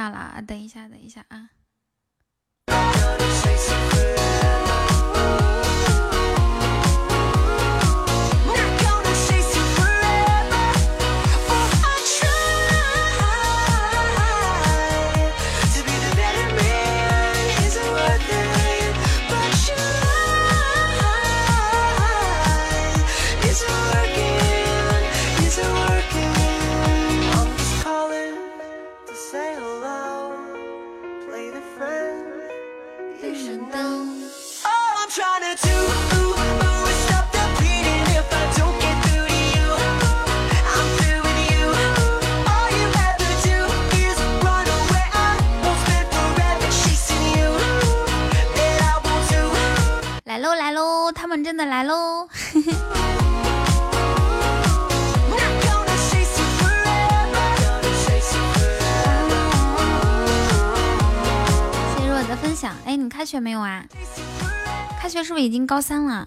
[0.00, 1.50] 下了，等一下，等一下啊。
[51.30, 52.28] 们真的来喽！
[52.42, 52.72] 谢谢
[62.08, 62.74] 若的分享。
[62.84, 63.84] 哎，你开学没有啊？
[65.00, 66.26] 开学是不是已经高三了？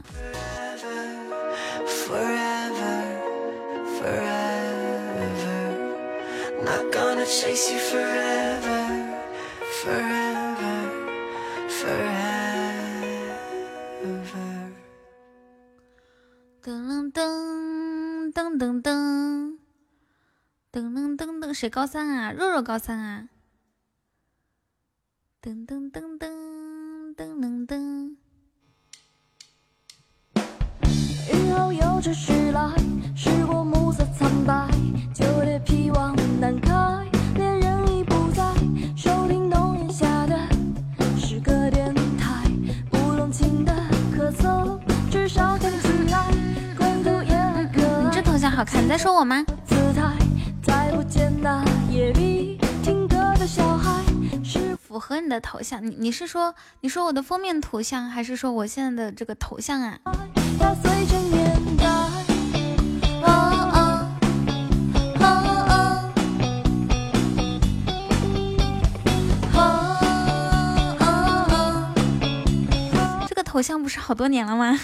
[20.74, 22.32] 噔噔噔噔，谁高三啊？
[22.32, 23.30] 若若高三啊？
[25.40, 28.16] 噔噔噔噔噔噔噔。
[31.32, 32.74] 雨后又继续来，
[33.16, 34.68] 时过暮色苍白，
[35.14, 38.44] 旧叶披望难开，恋人已不在，
[38.98, 40.36] 收听浓烟下的
[41.20, 42.50] 诗歌电台，
[42.90, 43.72] 不动情的
[44.18, 44.80] 咳嗽，
[45.12, 46.34] 至少看起来。
[48.56, 49.44] 好看，你在说我吗？
[54.44, 59.98] 是符合你的头像，你你是说你说我的封面图像，还是说我现在的这个头像啊？
[73.28, 74.80] 这个头像不是好多年了吗？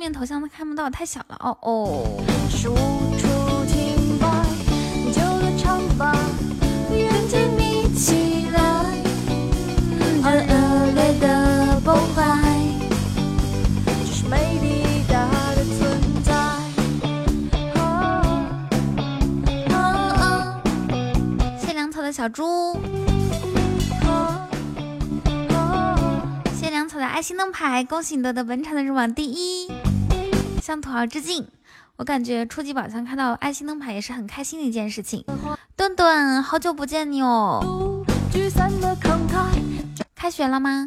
[0.00, 1.58] 面头像都看不到太小了哦。
[1.60, 2.24] 哦
[22.02, 23.09] 的小猪。
[27.00, 29.72] 的爱心灯牌，恭喜你夺得本场的入榜第一，
[30.62, 31.48] 向土豪致敬。
[31.96, 35.24] 我感觉初级宝箱看到爱心灯牌也是很开心的一件事情。
[35.76, 38.04] 顿顿，好久不见你哦！
[40.14, 40.86] 开学了吗？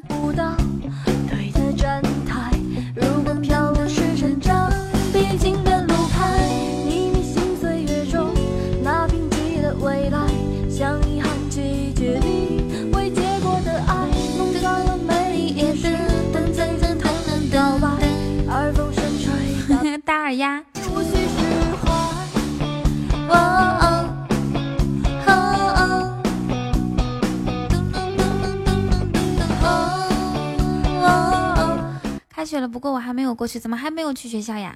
[20.34, 20.64] 大耳鸭。
[32.30, 34.76] 开学了，不过我还没有过去，怎么还没有去学校呀？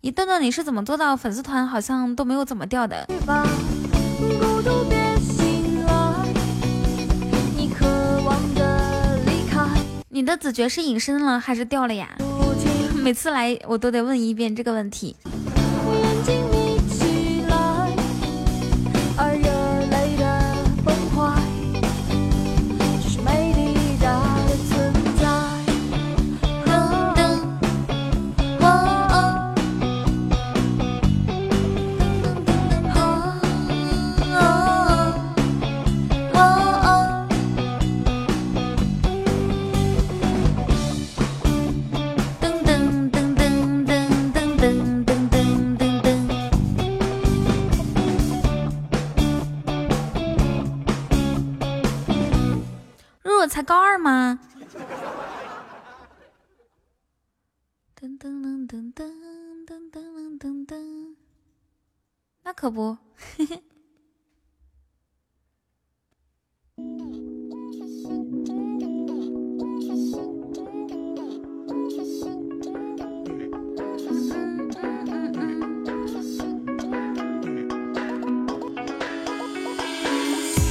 [0.00, 3.06] 一顿顿，你是怎么做到粉丝团好像都没有怎么掉的？
[10.08, 12.08] 你的子爵是隐身了还是掉了呀？
[13.06, 15.14] 每次来我都得问一遍这个问题。
[53.56, 54.38] 才高二吗？
[57.98, 59.10] 噔噔噔噔噔
[59.66, 61.14] 噔噔噔噔，
[62.42, 62.98] 那可不。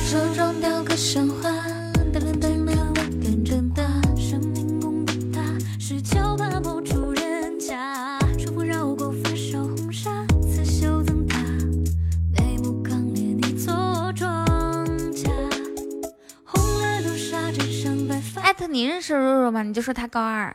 [0.05, 1.49] 手中雕刻神话，
[18.75, 19.63] 你认识肉肉吗？
[19.63, 20.54] 你就说他高二。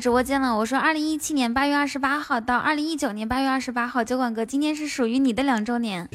[0.00, 6.08] 直播间了，我说二零一七年八月二十八号到二零一九年八月二十八号，酒馆哥今天是属于你的两周年。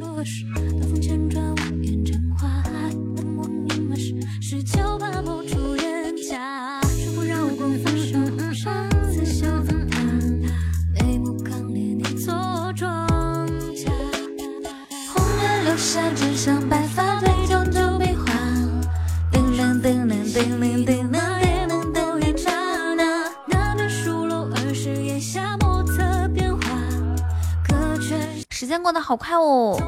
[28.89, 29.79] 过得好快哦！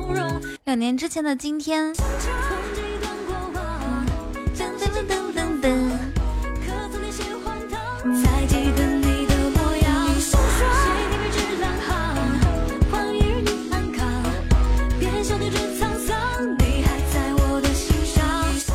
[0.65, 1.91] 两年之前的今天，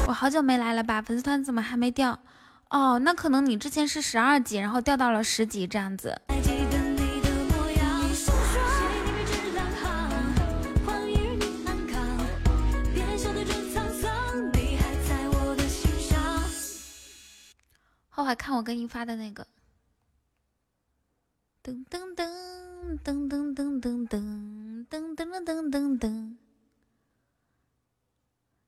[0.08, 1.00] 我好久没来了吧？
[1.00, 2.19] 粉丝团怎么还没掉？
[2.70, 6.20] 哦，那可能你之前是十二级，然后掉到了十级这样子。
[18.26, 19.46] 快看我给你发的那个，
[21.62, 26.37] 噔噔噔噔噔噔噔噔噔噔噔噔噔，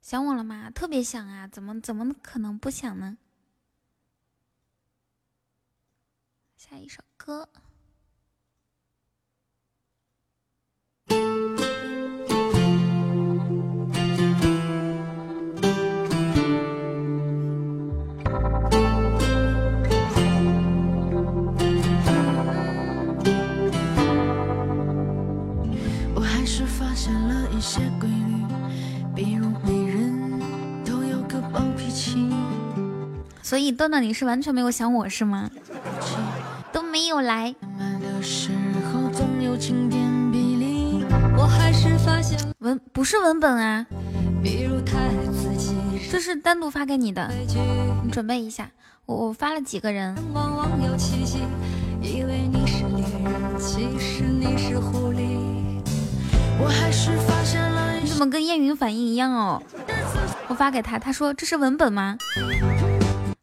[0.01, 0.71] 想我了吗？
[0.71, 1.49] 特别想啊！
[1.49, 3.19] 怎么怎么可能不想呢？
[6.55, 7.49] 下一首歌。
[33.49, 35.49] 所以豆豆你是完全没有想我是吗？
[36.71, 37.55] 都没有来。
[42.59, 43.87] 文不是文本啊，
[46.11, 47.27] 这是单独发给你的，
[48.05, 48.69] 你准备一下。
[49.07, 50.15] 我我发了几个人。
[58.03, 59.63] 你怎么跟燕云反应一样哦？
[60.49, 62.19] 我发给他，他说这是文本吗？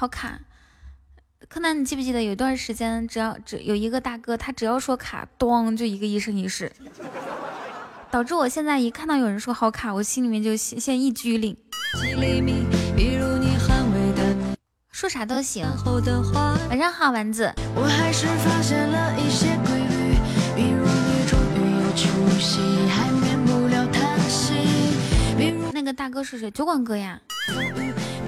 [0.00, 0.40] 好卡，
[1.46, 6.72] 柯南，你记不记得有一段时间，只要只有一个大哥，他只要说卡，咚就一个一生一世，
[8.10, 11.54] 导致我现在一看到有人说好卡，我心里面就先先一激灵。
[14.90, 15.66] 说啥都行。
[16.70, 17.52] 晚上好，丸子。
[17.74, 20.16] 我还是发现了一些规律，
[20.56, 22.08] 比如你终于有出
[22.40, 24.54] 息，还免不了叹息。
[25.74, 26.50] 那个大哥是谁？
[26.50, 27.20] 酒馆哥呀。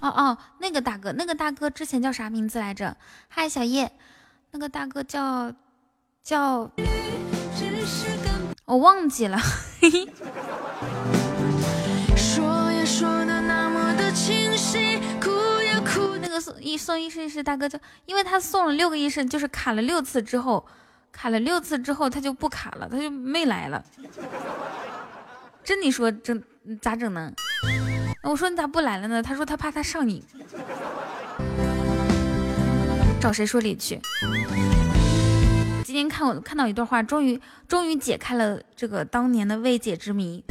[0.02, 2.96] 哦哦，那个大哥，那个大哥之前叫啥名字来着？
[3.28, 3.92] 嗨，小叶，
[4.50, 5.52] 那个大哥叫
[6.24, 6.68] 叫，
[8.64, 9.38] 我忘记了。
[12.16, 15.30] 说也说的那么的清晰，哭
[15.62, 20.66] 也哭那个送一送一生一世大哥叫，因为他送了六个一生，就是卡了六次之后，
[21.12, 23.84] 卡了六次之后他就不卡了，他就没来了。
[25.62, 26.36] 这你说这
[26.80, 27.32] 咋整呢？
[28.22, 29.20] 我说你咋不来了呢？
[29.20, 30.22] 他说他怕他上瘾，
[33.20, 34.00] 找谁说理去？
[35.84, 40.44] 今天看我看到一段话，终于终于解开了这个当年的未解之谜。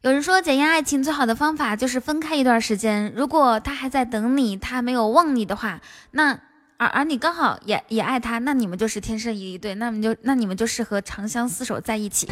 [0.00, 3.12] 有人说，检验爱情最好的方法就是分开一段时间。
[3.14, 5.80] 如果他还在等你，他没有忘你的话，
[6.12, 6.40] 那
[6.80, 12.30] 而而你刚好也也爱他，那你们就是天生一对，那你就那你们就适合长相厮守在一起。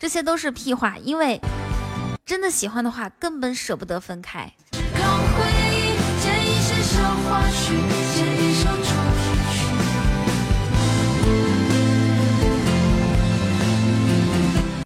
[0.00, 1.40] 这些都是屁话，因为
[2.26, 4.52] 真的喜欢的话，根本舍不得分开。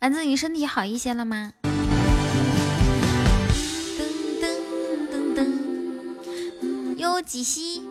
[0.03, 1.55] 丸子，你身体好一些了吗？
[3.99, 4.03] 噔
[4.43, 4.45] 噔
[5.11, 7.83] 噔噔，哟，几西，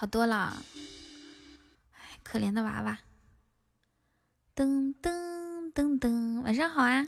[0.00, 0.56] 好多了。
[1.92, 3.00] 哎，可怜的娃娃。
[4.56, 7.06] 噔噔噔噔，晚上好啊。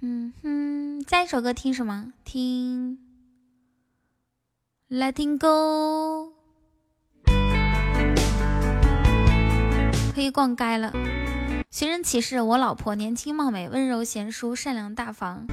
[0.00, 2.12] 嗯哼，下一首歌听什么？
[2.22, 2.98] 听
[4.96, 6.32] 《Letting Go》。
[10.14, 10.92] 可以逛街了。
[11.68, 15.48] 寻人启事：我老婆年轻貌美，温柔贤淑，善良大方。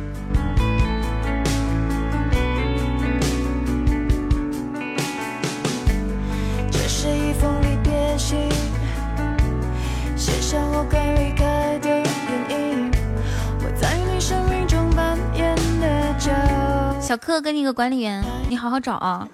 [16.99, 19.27] 小克跟那个管理员，你好好找啊。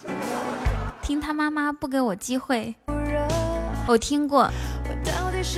[1.02, 2.76] 听他妈妈不给我机会，
[3.88, 4.50] 我听过。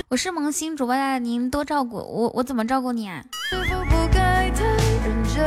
[0.08, 3.24] 我是萌新主播呀，您多照顾我，我怎么照顾你啊？
[3.50, 4.64] 否不该太
[5.04, 5.44] 认真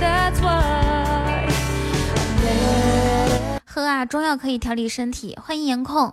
[0.00, 1.48] ？That's why
[3.64, 5.38] 喝啊，中药可以调理身体。
[5.42, 6.12] 欢迎颜控，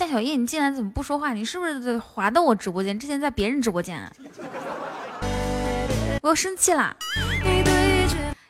[0.00, 1.34] 夏小叶，你进来怎么不说话？
[1.34, 2.98] 你是不是滑到我直播间？
[2.98, 4.10] 之前在别人直播间啊？
[6.22, 6.96] 我要生气啦！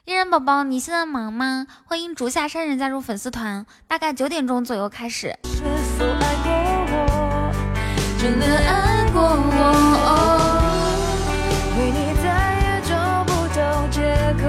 [0.04, 1.66] 依然宝宝，你现在忙吗？
[1.84, 5.36] 欢迎竹下山人加入粉丝团，大概九点钟左右开始。
[8.20, 9.74] 真的爱过我？
[11.80, 12.30] 为你再
[12.62, 13.98] 也找不到借
[14.40, 14.46] 口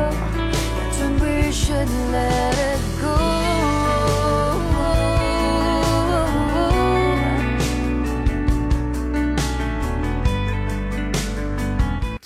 [0.78, 1.90] ，That's when we should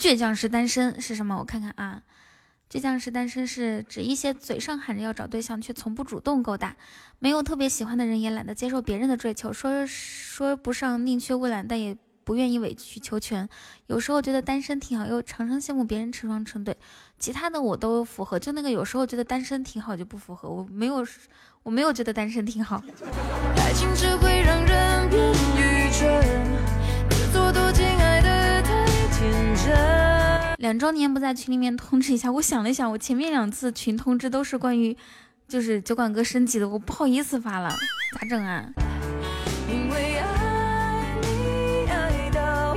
[0.06, 1.36] 倔强是单身是什么？
[1.40, 2.04] 我看看啊，
[2.72, 6.76] 倔强是单身是指一些嘴上喊着要找对象，却从不主动勾搭，
[7.18, 13.50] 没有特别喜欢的人，也懒得接受别人的追求，说说不上宁缺毋滥，但也不愿意委曲求全。
[13.88, 16.78] 有时候觉得单身挺好，又常常羡慕别人成双成对。
[17.18, 21.04] 其他的我都符合，就那个有时候觉得单身挺好就不符合，我没有，
[21.64, 22.80] 我没有觉得单身挺好。
[23.58, 25.90] 爱情只会让人变愚
[30.58, 34.96] 两周年不在群里面通知一下，我想了想，我前面两次群通知都是关于
[35.48, 37.70] 就是酒馆哥升级的，我不好意思发了，
[38.20, 38.66] 咋整啊？
[39.70, 40.26] 因为爱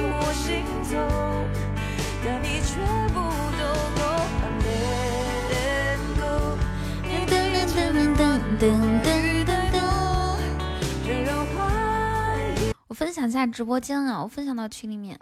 [0.00, 0.98] 我心痛，
[2.24, 3.14] 但你却不
[3.56, 3.62] 懂
[3.96, 4.00] 我。
[4.42, 6.58] I'm letting go，
[7.04, 7.32] 噔噔
[7.68, 7.78] 噔
[8.58, 8.66] 噔
[9.04, 9.06] 噔
[9.46, 9.78] 噔噔。
[11.04, 11.56] 别让怀
[12.60, 15.16] 疑我分享一下直播间啊，我分享到群里面，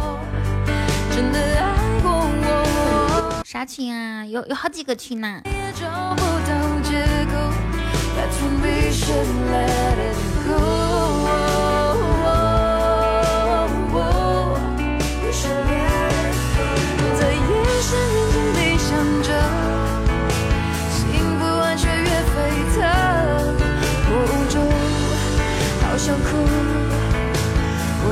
[1.16, 4.22] 真的爱过我，啥群啊？
[4.26, 7.00] 有有好几个群呢、也找不到借
[7.32, 7.32] 口。
[8.14, 10.76] That's when we should let it go。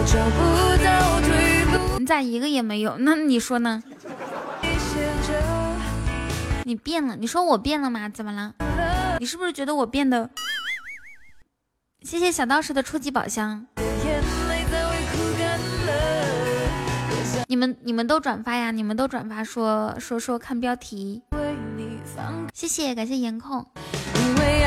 [0.06, 1.03] 找不到。
[1.98, 2.96] 你咋一个也没有？
[2.98, 3.82] 那你说呢？
[6.64, 7.16] 你变了？
[7.16, 8.08] 你说我变了吗？
[8.08, 8.54] 怎么了？
[9.20, 10.30] 你是不是觉得我变得？
[12.02, 13.66] 谢谢小道士的初级宝箱。
[17.46, 21.22] 你们你们都转发呀，你们都转发说说说看标题，
[22.52, 23.64] 谢谢感谢颜控。
[24.16, 24.62] 因为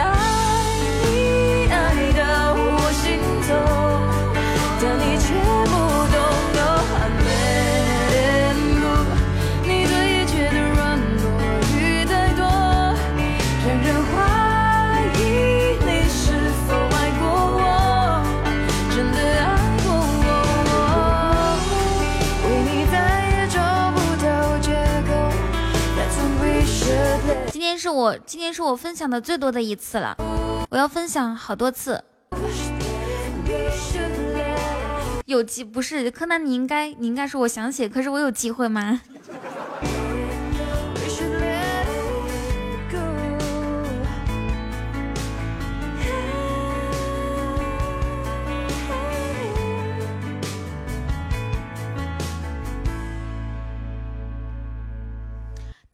[27.78, 30.16] 是我今天是我分享的最多的一次了，
[30.70, 32.04] 我要分享好多次。
[35.26, 39.02] 有机不是柯南，你应该你应该说我想写，可是我有机会吗？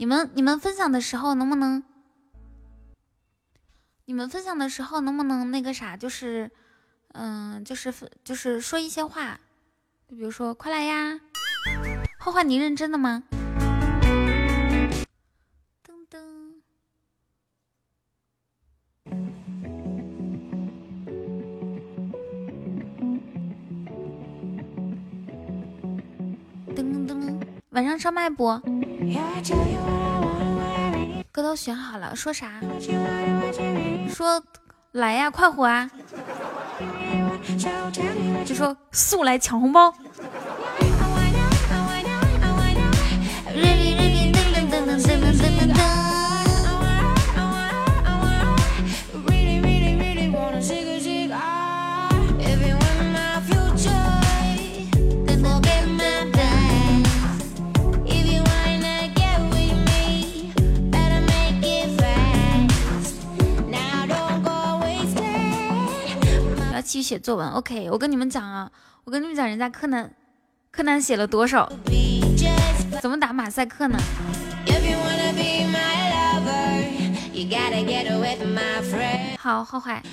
[0.03, 1.81] 你们你们分享的时候能不能？
[4.03, 6.51] 你们分享的时候能不能那个啥，就是，
[7.13, 9.39] 嗯、就是分就是说一些话，
[10.09, 11.17] 就比如说快来呀，
[12.19, 13.23] 画画你认真的吗？
[27.73, 28.59] 晚上上麦不？
[31.31, 32.51] 歌都选好了，说啥？
[34.07, 34.41] 说
[34.91, 35.89] 来呀，快活啊！
[38.45, 39.91] 就说速来抢红包。
[66.93, 67.49] 继续写作文。
[67.49, 68.71] Ok 我跟你们讲啊
[69.03, 70.13] 我跟你们讲人家柯南
[70.69, 71.67] 柯南写了多少？
[73.01, 73.97] 怎么打马赛克呢？
[79.39, 80.03] 好坏坏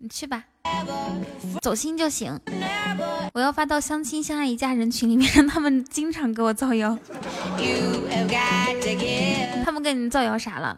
[0.00, 0.42] 你去吧
[1.62, 2.36] 走心就行。
[3.32, 6.98] 我要发到相亲相爱一家人群里面让他们经常给我造谣。
[9.64, 10.76] 他们跟你造谣啥了？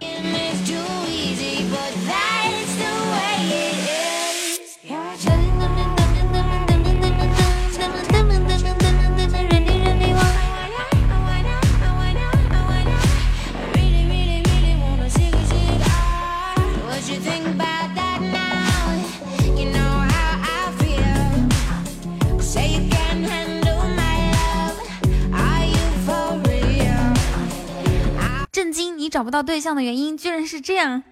[28.73, 28.97] 震惊！
[28.97, 31.03] 你找不到对象的原因居然是这样。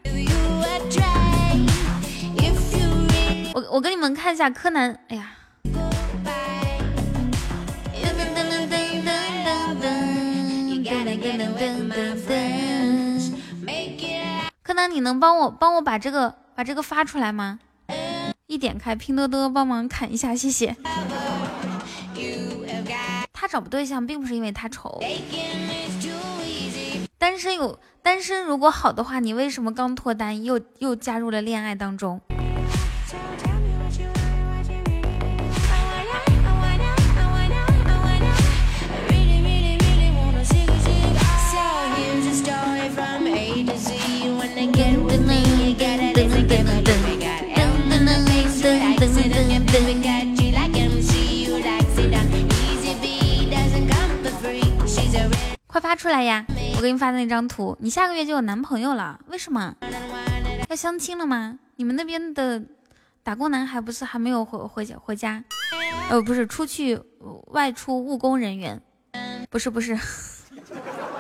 [3.53, 5.33] 我我给你们看一下柯南，哎呀，
[14.63, 17.59] 柯南，你能帮我帮我把这个把这个发出来吗？
[18.47, 20.75] 一点开拼多多帮忙砍一下，谢谢。
[23.33, 25.03] 他找不对象，并不是因为他丑，
[27.21, 32.19] 单身有单身如果好的话，你为什么刚脱单又又加入了恋爱当中？
[55.67, 56.45] 快发出来呀！
[56.81, 59.77] 我给你发的那张图，你下个月就有男朋友了，为什么？
[60.71, 61.59] 要相亲了吗？
[61.77, 62.63] 你们那边的
[63.23, 65.45] 打工男孩不是还没有回回家回家？
[66.09, 66.99] 呃，不是，出去
[67.49, 68.81] 外出务工人员，
[69.51, 69.95] 不是不是，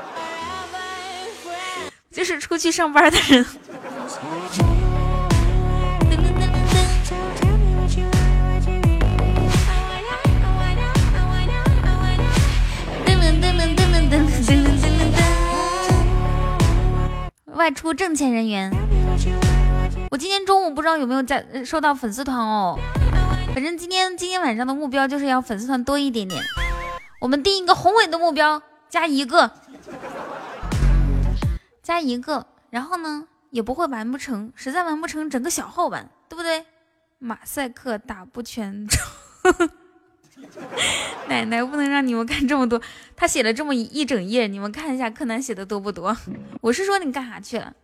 [2.10, 3.44] 就是出去上班的人。
[17.54, 18.70] 外出挣钱人员，
[20.10, 22.78] 我今天中午不知道有没有在收到粉丝团哦。
[23.54, 26.42] 反正今天今天晚上的目标就是要粉丝团多一点点。
[27.20, 29.50] 我们定一个宏伟的目标，加一个，
[31.82, 36.64] 加一个，然后呢也不会完不成，实在完不成整个小号玩，对不对？
[37.18, 38.86] 马赛克打不全。
[41.28, 42.80] 奶奶不能让你们看这么多，
[43.14, 46.16] 他写了这么一整页，你们看一下柯南写的多不多？
[46.60, 47.74] 我是说你干啥去了？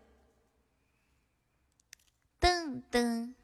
[2.40, 3.35] 噔噔。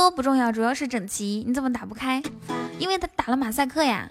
[0.00, 1.44] 都不重要，主要是整齐。
[1.46, 2.22] 你怎么打不开？
[2.78, 4.08] 因为他打了马赛克呀。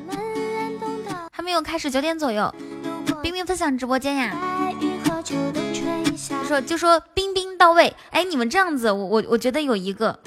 [1.32, 2.54] 还没有开始，九点左右。
[3.23, 4.38] 冰冰分享直播间呀。
[6.47, 7.91] 说就说冰冰到位。
[8.12, 10.19] 哎，你们这样子，我我我觉得有一个，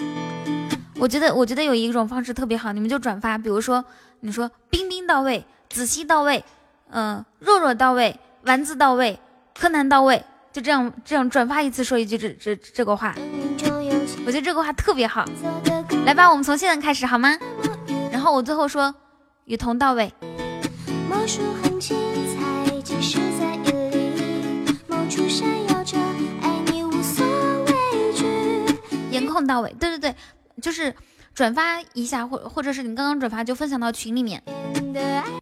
[0.99, 3.85] 我觉得我觉得有一种方式特别好，你们就转发，比如说
[4.19, 6.45] 你说冰冰到位，子熙到位，
[6.91, 9.17] 嗯，若若到位，丸子到位，
[9.57, 13.15] 柯南到位，就这样这样转发一次，说一句这这这个话。
[14.25, 15.25] 我觉得这个话特别好，
[16.07, 17.37] 来吧，我们从现在开始好吗？
[18.11, 18.95] 然后我最后说，
[19.47, 20.13] 雨桐到位。
[29.11, 30.15] 颜控到位，对对对，
[30.63, 30.95] 就是
[31.35, 34.43] 转发一下，或或者是你刚刚转发就分享到群里面，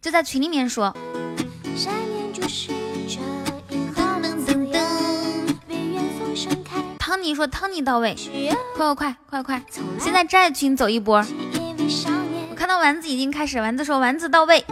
[0.01, 0.93] 就在群里面说。
[7.11, 8.15] 汤尼说：“汤尼到位，
[8.77, 9.65] 快快快快快！
[9.99, 11.17] 现在债群走一波。
[12.49, 14.63] 我看到丸子已经开始，丸子说丸子到位。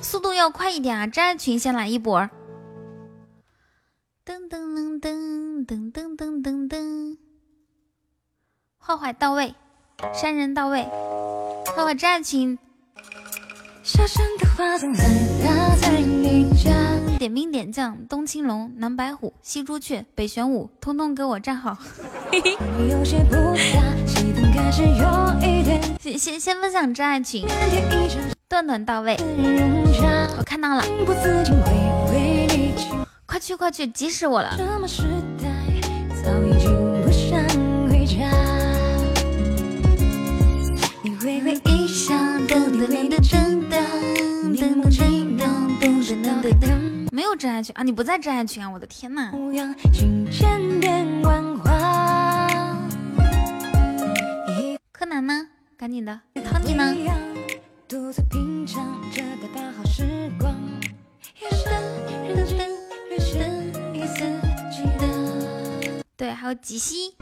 [0.00, 1.08] 速度要快一点啊！
[1.08, 2.30] 债群先来一波。
[9.18, 9.54] 到位，
[10.12, 10.82] 山人到位，
[11.74, 12.58] 坏坏战群。
[17.18, 21.76] 点兵点将，东青龙，南白虎，西朱雀，北玄武，通通给我站好。
[26.00, 27.46] 先先先分享真爱群，
[28.48, 29.16] 段段到位，
[30.36, 30.84] 我看到了，
[33.26, 34.56] 快去快去，急死我了。
[47.34, 47.82] 有真爱群啊！
[47.82, 48.70] 你不在真爱群啊！
[48.70, 49.32] 我的天呐！
[54.92, 55.48] 柯南呢？
[55.76, 56.94] 赶紧的，汤尼呢？
[66.16, 67.16] 对，还有吉西。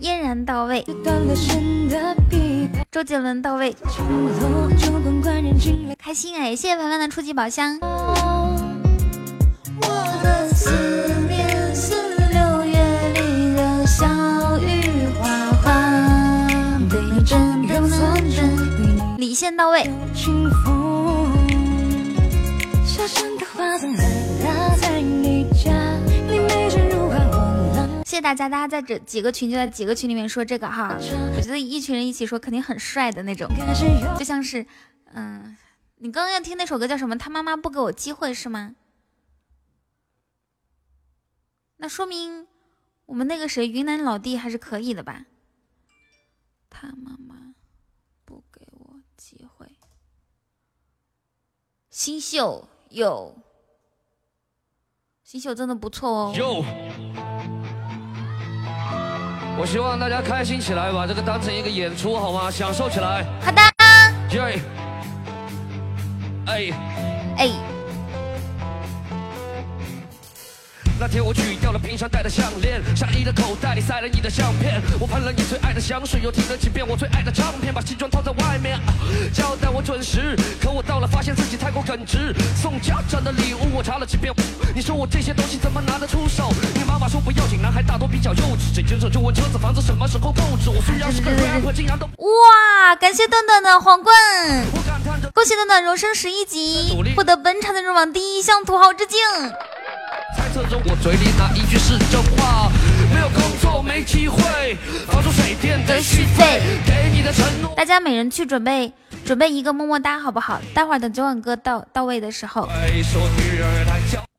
[0.00, 0.84] 嫣然到位，
[2.90, 3.74] 周杰伦到位，
[5.98, 6.54] 开心哎！
[6.54, 7.78] 谢谢凡凡的初级宝箱。
[9.80, 9.88] 我
[10.22, 10.70] 的思
[11.28, 11.74] 念
[12.30, 12.78] 六月
[13.14, 14.06] 里的小
[14.58, 15.28] 雨哗
[15.62, 15.68] 哗，
[16.88, 17.24] 对你。
[19.18, 19.90] 李现到位。
[28.14, 30.96] 谢谢大家，大家在这几个群就在几个群里面说这个哈，
[31.36, 33.48] 我觉得一群人一起说肯定很帅的那种，
[34.16, 34.64] 就像是，
[35.06, 35.56] 嗯，
[35.96, 37.18] 你刚刚要听那首歌叫什么？
[37.18, 38.76] 他妈妈不给我机会是吗？
[41.78, 42.46] 那说明
[43.06, 45.24] 我们那个谁云南老弟还是可以的吧？
[46.70, 47.56] 他妈妈
[48.24, 49.66] 不给我机会，
[51.90, 53.36] 新秀有，
[55.24, 56.32] 新秀真的不错哦。
[59.56, 62.50] 我希望大家开心起来，把这个当成一个演出，好吗？
[62.50, 63.24] 享受起来。
[63.40, 63.62] 好的。
[64.32, 64.60] 耶。
[66.46, 66.72] 哎。
[67.38, 67.73] 哎。
[70.98, 74.80] 那天我取掉了平常戴的项链，上衣的口袋里塞了你的相片。
[75.00, 78.78] 我喷了你最爱的香水，又听了几遍我最爱的唱片，把西装套在外面，
[79.32, 80.36] 交代我准时。
[80.62, 82.32] 可我到了，发现自己太过耿直。
[82.54, 84.32] 送家长的礼物我查了几遍，
[84.72, 86.48] 你说我这些东西怎么拿得出手？
[86.74, 88.72] 你妈妈说不要紧，男孩大多比较幼稚。
[88.74, 90.70] 这接着就问车子房子什么时候购置？
[90.70, 92.94] 我虽然是个 rapper，竟然都哇！
[92.96, 94.14] 感谢段段的皇冠，
[95.34, 99.18] 恭喜段段荣升十一级，获得本场的入榜第一，向土豪致敬。
[100.36, 102.70] 猜测中我嘴里哪一句是真话？
[103.12, 107.72] 没有工作，没机会，房租水电的续费，给你的承诺。
[107.76, 108.92] 大家每人去准备
[109.24, 110.60] 准备一个么么哒，好不好？
[110.74, 112.68] 待会儿等九晚哥到到位的时候，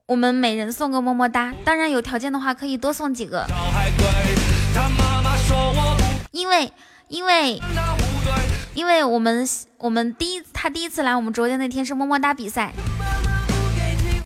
[0.06, 1.54] 我们每人送个么么哒。
[1.64, 3.46] 当然有条件的话，可以多送几个。
[6.32, 6.72] 因为
[7.08, 7.62] 因为
[8.74, 12.74] 因为我们我们第一他第一次来我们直播间那天是么么哒比赛，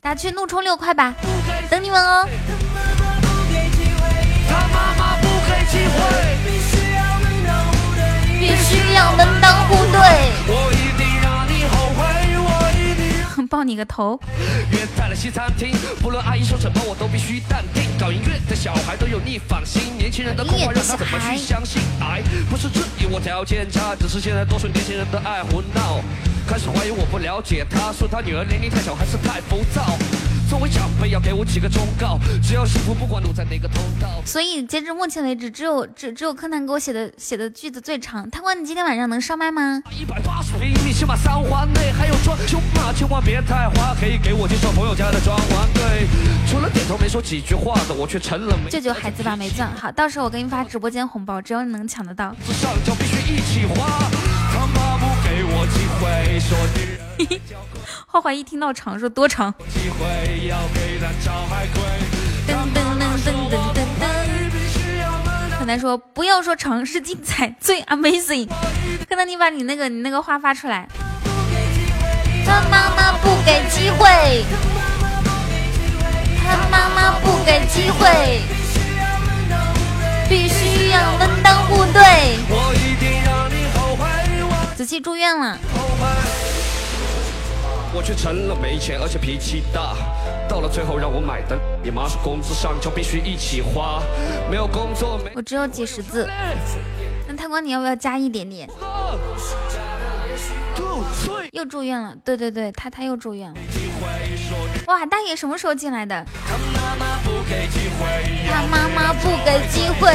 [0.01, 1.13] 大家去怒充六块吧，
[1.69, 2.25] 等你们哦。
[8.39, 10.88] 必须要门当户对。
[13.49, 14.19] 抱你个头！
[14.71, 17.83] 约在了西餐厅，不论阿姨说什么，我都必须淡定。
[17.99, 21.81] 搞音乐的小孩都有逆反心，年轻人的空话让他怎么去相信？
[21.99, 25.99] 爱不是质疑我条件差，只是现在多数年轻人都爱胡闹，
[26.47, 29.97] 开始怀疑我不了解他，说他女儿年龄太小还是太浮躁。
[30.49, 34.09] 作为长辈要给我几个忠告，只要幸福不管路在哪个通道。
[34.25, 38.27] 所以截至目前为止，只有只只有柯南给我写的写的句子最长。
[38.31, 39.79] 贪官，你今天晚上能上麦吗？
[39.91, 45.67] 一百八十平米，起码三环内还有装修嘛，千万别太花，可以给我介绍朋友家的装潢。
[45.71, 46.07] 对，
[46.49, 48.71] 除了点头没说几句话的，我却成了没。
[48.71, 49.71] 救救孩子吧，没钻。
[49.75, 52.35] 好，到时候我给你发直播间红包，只要你能抢得到。
[52.53, 54.09] 上交必须一起花，
[54.51, 57.39] 他妈不给我机会，说女人
[58.11, 59.53] 花花一听到长，说多长？
[59.69, 61.79] 机会要给他找海龟。
[62.47, 65.59] 噔噔噔噔噔噔噔。
[65.59, 68.49] 柯南说不要说长，是精彩，最 amazing。
[69.07, 70.87] 柯南，你把你那个你那个话发出来。
[72.47, 74.43] 他妈妈不给机会，
[76.43, 78.41] 他妈妈不给机会，
[80.27, 82.01] 必须要门当户对。
[82.49, 84.03] 我一定让你后悔，
[84.49, 85.59] 我子期住院了。
[87.93, 89.95] 我却成了没钱，而且脾气大。
[90.47, 94.01] 到了最后让我买单，你妈说工资上交必须一起花，
[94.49, 96.29] 没有工作没我只有几十字。
[97.27, 98.69] 那贪官，你要不要加一点点？
[101.51, 103.55] 又住院了，对对对，他他又住院了。
[104.87, 106.25] 哇，大爷什么时候进来的？
[106.47, 108.05] 他妈妈不给机会，
[108.49, 110.13] 他妈妈不给机会，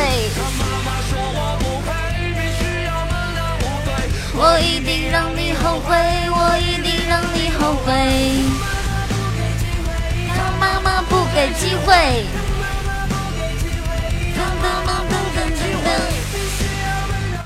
[4.36, 5.94] 我一定让你后悔，
[6.30, 7.92] 我一定让你后悔。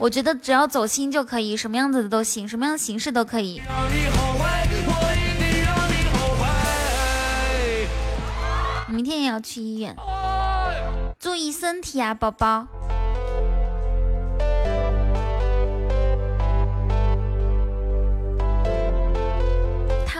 [0.01, 3.63] 我觉得只要走心就可以，什么样子的都行，什么样的形式都可以。
[8.89, 9.95] 明天也要去医院，
[11.21, 12.67] 注意身体啊，宝宝。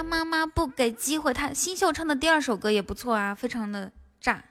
[0.09, 4.43] 妈妈不给机会，他新秀唱的第二首歌也不错啊，非常的炸。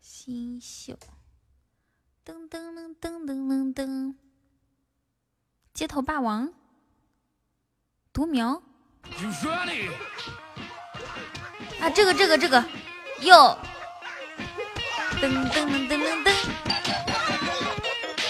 [0.00, 0.98] 新秀，
[2.26, 4.14] 噔噔噔噔噔噔噔，
[5.72, 6.52] 街头霸王，
[8.12, 8.62] 独苗？
[11.80, 12.62] 啊，这个这个这个，
[13.22, 13.58] 哟，
[15.22, 16.34] 噔噔噔噔噔噔。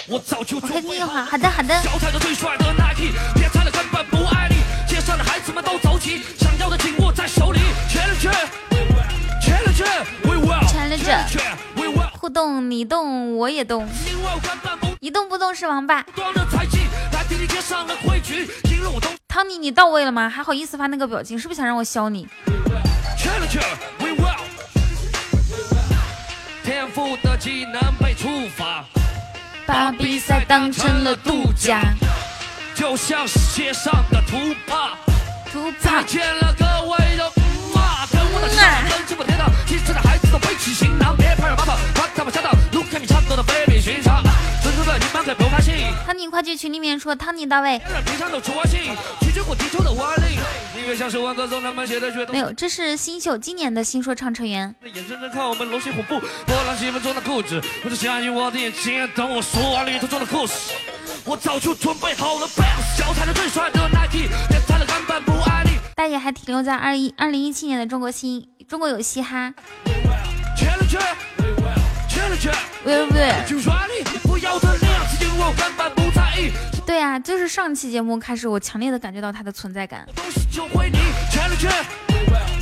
[0.08, 1.74] 我早就我听一会儿，好的好的。
[5.48, 7.60] 街上的孩子们都走起，想要的紧握在手里。
[11.76, 12.08] Will。
[12.18, 13.88] 互动，你动我也动，
[15.00, 16.04] 一动不动是王八。
[19.28, 20.28] 汤尼，你到位了吗？
[20.28, 22.28] 还好意思发那个表情，是不是想让我削你
[23.16, 24.36] ？Challenge，We will。
[26.64, 28.84] 天赋的技能被触发，
[29.66, 31.80] 把比赛当成了度假，
[32.74, 34.98] 就像是街上的图帕。
[35.52, 36.02] 图再。
[36.04, 37.30] 见了，各位的
[37.74, 42.50] 妈，跟我的上跟进我天堂，其实的孩子都背起行囊，别怕让爸爸把他们吓到。
[42.72, 44.30] 路看你唱歌的非比寻常，的
[44.98, 45.74] 你们可不开心，
[46.06, 47.78] 汤尼，快去群里面说汤尼到位。
[52.32, 54.74] 没有，这是新秀今年的新说唱成员。
[54.84, 60.72] 眼睁睁看我们龙行虎步，波浪气氛中的固执，不是相信我的眼睛，等我说完旅途中的故事。
[61.24, 64.30] 我早就准备好了 bounce，脚踩着最帅的 Nike。
[65.98, 69.52] 大爷还停留在二一二零一七年的中国新中国有嘻哈。
[72.84, 73.34] 喂喂喂。
[76.86, 80.06] 对啊，就是上期节目开始，我强烈的感觉到他的存在感，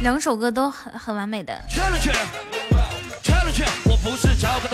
[0.01, 1.63] 两首歌都很很完美的。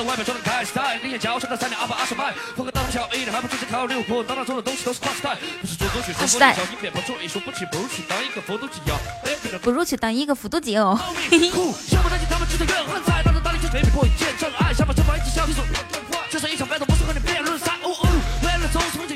[0.00, 8.94] 外表装的开 style，你眼角上的三两二百二十迈，风格大同小异的，还不只是靠六我当当做的东西都是跨时代，不是做作曲，跨时代小音变跑出一说不起，不如去当一个佛都机要。
[9.24, 10.98] 哎，别不如去当一个哦。
[12.30, 15.20] 他们只是怨恨在，当着大力就没被迫见真爱，想把这把一
[16.30, 16.86] 就是一场 battle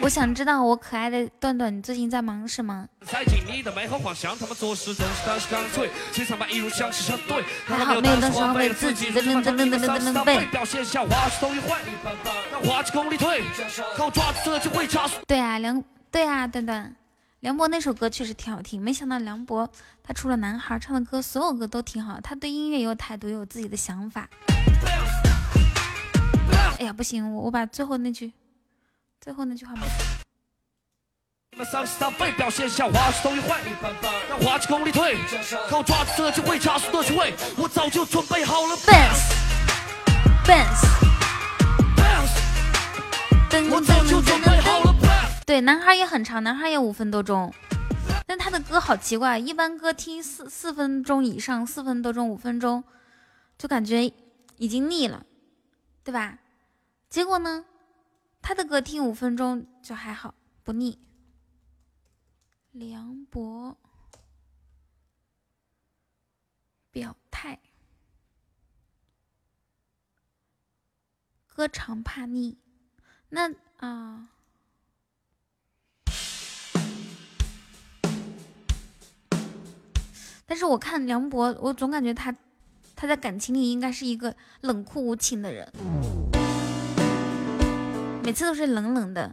[0.06, 2.86] 我想知道我可爱的段段，你最近在忙什么？
[7.66, 9.20] 好没有当时浪费自己的。
[15.26, 16.94] 对啊，梁对啊，段段，
[17.40, 18.80] 梁博那首歌确实挺好听。
[18.80, 19.68] 没想到梁博
[20.04, 22.20] 他除了男孩唱的歌，所有歌都挺好。
[22.20, 24.28] 他对音乐有态度，有自己的想法。
[26.78, 28.32] 哎呀，不行，我我把最后那句，
[29.26, 29.82] 最后那句话没。
[31.58, 33.60] 那丧失他被表现下滑是动一坏，
[34.28, 35.16] 让滑几公里退，
[35.68, 38.76] 靠抓住这机会加速的机会，我早就准备好了。
[43.68, 44.94] 我早就准备好了。
[45.44, 47.52] 对，男孩也很长，男孩也五分多钟，
[48.28, 52.84] 但他的歌好奇怪，一般歌听四四分钟以上，四分多钟、五分钟，
[53.58, 54.04] 就感觉
[54.58, 55.24] 已经腻了，
[56.04, 56.38] 对吧？
[57.10, 57.64] 结果呢，
[58.48, 60.32] 他的歌听五分钟就还好，
[60.62, 61.00] 不腻。
[62.70, 63.76] 梁博
[66.92, 67.58] 表态，
[71.48, 72.56] 歌长怕腻，
[73.30, 74.28] 那啊。
[80.46, 82.32] 但是我看梁博，我总感觉他，
[82.94, 85.68] 他在感情里应该是一个冷酷无情的人，
[88.26, 89.30] 每次都是冷冷的。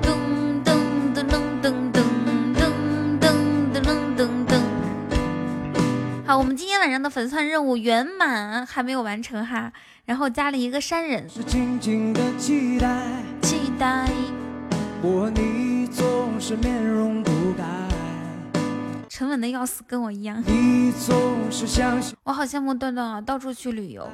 [0.00, 0.70] 噔噔
[1.12, 1.98] 噔噔噔噔
[2.54, 2.62] 噔
[3.18, 4.60] 噔噔噔噔
[6.24, 9.72] 好我们今天晚上的粉丝团任务圆满还没有完成哈。
[10.04, 11.28] 然后加了一个山人。
[11.28, 13.02] 是静静的期待。
[13.42, 14.08] 期待。
[15.02, 17.93] 我你总是面容不改。
[19.16, 20.42] 沉稳的要死，跟我一样。
[20.44, 21.14] 你总
[21.48, 24.10] 是相信我好羡慕段段啊，到处去旅游。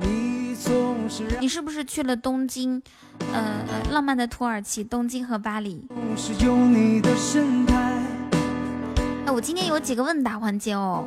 [0.00, 2.80] 你总是你是不是去了东京？
[3.34, 5.86] 呃呃，浪漫的土耳其，东京和巴黎。
[5.90, 8.02] 总是有你的神态，
[9.26, 11.04] 哎，我今天有几个问答环节哦，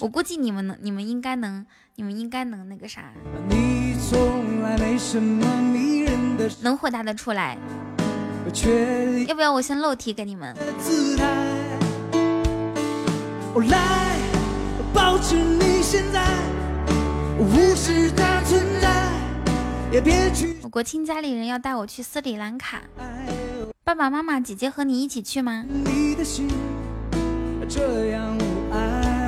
[0.00, 1.62] 我估计你们能，你们应该能，
[1.96, 3.12] 你们应该能那个啥，
[3.50, 7.58] 你从来没什么迷人的能回答得出来。
[9.26, 10.56] 要不要我先漏题给你们？
[13.56, 14.18] 哦，来，
[14.92, 16.22] 保持你现在，
[17.38, 19.10] 无视它存在，
[19.90, 22.82] 也别去我国庆家里人要带我去斯里兰卡，
[23.82, 25.64] 爸爸妈妈、姐姐和你一起去吗？
[25.70, 26.46] 你的心，
[27.66, 29.24] 这样无爱。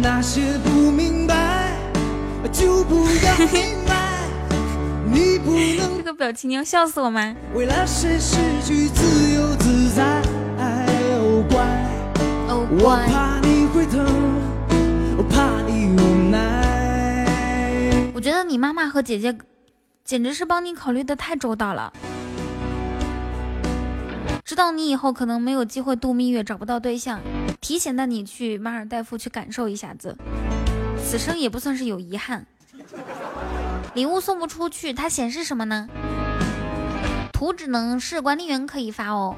[0.00, 1.76] 那些不明白，
[2.50, 4.22] 就不要 明白。
[5.04, 7.36] 你不能这个表情你要笑死我吗？
[7.54, 10.11] 为了谁失去自由自在。
[12.74, 13.98] 我，怕你回头，
[15.18, 18.10] 我怕你无奈。
[18.14, 19.36] 我觉得你妈妈和姐姐
[20.02, 21.92] 简直是帮你考虑的太周到了。
[24.42, 27.20] 知道你以后可能没有机会度蜜月，找不到对象，
[27.60, 30.16] 提前带你去马尔代夫去感受一下子，
[31.04, 32.46] 此生也不算是有遗憾。
[33.92, 35.86] 礼物送不出去，它显示什么呢？
[37.34, 39.36] 图只能是管理员可以发哦。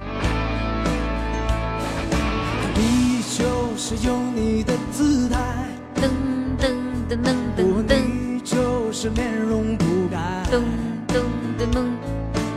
[3.75, 5.37] 就是有你的姿态，
[5.97, 6.09] 噔
[6.61, 6.71] 噔
[7.11, 10.17] 噔噔我噔噔你就是面容不改。
[10.49, 10.63] 噔
[11.09, 11.25] 噔
[11.59, 11.85] 噔噔，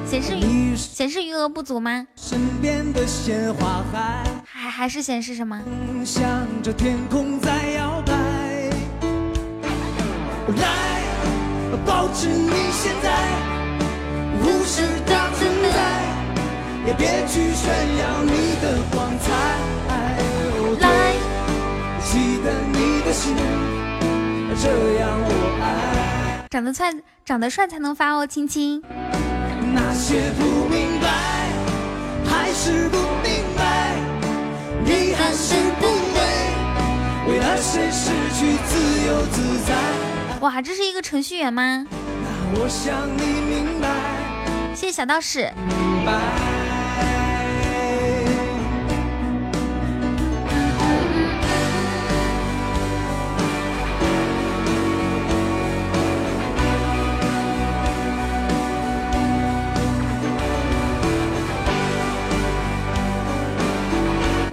[0.08, 2.06] 显示余显示余额不足吗？
[2.16, 5.60] 身边的鲜花海，还还是显示什么？
[6.06, 6.24] 向
[6.62, 8.14] 着天空在摇摆。
[10.56, 11.02] 来，
[11.84, 13.12] 保持你现在，
[14.44, 19.77] 无视它存在，也别去炫耀你的光彩。
[24.60, 24.68] 这
[25.00, 25.30] 样我
[25.62, 26.48] 爱。
[26.50, 26.94] 长得帅
[27.26, 28.82] 长得帅才能发哦，亲亲。
[29.74, 31.08] 那些不明白，
[32.26, 33.96] 还是不明白，
[34.84, 36.20] 你还是不会
[37.30, 39.76] 为了谁失去自由自在。
[40.42, 41.86] 哇，这是一个程序员吗？
[41.92, 43.88] 那我想你明白，
[44.74, 45.52] 谢谢小道士。
[45.68, 46.67] 明白。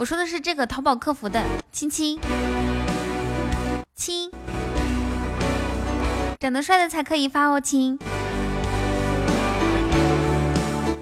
[0.05, 1.43] 我说的是这个淘宝客服的
[1.73, 2.21] 亲亲
[3.95, 4.31] 亲，
[6.39, 7.99] 长得帅的才可以发哦，亲。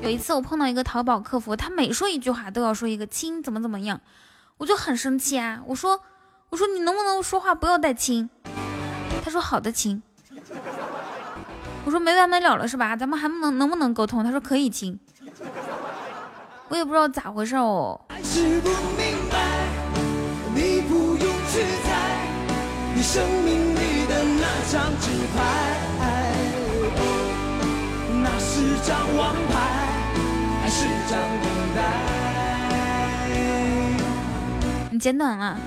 [0.02, 4.00] 有一次我碰到一个淘宝客服，他每说一句话都要说一个亲怎么怎么样，
[4.58, 5.60] 我就很生气啊！
[5.66, 6.00] 我说
[6.50, 8.30] 我说你能不能说话不要带亲？
[9.24, 10.00] 他说好的亲。
[11.84, 12.94] 我说没完没了了是吧？
[12.94, 14.22] 咱们还不能能不能沟通？
[14.22, 14.96] 他说可以亲。
[16.72, 18.00] 我也不知道咋回事哦。
[18.08, 19.36] 还是不明白，
[20.54, 22.26] 你不用去猜，
[22.94, 25.36] 你生命里的那张纸牌，
[28.22, 29.52] 那是张王牌，
[30.62, 31.44] 还是张等
[31.76, 31.78] 待？
[34.90, 35.58] 你剪短了，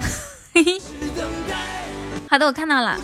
[0.56, 0.82] 嘿嘿。
[2.28, 2.98] 好的，我看到了。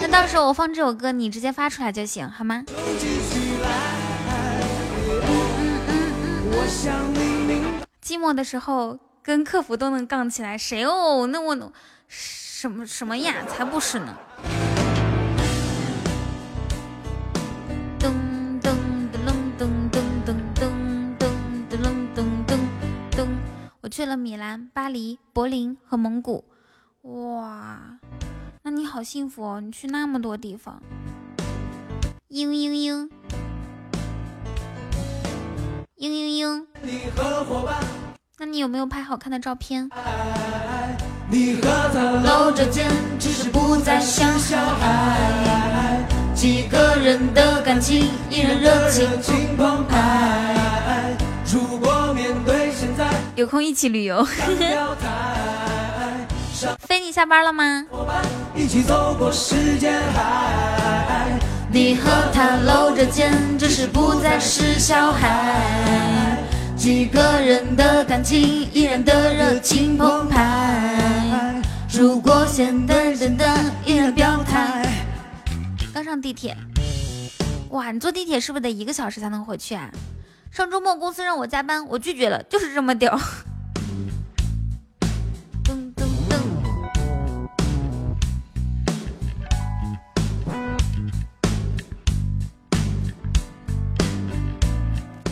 [0.00, 2.64] 那到时候我放这首歌，你直接发出来就行，好吗？
[2.66, 2.72] 起
[3.62, 3.68] 来
[6.58, 7.86] 我想你明白。
[8.02, 11.26] 寂寞的时候跟客服都能杠起来，谁哦？
[11.26, 11.72] 那我
[12.08, 13.44] 什么什么呀？
[13.46, 14.16] 才不是呢！
[17.98, 18.10] 噔
[18.62, 18.72] 噔
[19.12, 19.18] 噔
[19.58, 20.64] 噔噔噔噔
[21.18, 21.28] 噔
[21.68, 21.76] 噔
[22.14, 22.56] 噔噔
[23.10, 23.28] 噔，
[23.82, 26.44] 我去了米兰、巴黎、柏林和蒙古。
[27.02, 27.98] 哇，
[28.62, 29.60] 那你好幸福哦！
[29.60, 30.82] 你去那么多地方。
[32.30, 33.10] 嘤嘤嘤，
[35.98, 36.66] 嘤嘤嘤。
[36.82, 37.76] 你和伙伴，
[38.38, 39.88] 那你有没有拍好看的照片？
[41.30, 42.86] 你和他搂着肩，
[43.18, 46.04] 只是不再像小孩。
[46.34, 51.16] 几个人的感情依然热情情澎湃。
[51.50, 54.22] 如果面对现在，有空一起旅游。
[56.86, 57.86] 飞，你下班了吗？
[57.90, 58.22] 伙伴
[58.54, 61.38] 一起走过世间海。
[61.70, 66.38] 你和他搂着肩，只是不再是小孩。
[66.76, 68.40] 几个人的感情
[68.72, 71.62] 依然的热情澎湃。
[71.92, 73.44] 如果现在真的
[73.84, 74.86] 依然表态。
[75.92, 76.56] 刚上地铁，
[77.70, 79.90] 哇，你坐地铁是不是得一个小时才能回去啊？
[80.52, 83.18] 上周末公司让我加班，我拒绝了，就是这么屌。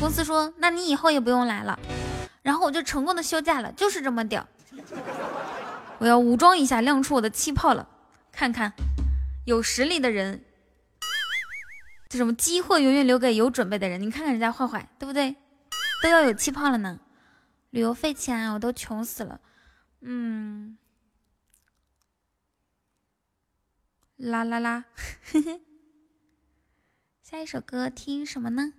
[0.05, 1.81] 公司说，那你以后也不用来了。
[2.43, 4.47] 然后我就成功的休假了，就是这么屌。
[5.97, 7.89] 我要武装一下，亮出我的气泡了，
[8.31, 8.75] 看看
[9.47, 10.45] 有实力的人。
[12.07, 13.99] 这什么机会永远留给有准备的人？
[13.99, 15.37] 你看看人家坏坏，对不对？
[16.03, 17.01] 都要有气泡了呢。
[17.71, 19.41] 旅游费钱啊我都穷死了。
[20.03, 20.77] 嗯，
[24.17, 24.85] 啦啦啦，
[27.25, 28.75] 下一首歌听什么呢？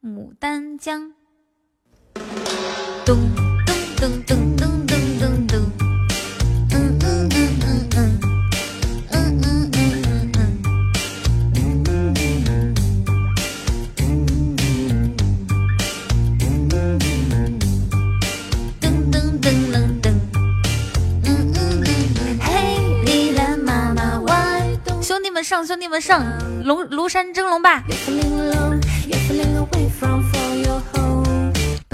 [0.00, 1.12] 牡丹江。
[3.04, 3.18] 咚
[3.64, 5.58] 咚咚咚咚咚咚咚。
[6.70, 7.36] 嗯嗯嗯
[7.66, 7.98] 嗯嗯。
[9.10, 10.14] 嗯嗯嗯嗯
[17.32, 17.58] 嗯。
[18.80, 20.06] 噔噔噔噔噔。
[21.24, 22.38] 嗯嗯嗯嗯。
[22.40, 22.46] 嘿，
[23.04, 24.30] 丽兰妈妈歪
[24.84, 25.02] 动。
[25.02, 26.24] 兄弟们上，兄弟们上！
[26.62, 27.82] 龙庐山真龙吧！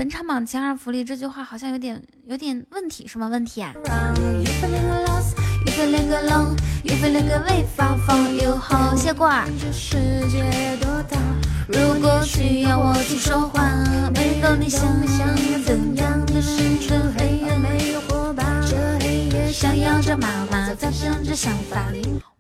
[0.04, 3.72] 本场榜前二福利这句话好像有点有点问题，什么问题啊？
[8.94, 9.48] 谢过儿。
[11.66, 13.62] 如果需要我去说话，
[14.14, 15.26] 没够你想象
[15.64, 17.83] 怎样的深沉黑暗没有火把，这
[19.64, 21.86] 黑夜闪耀着妈妈在想着想法。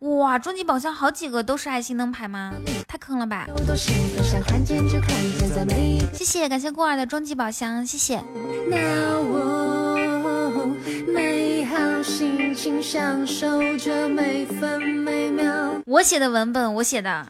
[0.00, 2.52] 哇，终极宝箱好几个都是爱心灯牌吗？
[2.86, 3.48] 太坑了吧！
[6.12, 8.22] 谢谢，感谢过儿的终极宝箱，谢谢。
[8.70, 8.76] 那
[9.18, 9.96] 我
[11.14, 15.50] 美好心情，享受着每分每秒。
[15.86, 17.26] 我写的文本，我写的。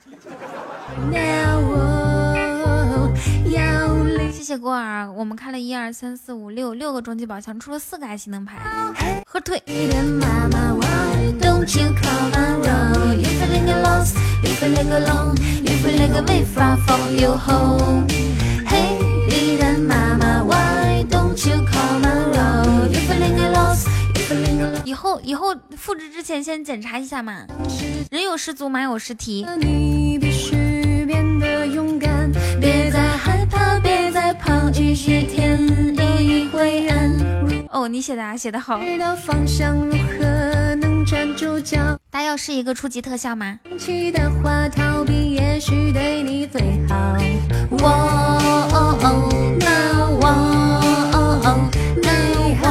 [1.13, 2.35] 那我
[3.47, 4.04] 要离
[4.35, 8.59] 谢谢孤儿我们开了一二三四五六六个终极宝箱出了四个爱心灯牌
[9.25, 9.63] 喝退。
[24.85, 27.47] 以后以后复制之前先检查一下嘛
[28.11, 29.47] 人有失足马有失蹄。
[29.59, 30.64] 你必须
[37.71, 38.81] 哦，你写的啊，写的好。
[38.81, 41.99] 知道方向如何能站住脚？
[42.11, 43.59] 大家要试一个初级特效吗？
[43.79, 47.17] 气的话，逃避也许对你最好。
[47.71, 50.27] 我哦哦，那我
[51.13, 51.47] 哦哦，
[52.03, 52.65] 美好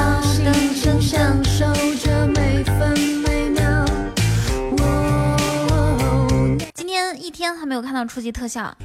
[0.43, 1.65] 人生享受
[1.97, 3.85] 着每分每秒。
[4.77, 8.75] 我今天一天还没有看到初级特效。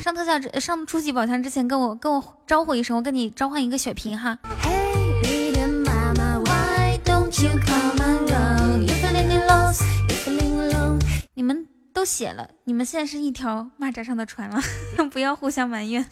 [0.00, 4.38] 上特效之上初级宝箱之前，跟我跟我招呼一声，我跟你召唤一个血瓶哈。
[11.34, 14.60] 你们都写了，你们现在是一条蚂蚱上的船了，
[15.10, 16.04] 不要互相埋怨。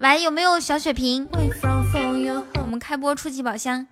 [0.00, 1.28] 喂，有没有小血瓶？
[1.32, 3.86] 我们开播初级宝箱。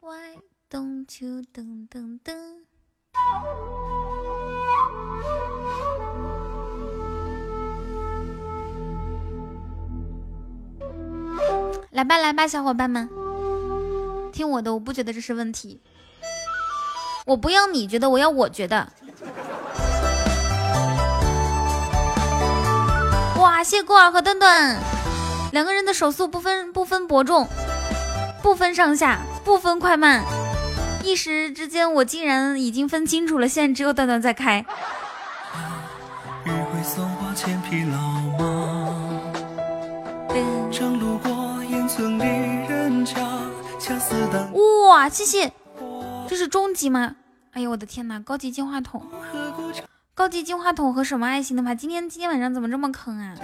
[0.00, 0.38] Why
[0.70, 2.65] don't you 噔噔噔？
[11.90, 13.08] 来吧来吧，小伙伴们，
[14.30, 15.80] 听我的，我不觉得这是问题。
[17.24, 18.86] 我不要你觉得，我要我觉得。
[23.38, 24.76] 哇，谢过儿和段段，
[25.52, 27.48] 两个人的手速不分不分伯仲，
[28.42, 30.22] 不分上下，不分快慢，
[31.06, 33.48] 一时之间我竟然已经分清楚了。
[33.48, 34.66] 现在只有段段在开。
[44.88, 45.52] 哇，谢谢，
[46.28, 47.14] 这是终极吗？
[47.52, 49.06] 哎呦我的天哪，高级进化筒。
[50.12, 51.76] 高级进化筒和什么爱心的牌？
[51.76, 53.34] 今天今天晚上怎么这么坑啊？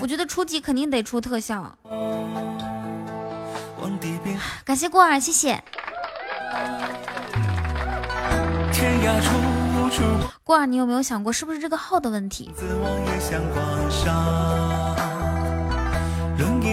[0.00, 1.76] 我觉得初级肯定得出特效。
[4.64, 5.64] 感谢过儿，谢谢。
[8.72, 9.30] 天涯处
[9.74, 10.02] 无处
[10.44, 12.50] 挂你有没有想过是不是这个号的问题？
[12.54, 12.66] 自
[13.06, 13.90] 也像论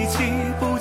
[0.08, 0.20] 气
[0.60, 0.78] 不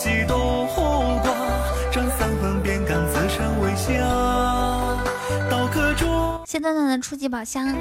[6.48, 7.78] 谢段段的初级宝箱，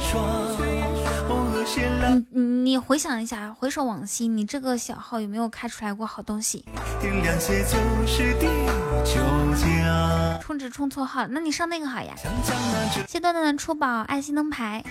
[2.31, 6.65] 你你回想一下，回首往昔，你这个小号有没有开出来过好东西？
[10.41, 12.13] 充值充错号，那你上那个好呀。
[13.07, 14.83] 谢段段的初宝爱心灯牌。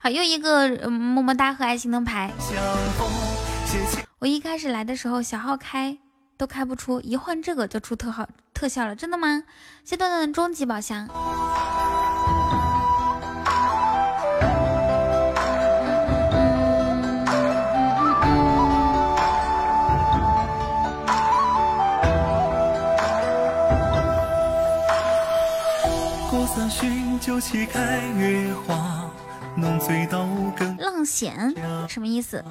[0.00, 2.32] 好，又一个么么哒和爱心灯牌。
[4.18, 5.98] 我一开始来的时候，小号开
[6.36, 9.42] 都开不出，一换这个就出特号特效了，真的吗？
[9.84, 11.08] 谢段段的终极宝箱。
[30.78, 31.54] 浪险
[31.86, 32.42] 什么意思？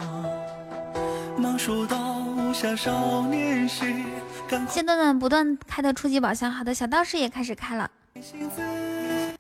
[4.70, 7.90] 现段段不断开的初级宝箱，好的，小道士也开始开了。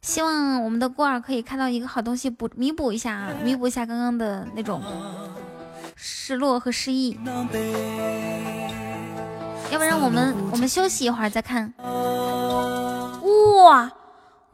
[0.01, 4.81] 希望我们的孤儿可以看到一个好东西，补弥补一下啊，弥补一下刚刚的那种
[5.95, 7.19] 失落和失意。
[9.71, 11.71] 要不然我们我们休息一会儿再看。
[13.63, 13.91] 哇！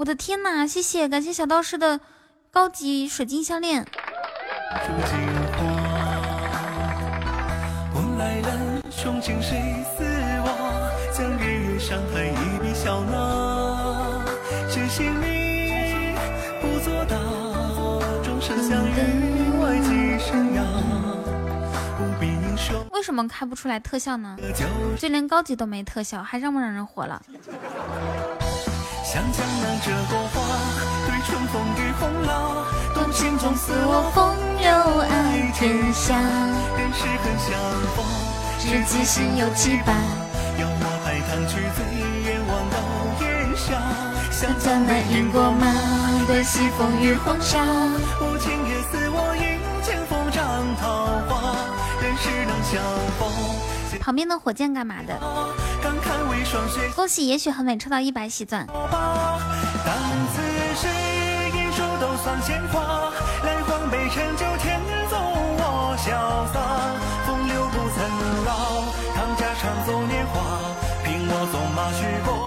[0.02, 0.66] 我的天哪！
[0.66, 2.00] 谢谢，感谢小道士的
[2.50, 3.86] 高级水晶项链。
[22.90, 24.36] 为什么开不出来特效呢？
[24.98, 27.22] 就连高级都没特效，还让不让人活了？
[29.12, 30.42] 向江南这朵花，
[31.06, 34.24] 对春风与红蜡，多情中似我风
[34.56, 34.72] 流
[35.04, 36.16] 爱天下。
[36.80, 37.52] 人世恨相
[37.92, 38.06] 逢，
[38.58, 39.92] 知己心有羁绊。
[40.62, 41.84] 邀我拍弹去，醉
[42.24, 42.80] 眼望到
[43.20, 43.76] 烟霞。
[44.32, 45.68] 向江南饮过马，
[46.26, 47.60] 对西风与黄沙。
[48.22, 50.42] 无情也似我饮千佛掌
[50.80, 50.88] 桃
[51.28, 51.68] 花。
[52.02, 52.82] 人世能相
[53.20, 53.71] 逢。
[54.02, 55.16] 旁边的火箭干嘛的？
[56.96, 58.66] 恭喜也许很美抽到一百喜钻。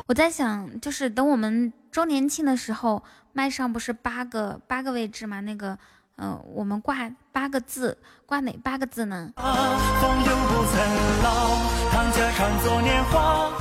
[0.07, 5.41] 我在想，就是等我们周年庆的时候，麦上不是八个八个位置吗？
[5.41, 5.79] 那个。
[6.17, 9.33] 嗯，我们挂八个字，挂哪八个字呢？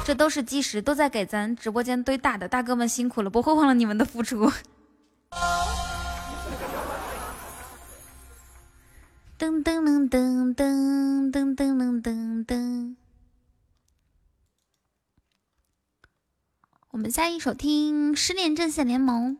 [0.05, 4.51] 这都是计时，都在给咱直播间堆大的，大哥们辛苦了，不会忘了你们的付出。
[9.39, 12.95] 噔噔噔噔噔噔噔噔噔。
[16.91, 19.39] 我们下一首听失恋阵线联盟，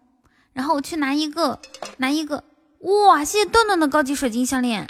[0.53, 1.61] 然后我去拿一个
[1.97, 2.43] 拿一个。
[2.83, 4.85] 哇，谢谢段段的高级水晶项链。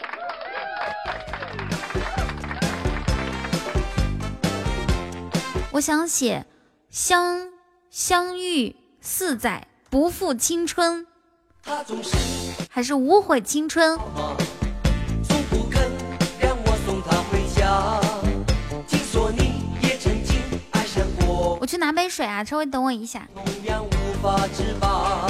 [5.71, 6.45] 我想写
[6.89, 7.49] 相
[7.91, 11.05] 相遇四载不负青春，
[12.67, 13.99] 还是无悔青春。
[21.59, 23.27] 我去拿杯水啊，稍微等我一下。
[23.35, 23.89] 同样无
[24.21, 25.29] 法自拔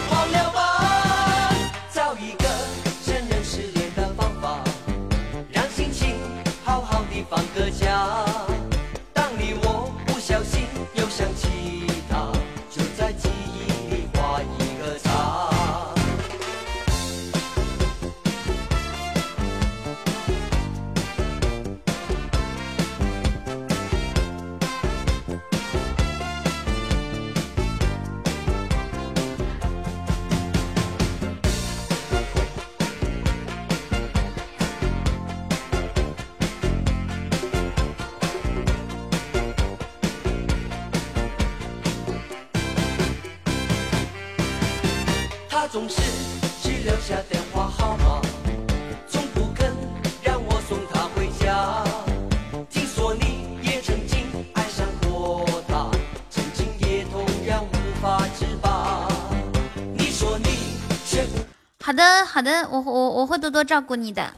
[62.41, 64.33] 好的我我我会多多照顾你的。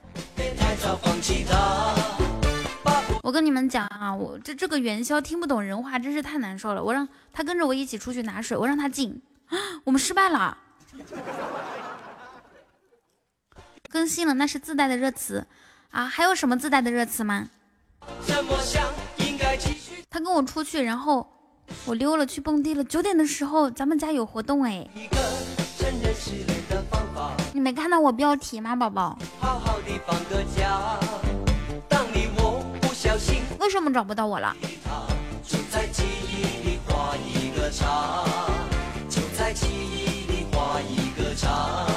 [3.22, 9.22] 我跟你们讲啊我这这个元宵听不懂人话真是太难受了我让他跟着我一起出去拿水我让他进。
[9.86, 10.58] 我们失败了。
[13.90, 15.48] 更新了那是自带的热词。
[15.92, 17.48] 啊还有什么自带的热词吗？
[20.10, 21.26] 他跟我出去然后
[21.86, 24.86] 我溜了去蹦迪了九点的时候咱们家有活动哎。
[27.64, 29.18] 没看到我标题吗，宝宝？
[29.40, 31.00] 好好的放个假，
[31.88, 34.54] 当你我不小心，为什么找不到我了？
[35.48, 38.26] 就在记忆里画一个叉，
[39.08, 41.88] 就在记忆里画一个叉，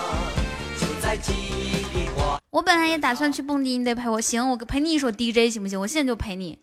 [0.78, 2.40] 就在记忆里画。
[2.50, 4.20] 我本来也打算去蹦迪，你得陪我。
[4.20, 5.80] 行，我陪你一首 DJ 行不行？
[5.80, 6.60] 我现在就陪你。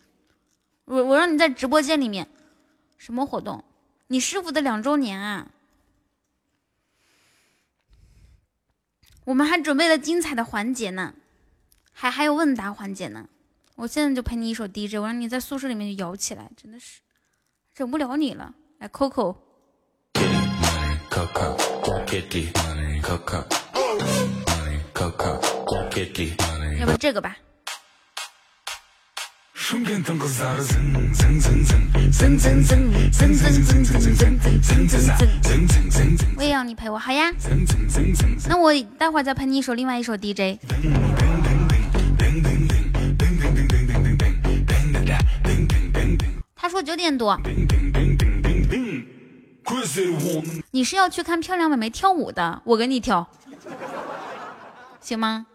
[0.85, 2.25] 我我让你在直播间里面，
[2.97, 3.65] 什么活动？
[4.07, 5.47] 你师傅的两周年啊！
[9.25, 11.13] 我们还准备了精彩的环节呢，
[11.91, 13.27] 还还有问答环节呢。
[13.75, 16.99] 我现在就陪你一首 DJ，我让你在宿舍里面就摇起来，真的是
[17.73, 18.53] 整不了你了。
[18.79, 19.35] 来，Coco。
[26.79, 27.37] 要不这个吧。
[36.35, 37.31] 我也要你陪我好呀。
[38.49, 40.59] 那我待会儿再喷你一首另外一首 DJ。
[46.55, 47.39] 他说九点多，
[50.71, 52.61] 你是要去看漂亮妹妹跳舞的？
[52.65, 53.25] 我给你跳
[54.99, 55.45] 行吗？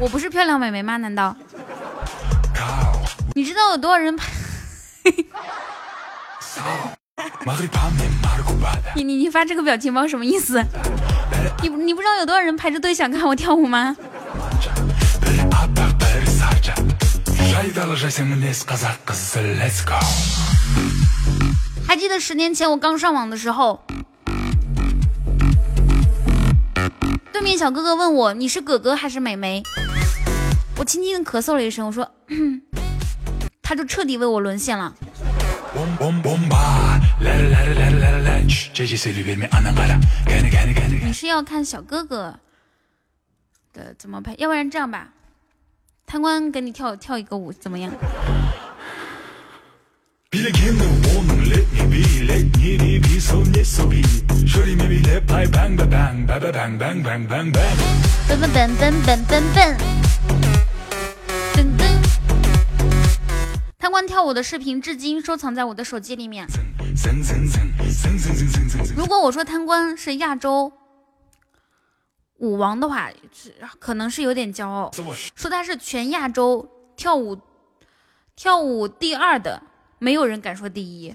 [0.00, 0.96] 我不是漂亮美眉吗？
[0.96, 1.36] 难道？
[3.34, 4.26] 你知道有多少人排？
[8.94, 10.64] 你你你发这个表情包什么意思？
[11.62, 13.96] 你你不知道有多少人排着队想看我跳舞吗？
[21.86, 23.84] 还记得十年前我刚上网的时候，
[27.40, 29.62] 对面小哥哥问我你是哥哥还是美眉，
[30.76, 32.06] 我轻轻的咳嗽了一声，我说，
[33.62, 34.94] 他就彻底为我沦陷了。
[41.02, 42.38] 你是要看小哥哥
[43.72, 44.34] 的怎么拍？
[44.36, 45.08] 要不然这样吧，
[46.04, 47.90] 贪官给你跳跳一个舞怎么样？
[50.32, 50.44] 笨
[58.38, 59.76] 笨笨笨笨笨笨。
[61.52, 61.82] 噔噔。
[63.76, 66.46] 贪官跳舞的视频至今收藏在我的手机里面。
[68.94, 70.72] 如果我说贪官是亚洲
[72.38, 74.92] 舞王的话，是可能是有点骄傲；
[75.34, 77.36] 说他是全亚洲跳舞
[78.36, 79.60] 跳舞第二的，
[80.02, 81.14] 没有人敢说第一。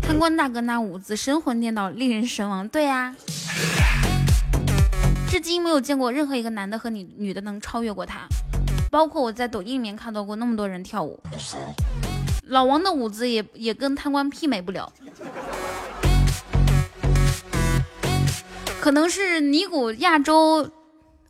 [0.00, 2.66] 贪官大哥那舞姿神魂颠倒，令人神往。
[2.66, 3.14] 对呀、
[5.28, 8.26] 至今没有见过任何一个男的和女女的能超越过他。
[8.90, 11.20] 包括我在抖音里面看到过那么多人跳舞，
[12.44, 14.90] 老王的舞姿也也跟贪官媲美不了。
[18.84, 20.70] 可能是尼古亚洲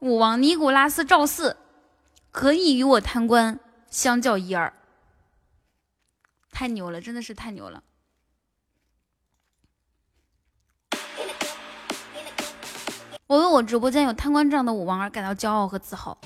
[0.00, 1.56] 舞王尼古拉斯赵四
[2.32, 4.74] 可以与我贪官相较一二，
[6.50, 7.80] 太牛了，真的是太牛了。
[13.28, 16.18] 我为我直播间有贪官这样的舞王而感到骄傲和自豪。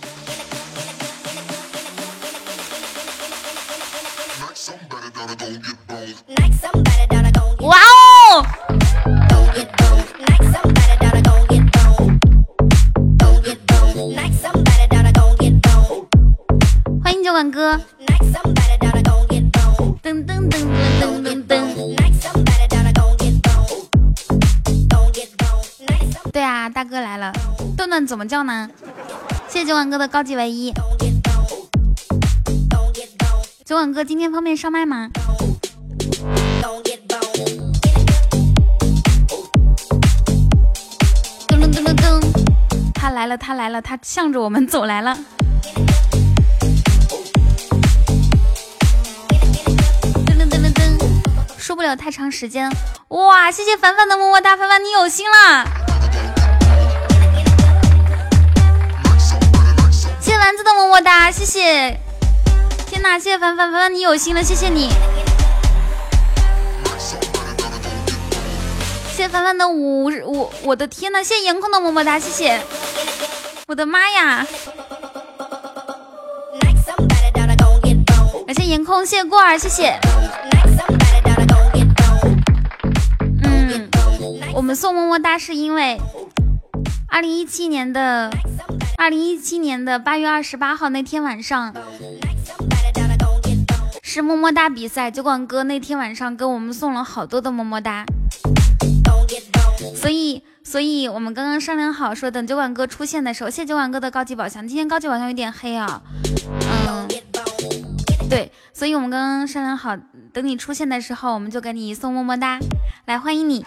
[7.60, 9.17] 哇哦！
[17.38, 17.80] 欢迎酒馆哥！
[20.02, 20.58] 噔噔噔噔
[20.98, 21.54] 噔噔噔。
[26.32, 27.32] 对啊，大哥来了，
[27.76, 28.68] 段段怎么叫呢？
[29.48, 30.74] 谢谢九晚哥的高级唯一。
[33.64, 35.08] 九晚哥今天方便上麦吗？
[41.46, 42.20] 噔噔噔噔噔，
[42.92, 45.16] 他来了，他来了，他向着我们走来了。
[51.78, 52.68] 不了太长时间。
[53.06, 55.64] 哇，谢谢凡凡的么么哒，凡凡你有心了。
[60.20, 61.96] 谢谢丸子的么么哒，谢谢。
[62.88, 64.90] 天哪，谢谢凡凡，凡凡你有心了，谢谢你。
[69.12, 71.22] 谢谢凡凡的五五，我的天哪！
[71.22, 72.60] 谢谢颜控的么么哒，谢谢。
[73.68, 74.44] 我的妈呀！
[78.44, 79.96] 感谢颜控，谢谢过儿，谢谢。
[84.58, 86.00] 我们送么么哒是因为
[87.06, 88.28] 二零一七年的
[88.96, 91.72] 二零一七年的八月二十八号那天晚上
[94.02, 98.04] 是么么哒比赛，酒馆哥那天晚上给我们送了好多的么么哒。
[99.94, 104.66] 所以，所以我们刚刚商量好说，等酒馆哥出现的时候，谢谢酒馆哥的高级宝箱。
[104.66, 106.02] 今天高级宝箱有点黑啊，
[106.88, 107.06] 嗯，
[108.28, 109.96] 对，所以我们刚刚商量好，
[110.32, 112.58] 等你出现的时候，我们就给你送么么哒，
[113.06, 113.64] 来欢迎你。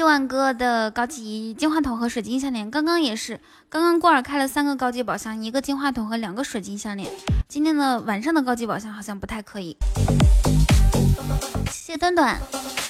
[0.00, 3.38] 九万哥的高级金话筒和水晶项链，刚刚也是，
[3.68, 7.12] 刚刚过儿开了三个高级宝箱，一个金话筒和两个水晶项链。
[7.48, 9.76] 今天的晚上的高级宝箱好像不太可以。
[11.70, 12.40] 谢谢短短，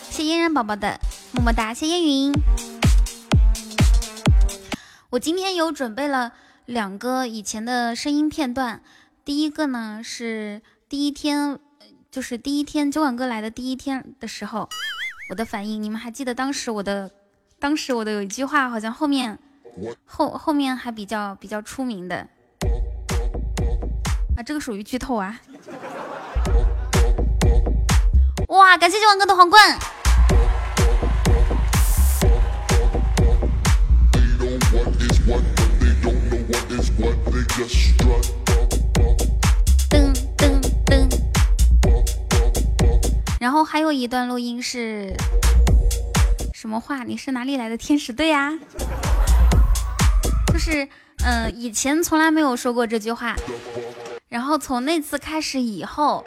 [0.08, 1.00] 谢嫣然宝宝的
[1.32, 2.32] 么么哒，谢烟云。
[5.10, 6.32] 我今天有准备了
[6.66, 8.80] 两个以前的声音片段，
[9.24, 11.58] 第一个呢是第一天，
[12.08, 14.68] 就是第一天九万哥来的第一天的时候。
[15.30, 17.08] 我的反应，你们还记得当时我的，
[17.60, 19.38] 当时我的有一句话，好像后面
[20.04, 22.16] 后后面还比较比较出名的
[24.36, 25.40] 啊，这个属于剧透啊！
[28.48, 29.78] 哇，感谢九万哥的皇冠！
[43.40, 45.16] 然后还有一段录音是
[46.52, 47.04] 什么话？
[47.04, 48.12] 你是哪里来的天使？
[48.12, 48.52] 对呀、
[50.52, 50.86] 就是
[51.24, 53.34] 嗯、以前从来没有说过这句话，
[54.28, 56.22] 然后从那次开始以后，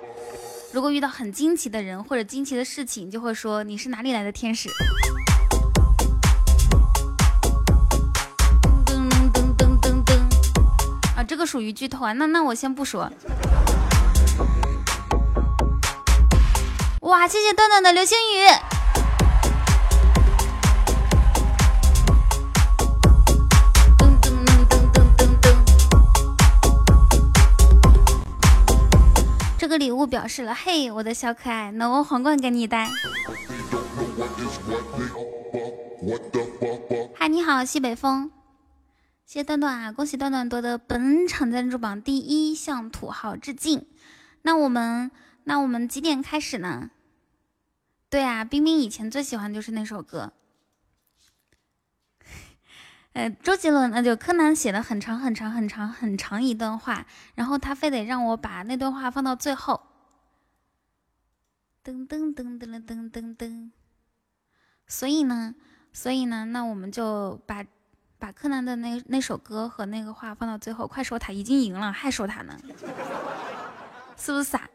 [0.72, 4.68] 如果遇到很惊奇的人或者惊奇的事情，就会说你是哪里来的天使。
[8.88, 10.18] 噔噔噔噔噔噔，
[11.16, 13.07] 啊，这个属于剧透啊，那那我先不说。
[17.04, 18.45] 哇，谢谢段段的流星雨。
[23.97, 24.32] 噔噔
[24.70, 25.54] 噔噔噔噔，
[29.58, 32.89] 这个礼物表示了，嘿，我的小可爱，挪威皇冠给你戴。
[37.16, 38.32] 嗨，你好，西北风，
[39.26, 43.88] 谢谢段段啊，恭喜段段夺得本场赞助榜第一，向土豪致敬。
[44.43, 45.12] 那我们
[45.46, 46.89] 那我们几点开始呢？
[48.10, 50.34] 对啊，冰冰以前最喜欢就是那首歌。
[53.14, 59.82] 呃，周杰伦，那就柯南写的很长很长很长很长一段话，然后他非得让我把那段话放到最后。
[61.84, 63.72] 噔噔噔噔噔噔噔。
[64.88, 65.54] 所以呢，
[65.91, 67.64] 所以呢，那我们就把
[68.18, 70.88] 把柯南的那那首歌和那个话放到最后。
[70.88, 72.58] 快说他已经赢了，还说他呢，
[74.18, 74.70] 是不是傻？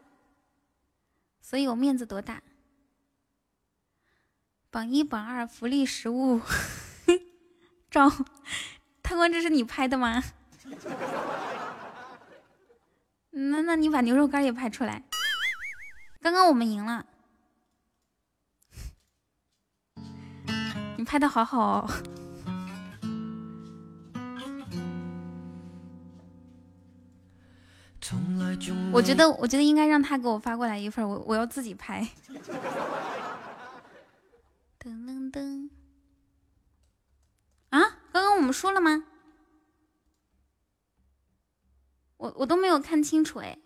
[1.49, 2.43] 所以我面子多大？
[4.69, 6.39] 榜一榜二福利实物。
[7.89, 8.07] 照，
[9.01, 10.23] 贪官，这是你拍的吗？
[13.31, 15.03] 那那你把牛肉干也拍出来。
[16.21, 17.07] 刚刚我们赢了，
[20.97, 21.89] 你拍的好好哦。
[28.91, 32.07] 我觉得，我觉得应该让他给我发过来一份，我我要自己拍。
[34.79, 35.69] 噔噔噔。
[37.69, 37.79] 啊，
[38.11, 39.05] 刚刚我们输了吗？
[42.17, 43.57] 我我都没有看清楚哎，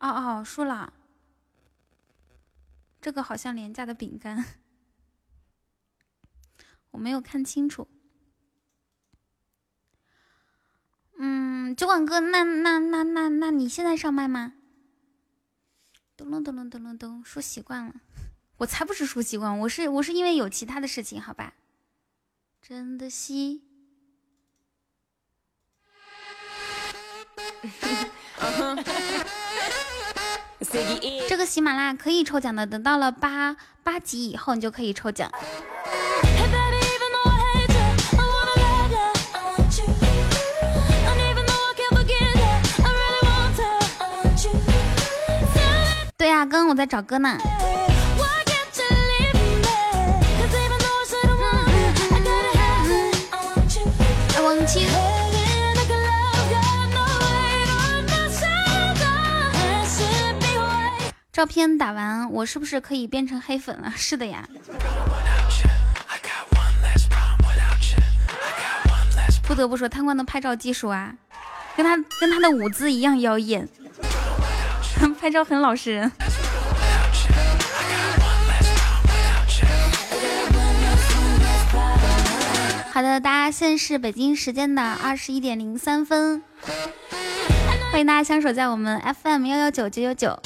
[0.00, 0.92] 哦哦，输了。
[3.00, 4.44] 这个好像廉价的饼干，
[6.90, 7.86] 我没有看清楚。
[11.18, 14.52] 嗯，酒馆哥，那那那那那你现在上麦吗？
[16.16, 17.94] 咚隆咚隆咚隆咚，说习惯了，
[18.58, 21.54] 我才不是说习惯，我是我是因为有其他的事情，好吧。
[22.62, 23.62] 真的西。
[31.28, 35.30] 这个喜马拉雅可以抽奖的，等到了八八级以后，你就可以抽奖。
[46.36, 47.38] 对呀，刚刚我在找歌呢。
[61.32, 63.90] 照片打完，我是不是可以变成黑粉了？
[63.96, 64.46] 是的呀。
[69.48, 71.14] 不得不说，贪官的拍照技术啊，
[71.74, 73.66] 跟他跟他的舞姿一样妖艳，
[75.20, 76.10] 拍照很老实人。
[82.92, 86.42] 好的，大家现在是北京时间的二十一点零三分，
[87.90, 90.38] 欢迎大家相守在我们 FM 幺幺九九九九。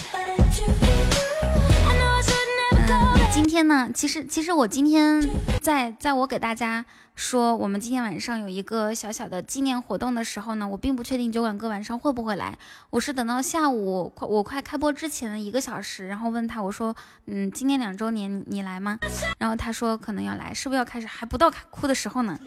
[3.43, 5.26] 今天呢，其实其实我今天
[5.62, 6.84] 在在我给大家
[7.14, 12.59] 说我们今天晚上有一个小小的纪念活动的时候呢，我并不确定酒馆哥晚上会不会来。
[12.91, 16.95] 我是等到下午快我快开播之前的一个小时，然后问他我说，
[17.26, 18.99] 嗯，今年两周年你来吗？
[19.38, 21.07] 然后他说可能要来，是不是要开始？
[21.07, 22.38] 还不到哭的时候呢，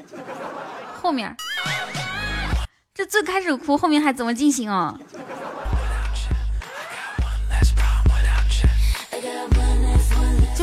[1.02, 1.36] 后面
[2.94, 4.98] 这最开始哭，后面还怎么进行哦？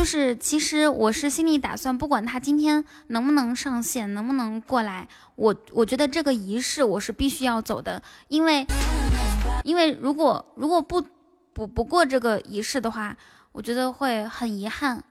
[0.01, 8.65] 就是，其实我是心里打算，不管他今天能不能上线，能不能过来，我我觉得这个仪式我是必须要走的，因为，
[9.63, 11.05] 因为如果如果不
[11.53, 13.15] 不不过这个仪式的话，
[13.51, 15.03] 我觉得会很遗憾，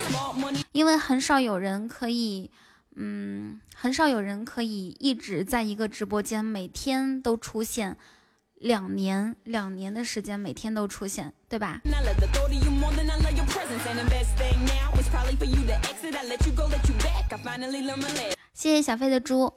[0.73, 2.51] 因为很少有人可以，
[2.97, 7.97] 嗯，很少有人可以一直在一个直播间每天都出现。
[8.61, 11.81] 两年，两年的时间，每天都出现，对吧？
[18.53, 19.51] 谢谢小飞的猪。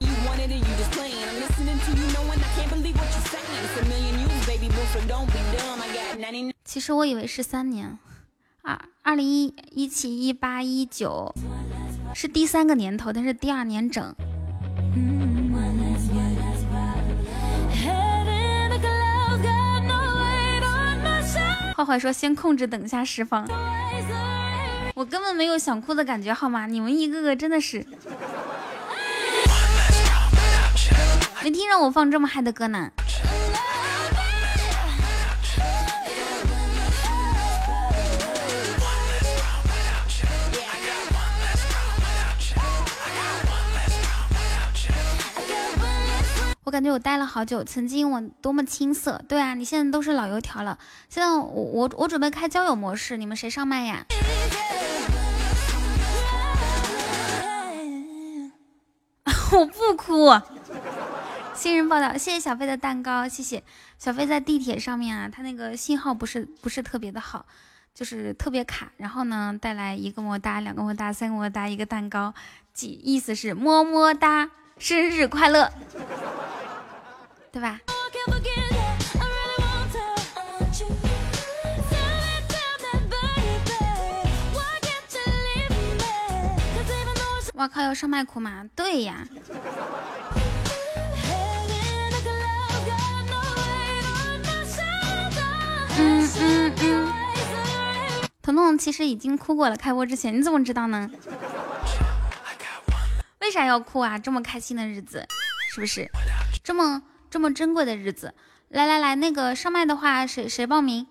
[6.64, 8.00] 其实我以为是三年，
[8.62, 11.36] 二二零一一七一八一九
[12.16, 14.16] 是第三个年头，但是第二年整。
[14.96, 15.23] 嗯
[21.76, 23.48] 坏坏说：“先控制，等一下释放。”
[24.96, 26.68] 我根本没有想哭的感觉，好吗？
[26.68, 27.86] 你们一个个真的是，
[31.44, 32.92] 没听让我放这么嗨的歌呢。
[46.74, 49.24] 感觉我待了好久，曾经我多么青涩。
[49.28, 50.80] 对啊，你现在都是老油条了。
[51.08, 54.04] 现在我我我准备开交友模式，你们谁上麦呀？
[59.52, 60.32] 我不哭，
[61.54, 63.64] 新人报道，谢谢小飞的蛋糕，谢谢
[64.00, 67.46] 小飞在地铁上面啊，他那个信号不是不是特别的好，
[67.94, 68.92] 就是特别卡。
[68.98, 72.34] 然后呢，带来一个么么哒，两个么么哒，三个么么哒，一个蛋糕，
[72.74, 74.50] 几意思是么么哒，
[74.84, 75.72] 生日快乐，
[77.54, 77.80] 对吧？
[87.54, 88.66] 哇靠，要上麦哭吗？
[88.76, 89.26] 对呀。
[95.98, 97.14] 嗯嗯嗯，
[98.42, 101.10] 彤彤其实已经哭过了，开播之前，你怎么知道呢？
[103.44, 104.18] 为啥要哭啊？
[104.18, 105.28] 这么开心的日子，
[105.70, 106.10] 是不是？
[106.64, 108.34] 这么这么珍贵的日子，
[108.70, 111.06] 来来来，那个上麦的话，谁谁报名？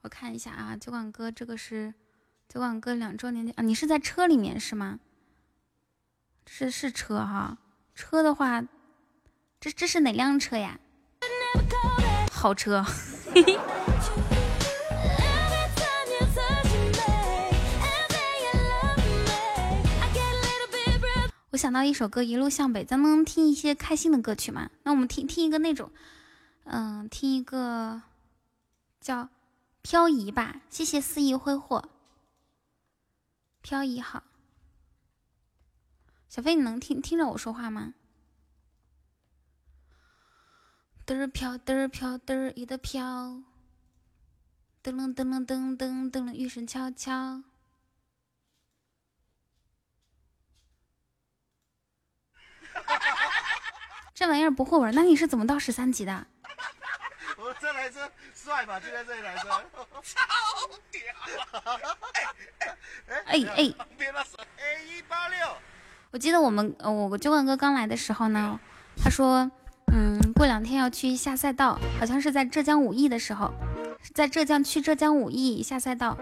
[0.00, 1.92] 我看一下啊，酒馆哥，这个是
[2.48, 4.98] 酒馆哥两周年啊，你是在车里面是吗？
[6.46, 7.58] 是是车哈。
[7.94, 8.62] 车的话，
[9.60, 10.78] 这这是哪辆车呀？
[12.32, 12.82] 好车。
[21.54, 24.72] 我想到一首歌《一路向北》，咱能听一些开心的歌曲吗？
[24.82, 25.92] 那我们听听一个那种，
[26.64, 28.02] 嗯，听一个
[29.00, 29.22] 叫
[29.80, 30.62] 《漂移》吧。
[30.68, 31.88] 谢谢肆意挥霍，
[33.62, 34.24] 漂移好。
[36.28, 37.94] 小飞，你能听听着我说话吗？
[41.06, 43.44] 嘚儿飘，嘚儿飘，嘚儿一的飘，
[44.82, 47.44] 噔噔噔噔噔噔噔，雨声悄悄。
[54.14, 56.26] 这玩意儿不会玩，那你是怎么到十三级的？
[57.36, 58.78] 我这台车帅吧？
[58.78, 59.48] 就在这台车，
[60.02, 60.20] 超
[60.92, 61.02] 屌！
[63.08, 65.36] 哎哎，A 一八六。
[66.12, 68.60] 我记得我们呃，我酒馆哥刚来的时候呢，
[69.02, 69.50] 他说，
[69.92, 73.52] 嗯，过两天要去下赛道，好像是在浙江武义的时候，
[74.14, 76.16] 在浙江去浙江武义下赛道。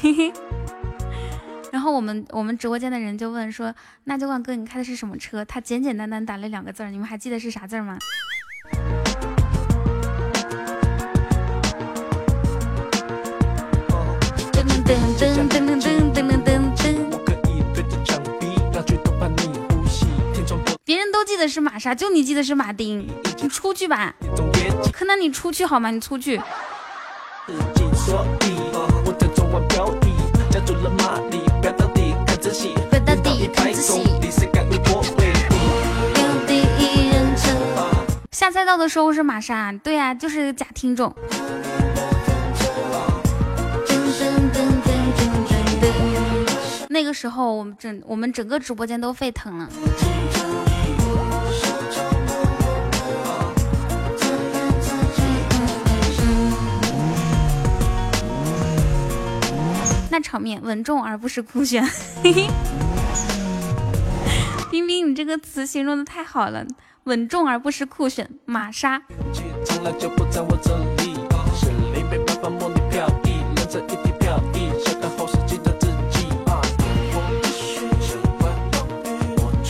[0.00, 0.32] 嘿嘿。
[1.72, 3.72] 然后我们我们直播间的人就问说，
[4.04, 5.44] 那酒馆哥你开的是什么车？
[5.44, 7.96] 他简简单单打了两个字儿，你们还记得是啥字吗？
[14.52, 17.10] 噔噔噔噔噔噔噔噔噔。
[20.84, 23.06] 别人都记得是玛莎，就你记得是马丁。
[23.40, 24.12] 你出去吧，
[24.92, 25.92] 柯南，你出去好吗？
[25.92, 26.40] 你出去。
[38.32, 41.14] 下赛道的时候是玛莎，对呀，就是假听众。
[46.88, 49.68] 那个时候我们整我们整个直播间都沸腾了。
[60.10, 61.86] 那场面稳重而不失酷炫。
[62.22, 62.48] 嘿嘿
[64.80, 66.64] 冰冰，你这个词形容的太好了，
[67.04, 68.30] 稳重而不失酷炫。
[68.46, 69.02] 玛莎。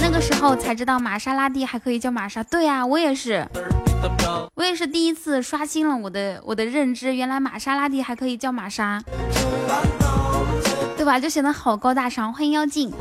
[0.01, 2.41] 那个时候才知道玛莎拉蒂还可以叫玛莎。
[2.45, 3.45] 对呀，我也是，
[4.55, 9.03] 我也是第一次刷新了我的我的认知，原来玛莎拉蒂还可以叫玛莎。
[10.97, 11.19] 对吧？
[11.19, 12.33] 就显得好高大上。
[12.33, 12.93] 欢迎妖精。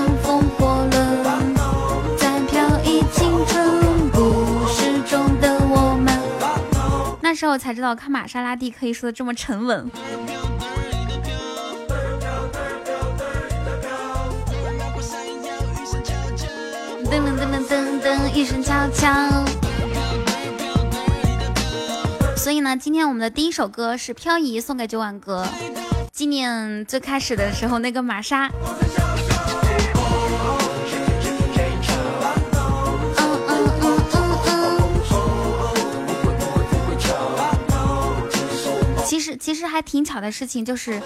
[0.00, 1.54] 踏上风火轮，
[2.16, 6.18] 在飘逸青春故事中的我们。
[7.20, 9.90] 那时候才知道，看玛莎拉蒂可以说的这么沉稳。
[17.04, 19.44] 噔噔噔噔噔噔，一声悄悄。
[22.36, 25.46] 所以呢，今天我们的第一首歌是《漂移》，送给九碗哥，
[26.10, 28.50] 纪念最开始的时候那个玛莎。
[39.10, 41.02] 其实其实还挺巧的事情，就是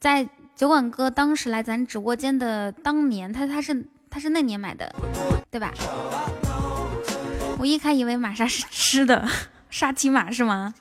[0.00, 0.26] 在
[0.56, 4.90] 酒馆哥当时来咱直播间的当年，他他是他是那年买的，
[5.50, 5.70] 对吧？
[7.58, 9.28] 我一开以为玛莎是吃的。
[9.68, 10.72] 沙琪玛是吗？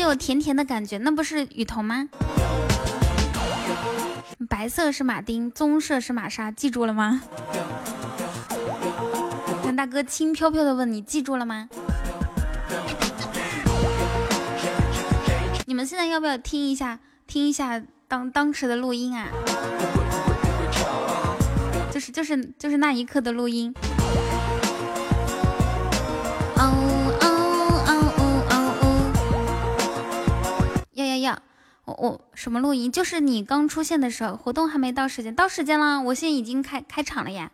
[0.00, 2.08] 有甜甜的感觉，那不是雨桐吗？
[4.48, 7.22] 白色是马丁，棕色是玛莎，记住了吗？
[9.64, 11.68] 杨大哥轻飘飘的问你，记住了吗？
[15.66, 19.28] 你们现在要不要听一下，听一下当当时的录音啊？
[21.92, 23.72] 就是就是就是那一刻的录音。
[31.98, 32.90] 我什么录音？
[32.90, 37.52] 就是你刚出现的时候，活动还没到时间，到时间了，我现在已经开开场了呀。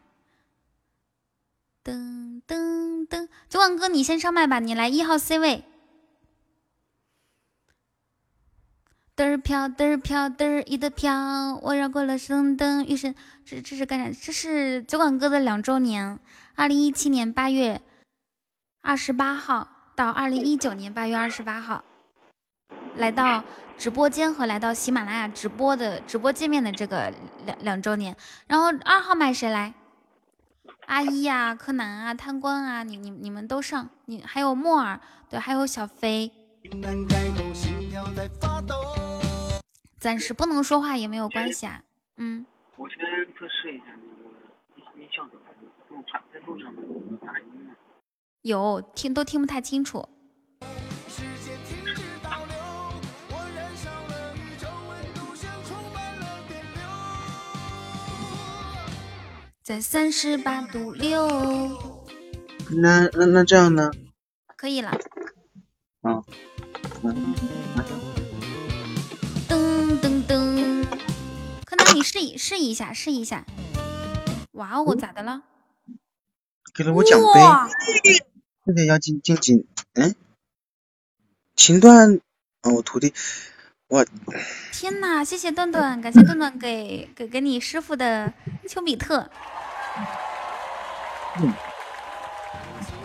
[1.84, 3.28] 噔噔噔！
[3.48, 5.64] 酒馆哥，你先上麦吧，你来一号 C 位。
[9.16, 13.14] 嘚儿飘，嘚儿飘，嘚儿一的飘，我绕过了圣灯，雨神，
[13.44, 14.20] 这这是干啥？
[14.20, 16.18] 这是酒馆哥的两周年，
[16.54, 17.80] 二零一七年八月
[18.82, 21.82] 二十八号到二零一九年八月二十八号，
[22.96, 23.42] 来到
[23.76, 27.12] 直播间和来到喜马拉雅直播的直播界面的这个
[27.44, 28.16] 两两周年。
[28.46, 29.74] 然后二号麦谁来？
[30.86, 36.30] 阿一呀，柯南啊，贪官啊，你你你们都上，你还有木耳，对，还有小飞。
[39.98, 41.82] 暂时不能说话也没有关系啊，
[42.16, 42.46] 嗯。
[42.76, 42.98] 我先
[43.36, 43.84] 测试一下
[44.76, 45.26] 那个音效
[46.32, 46.72] 在路上
[47.20, 47.74] 打音呢？
[48.42, 50.08] 有听都听不太清楚。
[59.66, 61.26] 在三十八度六。
[62.70, 63.90] 那那那这样呢？
[64.56, 64.90] 可以了。
[66.02, 66.22] 啊。
[69.48, 70.86] 噔噔噔，
[71.64, 73.44] 柯南，你试一试一下，试一下。
[74.52, 75.42] 哇哦，咋的了？
[76.72, 77.40] 给了我奖杯。
[78.64, 80.14] 这个要进进进，嗯？
[81.56, 82.20] 琴段，
[82.62, 83.12] 哦，我徒弟，
[83.88, 84.04] 我。
[84.72, 88.32] 天呐，谢谢段段，感谢段段给给给你师傅的
[88.68, 89.28] 丘比特。
[91.40, 91.52] 嗯。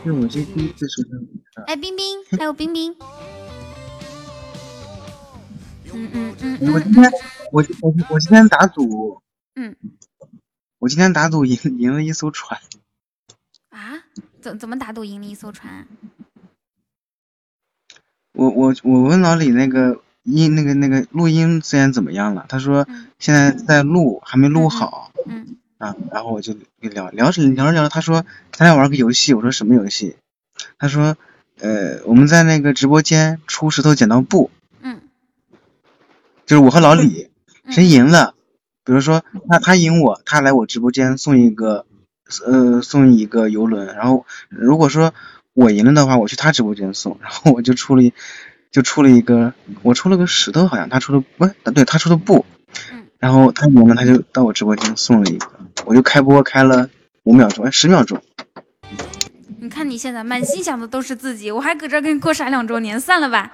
[0.04, 1.10] 是我这第一次收到。
[1.68, 2.96] 哎，冰冰，还有冰冰。
[5.94, 7.12] 嗯嗯嗯，我今天
[7.52, 9.22] 我我我今天打赌，
[9.56, 9.76] 嗯，
[10.80, 12.60] 我今天打赌赢赢了一艘船。
[13.70, 14.04] 啊？
[14.42, 15.88] 怎怎么打赌赢了一艘船？
[18.32, 22.46] 我我我问老李那个音那个那个录音资源怎么样了？
[22.50, 22.88] 他说
[23.20, 25.12] 现在在录，还没录好。
[25.28, 25.58] 嗯。
[25.78, 30.16] 啊，然后我就聊聊着聊着聊着，他说咱俩玩个游戏，我说什么游戏？
[30.78, 31.18] 他说
[31.60, 34.52] 呃我们在那个直播间出石头剪刀布。
[34.84, 35.02] 嗯
[36.46, 37.32] 就是我和老李，
[37.70, 38.36] 谁赢了，
[38.86, 41.88] 比如说他他赢我，他来我直播间送一个，
[42.46, 43.88] 呃，送一个游轮。
[43.96, 45.16] 然后如果说
[45.54, 47.18] 我赢了的话，我去他直播间送。
[47.22, 48.12] 然后我就出了，
[48.72, 49.54] 就出了一个，
[49.84, 52.46] 我出了个石头，好像他出的不，对他出的布。
[53.20, 55.48] 然后他赢了，他就到我直播间送了一个，
[55.86, 56.90] 我就开播开了
[57.24, 58.20] 五秒钟，哎，十秒钟。
[59.60, 63.00] 你看你现在满心想的都是自己，我还搁这跟你过啥两周年？
[63.00, 63.52] 算了吧。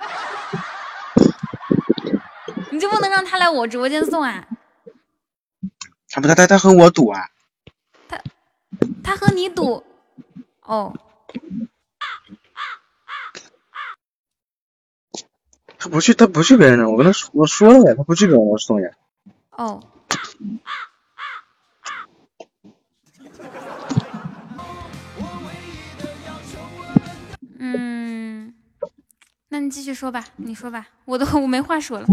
[2.71, 4.47] 你就不能让他来我直播间送啊？
[6.09, 7.21] 他不，他他他和我赌啊。
[8.07, 8.21] 他
[9.03, 9.83] 他和你赌？
[10.61, 10.95] 哦。
[15.87, 18.89] 不去，他不去别人那，我跟他说，我说了呀，他不去别人那送呀。
[19.51, 19.83] 哦。
[27.59, 28.53] 嗯。
[29.49, 32.05] 那你继续说吧，你说吧，我都我没话说了。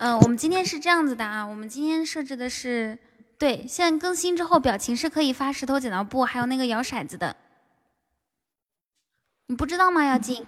[0.00, 2.98] 嗯，我们今天是这样子的啊，我们今天设置的是，
[3.42, 7.34] 对，现在更新之后表情是可以发石头剪刀布，还有那个摇骰子的，
[9.48, 10.04] 你不知道吗？
[10.04, 10.46] 要进。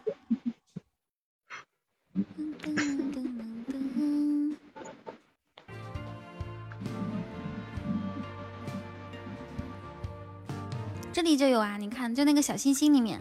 [11.13, 13.21] 这里就有啊，你看，就那个小星星里面。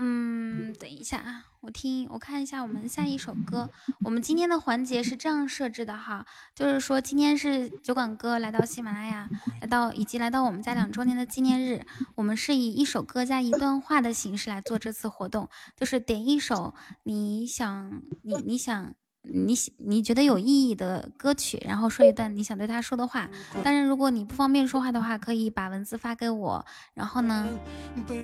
[0.00, 3.68] 嗯，等一下啊，我听，我看一下我们下一首歌。
[4.04, 9.28] 我们今天的环节是这样设置的哈，就是说今天是酒馆哥来到喜马拉雅，
[9.60, 11.84] 来到以及来到我们家两周年的纪念日，
[12.14, 18.94] 我们是以一首歌加一段话的形式来做这次活动，就是点一首你想你你想。
[19.32, 23.28] 你你觉得有意义的歌曲，然后说一段你想对他说的话。
[23.62, 26.64] 当然，如果你不方便说话的话，可以把文字发给我。
[26.94, 27.46] 然后呢，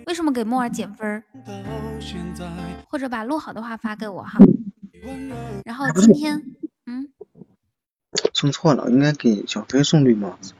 [0.06, 1.22] 为什么给木耳减分？
[2.88, 4.38] 或者把录好的话发给我哈。
[5.64, 6.42] 然后今天，
[6.86, 7.08] 嗯，
[8.32, 10.54] 送错了，应该给小飞送绿帽子。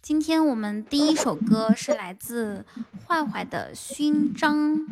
[0.00, 2.64] 今天我们第一首歌是来自
[3.06, 4.86] 坏坏的勋章，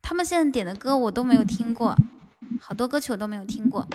[0.00, 1.96] 他们现在点的歌我都没有听过，
[2.60, 3.86] 好多歌曲我都没有听过。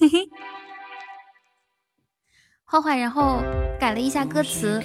[0.00, 0.28] 嘿嘿，
[2.64, 3.40] 坏坏，然后
[3.78, 4.82] 改了一下歌词。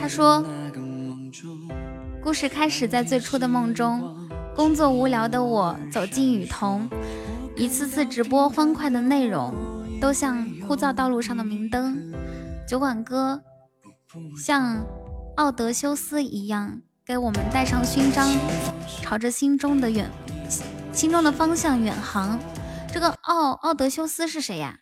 [0.00, 0.44] 他说
[2.22, 6.88] ：“故事开始在最初的梦中，工作无聊的我走进雨桐，
[7.56, 9.54] 一次次直播欢快的内容，
[10.00, 12.12] 都像枯燥道路上的明灯。
[12.68, 13.40] 酒馆哥
[14.36, 14.84] 像
[15.36, 18.28] 奥德修斯一样，给我们带上勋章，
[19.02, 20.10] 朝着心中的远
[20.92, 22.38] 心中的方向远航。”
[22.92, 24.76] 这个奥奥德修斯是谁呀？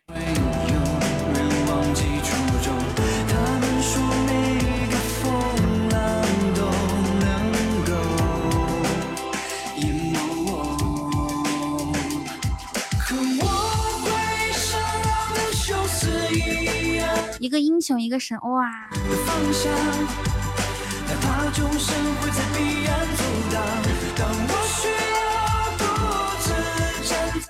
[17.39, 18.89] 一个英雄，一个神，哇！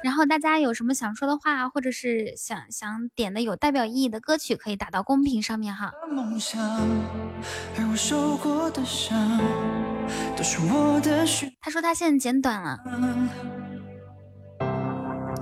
[0.03, 5.91] 然后大家有什么想说的话，或者是想想点的有代表意义的歌曲，可以打到公屏上面哈。
[11.61, 12.78] 他说他现在剪短了。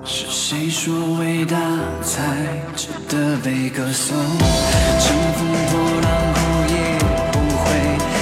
[0.10, 1.58] 是谁说伟大
[2.02, 2.48] 才
[2.78, 4.16] 值得被歌颂？
[4.18, 6.40] 乘风破浪后
[6.70, 6.76] 也
[7.34, 7.68] 不会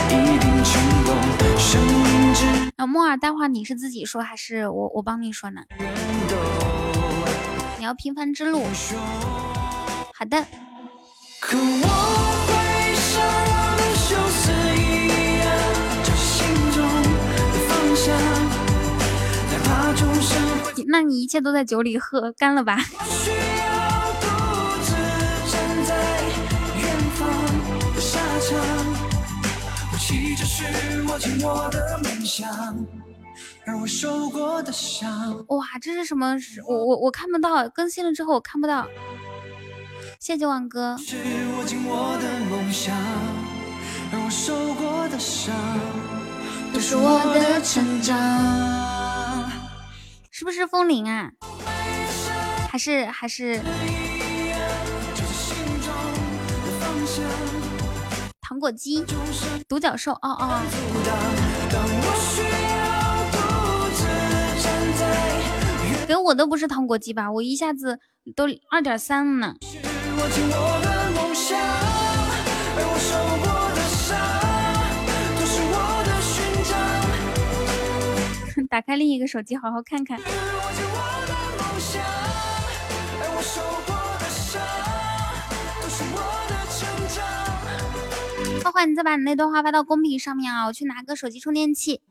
[0.10, 1.16] 一定成功。
[1.60, 5.62] 生命之啊，木耳，待会儿你是自己说还是我我帮你说呢？
[7.78, 8.64] 你要平凡之路。
[10.16, 10.44] 好的。
[20.88, 22.78] 那你一切都在酒里喝干了吧？
[35.48, 36.36] 哇，这是什么？
[36.68, 38.88] 我我我看不到，更新了之后我看不到。
[40.20, 40.98] 谢谢万哥。
[40.98, 41.18] 是
[50.38, 51.32] 是不是风铃啊？
[52.70, 53.57] 还是还是
[58.41, 59.02] 糖果机？
[59.70, 60.12] 独角兽？
[60.12, 60.60] 哦哦。
[66.06, 67.32] 给我的不是糖果机吧？
[67.32, 67.98] 我一下子
[68.36, 69.56] 都二点三了呢。
[78.68, 80.20] 打开另一个手机，好好看看。
[88.64, 90.66] 花花，你再把你那段话发到公屏上面啊！
[90.66, 92.02] 我去拿个手机充电器。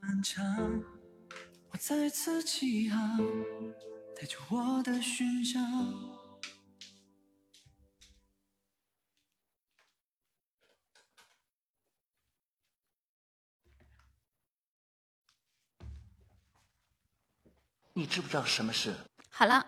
[17.96, 18.92] 你知不知道什么是？
[19.30, 19.64] 好了，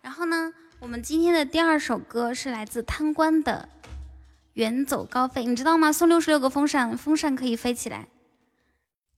[0.00, 3.68] 然后呢，我们今天的第二首歌是来自贪官的
[4.54, 5.92] 《远走高飞》，你知道吗？
[5.92, 8.08] 送六十六个风扇，风扇可以飞起来。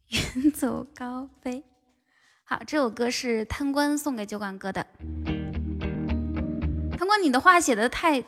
[0.08, 1.62] 远走高飞，
[2.42, 4.84] 好，这首歌是贪官送给酒馆哥的。
[6.98, 8.24] 贪官，你的话写的太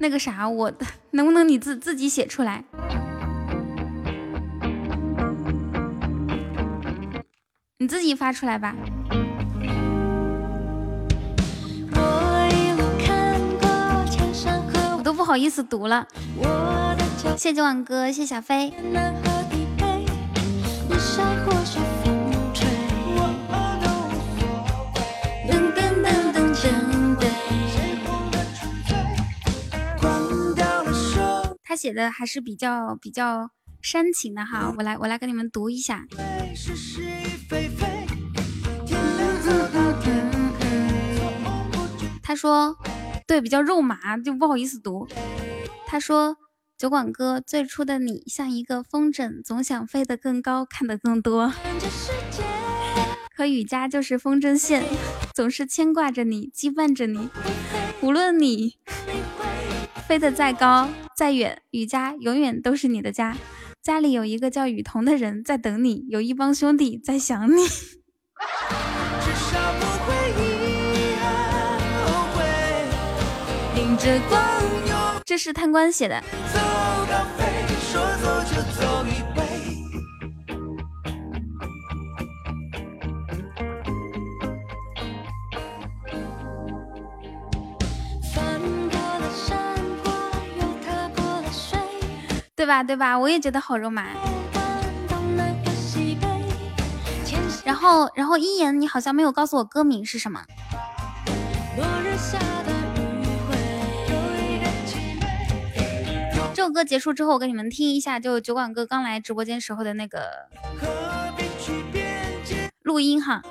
[0.00, 0.72] 那个啥，我
[1.12, 2.64] 能不能你自自己写出来？
[7.82, 8.76] 你自己发出来吧。
[14.96, 16.06] 我都不好意思读了。
[17.36, 18.72] 谢谢万哥，谢小飞。
[31.64, 33.50] 他写的还是比较比较
[33.80, 36.06] 煽情的哈，我来我来给你们读一下。
[42.32, 42.78] 他说
[43.28, 45.06] ：“对，比较肉麻，就不好意思读。”
[45.86, 46.38] 他说
[46.78, 51.52] ：“酒馆哥，最初的你像一个风筝，总想飞得更高，看得更多。
[53.36, 54.82] 可雨佳就是风筝线，
[55.34, 57.28] 总是牵挂着你，羁绊着你。
[58.00, 58.78] 无论你
[60.08, 63.36] 飞得再高再远，雨佳永远都是你的家。
[63.82, 67.66] 家里有一个叫雨桐的人在等你，有一帮兄弟在想你。
[75.24, 76.20] 这是贪官写的。
[92.56, 92.82] 对吧？
[92.82, 93.16] 对吧？
[93.16, 94.06] 我也觉得好肉麻。
[97.64, 100.42] 然后，然后一言，你好像没有告诉我歌名是什么。
[106.62, 110.46] 这首歌结束之后，我给你们听一下，就酒馆哥刚来直播间时候的那个
[112.82, 113.42] 录音哈。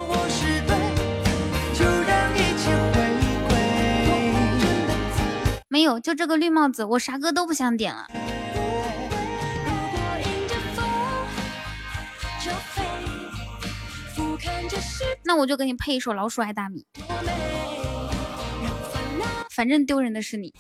[5.68, 8.08] 没有，就这个绿帽子，我啥歌都不想点了。
[15.26, 16.86] 那我就给你配一首《老鼠爱大米》，
[19.54, 20.54] 反正丢人的是你。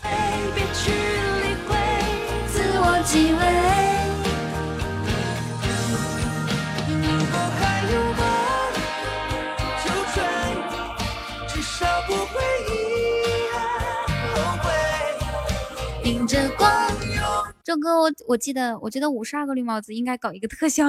[17.63, 20.85] 周哥，我我记得，我觉得五十二个绿帽子应该搞一个特效。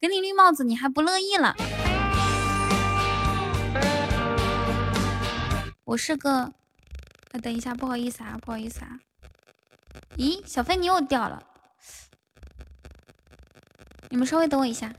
[0.00, 1.54] 给你绿帽子，你还不乐意了？
[5.84, 6.52] 我是个……
[7.32, 8.98] 哎，等一下，不好意思啊，不好意思啊。
[10.16, 11.42] 咦，小飞你又掉了，
[14.08, 14.92] 你们稍微等我一下。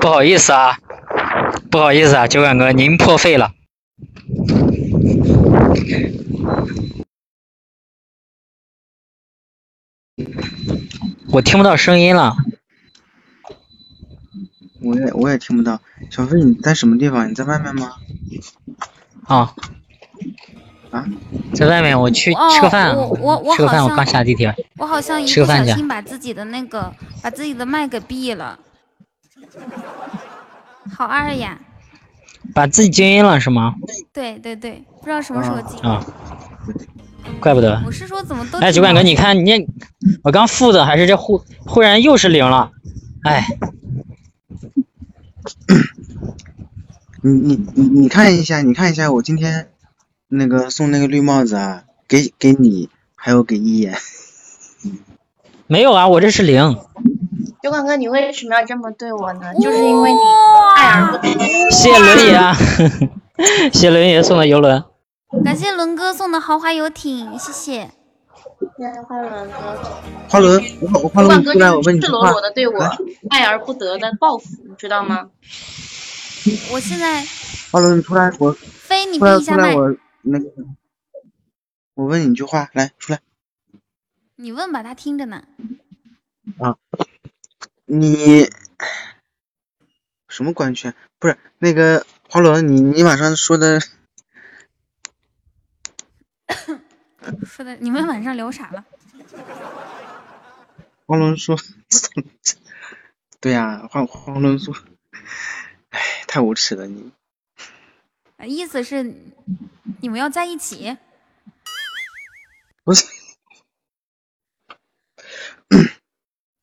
[0.00, 0.78] 不好意思啊。
[1.70, 3.52] 不好意思啊，酒馆哥，您破费了。
[11.36, 12.34] 我听不到声音了。
[14.80, 15.78] 我也我也听不到。
[16.08, 17.28] 小飞，你在什么地方？
[17.28, 17.92] 你在外面吗？
[19.24, 19.54] 啊。
[20.90, 21.04] 啊？
[21.52, 22.96] 在外面，我去吃个饭。
[22.96, 24.54] 我我我吃个饭，我刚下地铁。
[24.78, 26.90] 我好像一不小心把自己的那个
[27.22, 28.58] 把自己的麦给闭了。
[30.90, 31.58] 好二呀！
[32.54, 33.74] 把自己静音了是吗？
[34.14, 36.02] 对对对，不知道什么时候静啊，
[37.40, 37.82] 怪不得。
[37.86, 39.66] 我是说怎么都哎，酒馆哥，你看你，
[40.22, 42.70] 我刚负的还是这忽忽然又是零了，
[43.24, 43.46] 哎。
[47.22, 49.68] 你你你你看一下，你看一下我今天
[50.28, 53.96] 那个送那个绿帽子啊，给给你，还有给一眼。
[55.66, 56.76] 没有啊，我这是零。
[57.62, 59.52] 酒馆哥，你为什么要这么对我呢？
[59.60, 60.18] 就是因为你
[60.76, 61.28] 爱而不得。
[61.70, 62.54] 谢谢轮爷啊，
[63.72, 64.84] 谢谢轮爷送的游轮。
[65.44, 67.90] 感谢伦哥送的豪华游艇，谢谢。
[68.78, 69.56] 谢谢花轮哥。
[70.28, 72.78] 花轮，我我花轮出来，我问你赤裸裸的对我
[73.30, 75.30] 爱而不得的报复，你知道吗？
[76.72, 77.24] 我现在。
[77.72, 78.52] 花轮，你出来，我。
[78.52, 79.74] 飞，你闭一下麦。
[79.74, 80.46] 我那个，
[81.94, 83.20] 我问你一句话，来，出来。
[84.36, 85.42] 你问吧，他听着呢。
[86.58, 86.76] 啊。
[87.84, 88.48] 你
[90.28, 90.94] 什么官宣？
[91.18, 93.80] 不是那个花轮，你你晚上说的
[97.44, 98.84] 说的，你们晚上聊啥了？
[101.06, 101.56] 黄伦说，
[103.40, 104.74] 对呀，黄黄伦说，
[105.90, 107.12] 哎，太无耻了你。
[108.44, 109.14] 意思是
[110.00, 110.96] 你们要在一起？
[112.84, 113.06] 不是。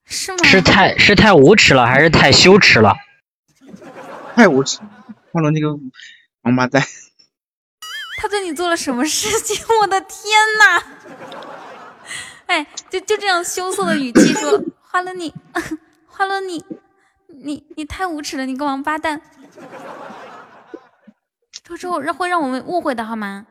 [0.06, 0.38] 是吗？
[0.44, 2.96] 是太是太无耻了，还是太羞耻了？
[4.36, 4.80] 太无耻！
[5.32, 5.78] 黄伦那个
[6.42, 6.84] 王八蛋。
[8.24, 9.66] 他对你做了什么事情？
[9.82, 10.18] 我的天
[10.58, 10.82] 呐！
[12.48, 15.34] 哎，就就这样羞涩的语气说：“花了你，
[16.08, 16.64] 花了你，
[17.28, 19.22] 你你太无耻了，你个王八蛋！”
[21.68, 23.46] 到时候让会让我们误会的好吗？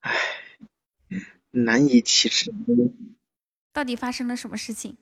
[0.00, 0.12] 唉，
[1.52, 2.52] 难以启齿。
[3.72, 4.98] 到底发生了什么事情？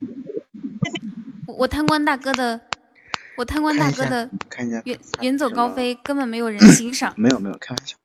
[1.48, 2.68] 我贪官大哥的，
[3.36, 4.30] 我贪官大哥的
[4.84, 7.12] 远远走高飞，根本没有人欣赏。
[7.16, 7.96] 没有没有开玩笑，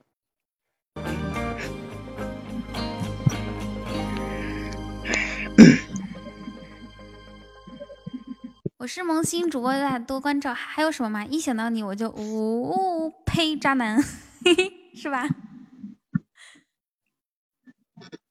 [8.78, 10.52] 我是萌新主播，大家多关照。
[10.52, 11.24] 还有什么吗？
[11.24, 14.04] 一想到你，我就呜呜呸，渣男
[14.96, 15.28] 是吧？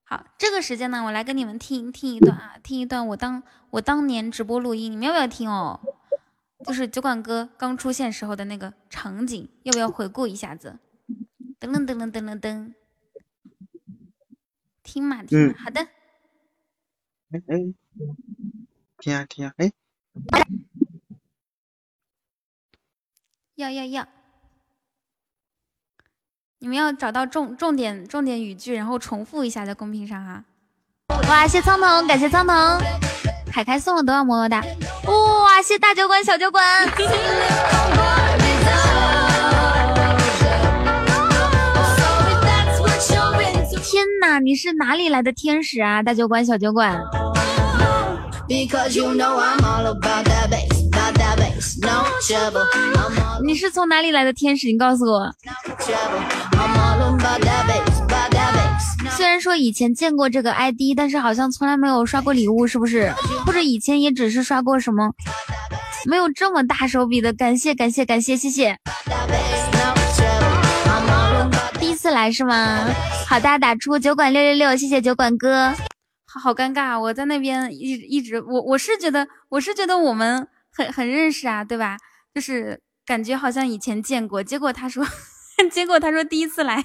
[0.03, 5.79] 好，这个时间呢，我来跟你们听听一段啊，听一段我当我当年直播录音，你们要不要听哦？
[6.64, 10.78] 就是酒馆哥刚出现时候的那个场景，要不要回顾一下子？
[11.60, 12.74] 噔噔噔噔噔噔噔，
[14.82, 15.80] 听嘛听嘛，嗯好的。
[17.30, 17.74] 哎哎，
[18.98, 19.72] 听啊听啊，哎，
[23.56, 24.09] 要要要！
[26.60, 30.44] 你们要找到重重点重点语句，然后重复一下在公屏上哈。
[31.28, 32.56] 哇，谢苍藤，感谢苍藤，
[33.53, 34.62] 凯凯送了多少么么哒？
[35.07, 36.62] 哇，谢大酒馆、小酒馆！
[43.83, 46.03] 天哪，你是哪里来的天使啊？
[46.03, 47.03] 大酒馆、小酒馆。
[53.43, 54.66] 你是从哪里来的天使？
[54.69, 55.33] 你告诉我。
[59.19, 63.12] 虽然说以前见过这个 ID，但是好像从来没有刷过礼物，是不是？
[63.45, 65.12] 或者以前也只是刷过什么，
[66.07, 67.32] 没有这么大手笔的。
[67.32, 68.78] 感谢感谢感谢，谢谢。
[71.81, 72.86] 第一次来是吗？
[73.28, 75.74] 好的，打出酒馆六六六，谢谢酒馆哥。
[76.24, 81.97] 好尴尬，我在那边一一直，我我是觉得我是觉得我们很很认识啊，对吧？
[82.32, 85.05] 就是感觉好像以前见过，结果他说，
[85.73, 86.85] 结果他说第一次来。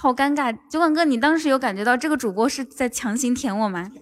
[0.00, 3.92] 好尴尬，酒馆哥，你当时有感觉到这个主播是在强行舔我吗？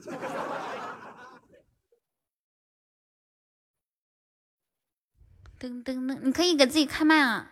[5.58, 7.50] 噔噔噔，你可以给自己开麦啊！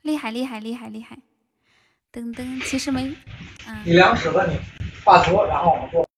[0.00, 1.18] 厉害厉害厉害厉害！
[2.10, 3.14] 噔噔，其实没，
[3.66, 4.58] 嗯，你量尺子，你
[5.04, 6.08] 画图，然后我们做。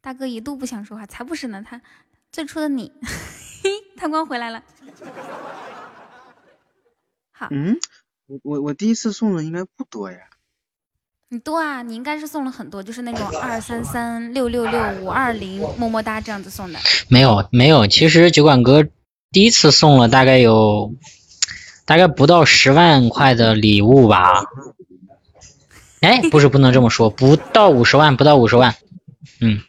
[0.00, 1.82] 大哥一度不想说话，才不是呢，他
[2.30, 2.92] 最初的你，
[3.96, 4.62] 贪官回来了。
[7.36, 7.76] 好，嗯，
[8.26, 10.18] 我我我第一次送的应该不多呀。
[11.30, 16.78] 你多啊，你应该是送了很多，就是那种二三三六六六五二零么么哒这样子送的。
[17.08, 18.86] 没有没有，其实酒馆哥
[19.32, 20.94] 第一次送了大概有
[21.86, 24.44] 大概不到十万块的礼物吧。
[26.00, 28.76] 哎，不是不能这么说，不到五十万，不到五十万。
[29.40, 29.60] 嗯，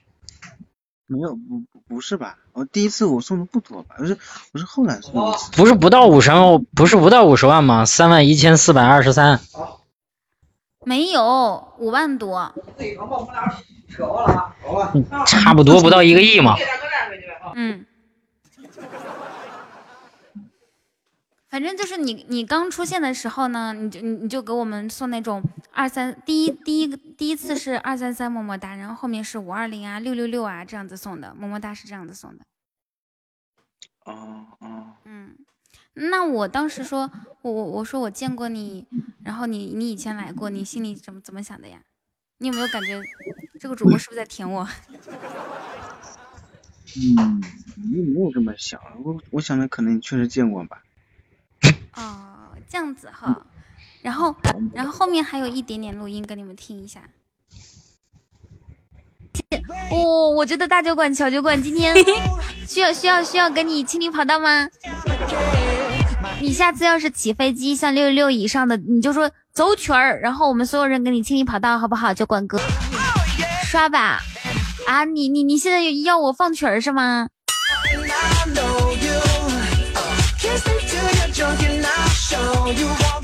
[1.07, 2.37] 没有，不不不是吧？
[2.55, 3.97] 我第一次我送的不多吧？
[3.99, 4.17] 我是
[4.53, 5.37] 我是后来送的。
[5.57, 7.83] 不是不到五十万，不是不到五十万吗？
[7.83, 9.41] 三万一千四百二十三。
[10.85, 12.53] 没有五万多，
[15.25, 16.55] 差不多不到一个亿嘛。
[17.55, 17.85] 嗯，
[21.55, 25.41] 反正就是你你刚出现的时候呢，你就你你就给我们送那种
[25.71, 32.43] 二三第一第一个第一次是二三三么么哒，然后后面是五二零啊六六六啊这样子送的，么么哒是这样子送的。
[34.03, 35.33] 哦哦，嗯，
[35.93, 37.09] 那我当时说，
[37.41, 38.85] 我我我说我见过你，
[39.23, 41.79] 然后你你以前来过，你心里怎么怎么想的呀？
[42.39, 43.01] 你有没有感觉
[43.61, 44.67] 这个主播是不是在舔我？
[47.17, 47.41] 嗯，
[47.77, 50.81] 没没有这么想，我我想的可能确实见过吧。
[51.95, 53.45] 哦，这样子哈，
[54.01, 54.35] 然后
[54.73, 57.01] 然后后面还有一点点录音给你们听一下。
[59.91, 61.95] 哦，我觉得大酒馆、小酒馆今天
[62.67, 64.67] 需要需要需要跟你清理跑道吗？
[66.41, 72.13] 你下次要是起飞机像六六六以上的，你就说走曲儿，然后我们所有人给你清理跑道，好不好？
[72.13, 72.59] 酒馆哥，
[73.65, 74.19] 刷吧。
[74.87, 77.27] 啊，你你你现在要我放曲儿是吗？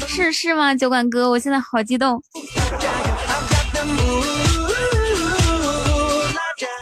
[0.08, 1.30] 是是吗，酒馆哥？
[1.30, 2.22] 我现在好激动。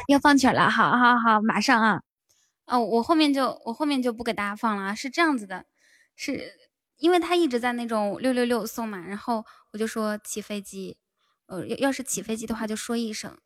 [0.07, 2.01] 要放曲了，好好好，马上啊！
[2.65, 5.65] 哦，我后面就我后面就不给大家放了啊，是这样子的，
[6.15, 6.53] 是
[6.97, 10.97] 因为他一直在那种六六六送嘛，然后我就说起飞机，
[11.45, 13.37] 呃，要要是起飞机的话就说一声，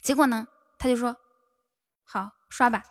[0.00, 0.46] 结果呢，
[0.78, 1.16] 他就说
[2.04, 2.84] 好刷吧，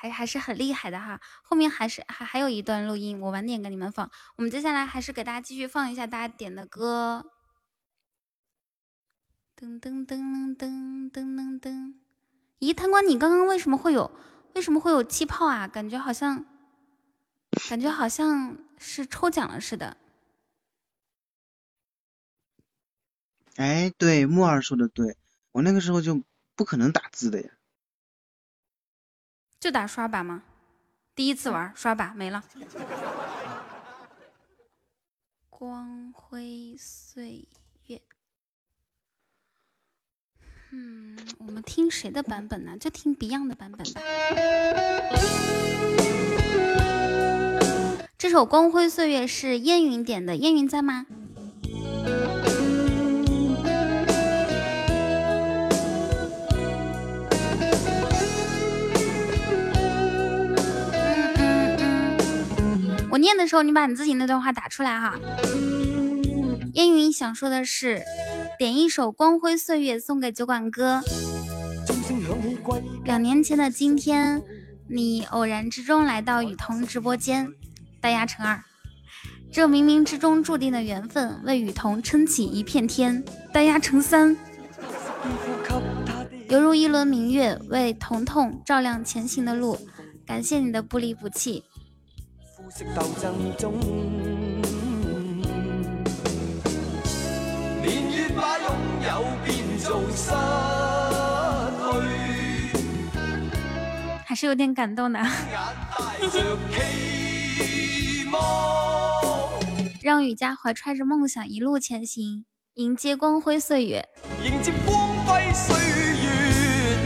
[0.00, 1.20] 还还是很厉害的哈。
[1.42, 4.10] 后面还是还还有一段录音，我晚点给你们放。
[4.36, 7.26] 我们接下来还是给大家继续放一下大家点的歌。
[9.54, 11.94] 噔噔噔噔噔噔噔！
[12.60, 14.10] 咦，贪官，你刚刚为什么会有
[14.54, 15.68] 为什么会有气泡啊？
[15.68, 16.46] 感觉好像
[17.68, 19.98] 感觉好像是抽奖了似的。
[23.56, 25.18] 哎，对，木耳说的对，
[25.52, 26.22] 我那个时候就
[26.56, 27.50] 不可能打字的呀。
[29.60, 30.42] 就打刷把吗？
[31.14, 32.42] 第一次玩刷把没了。
[35.50, 37.46] 光辉岁
[37.88, 38.00] 月。
[40.70, 42.78] 嗯，我们听谁的版本呢？
[42.78, 44.00] 就听 Beyond 的版本吧。
[48.16, 51.04] 这首《光辉岁月》是烟云点的，烟云在吗？
[63.20, 65.18] 念的时候，你把你自己那段话打出来哈。
[66.74, 68.02] 烟云想说的是，
[68.58, 71.02] 点一首《光辉岁月》送给酒馆哥。
[73.04, 74.42] 两年前的今天，
[74.88, 77.52] 你偶然之中来到雨桐直播间，
[78.00, 78.62] 大压乘二。
[79.52, 84.36] 这冥冥之中注定的缘分，为雨桐撑起一片天，大压成三。
[86.48, 89.76] 犹如一轮明月，为彤彤照亮前行的路。
[90.24, 91.64] 感谢你的不离不弃。
[92.94, 93.74] 斗争中，
[97.82, 98.68] 年月把拥
[99.02, 100.30] 有变做失
[101.90, 102.72] 去，
[104.24, 105.20] 还是有点感动的。
[110.00, 114.08] 让雨佳怀揣着梦想一路前行，迎接光辉岁月。
[114.44, 116.96] 迎接光辉岁月，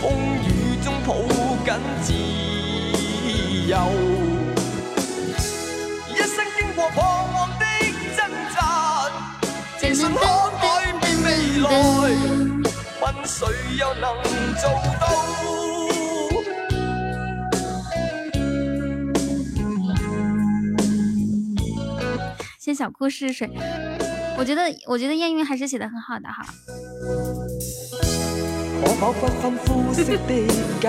[0.00, 0.12] 风
[0.44, 1.14] 雨中抱
[1.66, 2.12] 紧自
[3.68, 4.27] 由。
[11.60, 11.70] 来，
[13.00, 13.46] 问谁
[13.78, 14.22] 又能
[14.60, 14.70] 做
[15.00, 15.06] 到？
[22.58, 23.50] 先小哭试水，
[24.36, 26.44] 我觉得，我觉得燕云还是写的很好的哈。
[28.80, 30.46] 可否不分肤色的界
[30.80, 30.86] 限，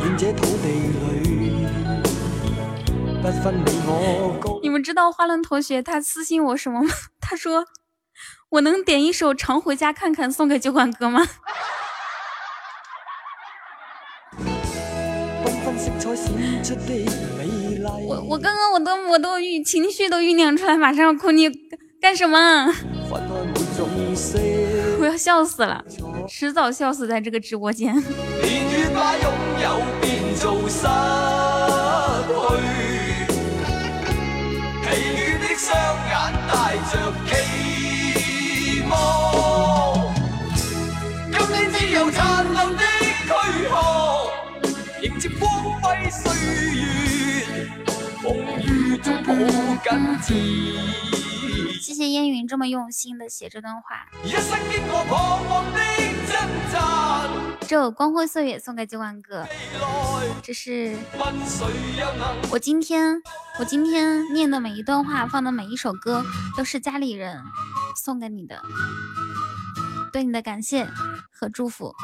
[0.00, 1.68] 愿这土地里。
[4.62, 6.88] 你们知道花轮同学他私信我什么吗？
[7.20, 7.66] 他说
[8.50, 11.26] 我能点一首《常回家看看》送给酒馆哥吗？
[18.06, 21.50] 我我刚刚我都我都酝情绪都酝酿出来，马上要哭，你
[22.00, 22.72] 干什么？
[24.98, 25.84] 我要笑死了，
[26.26, 27.94] 迟早笑死在这个直播间。
[41.90, 43.32] 有残留的躯
[43.66, 44.30] 壳，
[45.02, 45.50] 迎接光
[45.80, 46.30] 辉岁
[46.74, 47.46] 月，
[48.22, 49.32] 风雨中抱
[49.86, 50.34] 紧自。
[51.80, 54.06] 谢谢烟云这么用心的写这段话。
[54.22, 55.78] 一生经过彷徨的
[56.28, 56.38] 挣
[56.70, 57.26] 扎，
[57.62, 59.46] 这首《光辉岁月》送给九万哥。
[60.42, 60.94] 这是
[62.50, 63.16] 我今天
[63.58, 66.22] 我今天念的每一段话，放的每一首歌，
[66.54, 67.42] 都是家里人
[67.96, 68.62] 送给你的，
[70.12, 70.86] 对你的感谢
[71.40, 71.94] 和祝福。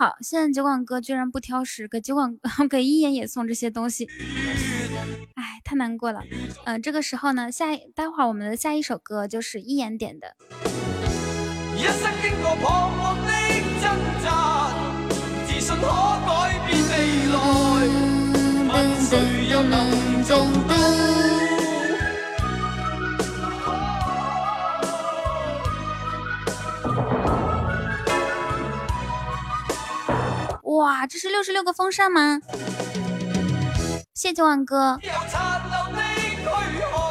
[0.00, 2.34] 好，现在酒馆哥居然不挑食，给酒馆
[2.70, 4.08] 给一言也送这些东西，
[5.34, 6.22] 哎，太难过了。
[6.64, 10.34] 嗯，这个时候呢，下待会儿我们的下一首歌就是一言点的。
[30.80, 32.40] 哇，这是六十六个风扇吗？
[34.14, 34.98] 谢谢万哥。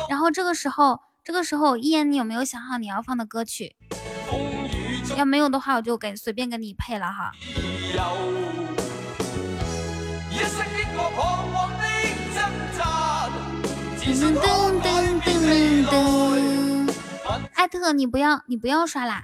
[0.09, 3.75] 然后这个时候，这个时候，一言，你有没有想好你要放的歌曲？
[5.15, 7.31] 要没有的话，我就给随便给你配了哈。
[14.01, 16.91] 噔噔噔噔噔
[17.53, 19.21] 艾特你不要，你不要刷啦。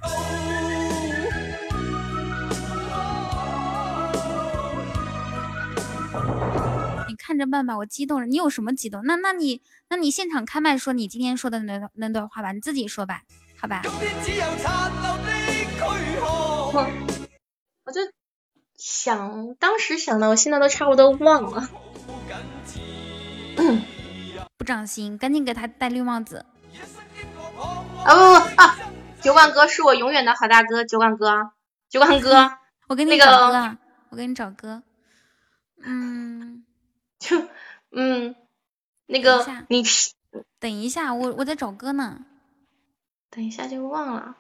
[7.26, 8.28] 看着办吧，我激动了。
[8.28, 9.02] 你有什么激动？
[9.04, 13.24] 那那你那你现场开麦说你今天说的那那段话吧，你自己说吧，
[13.60, 13.82] 好吧。
[16.72, 16.88] 我
[17.86, 18.02] 我就
[18.78, 21.68] 想当时想的，我现在都差不多忘了。
[24.58, 26.46] 不长心，赶紧给他戴绿帽子。
[28.04, 28.78] 啊不不啊！
[29.22, 31.50] 酒馆哥是我永远的好大哥，酒馆哥，
[31.90, 32.52] 酒馆哥，
[32.88, 33.78] 我给你那个找歌，
[34.10, 34.84] 我给你找歌。
[35.84, 36.65] 嗯，
[37.26, 37.48] 就
[37.92, 38.36] 嗯，
[39.08, 39.84] 那个你
[40.60, 42.22] 等一下，我我在找歌呢。
[43.32, 44.38] 等一下就忘了，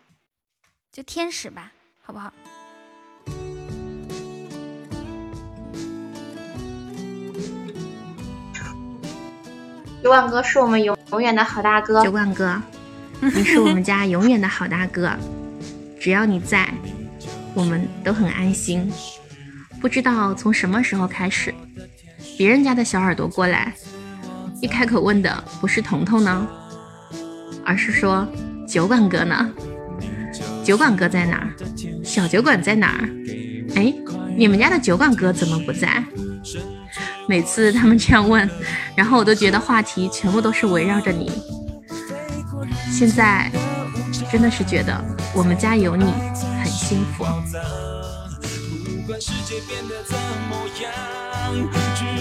[0.91, 1.71] 就天使吧，
[2.01, 2.31] 好不好？
[10.03, 12.61] 九万哥是我们永永远的好大哥，九万哥，
[13.19, 15.11] 你是我们家永远的好大哥，
[15.99, 16.71] 只要你在，
[17.55, 18.91] 我们都很安心。
[19.81, 21.53] 不知道从什么时候开始，
[22.37, 23.73] 别人家的小耳朵过来，
[24.61, 26.47] 一开口问的不是彤彤呢，
[27.65, 28.27] 而是说
[28.67, 29.49] 酒馆哥呢？
[30.63, 31.53] 酒馆哥在哪儿？
[32.03, 33.09] 小酒馆在哪儿？
[33.75, 33.93] 哎，
[34.35, 36.03] 你们家的酒馆哥怎么不在？
[37.27, 38.49] 每次他们这样问，
[38.95, 41.31] 然后我都觉得话题全部都是围绕着你。
[42.91, 43.49] 现在
[44.31, 45.03] 真的是觉得
[45.33, 46.05] 我们家有你
[46.61, 47.25] 很幸福。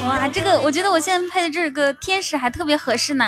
[0.07, 3.25] 哇，这个我觉得我现在配的这个天使还特别合适呢。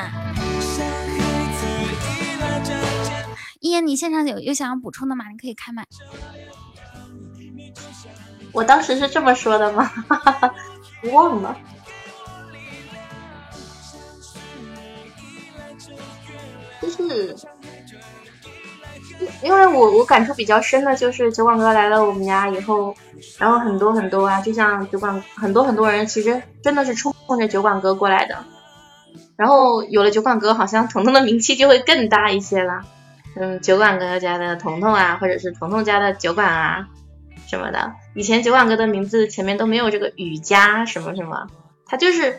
[3.61, 5.25] 一言，你现场有有想要补充的吗？
[5.31, 5.85] 你可以开麦。
[8.53, 9.91] 我当时是这么说的吗？
[11.13, 11.57] 忘了。
[16.81, 17.35] 就是，
[19.43, 22.95] 因为我我感触比较深的就是酒馆哥来了我们家以后，
[23.39, 28.37] 然后很多很多啊，就像酒馆很多很多人其实真的是冲着酒馆哥过来的，
[29.37, 32.83] 然后有了酒馆哥，好像彤彤的名气就会更大一些了。
[33.39, 36.89] 嗯，酒馆哥家的彤彤啊，或者是彤彤家的酒馆啊
[37.47, 41.47] 什么的，以前酒馆哥的名字前面都没有这个雨家什么什么，
[41.87, 42.39] 他就是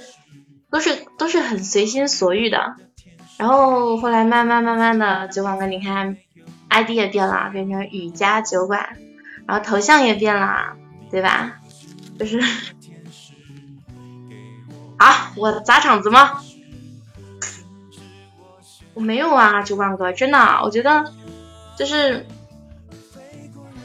[0.71, 2.75] 都是都是很随心所欲的。
[3.37, 6.17] 然后后来慢慢慢慢的，酒馆哥你看
[6.69, 8.97] ，ID 也变了，变成雨家酒馆，
[9.47, 10.75] 然后头像也变了，
[11.09, 11.59] 对吧？
[12.19, 12.39] 就是，
[14.97, 16.41] 啊，我砸场子吗？
[18.93, 21.13] 我没有啊，酒馆哥，真的，我觉得
[21.77, 22.25] 就是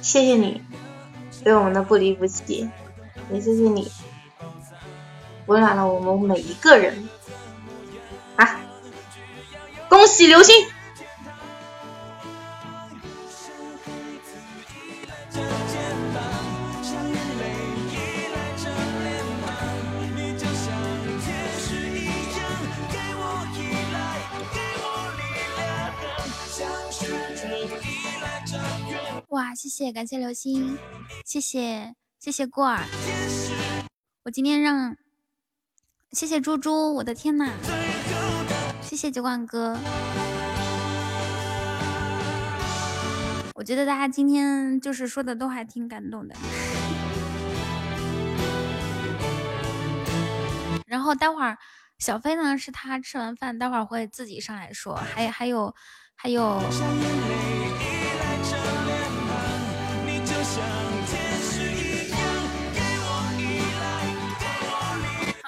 [0.01, 0.63] 谢谢你
[1.45, 2.71] 对我们的不离不弃，
[3.31, 3.91] 也谢谢你
[5.47, 7.09] 温暖了我们每一个人
[8.37, 8.61] 啊！
[9.91, 10.55] 恭喜流星！
[29.33, 30.77] 哇，谢谢，感谢流星，
[31.25, 32.85] 谢谢，谢谢过儿。
[34.25, 34.95] 我今天让，
[36.11, 37.51] 谢谢猪猪，我的天呐，
[38.83, 39.79] 谢谢酒馆哥。
[43.55, 46.35] 我觉得大家今天就是说的都还挺感动的。
[50.87, 51.57] 然后待会儿
[51.99, 54.95] 小飞呢，是他吃完饭，待会儿会自己上来说。
[54.95, 55.75] 还还有
[56.15, 56.61] 还有。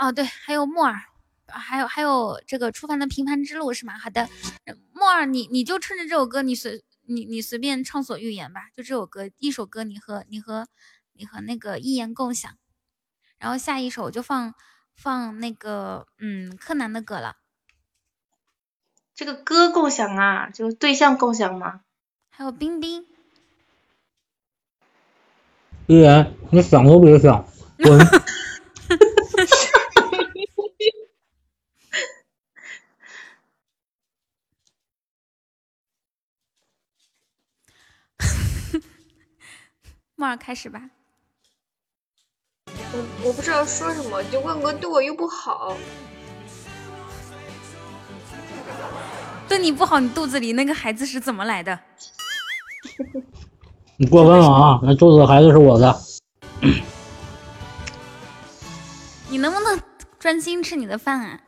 [0.04, 1.00] 哦，对，还有木耳，
[1.46, 3.96] 还有还有这个初凡的平凡之路是吗？
[3.98, 4.28] 好的，
[4.92, 10.66] 木耳，你你就趁着这首歌，你随你你随便畅所欲言吧，就这首歌一首歌，你和你和
[11.14, 12.52] 你和那个一言共享，
[13.38, 14.54] 然后下一首就放
[14.94, 17.36] 放那个嗯柯南的歌了。
[19.14, 21.80] 这个歌共享啊，就是对象共享吗？
[22.28, 23.06] 还有冰冰，
[25.86, 27.46] 一言，你想都别想，
[27.78, 27.98] 滚！
[40.36, 40.80] 开始吧。
[42.66, 45.76] 我我不知道说什么，就问哥对我又不好。
[49.48, 51.78] 对你不好，你肚子里那个孩子是怎么来的？
[53.96, 54.80] 你过分了啊！
[54.82, 56.00] 那肚子的孩子是我的。
[59.28, 59.80] 你能不能
[60.18, 61.40] 专心吃你的饭啊？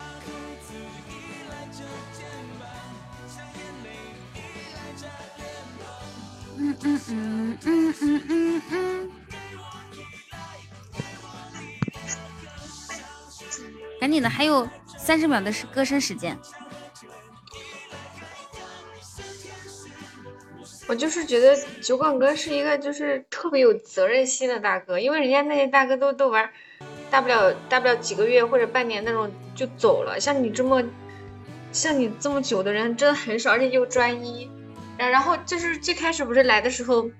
[6.82, 9.10] 嗯嗯嗯嗯嗯嗯。
[14.00, 16.38] 赶紧的，还有三十秒的是歌声时间。
[20.88, 26.48] 我就是觉得酒馆哥是一个就是特别有责任心的大哥，因为人家那些大哥都都玩，
[27.10, 30.84] 大不了大不了几个月或者半年那种就走了，像你这么
[31.72, 34.48] 像你这么久的人真的很少，而且又专一。
[34.98, 37.10] 然然后就是最开始不是来的时候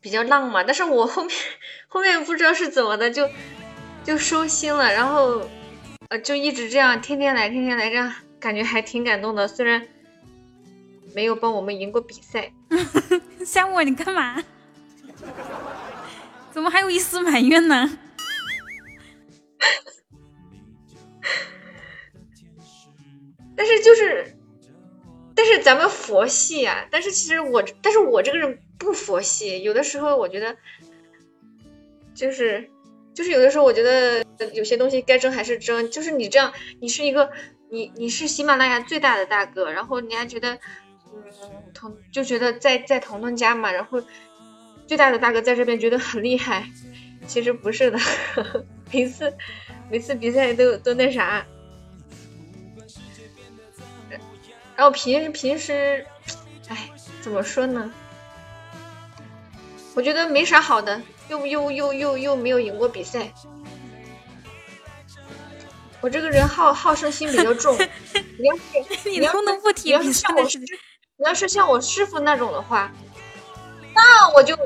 [0.00, 1.36] 比较浪嘛，但是我后面
[1.88, 3.28] 后面不知道是怎么的就
[4.04, 5.42] 就收心了，然后
[6.08, 9.46] 呃就一直这样天天来天天来，这样感觉还挺感动的。
[9.48, 9.86] 虽然
[11.14, 12.52] 没有帮我们赢过比赛，
[13.44, 14.42] 吓我你干嘛？
[16.52, 17.98] 怎么还有一丝埋怨呢？
[23.56, 24.36] 但是就是，
[25.34, 26.86] 但是咱们佛系啊。
[26.90, 29.62] 但是其实我，但是我这个人不佛系。
[29.62, 30.56] 有的时候我觉得，
[32.14, 32.68] 就是
[33.14, 35.90] 就是有的时候我觉得有些东西该争还是争。
[35.90, 37.30] 就是你这样，你是一个
[37.70, 44.02] 你你是喜马拉雅最大的大哥，然后人家觉得，嗯，同就觉得在在彤彤家嘛，然后
[44.86, 46.68] 最大的大哥在这边觉得很厉害，
[47.26, 47.98] 其实不是的，
[48.92, 49.32] 每次
[49.90, 51.46] 每次比赛都都那啥。
[54.80, 56.06] 然后平平时，
[56.68, 56.90] 哎，
[57.20, 57.92] 怎么说呢？
[59.94, 63.30] 我觉得没啥好的，又又又又又没有赢过比赛。
[66.00, 67.76] 我这个人好好胜心比较重，
[68.40, 68.62] 你要是
[69.10, 70.58] 你要能不能不提你要比赛是像我师，
[71.18, 72.90] 你要是像我师傅那种的话，
[73.94, 74.56] 那我就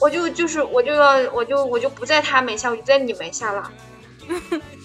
[0.00, 3.70] 我就就是我就要我就我就不在他门下，我就在你门下了。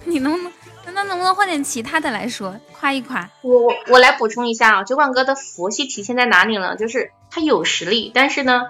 [0.06, 0.52] 你能不能
[0.92, 3.28] 那能不能换点其他的来说，夸一夸？
[3.42, 6.76] 我我我来补充一下啊，酒馆哥的佛系体现在哪里呢？
[6.76, 8.62] 就是他有实力，但是呢，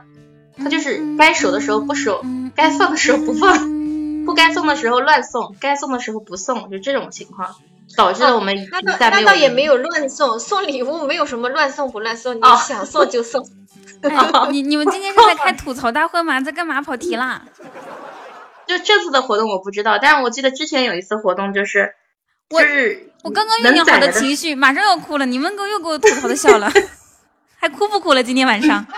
[0.58, 2.24] 他就是该守的时候不守，
[2.54, 7.54] 该放的时候不放，不该送的时候乱送，该送的时候不送，就这种情况，
[7.96, 13.48] 导致了我们比那那倒也没有乱送，送礼物没有什么乱送不乱送，你想送就送。
[14.02, 14.10] 哎，
[14.50, 16.40] 你你们今天是在开吐槽大会吗？
[16.40, 16.82] 在干嘛？
[16.82, 17.42] 跑题啦？
[18.78, 21.94] 就这次的活动我不知道，但是我记得之前有一次活动就是，
[22.48, 26.70] 就是我刚刚酝能酿好的情绪，马上要哭了，你们给我又给我吐槽的笑了，
[27.58, 28.22] 还哭不哭了？
[28.22, 28.86] 今天晚上？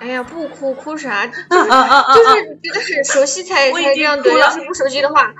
[0.00, 1.26] 哎呀，不哭哭啥？
[1.26, 4.32] 就是啊啊啊啊就是觉得很熟悉才才这样的。
[4.38, 5.34] 要是不熟悉的话，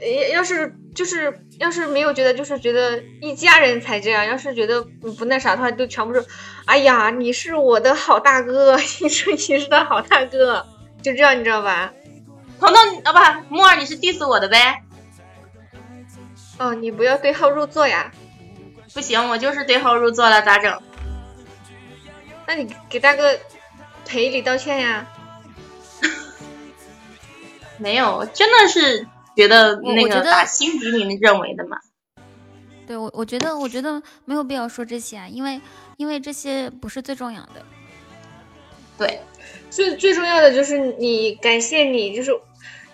[0.00, 4.26] 呃要是就是要是没有觉得，就是觉得一家人才这样。
[4.26, 6.24] 要是觉得不不那啥的话，就全部是，
[6.64, 10.66] 哎呀，你是我的好大哥， 你说你是他好大哥，
[11.02, 11.92] 就这样，你知道吧？
[12.58, 14.82] 彤彤啊不，木儿你是 diss 我的呗？
[16.58, 18.12] 哦，你不要对号入座呀！
[18.92, 20.78] 不行，我就是对号入座了，咋整？
[22.46, 23.38] 那你给大哥
[24.04, 25.06] 赔礼道歉呀？
[27.78, 29.06] 没有，真的是
[29.36, 31.78] 觉得那个我我觉得打心底里认为的嘛。
[32.86, 35.60] 对我，我觉得，我觉得没有必要说这些啊，因为
[35.96, 37.64] 因为这些不是最重要的。
[38.98, 39.20] 对，
[39.70, 42.32] 最最重要的就是你感谢你，就是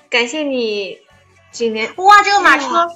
[0.08, 0.98] 感谢你
[1.50, 2.88] 几年哇，这个马车，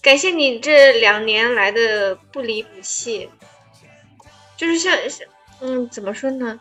[0.00, 3.30] 感谢你这两年来的不离不弃，
[4.56, 5.26] 就是像像
[5.60, 6.60] 嗯，怎么说呢？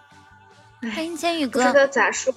[0.82, 2.34] 欢迎千羽哥不知哥，道咋说。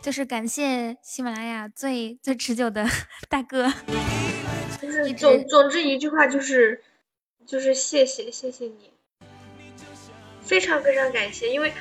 [0.00, 2.86] 就是感谢喜马拉雅最最持久的
[3.28, 3.70] 大哥。
[4.88, 6.82] 就是总总之一句话就是
[7.46, 8.90] 就是谢谢谢谢你，
[10.42, 11.72] 非常非常感谢，因为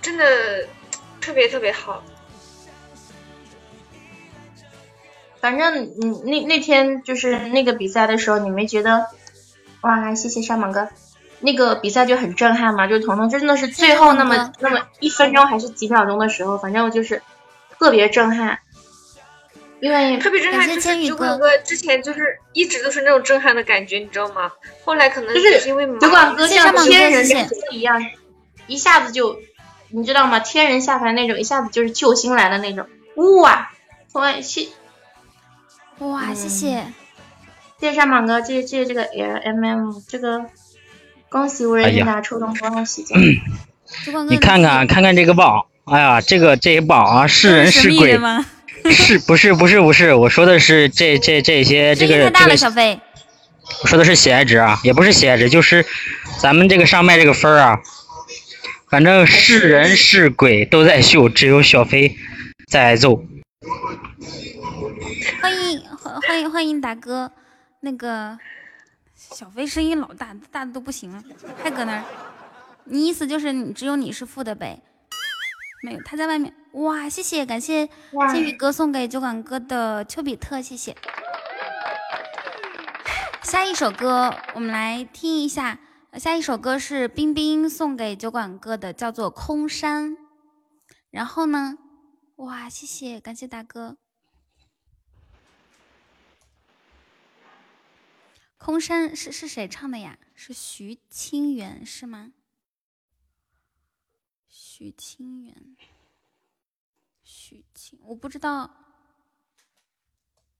[0.00, 0.68] 真的
[1.20, 2.04] 特别特别好。
[5.40, 9.06] 反正你，那那天就是那个比赛的时候，你没觉得
[9.80, 10.14] 哇？
[10.14, 10.88] 谢谢上满哥，
[11.40, 17.20] 那个比赛就很震撼嘛，就是彤彤真的是最后那么那么一分钟还是几秒钟的时候，反正就是
[17.78, 18.60] 特别震撼，
[19.80, 24.50] 因为特别震撼，就是酒馆哥之前就是一直都是那种震撼的感觉，你知道吗？
[24.84, 27.26] 后来可能就是因为忙酒馆哥像天人
[27.70, 28.04] 一样，
[28.66, 29.40] 一下子就
[29.90, 30.40] 你知道吗？
[30.40, 32.86] 天人下凡那种，一下子就是救星来的那种，
[33.42, 33.70] 哇！
[34.12, 34.68] 突然谢
[35.98, 36.84] 哇，谢谢，
[37.78, 40.46] 谢谢山榜哥，谢谢这个 L M M 这个，
[41.28, 43.20] 恭喜无人应答抽中光荣喜 奖。
[44.04, 48.44] 酒馆哥，你看看看看这个榜，哎呀，这个这一榜啊，是人是鬼吗？
[48.90, 50.14] 是不是不是不是？
[50.14, 53.00] 我说的是这这这些这个太大了，这个小飞。
[53.82, 55.84] 我说的是喜爱值啊，也不是喜爱值，就是
[56.40, 57.80] 咱们这个上麦这个分儿啊，
[58.88, 62.16] 反正是人是鬼都在秀，只有小飞
[62.66, 63.22] 在挨揍。
[65.42, 67.30] 欢迎欢欢迎欢迎达哥，
[67.80, 68.38] 那个
[69.16, 71.22] 小飞声音老大，大的都不行了，
[71.62, 72.02] 还搁那儿。
[72.84, 74.80] 你意思就是你只有你是负的呗？
[75.82, 76.54] 没有，他在外面。
[76.72, 77.88] 哇，谢谢，感谢
[78.32, 80.96] 千羽哥送给酒馆哥的丘比特，谢谢。
[83.42, 85.78] 下一首歌我们来听一下，
[86.14, 90.10] 下一首歌是冰冰送给酒馆哥的，叫做《空山》。
[91.10, 91.78] 然后呢，
[92.36, 93.96] 哇，谢谢，感谢大哥。
[98.58, 100.18] 空山是是谁唱的呀？
[100.34, 102.32] 是徐清源是吗？
[104.78, 105.76] 徐清源，
[107.24, 108.72] 许清，我不知道，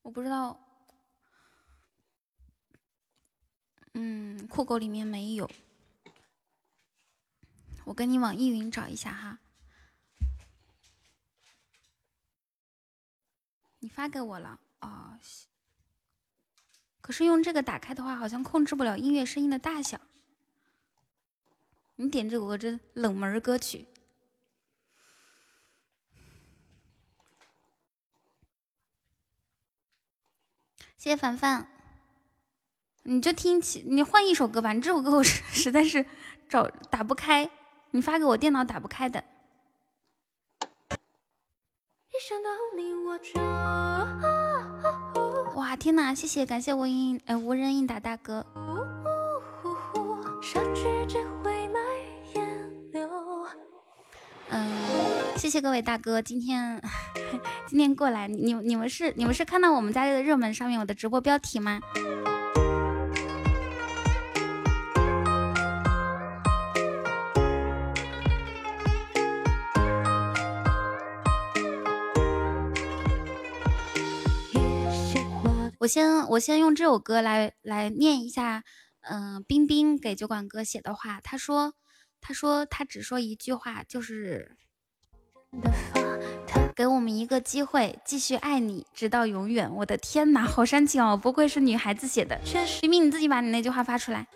[0.03, 0.59] 我不知道，
[3.95, 5.49] 嗯，酷狗里面没有，
[7.85, 9.39] 我跟你网易云找一下哈，
[13.79, 15.17] 你发给我了哦。
[17.01, 20.01] 可是用这个打开的话，好像控制不了音乐声音的大小。
[21.95, 23.87] 你点这个这冷门歌曲。
[30.99, 31.69] 谢谢凡凡，
[33.05, 34.73] 你就听起，你换一首歌吧。
[34.73, 36.05] 你这首歌我实 实在是
[36.49, 37.49] 找打不开，
[37.93, 39.23] 你发给我电脑打不开的。
[45.55, 48.45] 哇天哪，谢谢感谢无人呃无人应答大哥。
[54.51, 54.88] 嗯，
[55.39, 56.83] 谢谢各位大哥，今天。
[57.69, 61.81] 今天过来，你你们是你们是看到我们家的热门上面我的直播标题吗？
[75.79, 78.65] 我先我先用这首歌来来念一下，
[79.03, 81.75] 嗯，冰冰给酒馆哥写的话，他说
[82.21, 84.57] 他说他只说一句话，就是。
[86.75, 89.69] 给我们一个机会，继续爱你，直到永远。
[89.75, 91.17] 我的天哪，好煽情哦！
[91.17, 92.39] 不愧是女孩子写的。
[92.83, 94.27] 明明，你自己把你那句话发出来。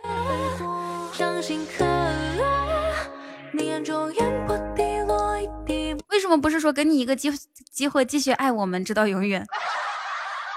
[6.10, 7.30] 为什么不是说给你一个机
[7.70, 9.47] 机会，继续爱我们，直到永远？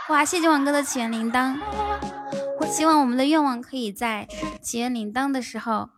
[0.10, 1.56] 哇，谢谢王哥的起源铃铛。
[2.68, 4.28] 希望我们的愿望可以在
[4.62, 5.90] 起源铃铛的时候，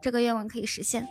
[0.00, 1.06] 这个愿望可以实现。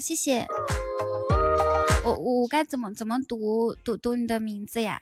[0.00, 0.46] 谢谢！
[2.04, 5.00] 我我该怎么怎么读读读你的名字呀？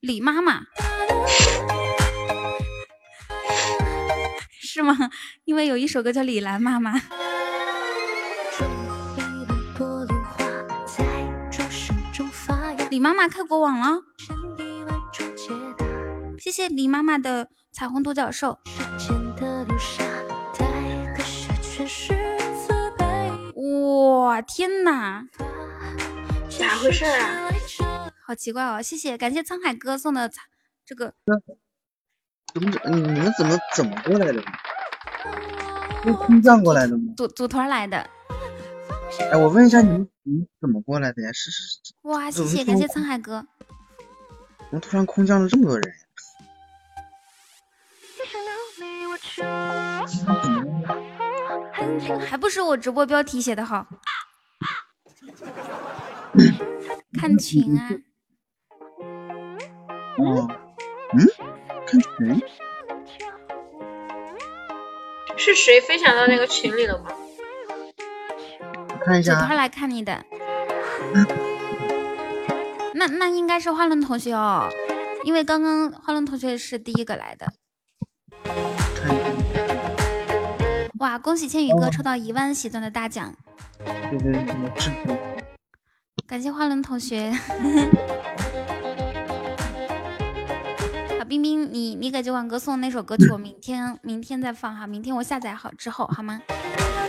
[0.00, 0.62] 李妈妈
[4.60, 4.96] 是吗？
[5.44, 6.98] 因为有一首歌叫《李兰妈妈》。
[12.90, 14.02] 李妈妈开国网了，
[16.38, 18.58] 谢谢李妈妈的彩虹独角兽。
[24.32, 25.22] 哇天哪，
[26.58, 27.50] 咋回事啊？
[28.26, 28.80] 好奇怪哦！
[28.80, 30.30] 谢谢，感谢沧海哥送的
[30.86, 31.12] 这个。
[32.54, 34.42] 怎么怎你们怎么怎么过来的？
[36.02, 37.12] 是空降过来的吗？
[37.14, 37.98] 组组团来的。
[39.30, 41.30] 哎，我问一下你们，你们怎么过来的呀？
[41.34, 41.78] 是是。
[42.04, 43.46] 哇，谢谢，感谢沧海哥。
[44.58, 45.94] 怎么突然空降了这么多人？
[52.26, 53.86] 还不是我直播标题写的好，
[57.18, 57.88] 看群啊。
[60.18, 60.48] 哦，
[61.14, 61.26] 嗯，
[61.86, 62.42] 看群。
[65.36, 67.10] 是谁分享到那个群里了吗？
[69.04, 69.34] 看一下。
[69.34, 70.24] 组团来看你的。
[72.94, 74.68] 那那应该是花轮同学哦，
[75.24, 77.52] 因为刚刚花轮同学是第一个来的。
[81.02, 81.18] 哇！
[81.18, 83.34] 恭喜千羽哥抽到一万喜钻的大奖！
[83.84, 85.18] 对对对，
[86.28, 87.32] 感谢花轮同学。
[91.18, 96.40] 好，冰冰，你你给酒馆哥送的那首歌曲，我明天明天再放哈，明天我下载好之后好吗？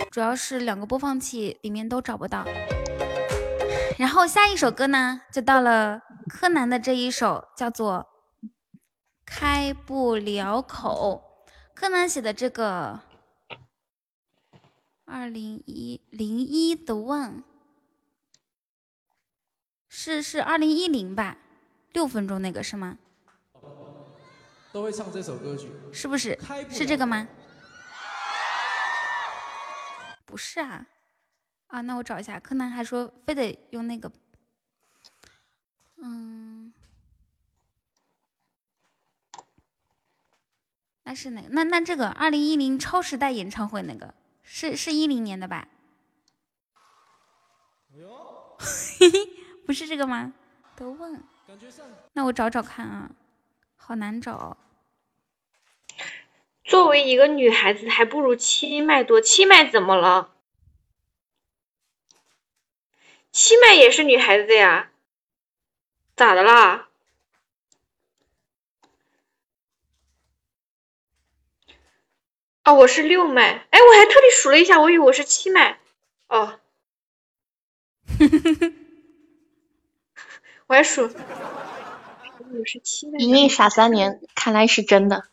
[0.09, 2.43] 主要是两个播放器里面都找不到。
[3.99, 8.07] 然后下一首歌呢，就到了柯南的这一首，叫做
[9.23, 11.21] 《开不了口》。
[11.75, 12.99] 柯南写的这个。
[15.13, 17.43] 二零一零一的 one
[19.87, 21.37] 是是二零一零吧？
[21.91, 22.97] 六分钟那个是吗？
[24.71, 26.35] 都会唱这首歌曲，是不是？
[26.67, 27.27] 是这个吗？
[30.25, 30.87] 不是啊，
[31.67, 32.39] 啊，那我找一下。
[32.39, 34.11] 柯南还说非得用那个，
[35.97, 36.73] 嗯，
[41.03, 41.43] 那是哪？
[41.51, 44.11] 那那这个二零一零超时代演唱会那个
[44.43, 45.67] 是是一零年的吧？
[49.65, 50.33] 不是这个吗？
[50.75, 51.23] 都问。
[52.13, 53.11] 那我找找看啊，
[53.75, 54.57] 好难找。
[56.63, 59.19] 作为一个女孩子，还不如七麦多。
[59.21, 60.33] 七麦怎么了？
[63.31, 64.91] 七麦也是女孩子呀，
[66.15, 66.89] 咋的啦？
[72.63, 73.67] 啊，我是六麦。
[73.69, 75.79] 哎，我还特地数了一下，我以为我是七麦。
[76.29, 76.59] 哦，
[80.67, 83.19] 我还数，我是七麦。
[83.19, 85.27] 莹莹傻三年，看来是真的。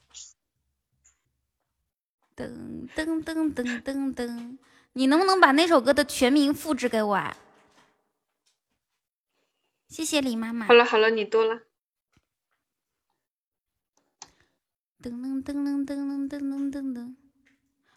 [2.37, 4.59] 噔噔噔噔噔噔，
[4.95, 7.37] 你能不能把那首歌的全名复制给我啊？
[9.87, 10.67] 谢谢李妈妈。
[10.67, 11.61] 好了好了，你多了。
[15.03, 17.15] 噔噔噔噔噔噔噔噔噔，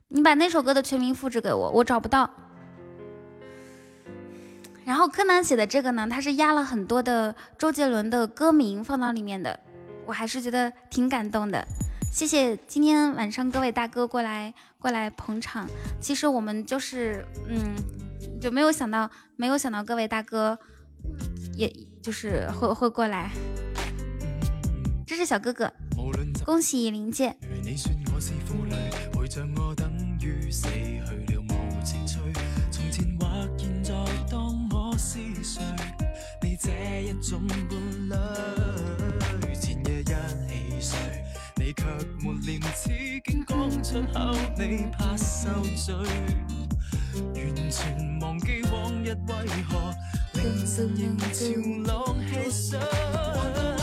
[0.07, 2.29] 你把那首歌的全名复制给我，我找不到。
[4.85, 9.59] 然后柯南写的这个呢，他是压了很多的周杰伦的歌名放到里面的，
[10.05, 11.65] 我还是觉得挺感动的。
[12.09, 15.67] 谢谢今天晚上各位大哥过来过来捧场。
[15.99, 17.75] 其实我们就是嗯，
[18.39, 20.57] 就没有想到，没有想到各位大哥，
[21.57, 21.69] 也
[22.01, 23.31] 就是会会过来。
[25.13, 25.71] 这是小哥哥。
[26.43, 27.77] 恭喜玲姐如你
[28.11, 28.31] 我是
[28.65, 29.93] 累陪着我等
[30.49, 32.17] 死去了情趣
[32.81, 33.27] 前或
[33.83, 33.93] 在
[34.71, 35.19] 我是
[36.41, 36.57] 你
[37.03, 37.77] 一伴
[39.39, 40.97] 如前夜一起睡。
[41.57, 41.71] 你
[43.83, 45.93] 出口你怕受罪
[47.13, 48.39] 完全忘
[48.71, 49.15] 往日
[49.69, 49.93] 何
[51.31, 51.53] 潮
[51.85, 53.82] 浪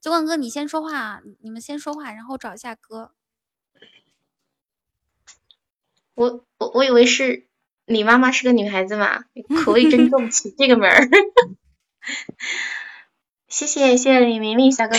[0.00, 3.12] 九广哥，你先说话，你们先说话，然后找一下歌。
[6.14, 7.46] 我我我以为是。
[7.88, 9.26] 你妈妈是个女孩子嘛？
[9.64, 11.08] 口味真重，起这个门儿。
[13.46, 14.98] 谢谢谢谢李明明小哥哥，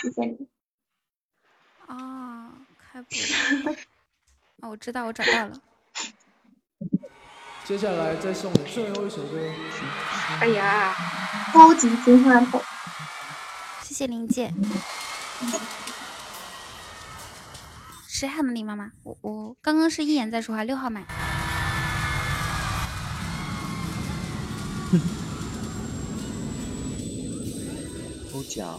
[0.00, 0.48] 谢谢你。
[1.86, 3.72] 啊，开播。
[4.62, 5.60] 哦， 我知道，我找到了。
[7.72, 9.38] 接下来再送最后一首歌。
[10.40, 10.94] 哎呀，
[11.54, 12.60] 超级金话筒。
[13.82, 14.52] 谢谢林姐。
[18.06, 18.90] 谁喊的林妈妈？
[19.04, 21.06] 我我刚刚是一言在说话，六号麦。
[28.30, 28.78] 抽奖。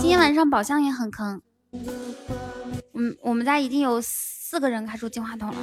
[0.00, 1.40] 今天晚上宝箱也很坑。
[2.94, 5.56] 嗯，我们家已经有四个人开出金话筒了。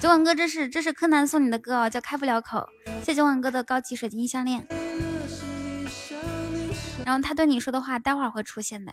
[0.00, 2.66] 九碗哥，这是这是柯南送你的歌哦，叫开不了口。
[3.04, 4.66] 谢九碗哥的高级水晶项链。
[7.04, 8.92] 然后他对你说的话，待会儿会出现的。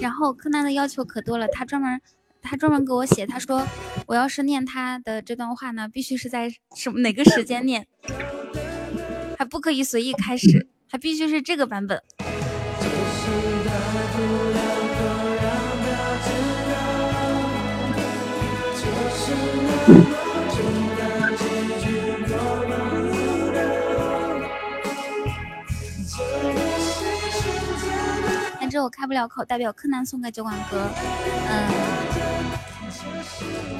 [0.00, 2.00] 然后柯南的要求可多了，他专门
[2.40, 3.66] 他专门给我写，他说
[4.06, 7.86] 我要是念他的这段话呢，必须是在什么哪个时间念，
[9.38, 12.02] 还不可以随意开始，还必须是这个版本。
[28.80, 30.88] 我开不了口，代表柯南送给酒馆哥。
[31.48, 31.68] 嗯，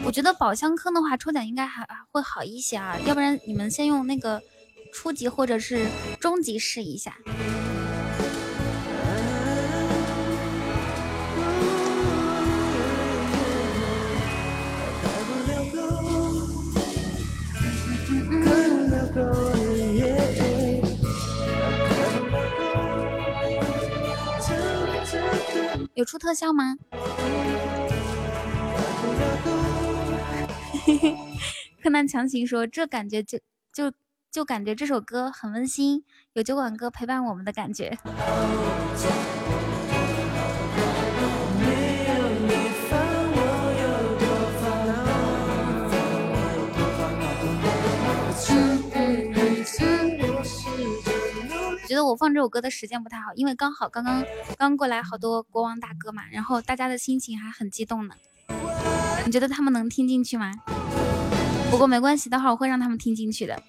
[0.04, 2.98] 我觉得宝箱坑的话，抽奖应该还会好一些啊。
[3.06, 4.40] 要不然你们先用那个
[4.92, 5.86] 初级或者是
[6.20, 7.16] 中级试一下。
[26.08, 26.74] 出特效吗？
[31.82, 33.38] 柯南强行说：“这感觉就
[33.74, 33.92] 就
[34.30, 36.02] 就感觉这首歌很温馨，
[36.32, 37.98] 有酒馆哥陪伴我们的感觉。”
[52.00, 54.24] 我放这首歌的时间不太好，因为刚好刚刚
[54.56, 58.14] 刚过来好多国王大哥嘛，然后大家的心情还很激动呢。
[59.26, 60.52] 你觉得他们能听进去吗？
[61.70, 63.62] 不过没关系，待会儿我会让他们听进去的。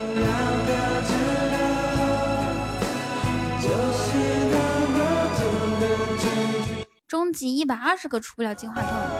[7.07, 9.18] 终极一百二十个出不了金话筒。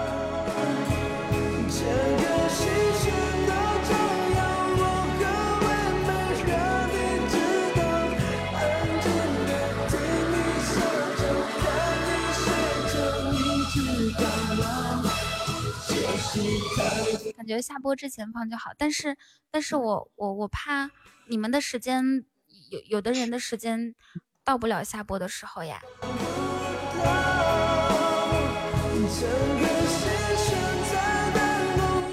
[17.35, 19.17] 感觉下播之前放就好，但是，
[19.49, 20.89] 但是我我我怕
[21.27, 22.25] 你们的时间
[22.69, 23.95] 有有的人的时间
[24.43, 25.81] 到不了下播的时候呀。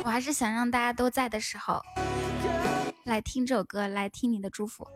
[0.05, 1.83] 我还是想让大家都在的时候
[3.05, 4.87] 来听这首歌，来听你的祝福。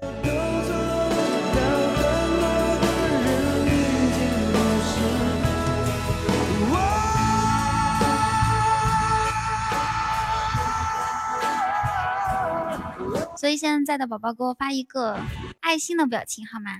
[13.40, 15.18] 所以现在的宝宝给我发一个
[15.60, 16.72] 爱心的表情好吗？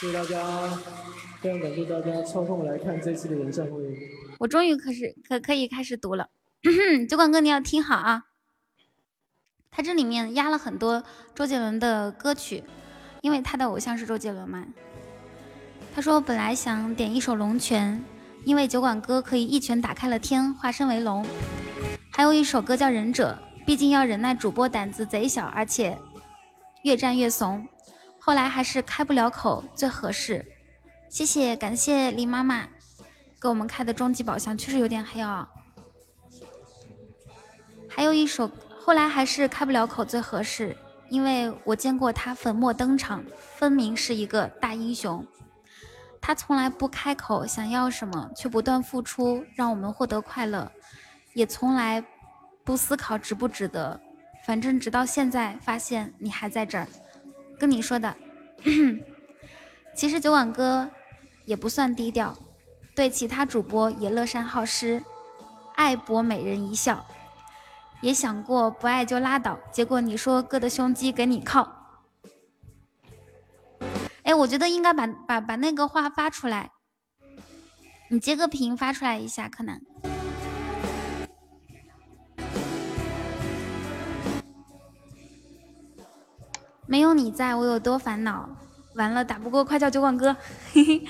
[0.00, 0.70] 谢谢大家，
[1.40, 3.82] 非常感谢大家抽空来看这次的演唱会。
[4.38, 6.28] 我终于可是可可以开始读了，
[7.08, 8.26] 酒馆哥你要听好啊！
[9.72, 11.02] 他这里面压了很多
[11.34, 12.62] 周杰伦的歌曲，
[13.22, 14.64] 因为他的偶像是周杰伦嘛。
[15.92, 17.96] 他说本来想点一首《龙泉》，
[18.44, 21.26] 因为酒馆哥可以一拳打开了天，化身为龙。
[22.12, 25.98] 还有一首歌叫《忍者》，毕竟要忍耐主播胆子贼小，而且
[26.84, 27.66] 越战越怂。
[28.28, 30.44] 后来还是开不了口最合适。
[31.08, 32.68] 谢谢，感谢林妈妈
[33.40, 35.48] 给我们开的终极宝箱，确实有点黑啊。
[37.88, 40.76] 还有一首，后来还是开不了口最合适，
[41.08, 43.24] 因为我见过他粉墨登场，
[43.56, 45.26] 分明是一个大英雄。
[46.20, 50.70] 他从来不开口，想要什么却不断付出，让我们获得快乐，
[51.32, 52.04] 也从来
[52.62, 53.98] 不思考值不值得。
[54.44, 56.86] 反正直到现在，发现你还在这儿。
[57.58, 58.16] 跟你说的，
[59.96, 60.88] 其实酒馆哥
[61.44, 62.36] 也不算低调，
[62.94, 65.02] 对其他主播也乐善好施，
[65.74, 67.04] 爱博美人一笑，
[68.00, 72.00] 也想过不爱就拉倒，结果你说哥的胸肌给你靠，
[74.22, 76.70] 哎，我觉得应该把把把那个话发出来，
[78.08, 79.80] 你截个屏发出来一下，可能。
[86.90, 88.48] 没有你在我有多烦恼，
[88.94, 90.34] 完了打不过快叫酒馆哥，
[90.72, 91.04] 嘿嘿，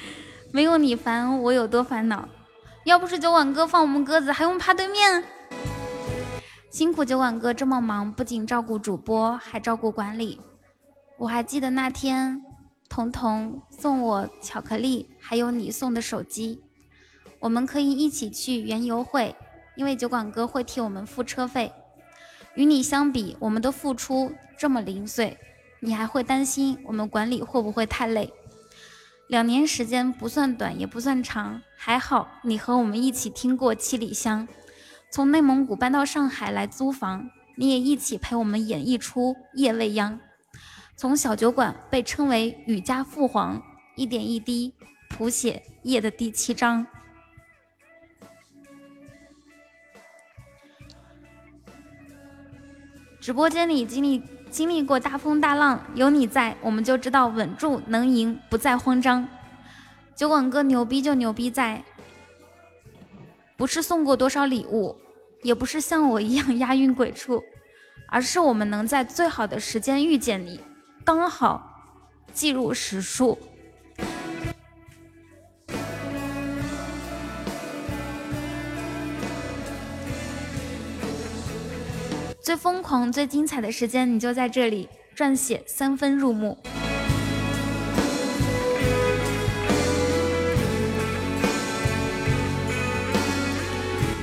[0.53, 2.29] 没有你烦我有多烦恼，
[2.85, 5.23] 要不是酒馆哥放我们鸽子，还用怕对面？
[6.73, 10.41] 辛苦酒馆哥这么忙，不仅照顾主播，还照顾管理。
[11.17, 12.43] 我还记得那天，
[12.89, 16.61] 彤彤送我巧克力，还有你送的手机，
[17.39, 19.37] 我们可以一起去园游会，
[19.77, 21.73] 因为酒馆哥会替我们付车费。
[22.57, 25.39] 与你相比，我们的付出这么零碎。
[25.81, 28.33] 你还会担心我们管理会不会太累？
[29.29, 34.49] 两年时间不算短也不算长，还好你和我们一起听过《七里香》，
[35.11, 40.15] 从内蒙古搬到上海来租房，你也一起陪我们演绎出《夜未央》，
[40.97, 43.63] 从小酒馆被称为雨家父皇，
[43.97, 44.75] 一点一滴
[45.11, 46.87] 谱写夜的第七章。
[53.21, 54.23] 直播间里经历。
[54.59, 59.29] 经历过大风大浪，有你在，我们就知道稳住能赢，不再慌张。
[60.17, 61.85] 酒馆哥牛逼就牛逼在，
[63.57, 64.97] 不是送过多少礼物，
[65.45, 67.41] 也不是像我一样押韵鬼畜，
[68.09, 70.61] 而是我们能在最好的时间遇见你，
[71.05, 71.81] 刚好
[72.33, 73.39] 记入史书。
[82.49, 86.57] 最疯狂、最精彩的时间，你就在这里撰写，三分入目。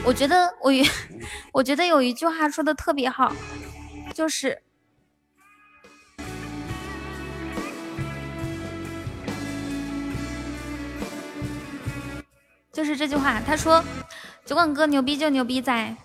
[0.03, 0.72] 我觉得我，
[1.53, 3.31] 我觉得有一句话说的特别好，
[4.11, 4.60] 就是。
[12.73, 13.84] 就是这句话，他说
[14.43, 15.95] ：“酒馆哥牛逼就牛逼在，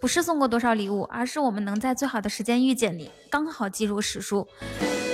[0.00, 4.46] 不是送过多少礼物，而是我们能在最好的时间遇见你，刚好记入史书。”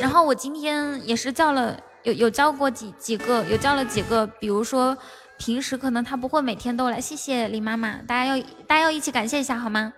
[0.00, 4.96] 然后我今天也是叫了，有有叫过几几个，有叫了几个，比如说
[5.38, 9.92] 平时可能他不会每天都来，谢谢李妈妈，大家要大家要一起感谢一下好吗？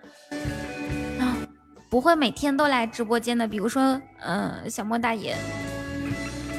[1.19, 1.37] 啊
[1.89, 5.35] 不会每天都来直播间的，比如说呃小莫大爷，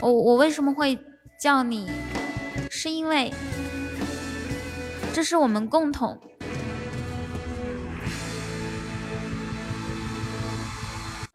[0.02, 0.98] 我我为什么会
[1.40, 1.90] 叫你？
[2.72, 3.32] 是因为。
[5.14, 6.20] 这是我们共同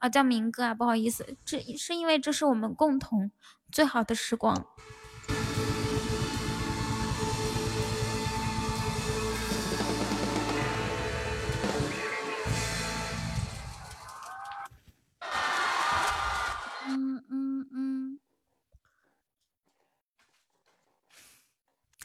[0.01, 3.31] 啊，叫明哥啊，不好意思，这是因为这是我们共同
[3.70, 4.66] 最好的时光。
[16.89, 18.20] 嗯嗯嗯。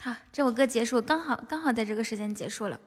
[0.02, 2.78] 好，这首歌结束，刚好刚好在这个时间结束了。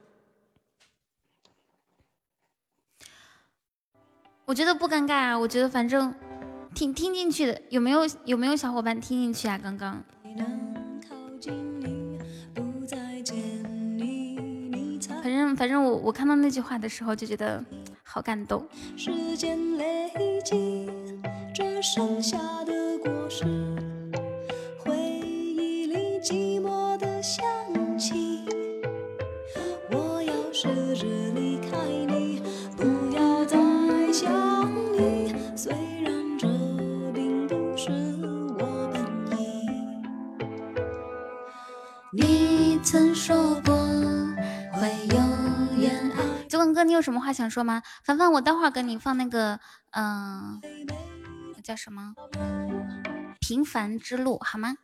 [4.50, 6.12] 我觉得不尴尬啊，我觉得反正
[6.74, 9.56] 听听进去的，有没有有没有小伙伴听进去啊？
[9.62, 10.02] 刚刚。
[15.22, 17.64] 反正反正我我看到那句话的时候就觉得
[18.02, 18.66] 好感动。
[18.96, 20.10] 时间累
[20.44, 20.90] 积
[21.54, 23.44] 这剩下的果实
[24.76, 27.40] 回忆里寂寞的香
[27.96, 28.44] 气，
[29.92, 30.66] 我要试
[30.96, 31.06] 着
[31.36, 31.78] 离开
[46.82, 47.82] 你有什么话想说吗？
[48.02, 49.60] 凡凡，我待会儿给你放那个，
[49.92, 50.60] 嗯、
[51.62, 52.14] 叫什么？
[53.38, 54.74] 平凡之路，好吗？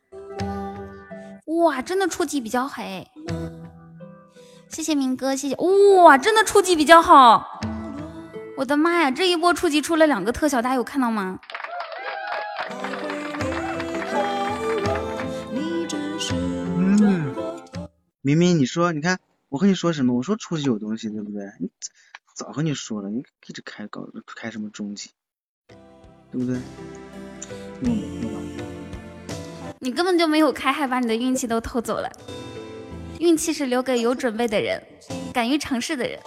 [1.47, 3.05] 哇，真的触及比较好哎！
[4.69, 7.59] 谢谢明哥，谢谢哇，真的触及比较好。
[8.57, 11.39] 我的妈呀，这一波初级出了两个特效，大家有看到吗？
[16.31, 17.35] 嗯，
[18.21, 19.19] 明明你说，你看
[19.49, 20.15] 我和你说什么？
[20.15, 21.43] 我说初级有东西，对不对？
[21.59, 21.69] 你
[22.35, 24.01] 早和你说了，你一直开搞
[24.35, 25.11] 开什么中级，
[26.31, 26.57] 对不对？
[27.81, 28.57] 嗯，
[29.77, 32.09] 你根本就没有开，还把你的运气都偷走了。
[33.19, 34.81] 运气是留给有准备的人，
[35.31, 36.19] 敢于尝试的人。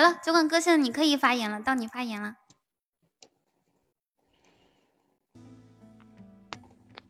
[0.00, 2.36] 好了，酒馆哥，现在你可以发言了，到你发言了。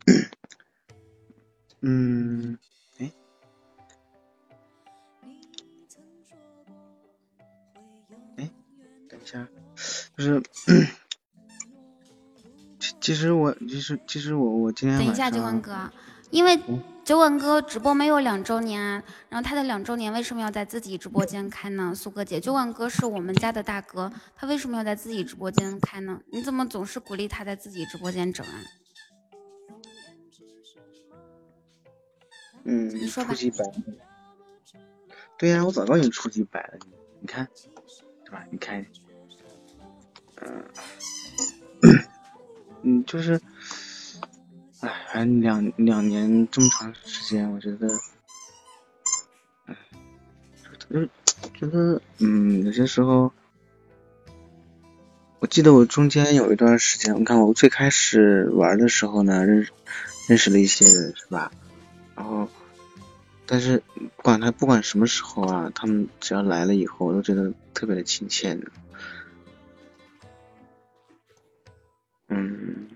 [1.79, 2.59] 嗯，
[2.99, 3.13] 哎，
[8.35, 8.51] 哎，
[9.07, 9.47] 等一下，
[10.17, 10.43] 就是，
[12.77, 15.89] 其其实我其实其实我我今天等一下，酒馆哥，
[16.29, 16.59] 因为
[17.11, 21.93] 酒馆哥直播没有两周年啊，然后他的两周年为什么要在自己直播间开呢？
[21.93, 26.21] 苏哥姐，酒馆哥是我们家的大哥，他为什么要在自己直播间开呢？
[26.27, 28.63] 你怎么总是鼓励他在自己直播间整啊？
[32.63, 33.33] 嗯，你说吧
[35.37, 36.87] 对呀、我早告诉你初级百了，你
[37.19, 37.45] 你看，
[38.23, 38.45] 对吧？
[38.49, 38.85] 你看，
[40.37, 40.63] 嗯、
[42.83, 43.37] 嗯，就是，
[44.81, 47.87] 哎，反正两两年这么长时间，我觉得，
[49.65, 49.75] 哎，
[50.89, 51.09] 就是
[51.53, 53.31] 觉得，嗯，有些时候，
[55.39, 59.67] 我记得我中间有一段时间，你看我最开始玩的时候呢，认
[60.27, 61.51] 认识了一些人，是吧？
[62.15, 62.47] 然后，
[63.45, 63.83] 但是
[64.15, 68.65] 不管他不管什么时候啊，他们只要来了以后，我都觉得特别的亲切呢。
[72.29, 72.87] 嗯，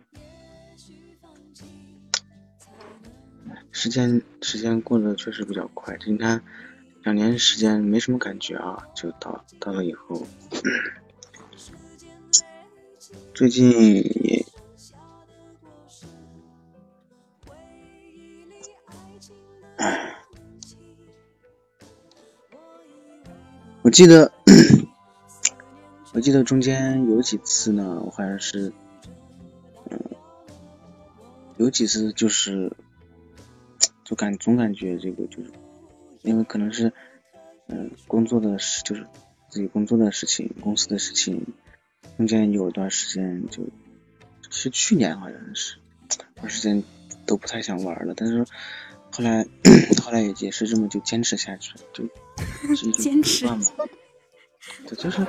[3.75, 6.41] 时间时间过得确实比较快，你看
[7.03, 10.25] 两年时间没什么感觉啊，就到到了以后，
[13.33, 14.45] 最近
[19.75, 20.15] 唉，
[23.81, 24.31] 我记得，
[26.13, 28.71] 我记得中间有几次呢，我好像是，
[29.91, 29.99] 嗯，
[31.57, 32.71] 有几次就是，
[34.05, 35.51] 就感总感觉这个就是，
[36.21, 36.93] 因为可能是，
[37.67, 39.05] 嗯，工作的事就是
[39.49, 41.45] 自己工作的事情、公司的事情，
[42.15, 43.63] 中间有一段时间就，
[44.51, 45.75] 是去年好像是，
[46.35, 46.83] 段时间
[47.25, 48.45] 都不太想玩了，但是
[49.11, 49.43] 后来
[50.03, 52.05] 后来也也是这么就坚持下去了，就
[52.93, 53.59] 坚持嘛，
[54.87, 55.25] 对，就是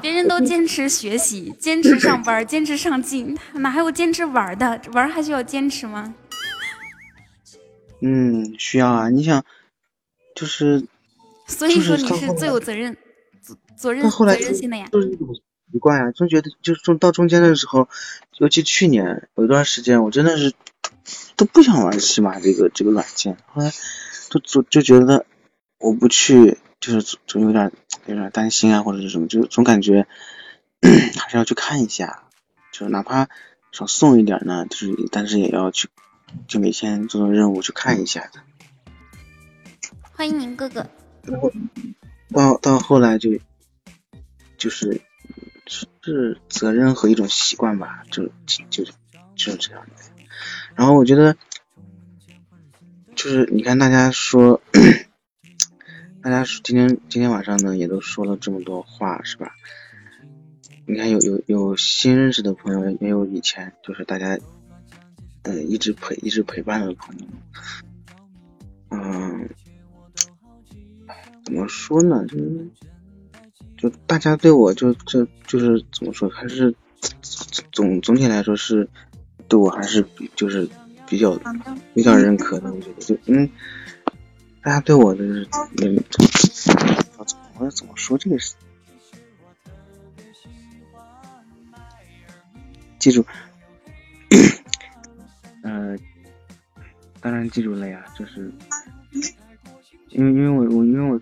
[0.00, 4.80] 别人都坚持学习，坚持上班，坚持上进，哪还有坚持玩的？
[4.92, 6.14] 玩还需要坚持吗？
[8.02, 9.08] 嗯，需要啊！
[9.10, 9.44] 你想，
[10.34, 10.84] 就是，
[11.46, 12.96] 所以说你就是最有责任、
[13.40, 14.88] 责责任、责任心的呀。
[14.90, 17.88] 就是一种习惯呀，总觉得就是中到中间的时候，
[18.38, 20.52] 尤其去年有一段时间，我真的是
[21.36, 23.70] 都不想玩喜马这个这个软件，后来
[24.28, 25.24] 就总就觉得
[25.78, 27.70] 我不去，就是总总有点
[28.06, 30.06] 有点担心啊，或者是什么，就总感觉
[30.82, 32.24] 还是要去看一下，
[32.72, 33.28] 就是哪怕
[33.70, 35.88] 少送一点呢，就是但是也要去，
[36.46, 38.40] 就每天做做任务去看一下的。
[40.12, 40.86] 欢迎您哥哥，
[42.30, 43.30] 到到后来就
[44.56, 45.00] 就是
[45.66, 48.84] 是是责任和一种习惯吧，就就
[49.34, 49.92] 就是这样的。
[50.74, 51.36] 然后我觉得
[53.14, 54.60] 就是你看大家说，
[56.22, 59.54] 大家说今天今天晚上呢也都说了这么多话是吧？
[60.86, 64.38] 你看有有有新认识的朋友，也有以前就是大家
[65.42, 67.26] 呃一直陪一直陪伴的朋友，
[68.90, 69.48] 嗯。
[71.44, 72.24] 怎么说呢？
[72.26, 72.70] 就是
[73.76, 76.74] 就大家对我就就就是怎么说，还是
[77.72, 78.88] 总总体来说是
[79.48, 80.68] 对我还是比就是
[81.06, 81.38] 比较
[81.94, 82.72] 比较认可的。
[82.72, 83.50] 我觉得就嗯，
[84.62, 85.24] 大家对我的
[85.82, 86.02] 嗯，
[87.18, 88.54] 我怎么我怎么说这个事？
[92.98, 93.26] 记住，
[95.62, 95.96] 呃，
[97.20, 98.52] 当然记住了呀，就是
[100.10, 101.20] 因为因为我我因为我。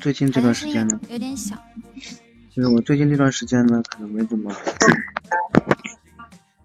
[0.00, 1.56] 最近这段时间呢，有点小。
[2.50, 4.52] 就是我最近这段时间呢，可能没怎么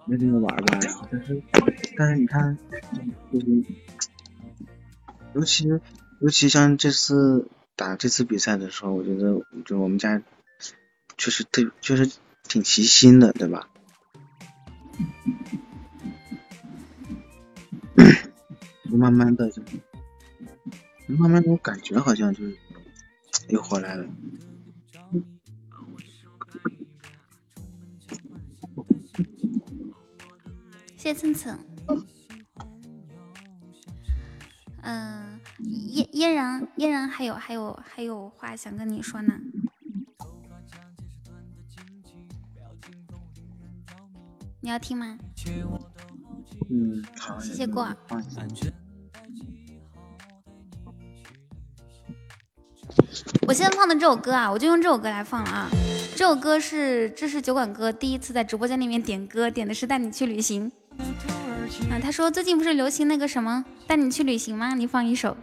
[0.06, 1.41] 没怎么玩吧，然后但是
[1.96, 2.58] 但是你看，
[3.32, 3.64] 就是
[5.36, 5.68] 尤其
[6.20, 10.22] 尤其像这次打这次比赛的时候，我觉得就我们家
[11.18, 12.12] 确实特确实
[12.44, 13.70] 挺齐心的，对吧？
[18.98, 19.61] 慢慢的就
[21.07, 22.57] 慢慢的，我感觉好像就是。
[23.49, 24.07] 又回来了。
[30.95, 31.57] 谢谢蹭蹭。
[34.82, 39.40] 嗯，嫣嫣然，嫣然还有还有还有话想跟你说呢。
[44.61, 45.18] 你要听吗？
[47.18, 47.40] 好。
[47.40, 47.88] 谢谢过。
[53.48, 55.70] 我现在放的这首歌啊，我就用这首歌来放了啊。
[56.16, 60.72] 这首歌是这是酒馆哥第一次在直播间里面点歌，点的是带你去旅行。
[61.90, 64.76] 啊，他说最近不是流行那个什么带你去旅行吗？
[64.76, 65.36] 你放一首。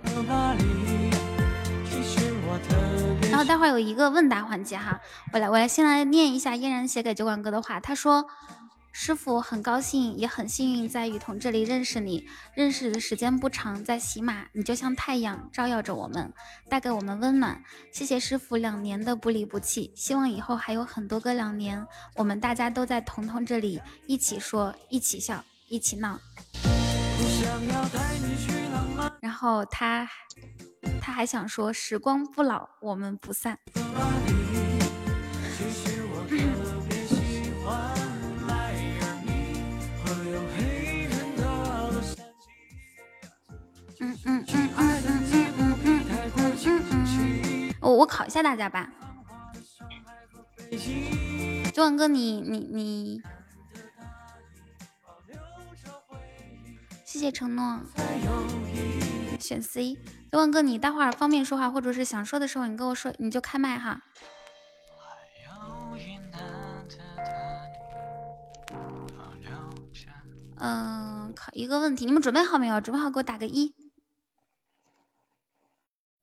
[3.30, 5.00] 然后待会儿有一个问答环节哈，
[5.32, 8.26] 我来我来先来念一下嫣然写给酒馆哥的话，他说。
[8.98, 12.26] 师傅很高兴，也很幸运在雨桐这里认识你。
[12.54, 16.32] 认识的时间不长，在喜马，你就像太阳，照耀着我们，
[16.70, 17.62] 带给我们温暖。
[17.92, 26.18] 谢谢师傅两年的不离不弃，希望以后还有很多个两年，我们大家都在彤彤这里一起说，一起笑，一起闹。
[29.20, 30.08] 然后他
[31.02, 33.58] 他还想说，时光不老，我们不散。
[33.74, 33.82] 其
[35.70, 36.24] 实我
[47.80, 48.90] 我我考一下大家吧。
[51.72, 53.22] 九万哥，你你你，
[57.04, 57.80] 谢谢承诺，
[59.38, 59.96] 选 C。
[60.32, 64.02] 九万哥，你待会儿方便说话或者是想说的时候，你跟我说，你就开麦哈。
[70.58, 72.80] 嗯，考一个问题，你们准备好没有？
[72.80, 73.74] 准备好给我打个一。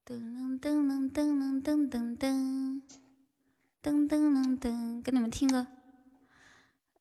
[0.05, 2.81] 噔噔噔噔噔噔噔噔
[3.81, 5.65] 噔噔噔噔，给你们听个，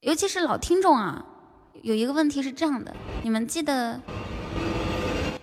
[0.03, 1.27] 尤其是老听众啊，
[1.83, 4.01] 有一个问题是这样的，你们记得，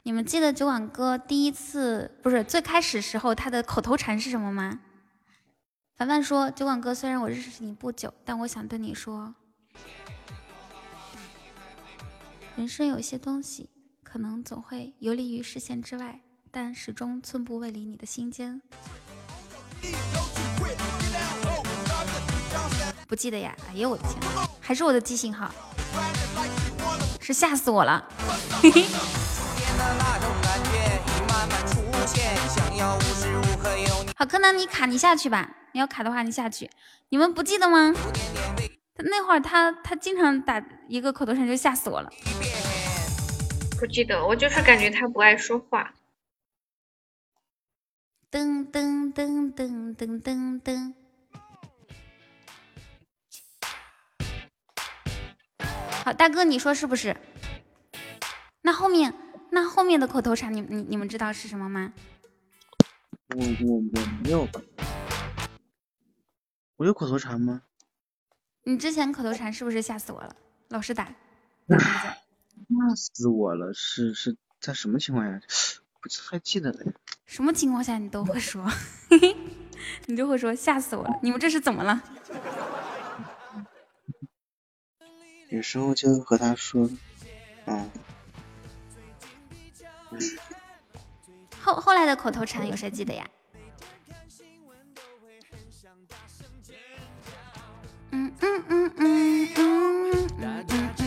[0.03, 4.79] 你们记得酒馆哥第一次不是最开始时候他的口头禅是什么吗？
[5.97, 9.35] 凡凡说，酒馆哥虽然我认识你不久，但我想对你说，
[12.55, 13.69] 人生有些东西
[14.01, 16.21] 可能总会游离于视线之外。
[16.51, 18.61] 但始终寸步未离你的心间。
[23.07, 23.55] 不记得呀？
[23.69, 24.19] 哎呦我的天，
[24.59, 25.51] 还是我的记性好，
[27.19, 28.07] 是吓死我了。
[28.61, 28.85] 嘿嘿。
[34.15, 35.49] 好，柯南，你卡，你下去吧。
[35.71, 36.69] 你要卡的话，你下去。
[37.09, 37.93] 你们不记得吗？
[38.97, 42.09] 那会儿他他经常打一个口头禅，就吓死我了。
[43.79, 45.91] 不记得，我就是感觉他不爱说话。
[48.31, 50.93] 噔噔噔噔噔噔噔。
[56.05, 57.17] 好，大哥，你说是不是？
[58.61, 59.15] 那后面
[59.49, 61.91] 那后面的口头禅，你你你们知道是什么吗？
[63.35, 64.61] 我我我没有吧？
[66.75, 67.63] 我有口头禅吗？
[68.63, 70.35] 你之前口头禅是不是吓死我了？
[70.67, 71.15] 老实打。
[71.67, 73.73] 吓死我了！
[73.73, 75.41] 是是在什么情况下？
[75.99, 76.93] 不太记得了。
[77.29, 78.67] 什么情况下你都会说？
[80.07, 81.19] 你就会说吓死我了！
[81.21, 82.01] 你们这是怎么了？
[85.49, 86.89] 有时候就和他说，
[87.67, 87.87] 嗯。
[91.61, 93.29] 后后来的口头禅有谁记得呀？
[98.11, 100.97] 嗯嗯嗯嗯嗯嗯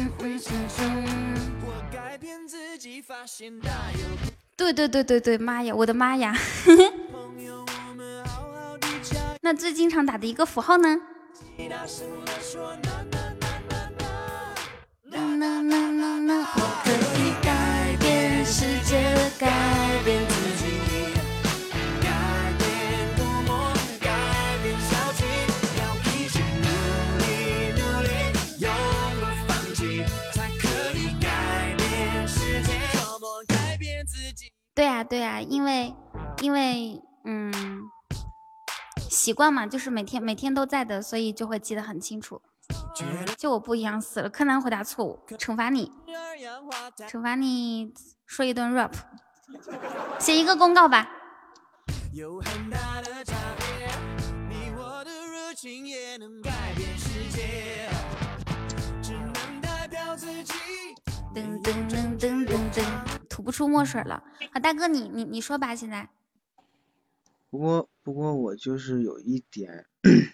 [3.18, 4.31] 嗯
[4.62, 6.32] 对对对对对，妈呀，我的妈呀！
[9.40, 11.00] 那最经常打的一个符号呢？
[34.74, 35.94] 对呀对呀，因为
[36.40, 37.52] 因为嗯，
[39.10, 42.40] 习惯嘛，就是每天每天都在的，所以就会记得很清楚。
[43.36, 45.92] 就我不一样死了，柯南回答错误，惩罚你，
[47.08, 47.92] 惩罚你
[48.26, 48.92] 说一顿 rap，
[50.18, 51.08] 写一个公告吧。
[61.34, 62.82] 噔噔噔噔噔噔，
[63.32, 64.22] 吐不出墨水了。
[64.52, 66.10] 啊，大哥，你你你说吧，现在。
[67.48, 69.86] 不过不过我就是有一点，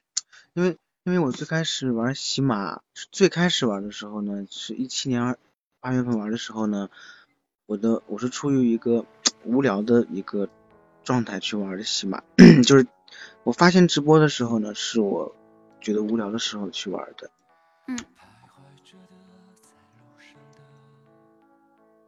[0.52, 5.38] 因为因为我最开始玩喜马，最开始玩的时候呢，是一七年二
[5.78, 6.90] 八月份玩的时候呢，
[7.66, 9.06] 我的我是出于一个
[9.44, 10.48] 无聊的一个
[11.04, 12.22] 状态去玩的喜马，
[12.66, 12.86] 就是
[13.44, 15.36] 我发现直播的时候呢，是我
[15.80, 17.30] 觉得无聊的时候去玩的。
[17.86, 17.96] 嗯。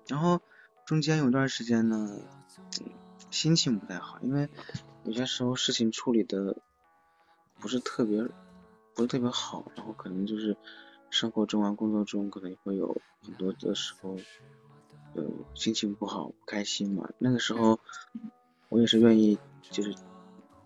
[0.09, 0.41] 然后
[0.91, 2.21] 中间有段时间呢，
[3.31, 4.49] 心情不太好，因为
[5.05, 6.57] 有些时候事情处理的
[7.61, 8.21] 不是特别
[8.97, 10.57] 不是特别好，然后可能就是
[11.09, 14.17] 生活中啊、工作中可能会有很多的时候，
[15.15, 17.09] 呃，心情不好、不开心嘛。
[17.19, 17.79] 那个时候
[18.69, 19.39] 我也是愿意，
[19.71, 19.95] 就是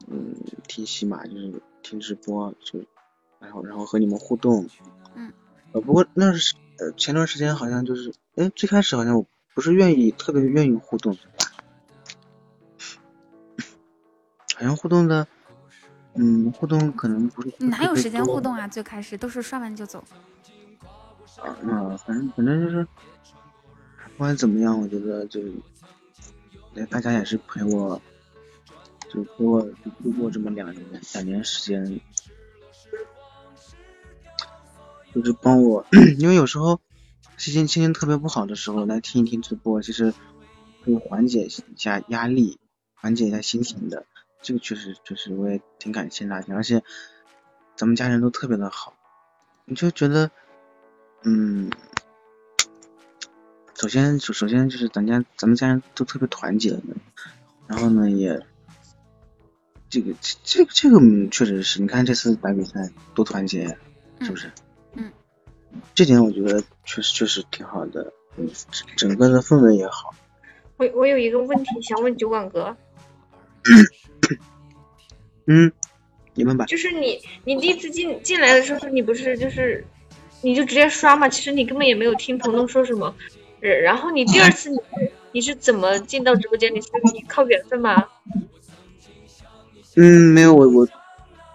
[0.09, 0.35] 嗯，
[0.67, 2.83] 听喜马，就是听直播，就
[3.41, 4.67] 然后然后和你们互动。
[5.17, 5.31] 嗯。
[5.73, 9.27] 呃，不过那是呃前段时间好像就是，哎，最开始好像我。
[9.55, 11.17] 不是愿意特别愿意互动，
[14.57, 15.27] 好像互动的，
[16.15, 17.55] 嗯，互动可能不是。
[17.59, 18.67] 哪有时间互动啊？
[18.67, 20.03] 最开始都是刷完就走。
[21.41, 25.41] 啊，那反正反正就是，不管怎么样，我觉得就，
[26.91, 28.03] 大家也是陪我，
[29.09, 29.63] 就陪我
[30.03, 32.01] 度过这么两年两年时间，
[35.15, 35.87] 就是帮我，
[36.19, 36.81] 因为有时候。
[37.37, 40.15] 心情心情特别不好的时候来听一听直播，其实
[40.85, 42.59] 可以缓解一下压力，
[42.95, 44.07] 缓解一下心情的。
[44.43, 46.83] 这个确实确实我也挺感谢大家，而且
[47.77, 48.95] 咱们家人都特别的好，
[49.65, 50.31] 你就觉得，
[51.23, 51.71] 嗯，
[53.75, 56.83] 首先首首先就是咱家咱们家人都特别团结的，
[57.67, 58.39] 然后呢也，
[59.89, 61.01] 这个这这这个
[61.31, 63.79] 确实是你看这次打比赛多团结，
[64.21, 64.53] 是不是？
[64.93, 65.11] 嗯
[65.95, 68.49] 这点我觉得确实确实挺好的，嗯，
[68.97, 70.15] 整个的氛围也好。
[70.77, 72.77] 我我有一个问题想问酒馆哥。
[75.47, 75.73] 嗯，
[76.35, 76.65] 你们吧。
[76.67, 79.85] 就是你你第一次进进来的时候，你不是就是
[80.43, 81.29] 你就直接刷嘛？
[81.29, 83.15] 其实你根本也没有听彤彤说什么。
[83.61, 84.79] 然后你第二次你
[85.33, 86.75] 你是怎么进到直播间？
[86.75, 88.09] 你是你靠缘分吗？
[89.97, 90.89] 嗯，没有我我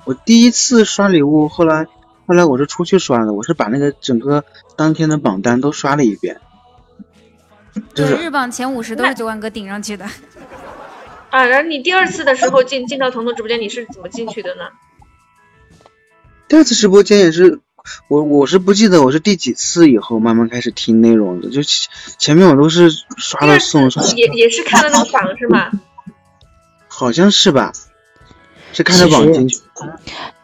[0.05, 1.87] 我第一次刷礼物，后来。
[2.29, 4.45] 后来我是出去刷的，我是把那个整个
[4.75, 6.39] 当天的榜单都刷了一遍，
[7.95, 10.05] 就是日榜前五十都是九万哥顶上去的。
[11.31, 14.65] 啊，然后你第二次的时候进进到彤彤直播间，你是怎么进去的呢？
[16.47, 17.61] 第二次直播间也是，
[18.07, 21.89] 我我是不记得我是第几次以后慢慢开始听内容的，就前
[22.19, 25.71] 前面我都是刷了送刷，也也是看了那个榜是吗？
[26.87, 27.73] 好像是吧？
[28.71, 29.57] 是看着榜进去。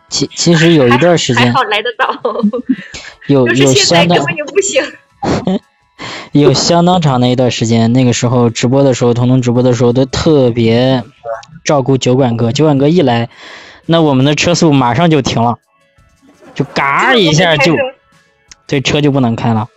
[0.10, 2.22] 其其实有一段时间还好来得早，
[3.27, 4.18] 有有相当。
[6.34, 11.03] 有相当长的一段时间，那个时候直播的时候，彤彤直播的时候都特别
[11.64, 12.52] 照顾酒馆哥。
[12.52, 13.30] 酒馆哥一来，
[13.86, 15.57] 那我们的车速马上就停了，
[16.53, 17.73] 就嘎一下就，
[18.68, 19.69] 对车就不能开了。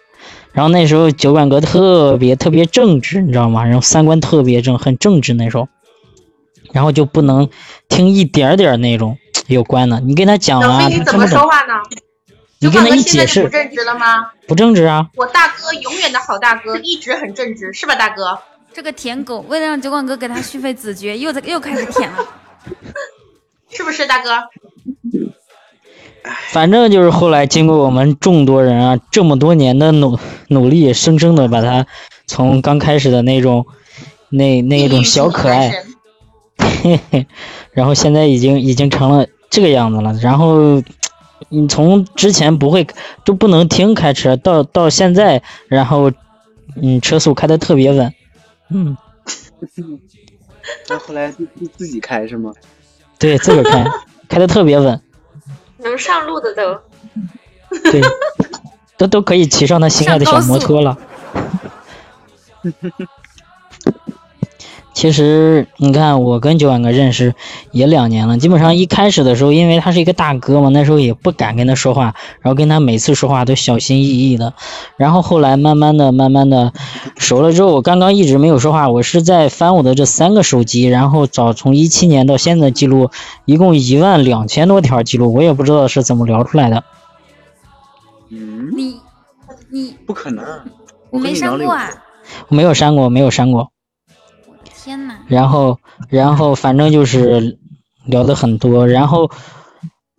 [0.52, 3.64] 然后那时候酒馆哥特别特别正直，你知道吗？
[3.64, 5.68] 然后三观特别正，很正直那时候，
[6.72, 7.48] 然后就不能
[7.88, 9.16] 听一点点那种
[9.46, 10.00] 有关的。
[10.00, 11.74] 你跟他讲小啊，飞，你怎么他不懂，说话呢？
[12.60, 14.30] 你跟他一解释现在就不，正直了吗？
[14.48, 15.08] 不正直啊。
[15.16, 18.38] 我大哥永远的好大哥，一直很正直，是吧，大哥？
[18.72, 22.18] 这个舔狗为了让酒馆哥给他续费子爵，又在又开始舔了。
[23.70, 24.30] 是不是大哥？
[26.50, 30.18] 反正就是后来经过我们众多人啊这么多年的努
[30.48, 31.86] 努力，生生的把他
[32.26, 33.66] 从刚开始的那种
[34.28, 35.84] 那那种小可爱，
[36.82, 37.26] 嘿嘿，
[37.72, 40.12] 然后现在已经已经成了这个样子了。
[40.14, 40.82] 然后
[41.48, 42.86] 你从之前不会
[43.24, 46.12] 就不能听开车，到到现在，然后
[46.80, 48.12] 嗯车速开的特别稳，
[48.70, 48.96] 嗯，
[50.88, 52.52] 那后来自自自己开是吗？
[53.18, 53.84] 对，自个儿开
[54.28, 55.00] 开的特别稳，
[55.78, 56.78] 能上路的都。
[57.90, 58.00] 对，
[58.96, 60.96] 都都可以骑上他心爱的小摩托了。
[64.98, 67.32] 其实你看，我跟九万哥认识
[67.70, 74.54] 也两年了，基本上一开始的时候，因为他是一个大哥嘛，那时候也不敢跟他说话，然后跟他每次说话都小心翼翼的。
[74.96, 76.72] 然后后来慢慢的、慢慢的
[77.16, 83.10] 熟了之后，我刚刚一直没有说话，我是在翻我的这三个手机，然后找从一七年到现在的记录，
[83.44, 86.82] 一共一万两千多条记录，我也不知道是怎么聊出来的。
[88.32, 88.96] 嗯，你
[89.70, 90.44] 你不可能，
[91.10, 91.88] 我跟没你聊了有删过啊？
[92.48, 93.70] 我没有删过，没有删过。
[95.28, 95.78] 然后，
[96.08, 97.58] 然后反正就是
[98.06, 98.86] 聊的很多。
[98.88, 99.30] 然后，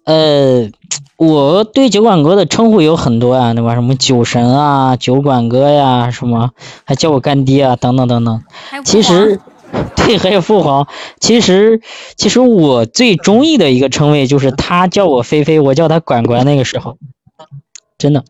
[0.06, 0.70] 呃，
[1.18, 3.76] 我对酒馆哥的称呼有很多啊，对吧？
[3.76, 6.52] 什么酒神啊、酒馆哥呀，什么
[6.86, 8.44] 还叫我干爹啊，等等等等。
[8.84, 9.40] 其实，
[9.96, 10.88] 对，还有父皇。
[11.20, 11.82] 其实，
[12.16, 16.46] 其实我最中意的一个称谓就是他叫我菲菲，我叫他管管。
[16.46, 16.98] 那个时候，
[17.98, 18.24] 真的，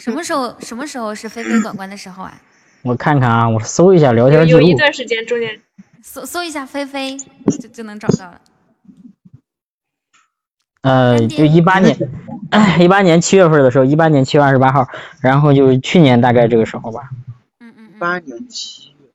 [0.00, 2.34] 什么时候什么时候是菲菲管管的时候啊？
[2.82, 4.74] 我看看啊，我搜一下聊天记录有有一。
[4.76, 5.60] 段时间中间
[6.02, 8.40] 搜搜一下菲菲就就能找到了。
[10.82, 11.98] 呃，就一八年，
[12.78, 14.86] 一八年七月份的时候，一八年七月二十八号，
[15.20, 17.10] 然后就是去年大概这个时候吧。
[17.58, 19.10] 嗯嗯八年七月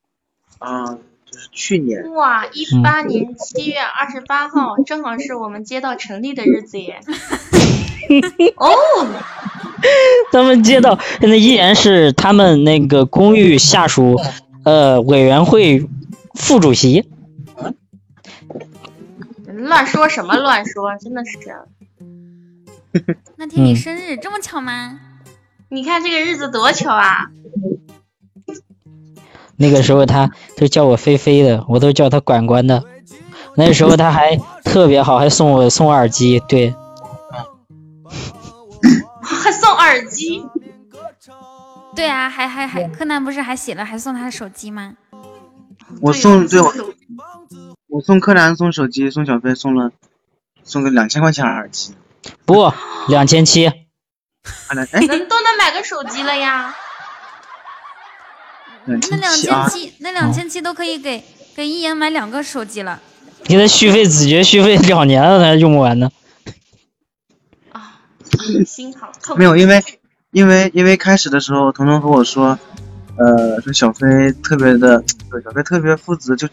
[0.58, 2.12] 啊，就是去年。
[2.12, 7.00] 哇，一八年七月二十八号，正好是我们街道成立的日子耶。
[8.56, 8.68] 哦，
[10.32, 14.20] 他们街道现在依然是他们那个公寓下属
[14.64, 15.86] 呃委员会
[16.34, 17.08] 副主席。
[19.46, 21.38] 乱说什么乱说，真的是。
[23.36, 25.00] 那天你嗯生日，这么巧吗？
[25.68, 27.26] 你看这个日子多巧啊！
[29.56, 32.84] 那个时候他都叫我菲菲的，我都叫他管管的。
[33.56, 36.74] 那时候他还特别好，还送我送我耳机，对，
[39.44, 40.42] 还送耳机，
[41.94, 44.94] 对啊，还还还，柯南不是还写了还送他的手机吗？
[46.00, 46.72] 我送对我，
[47.88, 49.90] 我送柯南送手机，送小飞送了
[50.62, 51.94] 送个两千块钱耳机。
[52.46, 52.72] 不，
[53.08, 53.66] 两千七。
[53.66, 53.74] 啊
[54.72, 56.74] 两哎，能都能买个手机了呀。
[58.86, 61.22] 那两千，七，那两千七都可以给
[61.54, 62.98] 给一言买两个手机了。
[63.42, 66.10] 给他续费子爵续费两年了，他还用不完呢。
[68.64, 69.38] 心好痛。
[69.38, 69.82] 没有，因为
[70.30, 72.58] 因为因为开始的时候，彤彤和我说，
[73.16, 76.48] 呃，说小飞特别的，对小飞特别负责，就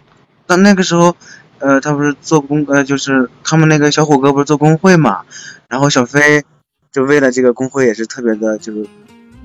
[0.46, 1.16] 但那个时候，
[1.60, 5.22] 呃，他不是做工，呃，就是他们那个小虎哥不是做工会嘛，
[5.68, 6.44] 然后小飞
[6.92, 8.88] 就为了这个工会也是特别的，就是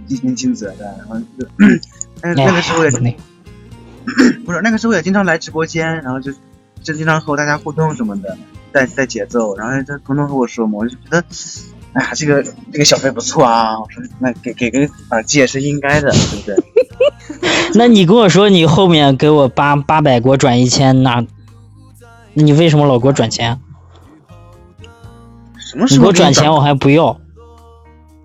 [0.07, 1.47] 尽心尽责的，然后就，
[2.21, 2.91] 但是那个时候也
[4.45, 6.33] 不是那个时候也经常来直播间，然后就
[6.83, 8.37] 就经常和大家互动什么的，
[8.71, 11.25] 带带节奏，然后他彤彤和我说嘛，我就觉得。
[11.97, 13.81] 哎呀，这个这个小费不错啊！
[13.81, 16.57] 我说那给给个耳机也是应该的，对不对？
[17.75, 21.25] 那你跟我说你后面给我八八百给我转一千，那
[22.35, 23.59] 你为什么老给我转钱？
[25.59, 27.19] 什么时候你给我转钱我还不要，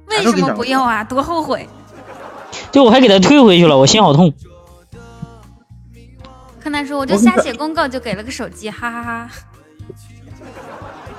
[0.10, 1.02] 为什么不要啊？
[1.06, 1.70] 多后悔！
[2.74, 4.34] 对我还给他退回去了，我心好痛。
[6.60, 9.30] 柯南说我就瞎写公告就给了个手机，哈哈哈。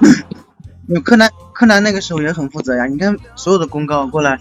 [0.89, 1.31] 有柯南
[1.62, 4.36] 柯南那个时候也很负责呀，你看所有的公告过来，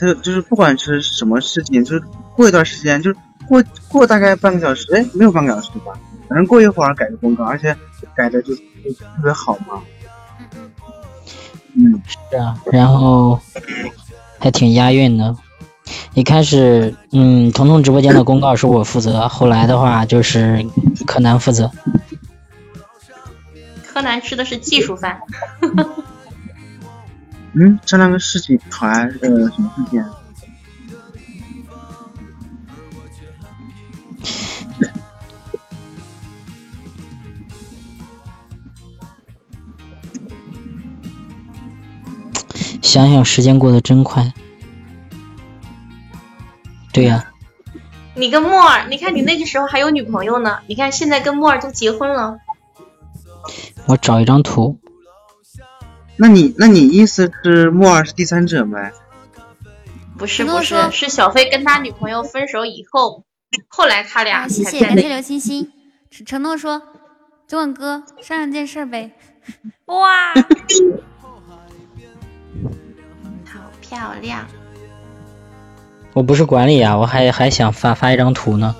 [0.00, 2.02] 就就是不管是什么事情，就是
[2.34, 3.16] 过一段时间，就是
[3.46, 5.92] 过过大概半个小时，哎，没有半个小时吧，
[6.26, 7.76] 反正过一会儿改个公告，而且
[8.14, 9.82] 改的就就特别好嘛。
[11.74, 13.38] 嗯，是啊，然后
[14.38, 15.36] 还挺押韵的。
[16.14, 20.64] 一开始，嗯，彤彤直播间的公告是我负责，后来的话就是
[21.06, 21.70] 柯南负责。
[23.86, 25.20] 柯南吃的是技术饭。
[27.58, 30.04] 嗯，这两个事情团呃什么事件？
[42.82, 44.32] 想想时间过得真快。
[46.92, 47.32] 对呀、
[48.14, 52.38] 你跟莫儿，你看你那个时候还有女朋友呢，你看现在跟莫儿都结婚了。
[53.86, 54.78] 我找一张图。
[56.16, 58.92] 那你那你意思是莫尔是第三者呗？
[60.18, 63.24] 不是如果不是，说是小飞跟他女朋友分手以后，
[63.68, 65.70] 后来他俩啊，谢谢感谢刘欣欣，
[66.10, 66.80] 承承诺说，
[67.46, 69.12] 九晚哥商量件事呗。
[69.86, 70.32] 哇，
[73.44, 74.46] 好漂亮。
[76.14, 78.74] 我不是管理啊，我还还想发发一张图呢。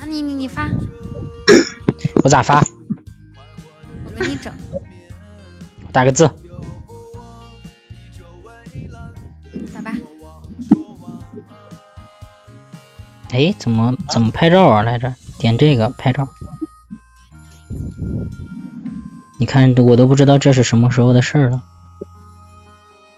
[0.00, 0.68] 啊你你你发，
[2.24, 2.60] 我咋发？
[4.04, 4.52] 我给你整。
[5.92, 6.28] 打个字。
[13.32, 15.14] 哎，怎么怎么拍照啊来着？
[15.38, 16.28] 点这个拍照。
[19.38, 21.62] 你看，我都不知道这是什么时候的事儿了。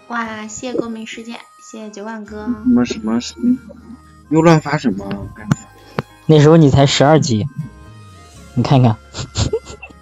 [0.08, 2.44] 哇，谢谢光明世界，谢谢九万哥。
[2.44, 3.58] 什么什么什么？
[4.30, 5.04] 又乱发什么？
[5.34, 5.58] 感觉。
[6.26, 7.46] 那时候你才十二级，
[8.54, 8.96] 你看看，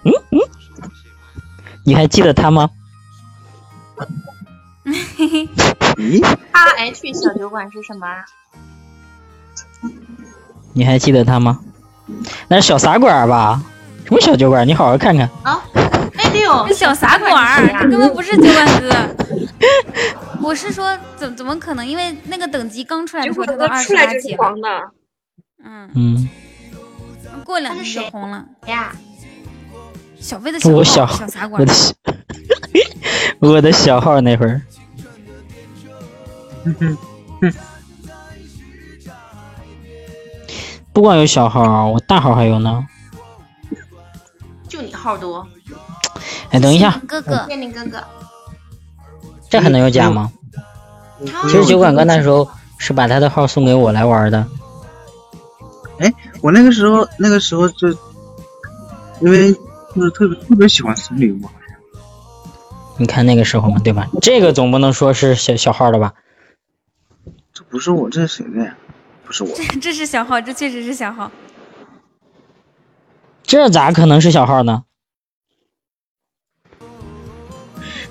[0.03, 0.39] 嗯嗯，
[1.83, 2.69] 你还记得他吗？
[5.97, 8.05] 咦 R H 小酒馆是什么？
[8.07, 8.23] 啊？
[10.73, 11.59] 你还记得他吗？
[12.47, 13.61] 那是小茶馆儿吧？
[14.05, 14.67] 什么小酒馆？
[14.67, 15.29] 你好好看看。
[15.43, 15.63] 啊，
[16.17, 18.91] 哎六，这 小茶馆儿，这根本不是九万哥。
[20.41, 21.85] 我是说，怎怎么可能？
[21.85, 24.37] 因为那个等级刚出来的时候，他都二十八级了。
[24.37, 24.67] 黄的。
[25.65, 26.29] 嗯，嗯，
[27.45, 28.43] 过两天就红了。
[28.65, 28.91] 呀，
[30.19, 31.93] 小飞的小我号小小茶馆我的小
[33.39, 34.61] 我的小号那会儿，
[40.93, 42.87] 不光有小号，我大号还有呢。
[44.67, 45.45] 就你号多。
[46.51, 48.03] 哎，等一下，哥哥，谢谢你哥哥。
[49.49, 50.31] 这还能有假吗？
[51.43, 52.47] 其实酒馆哥那时候
[52.77, 54.45] 是把他的号送给我来玩的。
[55.99, 57.89] 哎，我那个时候那个时候就
[59.19, 59.51] 因为
[59.95, 61.39] 就是特别特别喜欢送礼物，
[62.97, 64.07] 你看那个时候嘛，对吧？
[64.21, 66.13] 这个总不能说是小小号的吧？
[67.51, 68.75] 这不是我，这是谁的呀？
[69.33, 69.49] 不是我。
[69.55, 71.31] 这这是小号，这确实是小号。
[73.43, 74.83] 这咋可能是小号呢？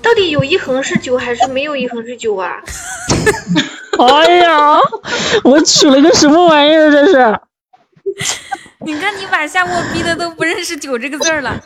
[0.01, 2.61] 到底有一横是九还是没有一横是九啊？
[3.99, 4.77] 哎呀，
[5.45, 6.91] 我取了个什么玩意儿？
[6.91, 7.39] 这是？
[8.85, 11.57] 你看你把夏沫逼的都不认识“九”这个字儿了。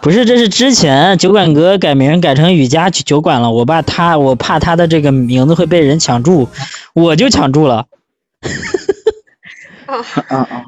[0.00, 6.48] 不是，这是之前酒馆哥改名改成雨家酒馆了，我怕他，我怕他的这个名字会被人抢注，
[6.94, 7.86] 我就抢注了。
[9.86, 9.96] 啊
[10.28, 10.64] 啊！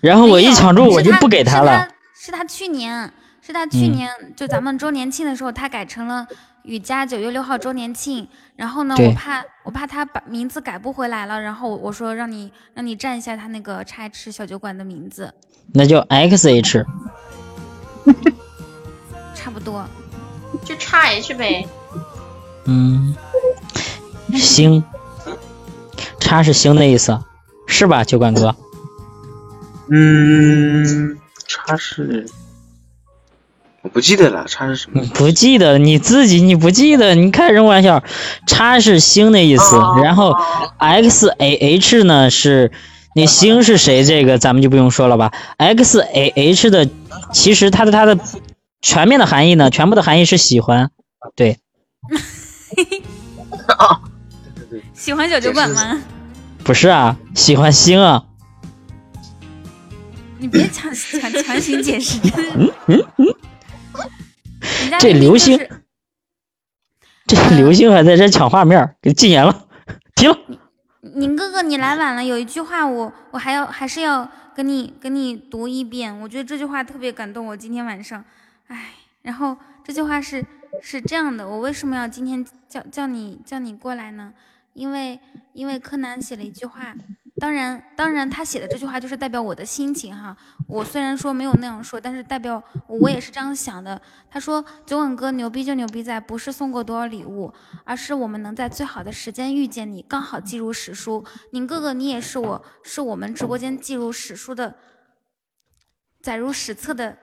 [0.00, 1.88] 然后我一抢注，我就不给他了。
[2.14, 6.26] 是他去年，是他去嗯年、就咱们周年庆的时候，他改成了
[6.64, 8.28] 雨佳九月六号周年庆。
[8.56, 15.32] 然后呢，我怕我怕他把名字改不回来了，然后我说让你让你占一下他那个叉 H 小酒馆的名字，
[15.72, 16.84] 那叫 XH，
[19.34, 19.86] 差不多。
[20.64, 21.66] 就叉 H 呗。
[22.66, 23.16] 嗯，
[24.34, 24.84] 星，
[26.20, 27.18] 叉是星的意思，
[27.66, 28.54] 是吧，酒馆哥？
[29.90, 31.18] 嗯，
[31.48, 32.26] 叉是
[33.82, 35.02] 我不记得了，叉是什么？
[35.14, 37.14] 不记得你自己，你不记得？
[37.14, 38.04] 你开什么玩笑？
[38.46, 40.32] 叉是星的意思，然后
[40.78, 42.70] X A H 呢是
[43.16, 44.04] 那星是谁？
[44.04, 45.32] 这个咱们就不用说了吧。
[45.56, 46.88] X A H 的
[47.32, 48.18] 其实它的它的
[48.82, 50.90] 全面的含义呢，全部的含义是喜欢，
[51.34, 51.58] 对，
[55.00, 55.98] 喜欢小酒馆吗？
[56.62, 58.22] 不是啊，喜欢星啊。
[60.38, 62.20] 你别强强强行解释，
[64.98, 65.58] 这流星
[67.26, 69.66] 这流星还在这抢画面，给禁言了，
[70.16, 70.36] 停了。
[71.00, 78.22] 宁哥哥，你来晚了，有一句话我我还要还是要跟你跟你读一遍，我觉得这句话特别感动我今天晚上，
[78.66, 78.90] 哎，
[79.22, 80.44] 然后这句话是
[80.82, 84.34] 是这样的，我为什么要今天叫叫你叫你过来呢？
[84.72, 85.18] 因为
[85.52, 86.94] 因为柯南写了一句话，
[87.36, 90.36] 当然当然他写的这句话就是代表我的心情哈。
[90.68, 94.00] 我虽然说没有那样说，但是代表我也是这样想的。
[94.30, 97.52] 他说九吻哥牛逼就牛逼在不是送过多少礼物，
[97.84, 101.24] 而是我们能在最好的时间遇见你，刚好记入史书。
[101.52, 104.76] 宁哥哥你也是我是我们直播间记入史书的，
[106.22, 107.18] 载入史册的。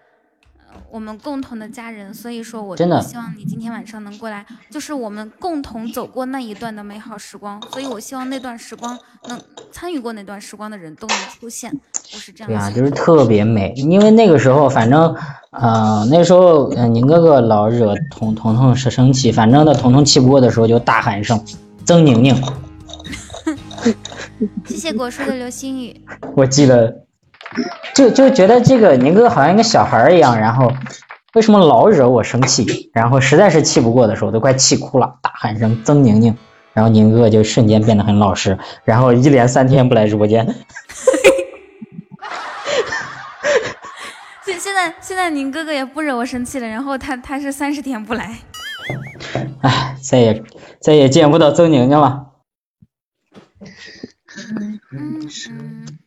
[0.89, 3.01] 我们共同的家人，所以说我真的。
[3.01, 8.97] 希望你今天晚上能过来，就是我们共同走过那一段的美好时光，所以我希望那段时光
[9.27, 9.39] 能
[9.71, 11.71] 参与过那段时光的人都能出现，
[12.13, 15.15] 我是这样对呀、就是特别美，因为那个时候反正，
[15.51, 21.43] 呃，那时候呃宁哥哥老惹彤彤彤是生气，反正呢彤彤气不过的时候就大喊一声
[21.85, 22.35] 曾宁宁，
[24.65, 26.01] 谢谢果树的流星雨，
[26.35, 27.06] 我记得，
[27.93, 30.71] 就就觉得这个宁哥好像一个小孩儿一样，然后
[31.33, 32.91] 为什么老惹我生气？
[32.93, 36.37] 然后实在是气不过的时候，都快气哭了，大喊声曾宁宁，
[36.73, 40.45] 然后宁哥哥就瞬间变得很老实，然后一连三天不来直播间。
[44.45, 48.39] 现现在现在宁哥哥也不惹我生气了，然后他他是三十天不来，
[49.61, 50.43] 唉，再也
[50.79, 52.25] 再也见不到曾宁宁了。
[54.53, 55.27] 嗯嗯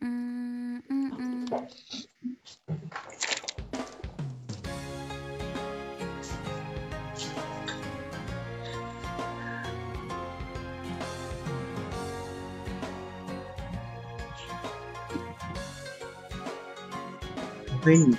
[17.81, 18.15] 飞你，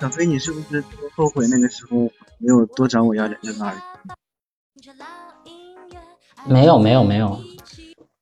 [0.00, 0.84] 小飞你是不是
[1.16, 1.96] 后悔那个时候
[2.38, 4.90] 没有多找我要两个耳机？
[6.46, 7.40] 没有没有没有，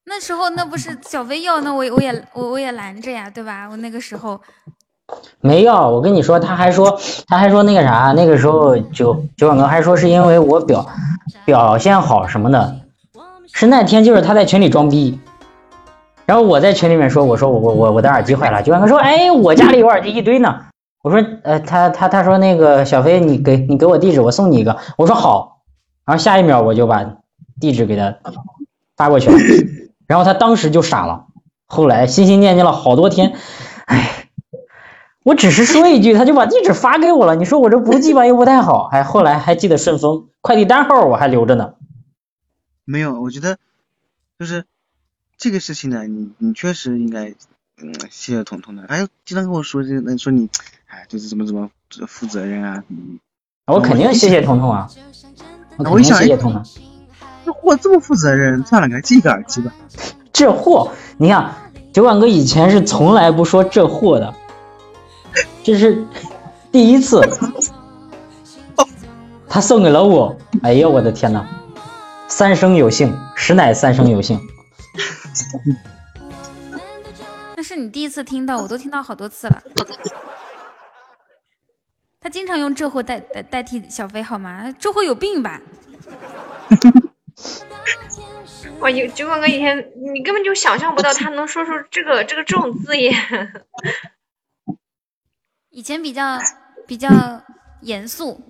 [0.04, 3.68] 那时候那不是小飞要，那我我也我我也拦着呀，对吧？
[3.68, 4.40] 我那个时候
[5.40, 10.86] 没要，我跟你说，他还说，他还说那个啥，那个时候九九广哥还说是因为我表
[11.44, 12.80] 表现好什么的，
[13.52, 15.20] 是那天就是他在群里装逼，
[16.24, 20.65] 然后我在群里面说，我说我我我我的耳机坏了，九广哥说，哎，我家里有耳机一堆呢，
[21.06, 25.62] 我说，呃，他他他说那个小飞，你给你给我地址，我送你一个，我说好，
[26.04, 27.18] 然后下一秒我就把
[27.60, 28.18] 地址给他
[28.96, 29.38] 发过去了，
[30.08, 31.26] 然后他当时就傻了，
[31.66, 33.36] 后来心心念念了好多天，
[33.84, 34.24] 哎。
[35.22, 37.34] 我只是说一句，他就把地址发给我了。
[37.34, 41.74] 你说我这不记吧又不太好，还后来还记得顺丰快递单号我还留着呢。
[42.84, 43.58] 没有，我觉得
[44.38, 44.64] 就是
[45.36, 47.30] 这个事情呢，你你确实应该
[47.82, 48.84] 嗯谢谢彤彤的。
[48.88, 50.48] 还有经常跟我说这个，说你
[50.96, 51.68] 哎就是怎么怎么
[52.08, 52.82] 负责任啊。
[52.88, 53.20] 嗯
[53.66, 54.88] 我肯定谢谢彤彤啊，
[55.76, 56.62] 我肯定谢谢彤彤。
[57.44, 59.74] 这货这么负责任，算了，给他寄个耳机吧。
[60.32, 61.52] 这货，你看
[61.92, 64.32] 九管哥以前是从来不说这货的，
[65.64, 66.06] 这是
[66.70, 67.20] 第一次，
[69.48, 70.36] 他送给了我。
[70.62, 71.44] 哎呀，我的天呐，
[72.28, 74.40] 三生有幸，实乃三生有幸。
[77.56, 79.60] 那是你第一次听到，我都听到好多次了。
[82.26, 84.74] 他经常用这货代代代替小飞好吗？
[84.80, 85.60] 这货有病吧？
[88.80, 93.14] 我，有九广哥以前你根本就想象不到他能说出这个这个这种字眼。
[95.70, 96.40] 以前比较
[96.84, 97.08] 比较
[97.82, 98.40] 严肃，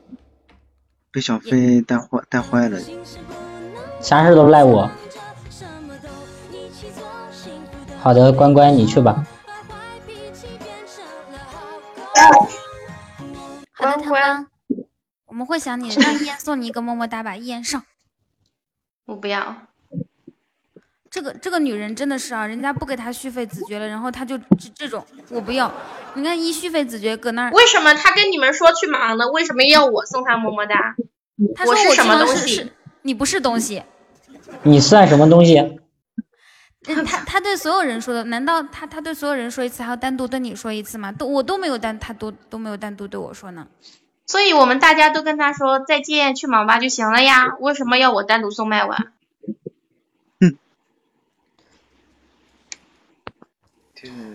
[1.12, 2.80] 被小飞带坏带坏了。
[4.00, 4.90] 啥事都赖我。
[8.00, 9.26] 好的，关关你去吧。
[13.78, 14.46] 好的，糖糖，
[15.26, 17.82] 我们会想你的，让一言送你一个么么哒吧，一言上。
[19.04, 19.54] 我不要。
[21.10, 25.70] 这个这个女人真的是啊，人家不给她续费子爵了，然后她就这这种，我不要。
[26.14, 29.28] 你看一续费子爵搁那儿，为什么她跟你们说去忙呢？
[29.30, 30.96] 为什么要我送她么么哒？
[31.54, 32.72] 他说我是什么东西？
[33.02, 33.82] 你不是东西。
[34.62, 35.78] 你算什么东西？
[36.88, 41.10] 嗯他他对所有人说的，难道他他对所有人说一次，还要单独对你说一次吗？
[41.10, 43.66] 都我都没有单，他都都没有单独对我说呢。
[44.26, 47.56] 所以我们大家都跟他说再见，去网吧就行了呀。
[47.60, 49.12] 为什么要我单独送麦晚？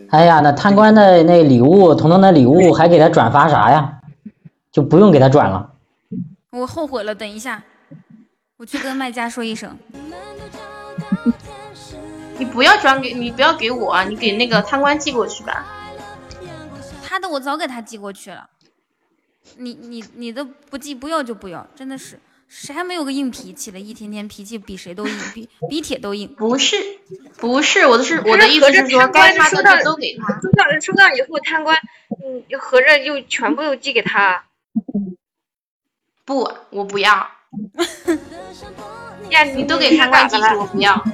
[0.09, 3.99] 哎呀，那贪官的那礼物，彤彤的礼物还给他转发啥呀？
[4.71, 5.71] 就不用给他转了。
[6.49, 7.63] 我后悔了，等一下，
[8.57, 9.77] 我去跟卖家说一声。
[12.41, 15.63] 你不要转给，你不要给我，你给那个贪官寄过去吧。
[17.03, 18.49] 他的我早给他寄过去了，
[19.57, 23.79] 你你你的不寄不要就不要，真的是谁还没有个硬脾气的？
[23.79, 26.33] 一天天脾气比谁都硬，比比铁都硬。
[26.33, 26.75] 不是
[27.37, 30.33] 不是，我的是我的意思是说，该他的就都给他。
[30.41, 31.77] 收到收到以后，贪官
[32.25, 34.45] 嗯合着又全部又寄给他。
[36.25, 37.29] 不，我不要。
[39.29, 41.05] 呀，你都给贪官寄去，我不要。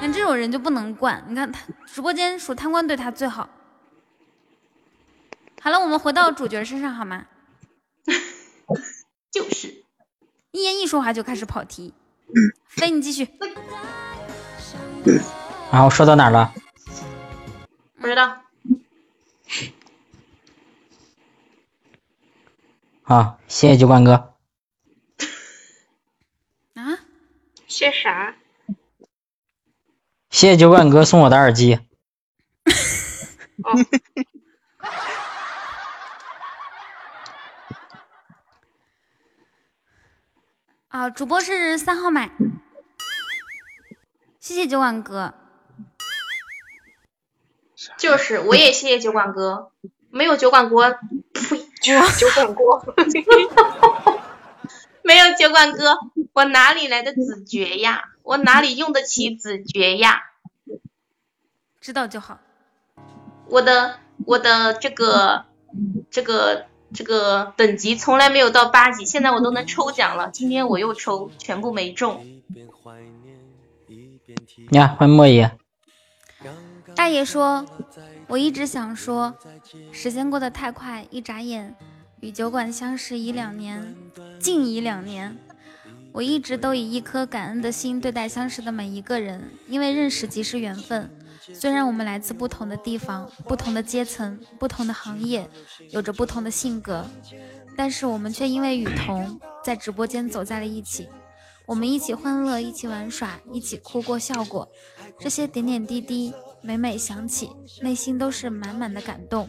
[0.00, 1.24] 像这种人就不能惯。
[1.28, 3.48] 你看他直播间数贪官对他最好。
[5.60, 7.26] 好了，我们回到主角身上好吗？
[9.30, 9.84] 就是，
[10.52, 11.92] 一言一说话就开始跑题。
[12.66, 13.28] 飞，你继续。
[15.72, 16.54] 然后说到哪儿了？
[17.98, 18.42] 不知道。
[23.02, 24.34] 好，谢谢酒馆哥。
[26.74, 26.98] 啊？
[27.66, 28.34] 谢啥？
[30.36, 31.80] 谢谢酒馆哥送我的耳机。
[33.64, 33.72] 哦，
[40.88, 42.32] 啊，主播是三号麦，
[44.38, 45.32] 谢谢酒馆哥。
[47.96, 49.72] 就是，我也谢谢酒馆哥，
[50.10, 50.98] 没有酒馆哥，
[51.32, 52.62] 呸， 酒馆哥，
[55.06, 55.96] 没有酒馆哥，
[56.32, 58.02] 我哪里来的子爵呀？
[58.24, 60.20] 我哪里用得起子爵呀？
[61.80, 62.40] 知道就好。
[63.48, 65.44] 我的我的这个
[66.10, 70.30] 这个这个等级从来没有到八级，现在我都能抽奖了。
[70.32, 72.26] 今天我又抽，全部没中。
[73.86, 75.56] 你看，欢迎莫爷。
[76.96, 77.64] 大爷说
[78.26, 79.36] ：“我一直想说，
[79.92, 81.76] 时间过得太快，一眨眼，
[82.20, 83.94] 与酒馆相识已两年，
[84.40, 85.36] 近已两年。
[86.12, 91.10] 我一直都以一颗感恩的心对待相识的每一个人，因为认识即是缘分。
[91.54, 95.48] 虽然我们来自不同的地方、不同的阶层、不同的行业，
[95.90, 97.06] 有着不同的性格，
[97.76, 101.06] 但是我们却因为雨桐在直播间走在了一起。
[101.66, 104.66] 我们一起欢乐，一起玩耍，一起哭过、笑过，
[105.20, 106.32] 这些点点滴滴。”
[106.66, 107.48] 每每想起，
[107.80, 109.48] 内心都是满满的感动。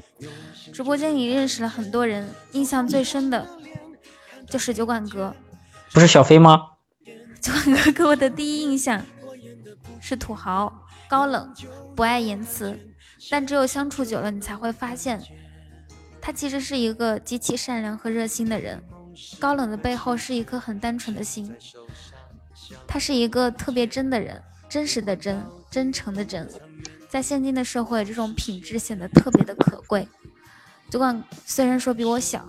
[0.72, 3.48] 直播间里认识了很多人，印象最深的
[4.48, 5.36] 就是酒馆哥。
[5.92, 6.62] 不是小飞吗？
[7.42, 9.04] 酒馆哥给我的第一印象
[10.00, 10.72] 是土豪、
[11.10, 11.52] 高冷、
[11.96, 12.78] 不爱言辞，
[13.32, 15.20] 但只有相处久了，你才会发现，
[16.22, 18.80] 他其实是一个极其善良和热心的人。
[19.40, 21.52] 高冷的背后是一颗很单纯的心，
[22.88, 24.40] 他是一个特别真的人，
[24.70, 26.48] 真实的真，真诚的真。
[27.10, 30.08] 在现今的社会，这种品质显得特别的可贵。
[30.90, 32.48] 酒馆虽然说比我小，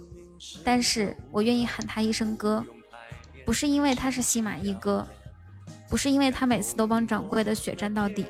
[0.65, 2.65] 但是我愿意喊他一声哥，
[3.45, 5.07] 不是因为他是西马一哥，
[5.89, 8.27] 不是因为他每次都帮掌柜的血战到底，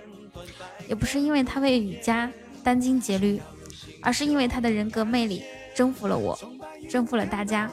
[0.89, 2.31] 也不是因为他为雨家
[2.63, 3.41] 殚精竭虑，
[4.03, 5.43] 而是因为他的人格魅力
[5.75, 6.39] 征服了我，
[6.91, 7.71] 征服了大家。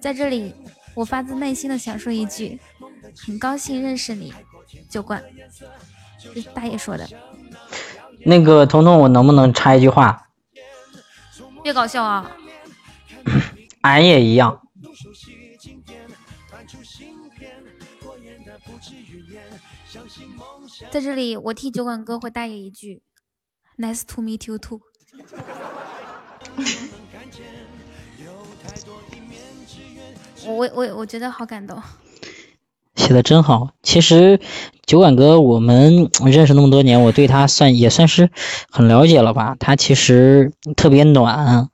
[0.00, 0.54] 在这里，
[0.94, 2.60] 我发自内心的想说一句：
[3.16, 4.34] 很高兴认识你，
[4.88, 5.22] 酒馆。
[6.32, 7.06] 这是大爷说的。
[8.24, 10.28] 那个彤彤，我能不能插一句话？
[11.62, 12.30] 别搞笑啊！
[13.82, 14.60] 俺也一样。
[20.90, 23.02] 在这里，我替酒馆哥回大爷一句
[23.78, 24.80] ：Nice to meet you too。
[30.46, 31.82] 我我我觉得好感动。
[32.96, 33.70] 写的真好。
[33.82, 34.40] 其实
[34.86, 38.30] 酒馆哥，我们 认识那么多年，我对他算也算是
[38.70, 39.56] 很了解了吧。
[39.58, 41.68] 他其实特别暖，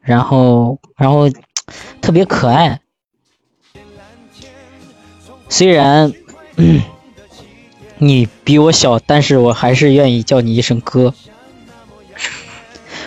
[0.00, 1.30] 然后然后
[2.00, 2.80] 特别可爱。
[5.48, 6.12] 虽然、
[7.98, 11.14] 你比我小，但是我还是愿意叫你一声哥。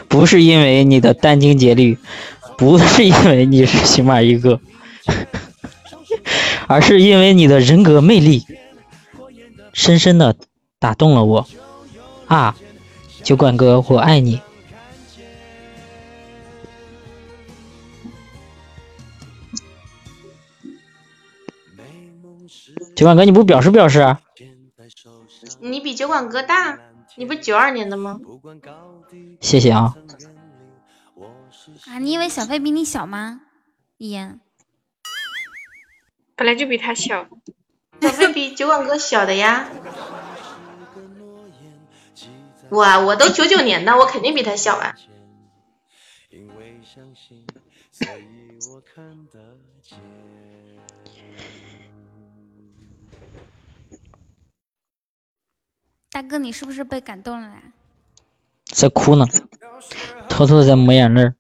[0.08, 2.00] 不是因为你的殚精竭虑，
[2.58, 4.60] 不是因为你是起码一个。
[6.68, 8.46] 而是因为你的人格魅力，
[9.80, 10.36] 深深的
[10.78, 11.48] 打动了我。
[12.28, 12.54] 啊，
[13.24, 14.42] 酒馆哥，我爱你。
[22.94, 24.02] 酒馆哥，你不表示表示？
[24.02, 24.20] 啊
[25.62, 26.78] 你比酒馆哥大，
[27.16, 28.20] 你不是九二年的吗？
[29.40, 29.96] 谢谢啊。
[31.88, 33.44] 啊，你以为小飞比你小吗？
[33.98, 34.42] 一言。
[36.36, 37.28] 本来就比他小，
[38.02, 39.70] 小飞比酒馆哥小的呀。
[42.70, 44.96] 我啊，我都九九年的，我肯定比他小啊。
[56.12, 57.62] 大哥，你是不是被感动了啦？
[58.66, 59.26] 在哭呢，
[60.30, 61.34] 偷偷的在抹眼泪。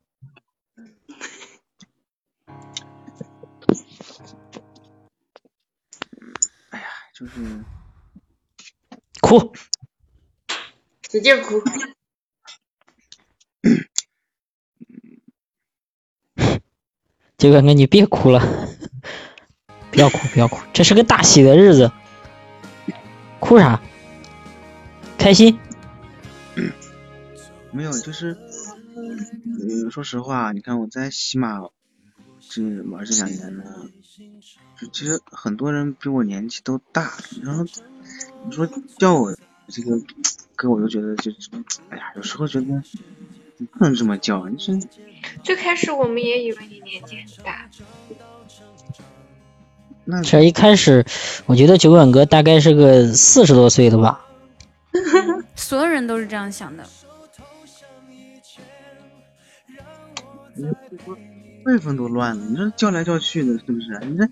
[7.19, 7.33] 就是
[9.19, 9.53] 哭，
[11.11, 11.61] 使劲哭。
[17.37, 18.39] 杰哥哥，你别哭了，
[19.91, 21.91] 不要哭，不要哭，这是个大喜的日子，
[23.41, 23.81] 哭啥？
[25.17, 25.59] 开心。
[27.71, 28.37] 没有，就是，
[28.95, 31.59] 嗯，说实话，你看我在喜马
[32.39, 33.63] 这玩这两年呢，
[34.15, 37.63] 就其实很多人比我年纪都大，然后
[38.45, 38.67] 你说
[38.97, 39.35] 叫我
[39.67, 39.99] 这个
[40.55, 41.31] 哥，我就觉得就，
[41.89, 42.81] 哎呀，有时候觉得
[43.57, 44.73] 你不能这么叫，你说
[45.43, 47.69] 最开始我们也以为你年纪很大，
[50.05, 51.05] 那这一开始，
[51.45, 54.25] 我觉得酒馆哥大概是个四十多岁的吧。
[55.55, 56.83] 所有人都是这样想的。
[61.63, 63.99] 辈分都乱了，你这叫来叫去的，是不是？
[64.05, 64.29] 你这，你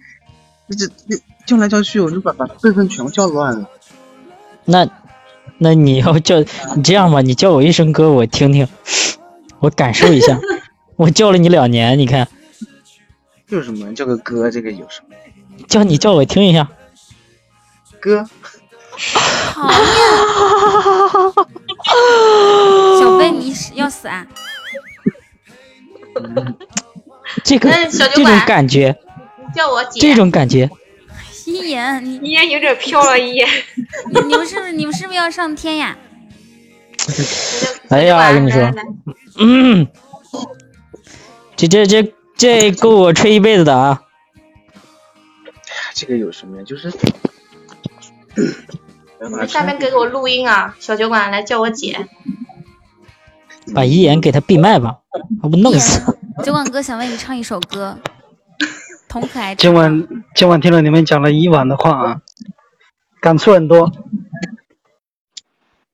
[0.76, 3.70] 这这叫来叫去，我就把把辈分全叫乱了。
[4.66, 4.88] 那，
[5.60, 6.40] 那你要叫
[6.76, 8.68] 你这样吧，你叫我一声哥，我听听，
[9.60, 10.38] 我感受一下。
[10.98, 12.28] 我叫了你两年，你看，
[13.50, 14.50] 有什么叫个哥？
[14.50, 15.16] 这个有什么？
[15.68, 16.68] 叫你叫我听一下，
[18.00, 18.28] 哥。
[19.54, 19.80] 讨厌！
[23.00, 24.26] 小贝，你是要死啊？
[27.44, 28.98] 这个这种感觉，
[29.58, 30.00] 叫我姐。
[30.00, 30.70] 这种感觉，
[31.46, 33.48] 一言，你一言有点飘了，一言。
[34.14, 35.98] 你你们是不是你们是不是要上天呀？
[37.90, 38.72] 哎呀，我跟你说，
[39.40, 39.88] 嗯，
[41.56, 44.04] 这这这这够我吹一辈子的啊！
[45.94, 46.64] 这个有什么呀？
[46.66, 46.92] 就是，
[49.24, 52.08] 你们下面给我录音啊，小酒馆来叫我姐。
[53.74, 54.98] 把一言给他闭麦吧，
[55.42, 56.18] 我不弄死。
[56.44, 57.98] 酒馆哥想为你唱一首歌，
[59.08, 59.56] 童可爱。
[59.56, 62.22] 今晚今晚听了你们讲了一晚的话啊，
[63.22, 63.92] 感触很多。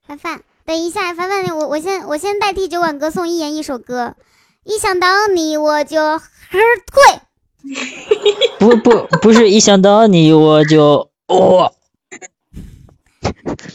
[0.05, 4.15] 凡凡，等一下，凡凡，我我先我先代替酒馆哥送一言一首歌。
[4.63, 7.21] 一想到你，我就呵退。
[8.59, 11.73] 不不不是一想到你我就哦，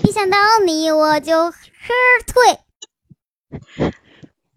[0.04, 1.54] 一想到你，我就呵
[2.26, 2.58] 退。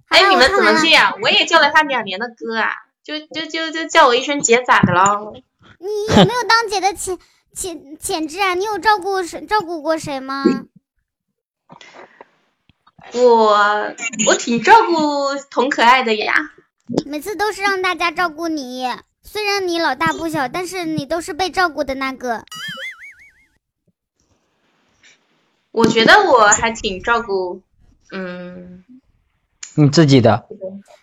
[0.10, 1.18] 哎，你们怎么这样？
[1.22, 2.70] 我也叫了他两年的哥啊，
[3.12, 5.34] 就就就就叫我一声姐咋的了？
[5.80, 7.18] 你有没有当姐的潜
[7.54, 8.54] 潜潜质啊？
[8.54, 10.46] 你有照顾谁照顾过谁吗？
[13.14, 13.96] 我
[14.28, 16.34] 我挺照顾童可爱的呀。
[17.06, 18.88] 每次都是让大家照顾你，
[19.24, 22.46] 虽然你老大不小，但是你都是被照顾的那个。
[25.72, 27.62] 我觉得我还挺照顾，
[28.12, 28.86] 嗯，
[29.76, 30.46] 你自己的，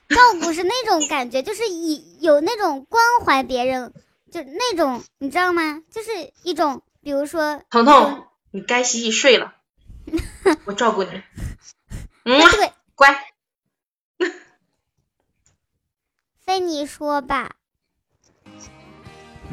[0.08, 3.92] 照顾是那种感觉，就是以有那种关怀别人，
[4.30, 5.82] 就那种你知道吗？
[5.90, 6.10] 就是
[6.42, 9.54] 一种，比如说彤彤，你该洗洗睡了，
[10.64, 11.10] 我照顾你。
[12.24, 12.40] 嗯，
[12.94, 13.08] 乖。
[16.44, 17.52] 非你说吧。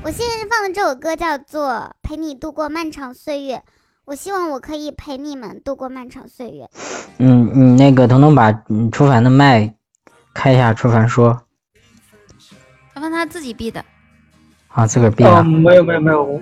[0.04, 1.70] 我现在放的这首歌叫做
[2.02, 3.56] 《陪你度过漫长岁月》，
[4.06, 6.70] 我希望我可以陪你们度过漫长岁月。
[7.18, 9.76] 嗯嗯，那个彤彤把嗯初凡的麦
[10.36, 11.42] 开一下，初凡说
[12.94, 13.84] 凡凡他自己闭的。
[14.68, 15.48] 啊，自个儿闭的嗯，。
[15.62, 16.42] 没有没有没有，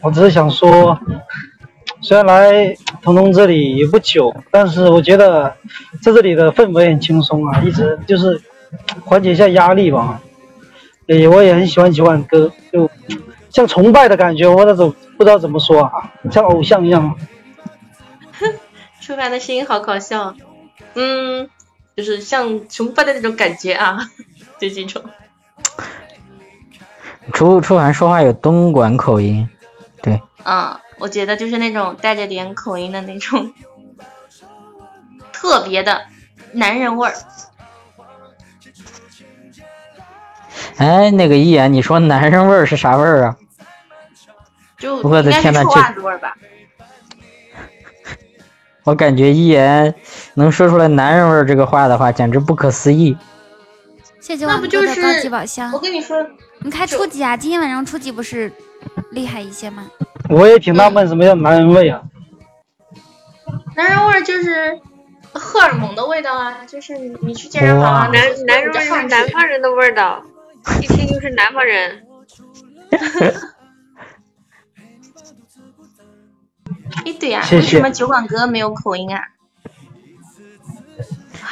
[0.00, 0.98] 我只是想说，
[2.00, 5.54] 虽然来彤彤这里也不久，但是我觉得
[6.02, 8.40] 在这里的氛围很轻松啊，一直就是
[9.04, 10.20] 缓解一下压力吧。
[11.06, 12.90] 也我也很喜欢酒馆歌，就
[13.50, 17.14] 像崇拜的感觉，我那种不知道怎么说啊，像偶像一样。
[19.02, 20.34] 初凡的声音好搞笑，
[20.94, 21.50] 嗯，
[21.96, 23.98] 就是像崇拜的那种感觉啊，
[24.58, 25.02] 就这种。
[27.32, 29.48] 初初凡说话有东莞口音，
[30.02, 33.52] 对，嗯，我觉得就是那种带着点口音的那种，
[35.32, 36.02] 特别的
[36.52, 37.14] 男人味儿。
[40.76, 43.36] 哎，那个一言，你说男人味儿是啥味儿啊？
[44.76, 46.36] 就我的天呐这袜子味儿吧？
[48.84, 49.94] 我感觉一言
[50.34, 53.16] 能说出来男人味儿这个话的话，简直不可思议。
[54.20, 55.72] 谢谢酒那馆哥的不就是高级宝箱。
[55.72, 56.16] 我跟你说，
[56.60, 57.36] 你开初级啊？
[57.36, 58.50] 今天晚上初级不是
[59.10, 59.84] 厉害一些吗？
[60.28, 62.02] 我也挺纳闷，什么叫男人味啊？
[63.76, 64.78] 男人味儿就是
[65.32, 70.22] 荷尔蒙的味道啊，就是你你去健身房啊，男男人味是南方人的味道，
[70.80, 72.02] 一听就是南方人。
[77.04, 79.20] 哎，对呀、谢谢为什么酒馆哥没有口音啊？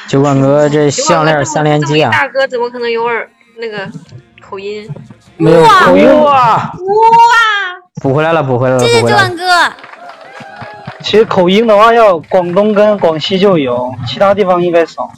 [0.09, 3.91] 酒馆哥这项链三连击啊，大哥怎么可能有耳那个
[4.41, 4.89] 口音？
[5.37, 6.73] 没有口音哇！
[8.03, 9.01] 补回来了，补回来了，谢谢。
[9.01, 9.43] 酒馆哥。
[11.03, 15.11] 其实口音的话，要广东跟广西就有，其他地方应该少。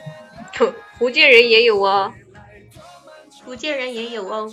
[0.98, 2.12] 福建人也有哦。
[3.44, 4.48] 福建人也有哦。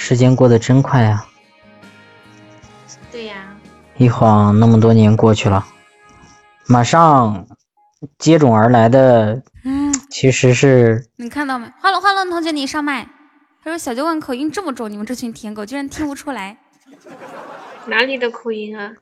[0.00, 1.24] 时间过得真快呀、
[3.12, 3.54] 对呀、
[3.98, 5.64] 一晃那么多年过去了，
[6.66, 7.46] 马上
[8.18, 11.70] 接踵而来的嗯，其实是你看到没？
[11.78, 13.08] 花龙花龙同学，你上麦。
[13.62, 16.56] 他说小酒馆口音这么重，你们这群舔狗居然听不出来。
[17.86, 18.92] 哪里的口音啊？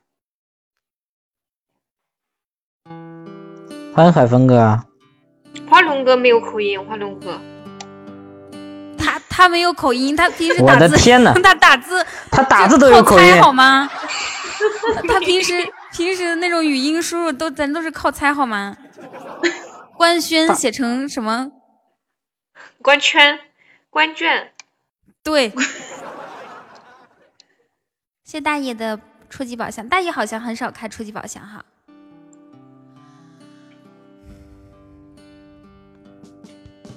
[3.95, 4.85] 欢迎海峰哥啊，
[5.69, 7.39] 花龙哥没有口音，花龙哥。
[9.39, 13.89] 他他没有口音，他平时打字，的天呐他打字，他打字都有口音靠猜好吗？
[14.95, 15.53] 他 他平时
[15.93, 18.75] 平时那种语音输入都咱都是靠猜好吗？
[19.95, 21.51] 官宣写成什么？
[22.81, 23.39] 官圈，
[23.89, 24.51] 官卷。
[25.23, 25.53] 对。
[28.25, 31.63] 谢大爷的初级宝箱，大爷好像很少开初级宝箱哈。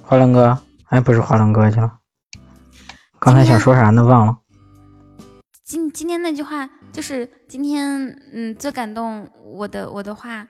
[0.03, 1.99] 华龙哥，哎，不是华龙哥去了，
[3.25, 4.05] 刚才想说啥呢？
[4.05, 4.37] 忘了。
[5.63, 10.45] 今今天那句话就是今天，嗯，最感动我的我的话，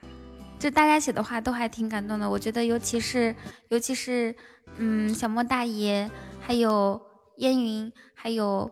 [0.57, 2.27] 就大家写的话都还挺感动的。
[2.27, 3.35] 我觉得尤其是
[3.69, 4.35] 尤其是，
[4.77, 6.09] 嗯，小莫大爷，
[6.41, 6.99] 还有
[7.37, 8.71] 烟云，还有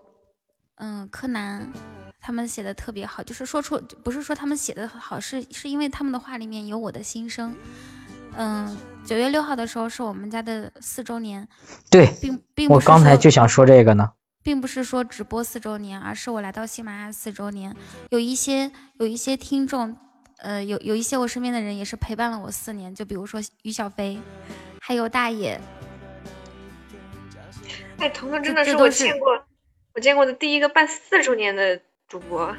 [0.77, 1.71] 嗯柯南，
[2.19, 3.21] 他们写的特别好。
[3.21, 7.55] 就是说出不是说他们写的好，是是因为他们的话里面有我的心声。
[8.35, 11.47] 嗯，九月六号的时候是我们家的四周年，
[11.89, 14.11] 对并并，不我是说刚才就想说这个呢。
[14.43, 17.75] 并不是说直播四周年，而是我来到喜马拉雅四周年。
[18.09, 19.95] 有一些有一些听众，
[20.39, 24.19] 呃，有有一些我身边的人也是陪伴了我四年，就比如说于小飞，
[24.80, 25.61] 还有大爷。
[27.99, 29.43] 哎，彤彤真的是我见过
[29.93, 32.55] 我见过的第一个办四周年的主播。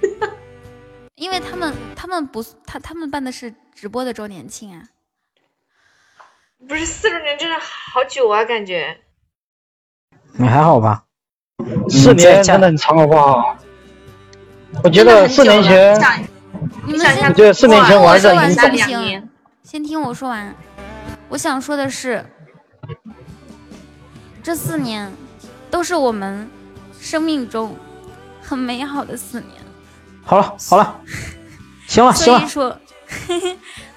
[1.16, 4.88] 因为他们他们不他他们办的是直播的周年庆啊。
[6.66, 8.98] 不是四周年，真的好久啊，感觉。
[10.32, 11.04] 你还好吧？
[11.88, 13.56] 四年真的很长，好不好？
[14.82, 16.28] 我觉得四年前，
[16.84, 19.28] 你们先我觉得四年前我还是听我说完很影响行不行？
[19.62, 20.54] 先听我说完。
[21.28, 22.24] 我想说的是，
[24.42, 25.12] 这四年
[25.70, 26.48] 都是我们
[26.98, 27.76] 生命中
[28.42, 29.52] 很美好的四年。
[30.24, 31.00] 好了好了，
[31.86, 32.80] 行了行了，所以说，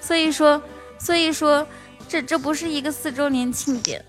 [0.00, 0.62] 所以说，
[0.98, 1.66] 所以说，
[2.12, 4.04] 这这不是一个四周年庆典。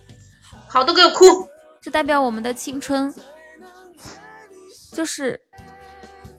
[0.67, 1.47] 好，都给我哭！
[1.79, 3.13] 这代表我们的青春，
[4.91, 5.39] 就是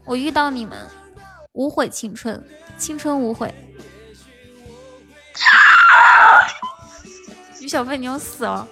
[0.04, 0.86] 我遇到你们，
[1.52, 3.54] 无悔青春，青春无悔。
[7.62, 8.68] 于小飞，你要死了！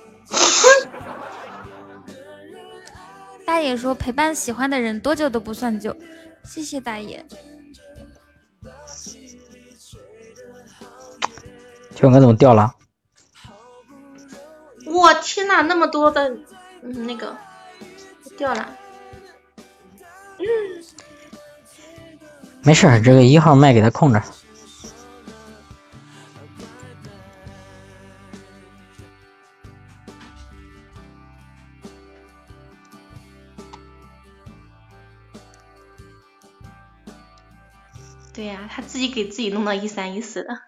[3.47, 5.97] 大爷说陪伴喜欢的人多久都不算久，
[6.45, 7.25] 谢谢大爷。
[11.97, 12.71] 小哥怎么掉了？
[14.93, 16.29] 我天呐，那么多的，
[16.83, 17.35] 嗯，那个
[18.37, 18.77] 掉了。
[20.39, 20.45] 嗯，
[22.63, 24.23] 没事儿，这个一号麦给他空着。
[38.35, 40.59] 对呀、他自己给自己弄到一三一四的。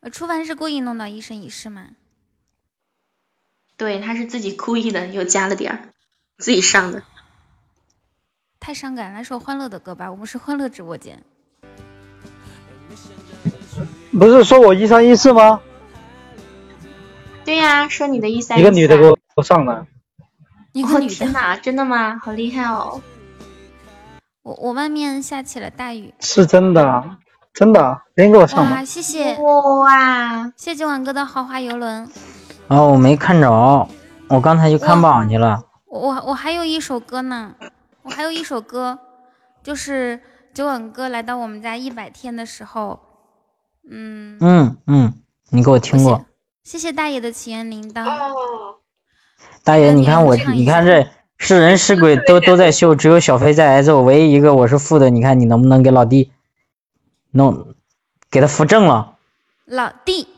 [0.00, 1.90] 呃，初凡是故意弄到一生一世吗？
[3.76, 5.78] 对，他是自己故意的，又加了点儿，
[6.38, 7.02] 自己上的。
[8.60, 11.22] 太伤感，来首欢乐的歌吧，我们是欢乐直播间。
[14.12, 15.60] 不是说我一三一四吗？
[17.44, 18.68] 对呀、说你的一三一四。
[18.68, 19.86] 一个女的给我我上了，哦
[20.72, 22.18] 一个女的真的吗？
[22.22, 23.02] 好厉害哦！
[24.42, 27.16] 我我外面下起了大雨，是真的，
[27.52, 28.86] 真的，别人给我上哇，的。
[28.86, 32.08] 谢谢哇，谢谢九晚哥的豪华游轮。
[32.68, 33.88] 哦，我没看着，
[34.28, 35.64] 我刚才去看榜去了。
[35.86, 37.54] 我我我还有一首歌呢，
[38.02, 38.98] 我还有一首歌，
[39.62, 40.20] 就是
[40.54, 42.98] 九稳哥来到我们家一百天的时候，
[43.90, 45.12] 嗯，嗯嗯，
[45.50, 46.24] 你给我听过。
[46.64, 48.04] 谢谢大爷的祈愿铃铛。
[48.04, 48.76] 哦，
[49.64, 55.10] 大爷，你看我，你看这是人是鬼都都在秀，只有小飞在挨揍，唯一一个我是负的。
[55.10, 56.32] 你看你能不能给老弟
[57.32, 57.74] 弄
[58.30, 59.16] 给他扶正了？
[59.66, 60.28] 老弟，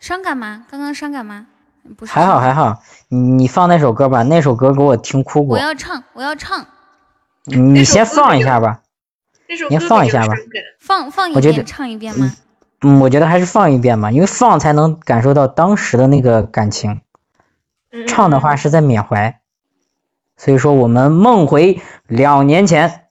[0.00, 0.66] 伤感吗？
[0.70, 1.46] 刚刚伤感吗？
[1.96, 5.62] 不是，还好还好，你你放那首歌吧，那首歌给我听哭过我。
[5.62, 6.66] 要唱，我要唱，
[7.44, 8.80] 你你先放一下吧，
[9.46, 10.34] 那首您放一下吧
[10.78, 12.32] 放放一我觉得遍，唱一遍吗？
[12.82, 17.02] 嗯，我觉得还是放一遍吧，因为放才能感受到当时的那个感情，
[18.06, 19.38] 唱的话是在缅怀。
[20.36, 23.04] 所以说，我们梦回两年前，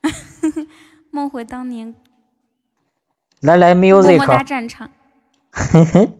[1.10, 1.94] 梦回当年
[3.40, 4.90] 来来么么哒 music，战场。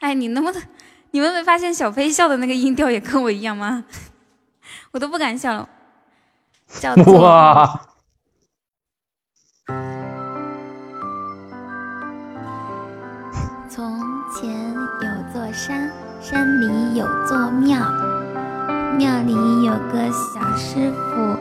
[0.00, 0.62] 哎，你能不能，
[1.10, 3.84] 你们没发现小飞笑的那个音调也跟我一样吗？
[4.92, 5.68] 我都不敢笑了。
[6.80, 7.80] 叫做哇，
[13.70, 13.98] 从
[14.34, 15.90] 前有座山，
[16.20, 17.80] 山里有座庙，
[18.98, 19.32] 庙里
[19.64, 21.36] 有个小师傅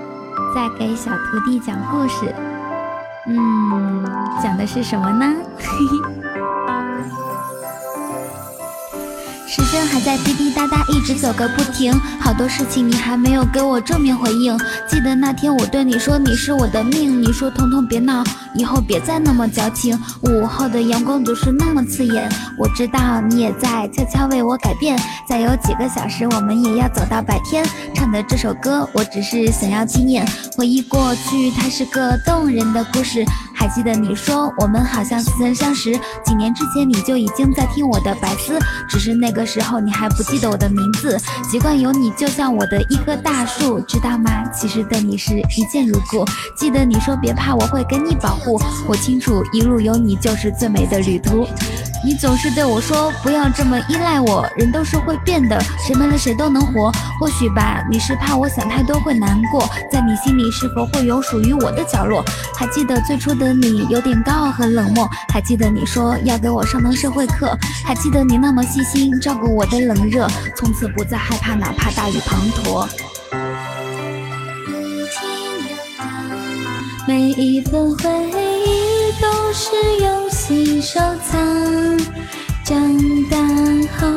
[0.56, 2.47] 在给小徒弟讲故事。
[3.28, 4.04] 嗯，
[4.42, 5.34] 讲的是什么呢？
[5.58, 6.27] 嘿 嘿
[9.58, 14.56] 时间还在滴滴答答一直走个不停，好多事情你还没有给我正面回应。
[14.88, 20.00] 记得那天我对你说你是我的命，你说彤彤别闹，以后别再那么矫情。
[20.22, 24.96] 午后的阳光总是那么刺眼，我知道你也在悄悄为我改变。
[25.28, 27.66] 再有几个小时，我们也要走到白天。
[27.96, 30.24] 唱的这首歌，我只是想要纪念，
[30.56, 33.26] 回忆过去，它是个动人的故事。
[33.56, 35.92] 还记得你说我们好像似曾相识，
[36.24, 41.18] 几年之前你就已经在听我的白丝，只是那个时候你还不记得我的名字。
[41.50, 44.44] 习惯有你就像我的一棵大树，知道吗？
[44.54, 46.26] 其实对你是一见如故。
[46.56, 48.60] 记得你说别怕，我会给你保护。
[48.88, 51.48] 我清楚一路有你就是最美的旅途。
[52.08, 56.90] 你总是对我说不要这么依赖我，人都是会变的，谁没了谁都能活。
[57.20, 62.24] 或许吧，你是怕我想太多会难过，在你心里是否会有属于我的角落？
[62.56, 67.54] 还记得最初的你有点高傲和冷漠，还记得你说要给我上堂社会课，
[67.84, 72.88] 还记得你那么细心照顾我的冷热，从此不再害怕哪怕大雨滂沱。
[77.06, 80.98] 每一份回忆都是用心收
[81.30, 81.38] 藏。
[82.64, 82.98] 长
[83.30, 83.38] 大
[84.00, 84.08] 后，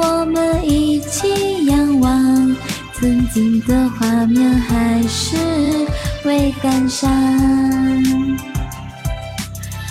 [0.00, 2.56] 我们一起仰望
[2.94, 5.36] 曾经的画面，还是
[6.22, 7.12] 会感伤。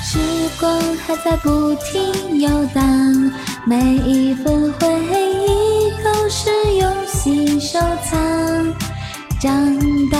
[0.01, 0.17] 时
[0.59, 3.31] 光还在不停游荡，
[3.67, 6.49] 每一份回忆都是
[6.79, 8.73] 用心收藏。
[9.39, 9.77] 长
[10.09, 10.17] 大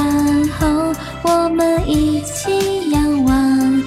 [0.60, 0.94] 后，
[1.24, 3.83] 我们一起仰望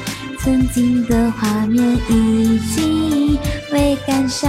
[0.47, 3.37] 曾经的画面，已经
[3.73, 4.49] 未感伤。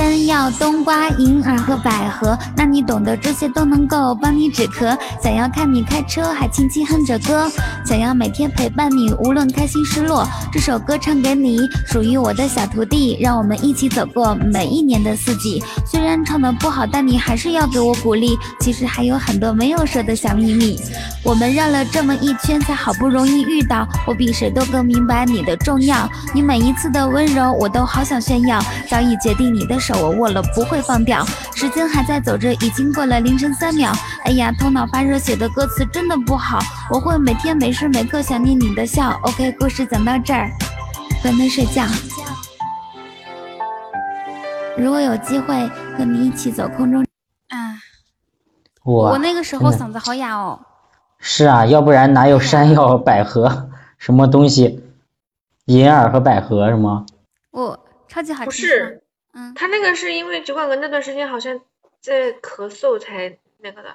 [0.00, 4.96] 山药、冬瓜、银耳和百合，那你懂得这些都能够帮你止咳。
[5.22, 7.52] 想要看你开车，还轻轻哼着歌，
[7.84, 10.26] 想要每天陪伴你，无论开心失落。
[10.50, 15.62] 这首歌唱给你，属于我的小徒弟，让我们一起走过每一年的四季。
[15.86, 18.38] 虽然唱的不好，但你还是要给我鼓励。
[18.58, 20.80] 其实还有很多没有说的小秘密，
[21.22, 23.86] 我们绕了这么一圈，才好不容易遇到。
[24.06, 28.58] 我比谁都更明白你的重要，你每一次的温柔，我都好想炫耀。
[28.88, 31.24] 早已决定你的，我握了不会放掉。
[31.54, 33.92] 时间还在走着，已经过了凌晨三秒。
[34.24, 36.58] 哎呀，头脑发热，写的歌词真的不好。
[36.90, 39.18] 我会每天每时每刻想念你的笑。
[39.24, 40.50] OK，故事讲到这儿，
[41.22, 41.84] 关灯睡觉。
[44.76, 47.04] 如果有机会和你一起走空中，
[47.48, 47.76] 啊，
[48.82, 50.58] 我，我那个时候嗓子好哑哦。
[51.18, 54.82] 是啊，要不然哪有山药、百合什么东西？
[55.66, 57.04] 银耳和百合是吗？
[57.50, 57.78] 我
[58.08, 58.46] 超级好吃。
[58.46, 59.02] 不是，
[59.34, 61.60] 嗯，他那个是因为酒馆哥那段时间好像
[62.02, 63.88] 在咳嗽才那个的。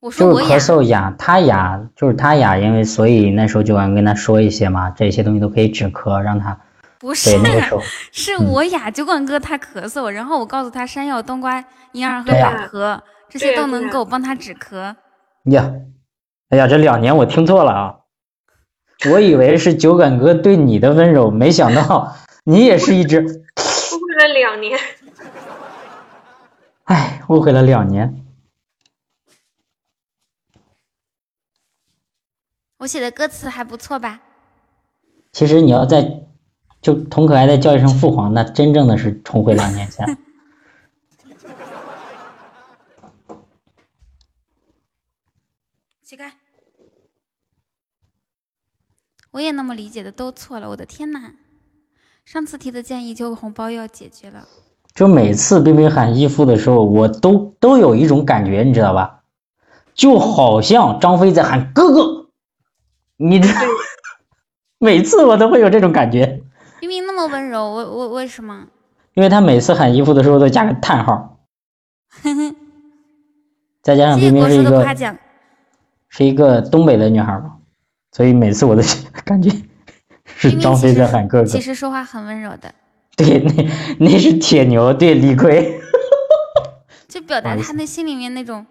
[0.00, 6.56] 我就是咳嗽哑，他哑就是他哑，因为所以那时候就想跟他说一些嘛，这些东西都可以止咳，让他
[7.00, 14.94] 不是对那个是我哑，酒馆哥他咳嗽，然后我告诉他山药、冬瓜、银耳和百合这些都能够帮他止咳。
[15.50, 15.72] 呀，
[16.50, 17.94] 哎呀，这两年我听错了啊，
[19.10, 22.14] 我以为是酒馆哥对你的温柔，没想到
[22.46, 23.42] 你也是一只，
[24.38, 24.78] 两年。
[26.84, 28.24] 哎，误会了两年。
[32.78, 34.22] 我写的歌词还不错吧？
[35.32, 36.26] 其实你要在
[36.80, 40.06] 就童可爱再叫一声父皇，那真正的是重回两年前。
[46.02, 46.32] 起开！
[49.32, 50.70] 我也那么理解的，都错了。
[50.70, 51.34] 我的天呐！
[52.30, 54.46] 上次提的建议就红包要解决了。
[54.94, 59.20] 就每次冰冰喊义父的时候，我都都有一种感觉，你知道吧？
[59.94, 62.26] 就好像张飞在喊哥哥，
[63.16, 63.48] 你这
[64.78, 66.42] 每次我都会有这种感觉，
[66.80, 68.66] 冰冰那么温柔，我我为什么？
[69.14, 71.38] 因为他每次喊义父的时候都加个叹号，
[72.22, 72.56] 哼哼，
[73.80, 75.16] 再加上冰冰是一个夸奖。
[76.10, 77.56] 是一个东北的女孩嘛，
[78.12, 78.82] 所以每次我都
[79.24, 79.50] 感觉
[80.40, 81.60] 是张飞在喊哥哥其。
[81.60, 82.72] 实说话很温柔的，
[83.16, 83.66] 对，那
[83.98, 85.80] 那是铁牛，对李逵。
[87.08, 88.64] 就表达他那心里面那种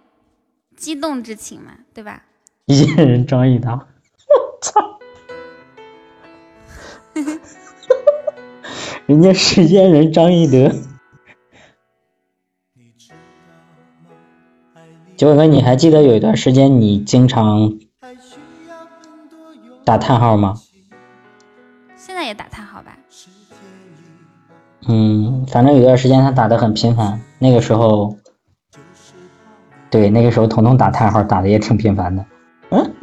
[0.78, 2.24] 激动之情嘛，对吧？
[2.68, 5.00] 一见人张一达，我操！
[9.08, 10.74] 人家世间人张翼德。
[15.18, 17.78] 九哥，你还记得有一段时间你经常
[19.84, 20.56] 打叹号吗？
[22.28, 22.98] 也打叹号吧？
[24.88, 28.16] 嗯，反正有段时间他打的很频繁，那个时候，
[29.90, 32.26] 对，那个时候彤彤打叹号打的也挺频繁的。
[32.70, 32.94] 嗯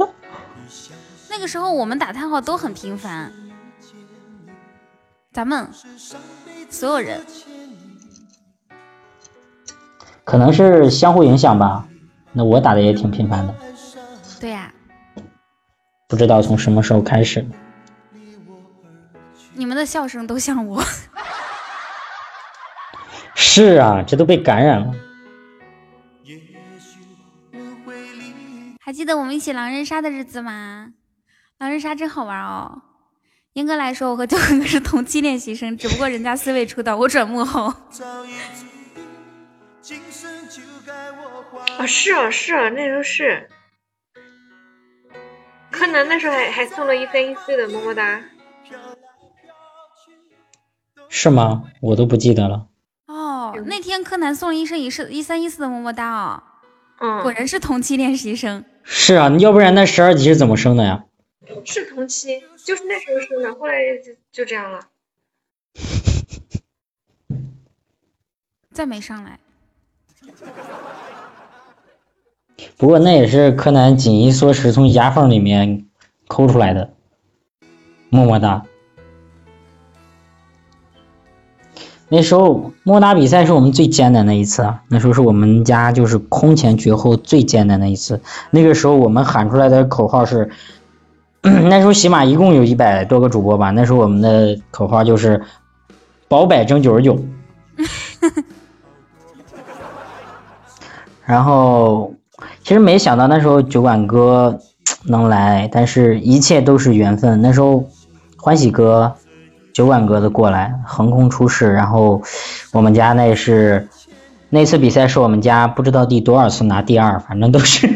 [1.29, 3.33] 那个时候我们打叹号都很频繁，
[5.33, 5.69] 咱们
[6.71, 7.21] 所有人
[10.23, 11.87] 可能是相互影响吧。
[12.33, 13.55] 那我打的也挺频繁的，
[14.41, 14.73] 对呀、
[16.09, 17.47] 不知道从什么时候开始。
[19.55, 20.83] 你们的笑声都像我。
[23.35, 24.93] 是啊，这都被感染了。
[28.81, 30.93] 还记得我们一起狼人杀的日子吗？
[31.59, 32.83] 狼人杀真好玩哦。
[33.55, 37.73] 严格来说，我和九哥哥是同期练习生，只不过人家四位出道，我转幕后。
[41.79, 43.49] 啊，是啊是啊，那时候是。
[45.71, 48.21] 柯南那时候还还送了一三一四的么么哒。
[51.17, 51.71] 是吗？
[51.81, 52.67] 我都不记得了。
[53.07, 56.43] 哦，那天柯南送了一生一世一三一四的么么哒哦。
[56.99, 58.65] 嗯，果然是同期练习生。
[58.83, 61.05] 是啊，要不然那十二级是怎么升的呀？
[61.65, 64.81] 是同期，就是那时候生的，后来就就这样了。
[68.73, 69.39] 再没上来。
[72.77, 75.87] 不过那也是柯南紧衣缩食从牙缝里面
[76.27, 76.93] 抠出来的，
[78.11, 78.67] 么么哒。
[82.09, 88.21] 那时候摸打比赛是我们最艰难的一次，那时候是我们家就是空前绝后最艰难的一次。
[88.51, 90.51] 那个时候我们喊出来的口号是，
[91.43, 95.43] 那时候起码一共有一百多个主播吧，那时候我们的口号就是
[96.29, 97.19] 保百争九十九。
[101.25, 102.15] 然后
[102.63, 104.61] 其实没想到那时候酒馆哥
[105.07, 107.41] 能来，但是一切都是缘分。
[107.41, 107.89] 那时候
[108.37, 109.17] 欢喜哥、
[109.75, 112.23] 酒馆哥的过来，横空出世，然后
[112.73, 113.89] 我们家那是
[114.49, 117.89] 那次比赛是我们家不知道第多少次拿第二，反正都是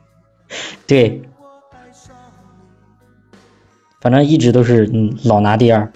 [0.86, 1.22] 对，
[4.02, 5.90] 反正一直都是嗯老拿第二。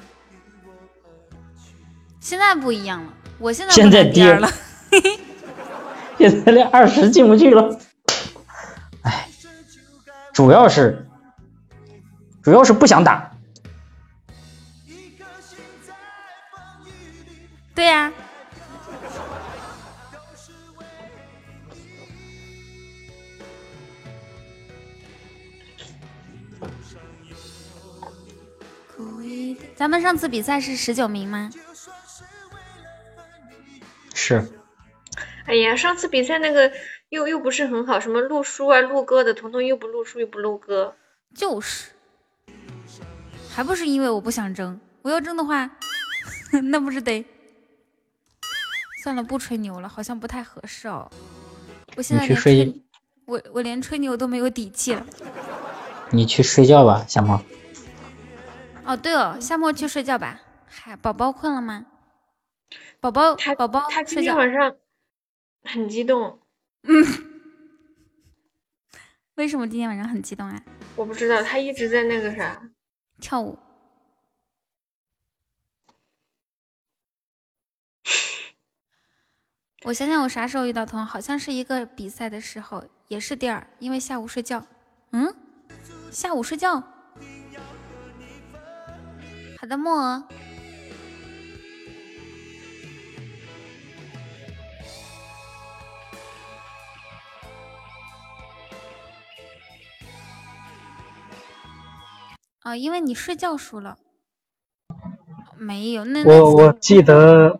[2.18, 4.48] 现在不一样了，我现在现在第二了。
[6.16, 7.78] 现在连二十进不去了。
[9.02, 9.28] 哎，
[10.32, 11.06] 主要是
[12.42, 13.29] 主要是不想打。
[17.80, 18.12] 对呀、
[29.74, 31.48] 咱们上次比赛是十九名吗？
[34.12, 34.46] 是，
[35.46, 36.70] 哎呀，上次比赛那个
[37.08, 40.94] 又又不是很好，什么录书啊、录歌的，彤彤又不录书又不录歌。
[41.34, 41.92] 就是，
[43.48, 45.70] 还不是因为我不想争，我要争的话，
[46.64, 47.24] 那不是得
[49.02, 51.10] 算了，不吹牛了，好像不太合适哦。
[51.96, 52.82] 我现在去睡吹，
[53.24, 55.06] 我我连吹牛都没有底气了。
[56.10, 57.40] 你去睡觉吧，夏沫。
[58.84, 60.40] 哦，对哦，夏沫去睡觉吧。
[60.66, 61.86] 嗨，宝宝困了吗？
[63.00, 64.34] 宝宝，宝宝他今睡觉。
[64.34, 64.76] 天晚上
[65.64, 66.38] 很激动，
[66.82, 67.04] 嗯，
[69.36, 70.62] 为什么今天晚上很激动啊？
[70.96, 72.60] 我不知道，他一直在那个啥
[73.20, 73.58] 跳舞。
[79.82, 81.06] 我想想，我啥时候遇到彤？
[81.06, 84.62] 好像是一个比赛的时候，也是第二，因为下午睡觉。
[85.12, 85.34] 嗯，
[86.10, 86.82] 下午睡觉。
[89.58, 90.28] 好的，莫啊。
[102.64, 103.96] 哦，因为你睡觉输了。
[105.56, 107.58] 没有，那那我我记得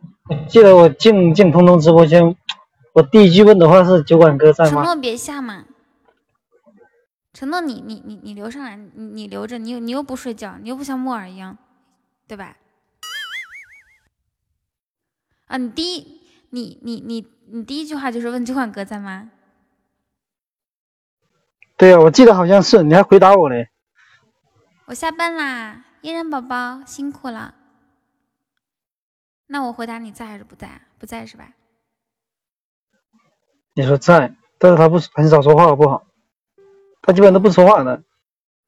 [0.48, 2.36] 记得我进进彤彤直播间，
[2.92, 4.70] 我第一句问的话是酒馆哥在吗？
[4.70, 5.64] 承诺别下嘛。
[7.32, 11.56] 承诺你你你你留上来，你你留着，你又你又不睡觉，你又不像木耳一样，
[12.26, 12.56] 对吧？
[15.46, 19.30] 啊，你第一你你你你第一句话就是问酒馆哥在吗？
[21.76, 23.70] 对呀、我记得好像是，你还回答我嘞。
[24.86, 27.54] 我下班啦，嫣然宝宝辛苦了。
[29.52, 30.80] 那我回答你在还是不在？
[30.96, 31.52] 不在是吧？
[33.74, 36.06] 你说在，但是他不很少说话，好不好？
[37.02, 38.00] 他基本都不说话的。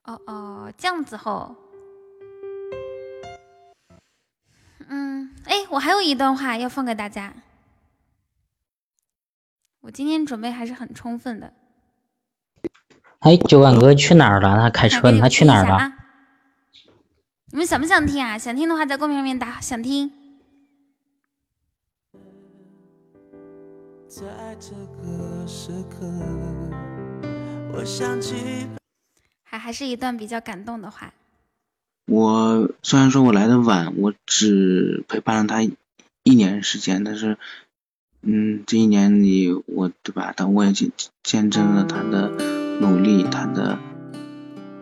[0.03, 1.55] 哦哦，这样子吼。
[4.89, 7.33] 嗯，哎，我还有一段话要放给大家。
[9.83, 11.53] 我今天准备还是很充分的。
[13.21, 14.57] 哎，酒馆哥去哪儿了？
[14.57, 15.93] 他开车呢，他去哪儿了？
[17.53, 18.37] 你们想不想听啊？
[18.37, 20.13] 想听的话，在公屏上面打想听。
[24.13, 24.27] 在
[24.61, 26.07] 这个时刻，
[27.73, 28.35] 我想起。
[29.43, 31.15] 还还是一段比较感动的话。
[32.05, 35.63] 我虽然说我来的晚，我只陪伴了他
[36.25, 37.39] 一年时间，但是，
[38.21, 40.35] 嗯，这一年里，我对吧？
[40.37, 40.91] 但我也见
[41.23, 42.29] 见证了他的
[42.81, 43.79] 努力，他的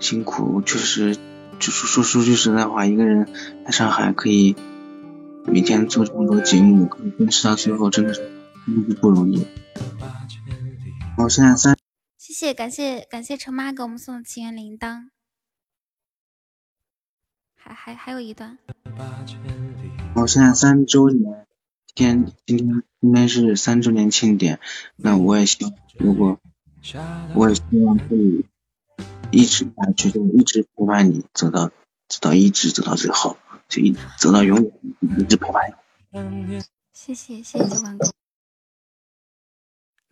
[0.00, 0.60] 辛苦。
[0.60, 1.14] 确实，
[1.60, 3.28] 就是说说句实在话，一个人
[3.64, 4.56] 在上海可以
[5.46, 8.28] 每天做这么多节目，可以坚持到最后，真的是
[9.00, 9.46] 不容易。
[11.16, 11.76] 我现在三。
[12.16, 15.08] 谢谢，感谢感谢陈妈给我们送的祈愿铃铛。
[17.56, 18.58] 还还还有一段。
[20.14, 21.46] 我现在三周年，
[21.94, 24.60] 天今天今天是三周年庆典，
[24.96, 26.38] 那我也希望，如果
[27.34, 28.44] 我也希望可以
[29.30, 31.68] 一直下去，就一直陪伴你，走到
[32.08, 33.36] 走到一直走到最后，
[33.68, 34.72] 就一走到永远，
[35.18, 35.64] 一直陪伴
[36.48, 36.60] 你。
[36.92, 38.12] 谢谢谢谢九万哥。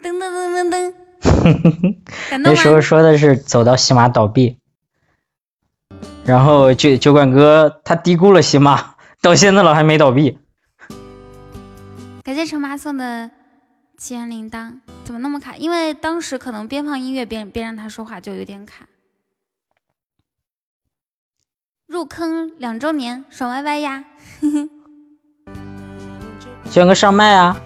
[0.02, 0.94] 噔噔噔噔噔。
[2.38, 4.58] 那时候说的是走到喜马倒闭。
[6.24, 10.38] 然后酒酒馆哥他低估了喜马， 到现在了还没倒闭。
[12.22, 13.30] 感谢陈妈送的
[13.96, 15.56] 七元铃铛，怎么那么卡？
[15.56, 18.86] 因为当时可能边放音乐边边让他说话就有点卡。
[21.86, 24.04] 入坑两周年，爽歪歪呀！
[26.66, 27.58] 酒馆哥上麦啊，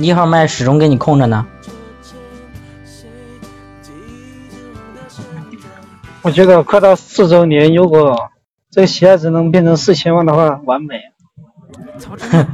[0.00, 1.46] 一号麦始终给你空着呢。
[6.22, 8.30] 我觉得快到四周年，如果
[8.70, 11.00] 这个喜爱值能变成四千万的话，完美。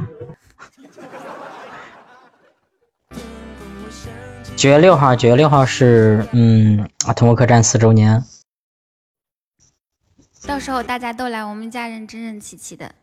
[4.57, 8.23] 九月六号，九月六号是嗯啊，通过客栈四周年。
[10.45, 12.93] 到时候大家都来，我们一家人整整齐齐的。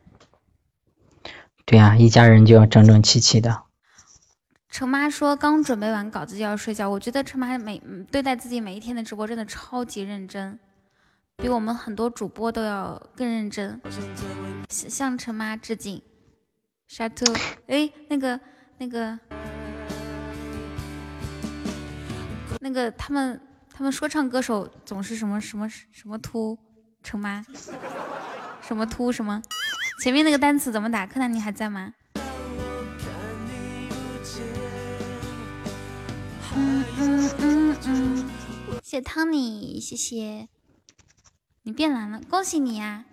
[1.65, 3.63] 对呀，一家人就要整整齐齐的。
[4.75, 7.81] 陈妈说刚准备完稿子就要睡觉，我觉得陈妈每
[8.11, 10.59] 对待自己每一天的直播真的超级认真，
[11.37, 13.81] 比我们很多主播都要更认真。
[14.69, 16.03] 向陈妈致敬。
[16.89, 17.25] 沙兔，
[17.69, 18.41] 哎，那个
[18.79, 19.17] 那个
[22.59, 23.41] 那个他们
[23.73, 26.59] 他们说唱歌手总是什么什么什么秃
[27.01, 27.45] 陈妈，
[28.61, 29.41] 什么秃什么？
[30.03, 31.07] 前面那个单词怎么打？
[31.07, 31.95] 柯南你还在吗？
[36.57, 38.31] 嗯嗯嗯嗯，
[38.83, 40.49] 谢谢汤尼，谢谢
[41.63, 43.05] 你变蓝了，恭喜你呀！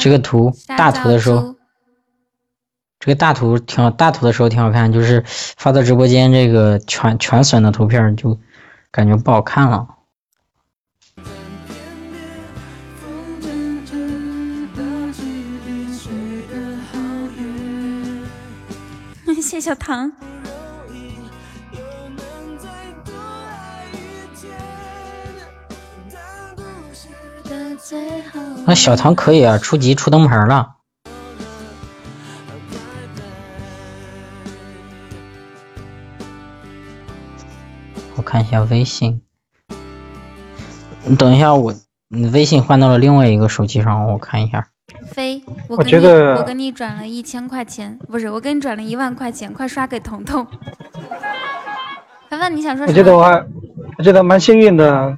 [0.00, 1.56] 这个图大图的时候，
[3.00, 8.38] 这个大图挺好，大图的时候挺好看，就是发到直播间这个全全损的图片就
[8.90, 9.88] 感觉不好看了。
[19.40, 20.12] 谢小唐。
[28.66, 30.74] 那小唐可以啊，初级出灯牌了。
[38.16, 39.20] 我看一下微信，
[41.04, 41.74] 你等一下，我
[42.08, 44.66] 你微信换到了另外一个手机上，我看一下。
[45.06, 50.44] 飞，我觉得我给你转了一千块钱，不是，我给你转了一万块钱，快刷给彤彤。
[52.28, 52.98] 凡凡，你想说什么？
[52.98, 53.46] 我觉得我还，
[53.98, 55.16] 我觉得蛮幸运的。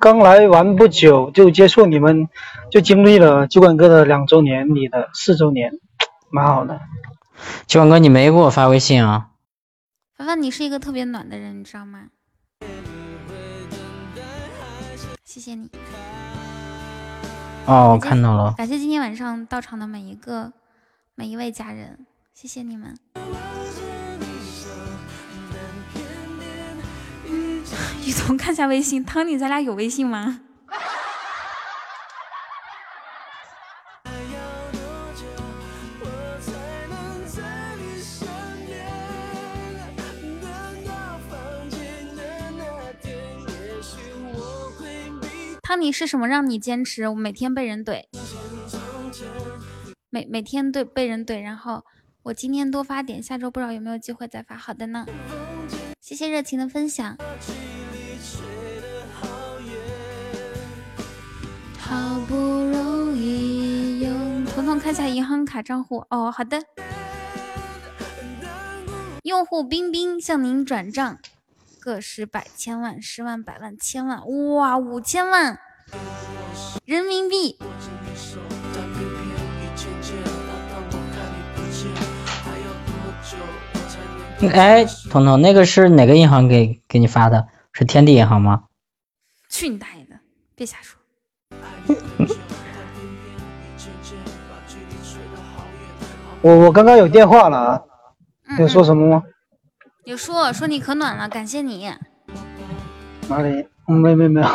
[0.00, 2.30] 刚来玩不久就接触你们，
[2.70, 5.72] 就经历了酒馆哥的两周年，你的四周年，
[6.30, 6.80] 蛮好的。
[7.66, 9.28] 酒馆哥，你没给我发微信啊？
[10.16, 12.06] 凡凡，你是一个特别暖的人，你知道吗？
[15.22, 15.68] 谢谢你。
[17.66, 18.54] 哦，我看到了。
[18.56, 20.50] 感谢今天晚上到场的每一个
[21.14, 22.96] 每一位家人，谢谢你们。
[28.10, 30.40] 雨桐看下微信，汤尼，咱俩有微信吗？
[45.62, 47.06] 汤尼是什么让你坚持？
[47.06, 48.02] 我每天被人怼，
[50.10, 51.84] 每每天对被人怼，然后
[52.24, 54.56] 我今天多发点，下周不知道有没有机会再发。
[54.56, 55.06] 好的呢，
[56.00, 57.16] 谢谢热情的分享。
[61.90, 66.62] 好不容易用彤彤开下银行卡账户哦，好的。
[69.24, 71.18] 用户冰冰向您转账，
[71.80, 74.20] 个十百千万十万百万千万，
[74.54, 75.58] 哇，五千万
[76.84, 77.58] 人民币。
[84.52, 87.48] 哎，彤彤，那个是哪个银行给给你发的？
[87.72, 88.66] 是天地银行吗？
[89.48, 90.20] 去你大爷的！
[90.54, 90.99] 别瞎说。
[96.42, 97.82] 我我刚刚有电话了啊，
[98.58, 99.22] 有说什么吗？
[100.04, 101.92] 有说说你可暖了，感谢你。
[103.28, 103.68] 哪里？
[103.86, 104.48] 没没没有。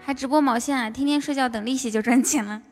[0.00, 0.90] 还直播毛线啊？
[0.90, 2.62] 天天睡觉等利息就赚钱了。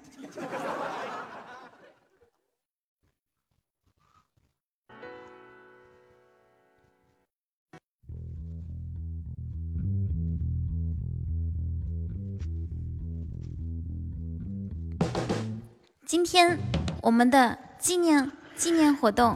[16.31, 16.59] 天
[17.01, 19.35] 我们的纪念纪念活动，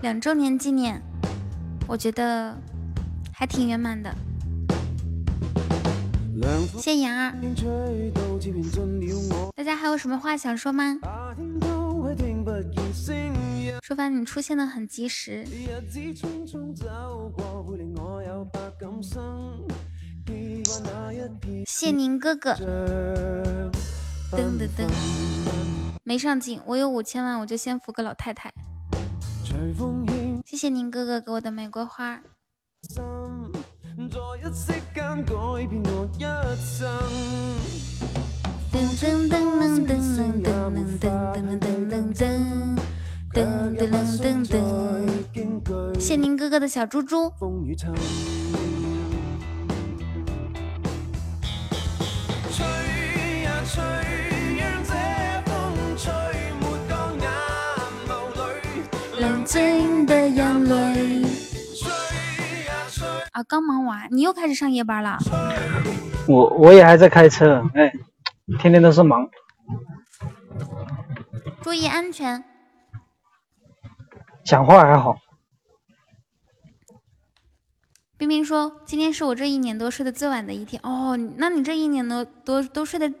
[0.00, 1.02] 两周年纪念，
[1.86, 2.56] 我觉得
[3.30, 4.10] 还挺圆满的。
[6.78, 7.34] 谢谢杨儿，
[9.54, 10.96] 大家还有什么话想说吗？
[13.82, 15.44] 说凡，你出现的很及时。
[21.66, 22.56] 谢宁哥哥。
[24.32, 24.88] 噔噔噔，
[26.08, 28.52] 没上镜，我有五千万，我就先扶个老太太。
[30.44, 32.22] 谢谢宁哥哥给我的玫瑰花，
[45.94, 47.32] 谢谢宁哥哥的小猪猪。
[63.36, 65.18] 啊，刚忙完，你又开始上夜班了？
[66.26, 67.92] 我我也还在开车，哎，
[68.58, 69.28] 天天都是忙。
[71.60, 72.42] 注意安全。
[74.42, 75.18] 讲话还好。
[78.16, 83.12] 冰冰说：“今天是我这一年多睡得最晚的一天。”哦，那你这一年多都都睡得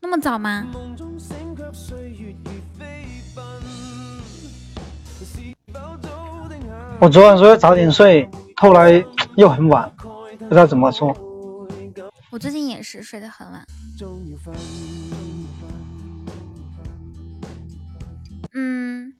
[0.00, 0.66] 那么早吗？
[6.98, 8.26] 我昨晚说要早点睡，
[8.60, 9.02] 后来
[9.38, 11.16] 又很晚，不知道怎么说。
[12.28, 13.66] 我最近也是睡得很晚。
[18.52, 19.14] 嗯，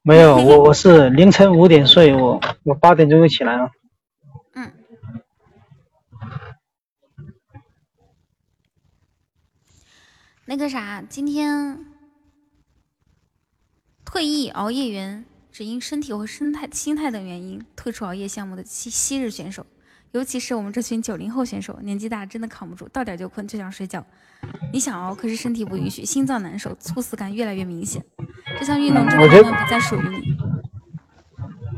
[0.00, 3.70] 没有，我我是凌晨五点睡，我我八点钟就起来了。
[4.54, 4.72] 嗯。
[10.46, 11.84] 那个啥，今天
[14.06, 15.26] 退役熬夜员。
[15.60, 19.66] 只因身体或生态、心态等原因退出熬夜项目的昔昔日选手，
[20.12, 24.02] 尤其是我们这群九零后选手，年纪大真的扛不住，到点就困，就想睡觉。
[24.72, 28.02] 你想熬，可是身体不允许，心脏难受，猝死感越来越明显。
[28.58, 30.34] 这项运动真的不再属于你。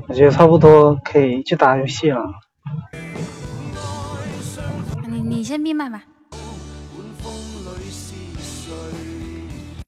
[0.07, 2.23] 我觉得差不多可以去打游戏了。
[5.09, 6.05] 你你先闭麦吧。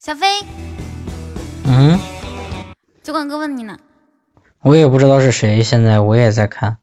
[0.01, 0.27] 小飞。
[1.63, 1.97] 嗯。
[3.05, 3.77] 酒馆哥问你呢，
[4.61, 6.79] 我也不知道是谁，现在我也在看，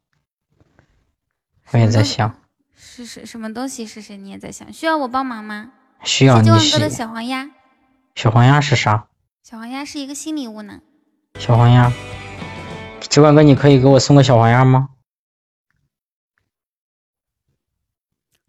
[1.73, 2.39] 我也在想，
[2.76, 3.26] 是谁？
[3.26, 4.17] 什么东西是谁？
[4.17, 5.73] 你也在想，需要我帮忙吗？
[6.05, 6.47] 需要你。
[6.47, 7.51] 酒馆哥的小黄鸭，
[8.15, 9.09] 小黄鸭是啥？
[9.42, 10.81] 小黄鸭是一个新礼物呢。
[11.41, 11.92] 小黄鸭，
[13.01, 14.91] 酒馆哥，你可以给我送个小黄鸭吗？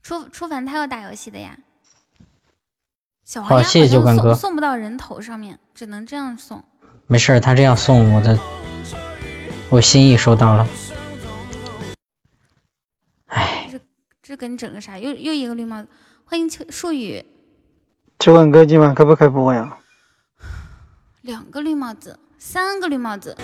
[0.03, 1.57] 初初凡他要打游戏的呀。
[3.23, 4.35] 小黄鸭好，谢谢酒馆哥。
[4.35, 6.63] 送不到人头上面，只能这样送。
[7.05, 8.39] 没事，他这样送我的，
[9.69, 10.67] 我心意收到了。
[13.27, 13.79] 哎，这
[14.21, 14.97] 这给你整个啥？
[14.97, 15.89] 又又一个绿帽子，
[16.23, 17.25] 欢迎秋树雨。
[18.19, 19.77] 秋晚哥今晚开不开播呀？
[21.21, 23.37] 两个绿帽子，三个绿帽子。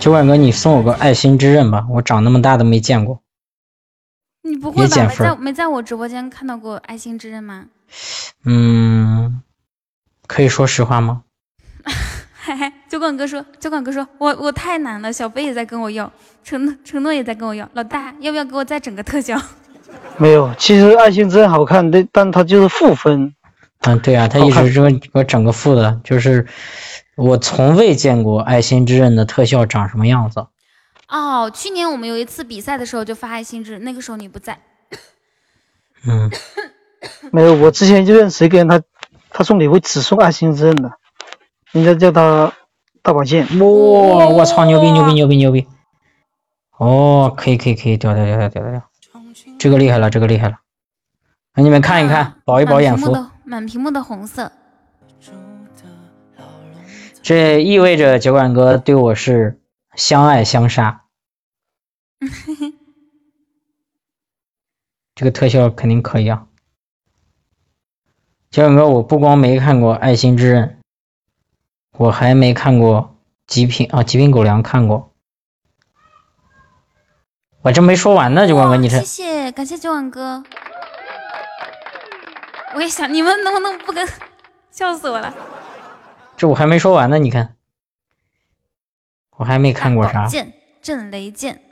[0.00, 3.22] 秋晚哥，你送我个爱心之刃吧，我长那么大都没见过。
[4.42, 4.96] 你不会吧？
[5.06, 7.66] 没在没在我直播间看到过爱心之刃吗？
[8.44, 9.42] 嗯，
[10.26, 11.22] 可以说实话吗？
[12.34, 16.12] 嗨嗨，酒馆哥说，酒馆哥说我我太难了，小飞也在跟我要，
[16.42, 19.40] 承诺承诺也在跟我要，老大要不要给我再整个特效？
[20.18, 23.34] 没有，其实爱心真好看，但但它就是负分。
[23.84, 26.46] 嗯，对啊，他一直说给我整个负的，就是
[27.16, 30.46] 我从未见过爱心之刃的特效长什么样子。
[31.12, 34.58] 哦，去年我们有一次比赛的时候就发爱心之，那个时候你不在。
[36.06, 36.30] 嗯，
[37.30, 38.82] 没有，我之前就认识一个人，他
[39.30, 40.92] 他送礼物只送爱心之刃的，
[41.72, 42.54] 人家叫他
[43.02, 43.46] 大宝剑。
[43.58, 45.66] 哇，我操，牛逼牛逼牛逼牛逼！
[46.78, 48.82] 哦，可以可以可以，屌屌屌屌屌屌，
[49.58, 50.60] 这个厉害了，这个厉害了。
[51.52, 53.12] 让你们看一看，饱一饱眼福。
[53.12, 54.50] 满屏幕的满屏幕的红色，
[57.22, 59.60] 这意味着酒馆哥对我是
[59.94, 61.01] 相爱相杀。
[65.14, 66.46] 这个特效肯定可以啊！
[68.50, 70.68] 小勇哥，我不光没看过《爱心之刃》，
[71.98, 73.00] 我还没看过
[73.46, 75.12] 《极品》啊，《极品狗粮》看过。
[77.62, 80.42] 我这没说完呢，九万哥，你这谢谢感谢九万哥。
[82.74, 84.08] 我也想，你们能不能不跟？
[84.72, 85.34] 笑死我了！
[86.36, 87.56] 这我还没说完呢，你看，
[89.36, 90.28] 我还没看过啥。
[90.82, 91.62] 剑震雷剑，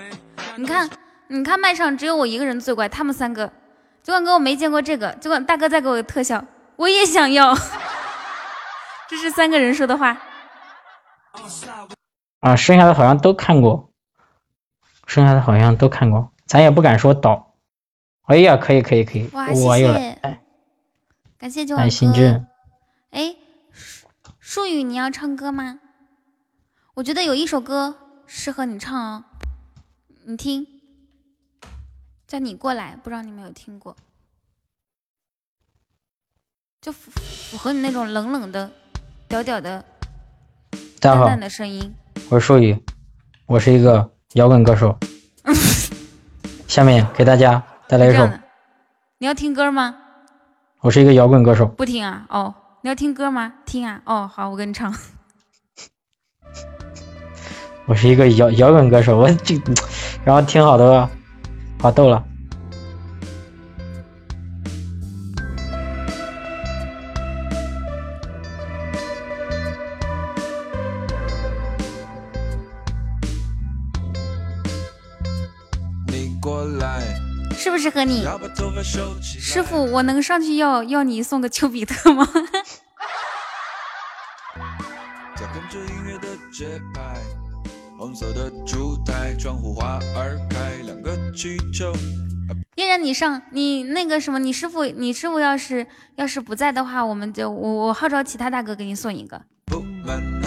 [0.57, 0.89] 你看，
[1.27, 3.53] 你看麦上只有我一个人最乖，他们三个。
[4.05, 5.13] 酒馆哥，我没见过这个。
[5.15, 6.43] 酒馆大哥再给我个特效，
[6.77, 7.53] 我也想要。
[9.11, 10.17] 这是三个人说的话。
[12.39, 13.91] 啊，剩下的好像都看过，
[15.07, 17.57] 剩下的好像都看过，咱也不敢说倒。
[18.23, 20.39] 哎呀，可以可以可以，哇，又来，谢，
[21.37, 22.27] 感谢九碗爱心之哥。
[22.27, 22.47] 刃。
[23.11, 23.37] 哎，
[23.73, 24.07] 树
[24.39, 25.81] 树语，你要唱歌吗？
[26.95, 27.97] 我觉得有一首歌
[28.33, 29.25] 适合你唱哦，
[30.25, 30.65] 你听，
[32.29, 33.97] 叫你过来，不知道你有没有听过，
[36.81, 38.71] 就符符合你那种冷冷的、
[39.27, 39.85] 屌屌的、
[41.01, 41.93] 淡淡，的声音。
[42.31, 42.81] 我是舒宇，
[43.47, 44.97] 我是一个摇滚歌手。
[46.69, 48.31] 下面给大家带来一首
[49.19, 49.97] 你要听歌吗？
[50.83, 51.67] 我是一个摇滚歌手。
[51.67, 52.27] 不听啊？
[52.29, 53.55] 哦，你要听歌吗？
[53.67, 54.01] 听啊！
[54.07, 54.95] 哦，好，我给你唱。
[57.91, 59.61] 我是一个摇摇滚歌手，我 这，
[60.25, 61.11] 然后听好多，
[61.81, 62.25] 好逗了。
[76.07, 77.03] 你过来，
[77.57, 78.25] 适不是和你？
[79.21, 82.29] 师傅，我能上去要要你送个丘比特吗？
[88.01, 91.93] 红色的烛台，窗户花儿开，两个气球。
[92.75, 99.43] 依然你上，你那个什么，你师傅，你师傅要是要是不在的话，我们就我我号召其他大哥给你送一个，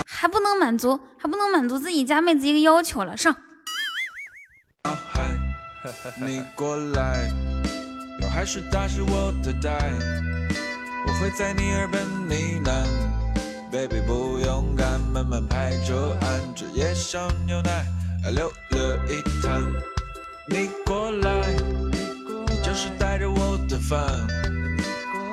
[0.07, 3.35] 还不能满足，还不能满足自己家妹子一个要求了，上。
[6.25, 7.29] 你过来，
[8.19, 9.93] 要还是打湿我的带，
[11.05, 12.73] 我会在你耳边呢喃
[13.73, 17.83] ，baby 不勇敢，慢慢拍着岸，这夜小牛奶
[18.23, 19.63] 还流了一滩。
[20.47, 21.47] 你过来，
[22.47, 23.99] 你就是带着我的饭，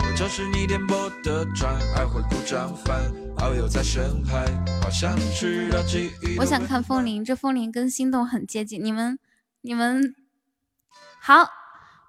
[0.00, 2.98] 我就是你颠簸的船，爱会故障翻，
[3.36, 4.46] 遨游在深海，
[4.82, 6.38] 好像知道记忆。
[6.38, 9.18] 我想看风铃，这风铃跟心动很接近，你们
[9.60, 10.14] 你们
[11.20, 11.46] 好，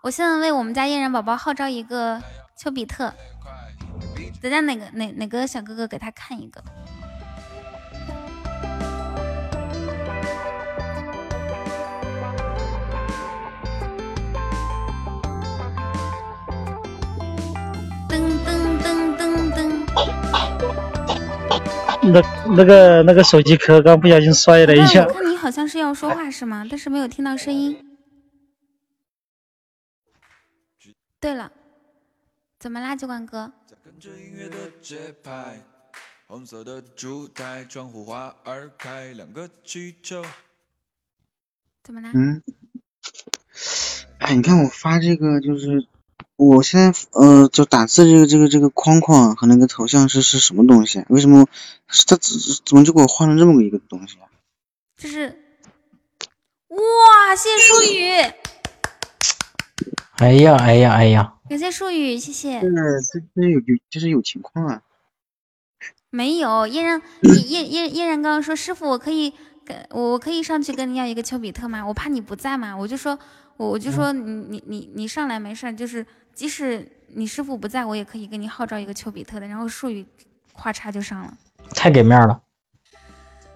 [0.04, 2.22] 我现在为我们家嫣然宝宝号召一个
[2.58, 3.14] 丘比特，
[4.42, 6.64] 咱家哪个哪哪个小哥哥给他看一个。
[18.10, 18.50] 噔噔
[18.82, 19.62] 噔噔噔，
[22.02, 22.20] 那
[22.56, 26.66] 那个那个手机壳刚不小心摔了一下哎我，看你好像是要说话是吗？
[26.68, 27.78] 但是没有听到声音。
[31.20, 31.52] 对了，
[32.62, 33.52] 怎么啦，酒馆哥？
[33.84, 35.64] 跟着音乐的节拍，
[36.28, 40.24] 红色的烛台，窗户花儿开，两个气球。
[41.84, 42.12] 怎么啦？
[42.14, 42.44] 嗯，
[44.20, 45.88] 哎，你看我发这个就是，
[46.36, 51.06] 我现在呃就打字这个这个这个框框和那个头像是是什么东西啊？
[51.10, 51.48] 为什么
[51.88, 54.30] 是他怎怎么就给我换了这么个一个东西啊？
[54.98, 55.30] 这是
[56.68, 58.12] 哇，谢谢舒宇，
[60.18, 61.34] 哎呀哎呀哎呀！
[61.52, 62.62] 感谢树宇，谢谢。
[62.62, 64.82] 这这这有有就是有情况啊。
[66.10, 69.34] 没有，嫣然， 嫣嫣嫣嫣然刚刚说，师傅，我可以
[69.66, 71.86] 跟我可以上去跟你要一个丘比特吗？
[71.86, 73.20] 我怕你不在嘛，我就说，
[73.58, 79.46] 我我就说你你你你上来没事儿，就是即使你师傅不在，我也可以给你号召一个丘比特的。
[79.46, 80.06] 然后术语
[80.56, 81.38] 咔嚓就上了，
[81.76, 82.42] 太给面了。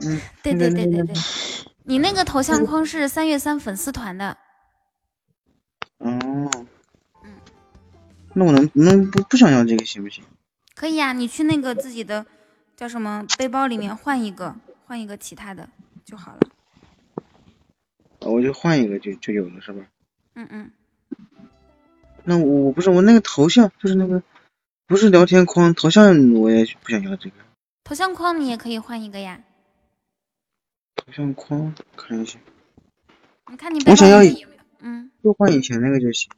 [0.01, 1.15] 嗯， 对对对对对，
[1.85, 4.38] 你那个头像框是三月三粉丝团的，
[5.99, 6.11] 哦，
[8.35, 10.23] 那我能能不不想要这个行不行？
[10.75, 12.25] 可以啊，你去那个自己的
[12.75, 14.55] 叫什么背包里面换一个，
[14.85, 15.69] 换一个其他的
[16.03, 16.39] 就好了。
[18.19, 19.85] 我就换一个就就有了是吧？
[20.33, 20.72] 嗯嗯，
[22.25, 24.22] 那我我不是我那个头像就是那个
[24.85, 27.35] 不是聊天框头像，我也不想要这个
[27.85, 29.41] 头像框你也可以换一个呀。
[30.95, 32.38] 头像框，看一下，
[33.49, 34.61] 你看你背包我想要里有没有？
[34.80, 36.30] 嗯，就换以前那个就行。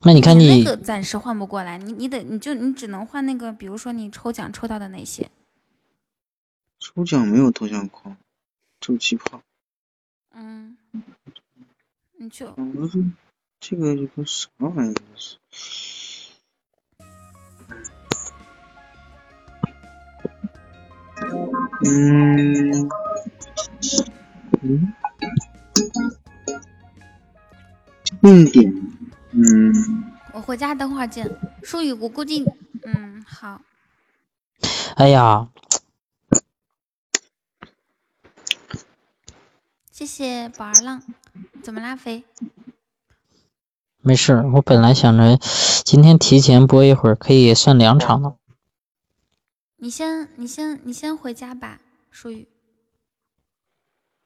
[0.00, 5.28] 那你看你那个暂时换不过来，你你得你就你只能换那个，比如说你抽奖抽到的那些。
[6.78, 8.16] 抽奖没有头像框，
[8.80, 9.42] 只有气泡。
[10.32, 10.76] 嗯，
[12.16, 13.02] 你就嗯，我说
[13.58, 14.96] 这个有个啥玩意儿？
[15.16, 15.38] 是
[21.84, 22.88] 嗯
[24.62, 24.94] 嗯，
[28.20, 28.97] 定点，
[29.32, 31.38] 嗯，我回家等会儿见。
[31.62, 32.44] 舒雨，我估计，
[32.84, 33.60] 嗯，好，
[34.96, 35.48] 哎呀，
[39.90, 41.02] 谢谢宝儿浪。
[41.62, 42.24] 怎么啦，飞？
[44.00, 45.38] 没事儿，我本来想着
[45.84, 48.36] 今天提前播一会儿，可以算两场的。
[49.76, 52.48] 你先，你先，你先回家吧，舒雨。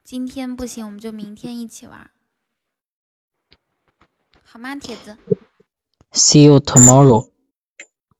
[0.05, 2.11] 今天不行，我们就明天一起玩，
[4.53, 5.17] 好吗，铁子
[6.11, 7.31] ？See you tomorrow。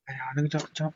[0.07, 0.95] 哎呀，那个叫叫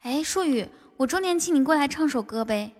[0.00, 2.74] 哎，舒雨，我周年庆，你过来唱首歌呗。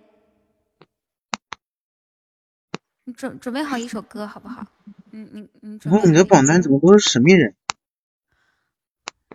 [3.05, 4.67] 你准准备好一首歌好不好？
[5.11, 7.55] 你你你的榜单怎么都是神秘人？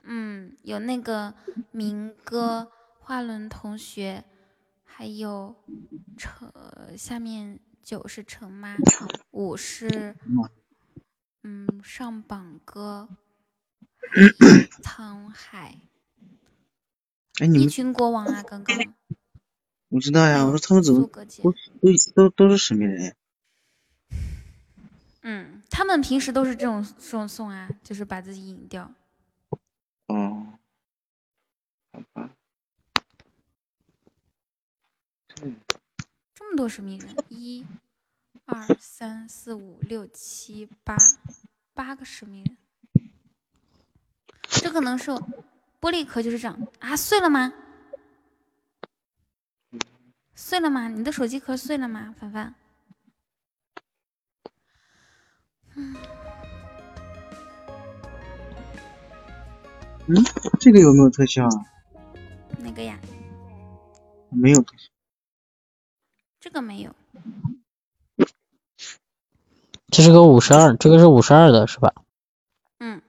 [0.02, 1.32] 嗯，有那个
[1.70, 4.24] 明哥、花轮同学，
[4.84, 5.56] 还有
[6.18, 6.52] 陈，
[6.98, 7.58] 下面
[7.90, 8.76] 九是陈妈，
[9.32, 10.14] 五是
[11.42, 13.08] 嗯上榜哥，
[14.80, 15.80] 沧海，
[17.40, 18.76] 哎，你们一群国王啊，刚刚
[19.90, 21.24] 我知道呀，我说他们怎么都
[21.82, 23.12] 都都都是神秘人呀？
[25.22, 28.88] 嗯，他们平时都是这种这种送啊，就是把自己引掉。
[30.06, 30.46] 哦，
[31.92, 32.30] 好吧，
[35.42, 35.79] 嗯，这
[36.50, 37.64] 么多神秘人， 一、
[38.44, 40.96] 二、三、四、五、六、七、八，
[41.74, 42.56] 八个神秘人。
[44.48, 45.10] 这可能是
[45.80, 46.96] 玻璃壳，就是这样啊？
[46.96, 47.52] 碎了吗？
[50.34, 50.88] 碎了吗？
[50.88, 52.14] 你的手机壳碎了吗？
[52.18, 52.54] 凡凡，
[55.76, 55.96] 嗯，
[60.08, 60.24] 嗯
[60.58, 61.50] 这个有没有特效啊？
[62.58, 62.98] 哪个呀？
[64.30, 64.89] 没有特效。
[66.40, 66.94] 这个没有。
[69.90, 71.92] 这是个五十二，这个是五十二的是吧？
[72.78, 73.02] 嗯，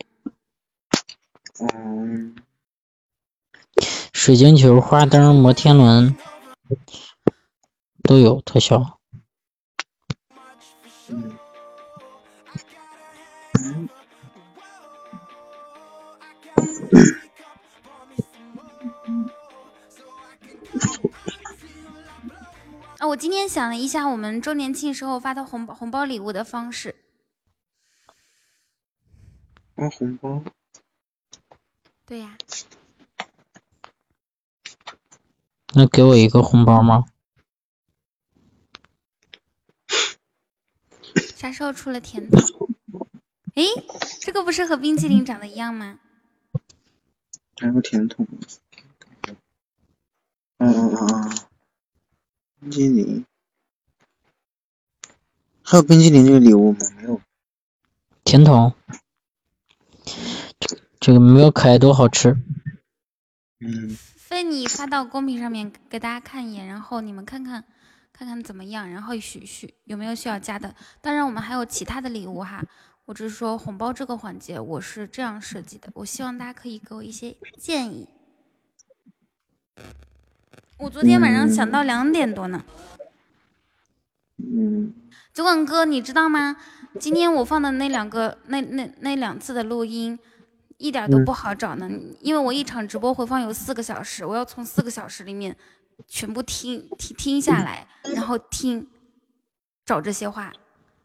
[1.60, 2.36] 嗯，
[4.12, 6.18] 水晶球、花灯、摩天轮
[8.04, 9.00] 都有特效。
[23.12, 26.96] 我今天想了一下，我们周年庆时候发的红包红包礼物的方式。
[29.76, 30.42] 发红包，
[32.06, 32.38] 对呀、
[35.74, 37.04] 那给我一个红包吗？
[41.36, 42.70] 啥时候出了甜筒？
[43.56, 43.66] 诶，
[44.22, 46.00] 这个不是和冰淇淋长得一样吗？
[47.58, 48.26] 还有甜筒。
[50.60, 51.38] 嗯嗯嗯嗯，
[52.62, 53.26] 冰激凌，
[55.64, 56.80] 还有冰激凌这个礼物吗？
[56.96, 57.20] 没有。
[58.24, 58.76] 甜筒，
[61.00, 62.38] 这个没有可爱多好吃。
[63.60, 67.66] 嗯，非你发到公屏上面给大家看一眼，然后你们看看
[68.14, 70.76] 看看怎么样，然后许许有没有需要加的。
[71.02, 72.64] 当然，我们还有其他的礼物哈。
[73.06, 78.08] 我只是说红包这个环节我是这样设计的，我希望大家可以给我一些建议。
[80.82, 82.64] 我昨天晚上想到两点多呢。
[84.38, 84.92] 嗯，
[85.32, 86.58] 酒馆哥，你知道吗？
[87.00, 90.18] 今天我放的那两个那那那两次的录音，
[90.78, 91.88] 一点都不好找呢，
[92.22, 95.56] 因为我一场直播回放有四个小时，我要从四个小时里面
[96.08, 98.88] 全部听听听下来，然后听
[99.86, 100.52] 找这些话。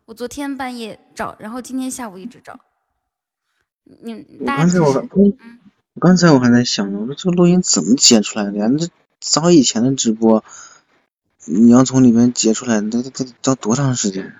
[0.06, 2.58] 我昨天半夜找，然后今天下午一直找。
[3.84, 5.06] 你大家但是我
[6.00, 8.68] 刚才我还在想呢，我说这个录音怎么截出来的呀？
[8.78, 8.88] 这
[9.28, 10.44] 早以前的直播，
[11.46, 14.36] 你要从里面截出来，那得得要多长时间？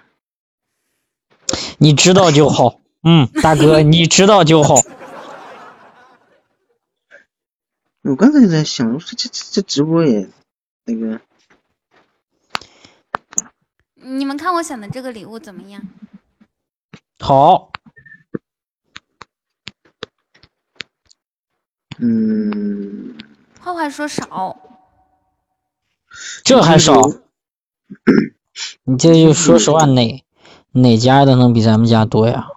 [1.79, 2.81] 你知道就好。
[3.03, 4.77] 嗯，大哥， 你知道就好。
[8.03, 10.31] 我刚才就在想，我说这这这直播也
[10.85, 11.21] 那个，
[13.95, 15.83] 你们看我想的这个礼物怎么样？
[17.19, 17.73] 好，
[21.99, 23.17] 嗯，
[23.61, 24.66] 坏坏说少，
[26.45, 26.95] 这还少？
[28.85, 30.25] 你这就说实话，哪
[30.73, 32.49] 哪家的能比咱们家多呀？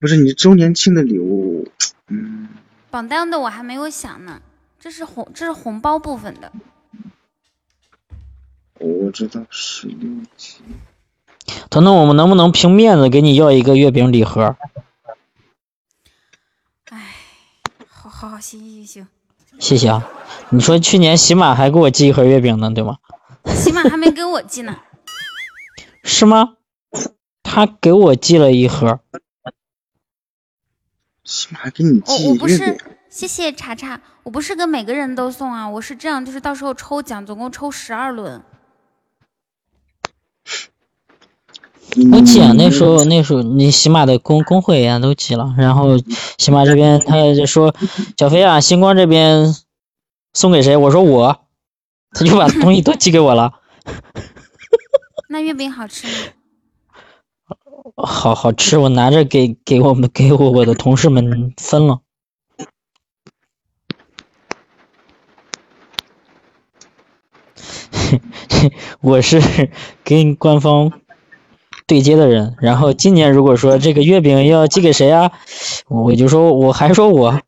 [0.00, 1.68] 不是你周年庆的礼物，
[2.08, 2.48] 嗯，
[2.90, 4.42] 榜单的我还没有想呢，
[4.78, 6.52] 这是红这是红包部分的。
[8.80, 10.58] 我知道十六级。
[11.70, 14.56] 彤彤，我们能不能凭面子给你要一个月饼礼盒？
[16.90, 17.16] 哎
[17.88, 19.06] 好好好，行行行，
[19.58, 20.08] 谢谢啊！
[20.50, 22.98] 你说去年喜马还给我寄一盒月饼呢，对吗？
[23.46, 24.76] 喜马还没给我寄呢。
[26.02, 26.56] 是吗？
[27.42, 29.00] 他给我寄了一盒。
[31.24, 38.42] 喜马还给你我哦我不是，谢谢查查，我不是给每个人都送啊，我是这样，就是到时候抽奖，总共抽十二轮。
[42.12, 45.96] 我寄啊，那时候那时候你喜马的工工会呀都寄了，然后
[46.38, 47.74] 喜马这边他就说
[48.16, 49.54] 小飞啊，星光这边
[50.32, 50.76] 送给谁？
[50.76, 51.38] 我说我，
[52.12, 53.52] 他就把东西都寄给我了，
[55.30, 56.12] 那月饼好吃吗？
[58.02, 62.00] 好好吃，我拿着给给我们给我我的同事们分了。
[69.00, 69.70] 我是
[70.02, 70.90] 跟官方
[71.86, 75.30] 对接的人，然后今年如果说这个月饼要寄给谁啊，
[75.88, 77.40] 我就说我还说我，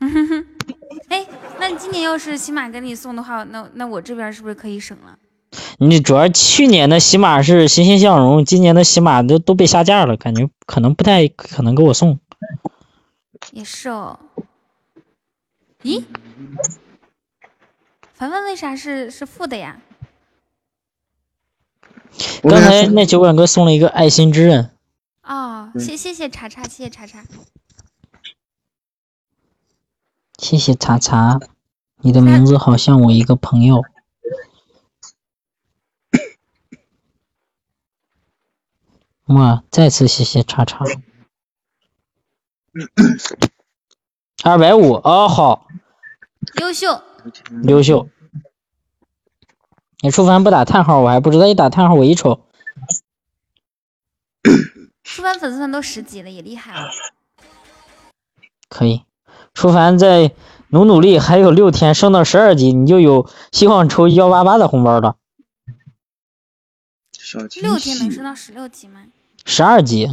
[1.08, 1.26] 哎，
[1.58, 5.16] 那你今年要是喜马给你送的话，那那我这边是不是可以省了？
[5.78, 12.20] 你主要去年的喜马是欣欣向荣，今年的喜马都都被下架了，感觉可能不太可能给我送。
[13.52, 14.18] 也是哦。
[15.82, 16.04] 咦，
[18.12, 19.80] 凡凡为啥是是负的呀？
[22.42, 24.70] 刚才那酒馆哥送了一个爱心之刃，
[25.22, 27.24] 哦，谢谢谢查查，谢谢查查。
[30.38, 31.38] 谢谢茶茶，
[31.98, 33.82] 你的名字好像我一个朋友。
[39.26, 40.84] 哇，再次谢谢茶茶，
[44.42, 45.68] 二百五哦，好，
[46.60, 47.02] 优秀，
[47.64, 48.08] 优秀。
[50.02, 52.46] 你出凡不打叹号，我还不知道，一打叹号我一瞅，
[55.04, 56.88] 出凡粉丝团都十级了，也厉害了。
[58.68, 59.02] 可以。
[59.52, 60.32] 出凡再
[60.68, 65.16] 努努力，还有六天升到十二级，你就有希望抽幺八八的红包了。
[67.60, 69.02] 六天能升到十六级吗？
[69.44, 70.08] 十二级？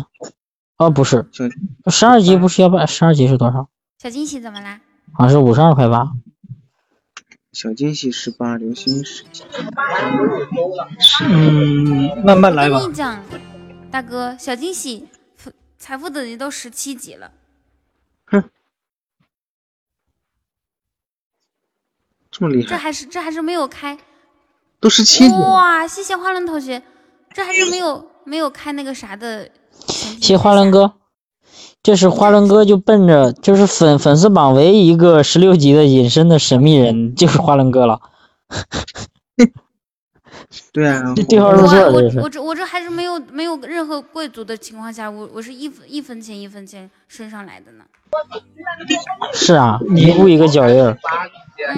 [0.78, 1.30] 哦，不是，
[1.88, 3.70] 十二级不是幺八，十二级是多少？
[4.00, 4.82] 小惊喜怎么啦？
[5.14, 6.12] 好像是五十二块八。
[7.58, 9.44] 小惊喜十八，流星十七。
[11.24, 12.82] 嗯，慢慢来吧我。
[12.82, 13.20] 跟你讲，
[13.90, 15.08] 大哥，小惊喜
[15.80, 17.32] 财富等级都十七级了。
[18.26, 18.44] 哼
[22.30, 23.98] 这么厉害，这还是这还是没有开
[24.80, 25.34] 都十七级。
[25.34, 25.88] 哇！
[25.88, 26.84] 谢谢花轮同学，
[27.34, 29.50] 这还是没有没有开那个啥的。
[29.88, 30.94] 谢谢花轮哥，
[31.88, 38.02] 这是花轮哥就奔着就是粉粉丝榜唯一一个十六级的隐身的神秘人，就是花轮哥了。
[40.74, 47.86] 对啊， 这对号入座这是我这我这还是没有没有任何贵族的情况下，我我是一分一分钱一分钱升上来的呢。
[49.32, 50.98] 是啊，一步一个脚印儿。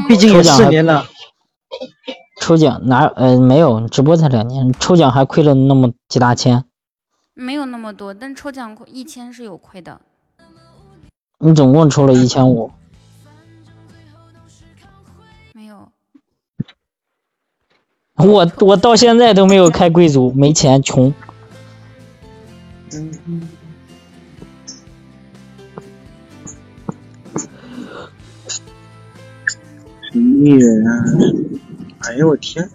[0.07, 1.05] 毕竟也抽奖还四年了，
[2.41, 6.63] 抽奖哪呃没有，直播才两年，抽奖还亏了那么几大千。
[7.39, 10.01] 没有那么多，但抽奖亏一千是有亏的。
[11.37, 12.69] 你总共抽了一千五，
[15.53, 15.89] 没有，
[18.15, 21.13] 我我到现在都没有开贵族，没钱，穷。
[30.11, 31.05] 神秘人啊！
[31.99, 32.69] 哎呦我天！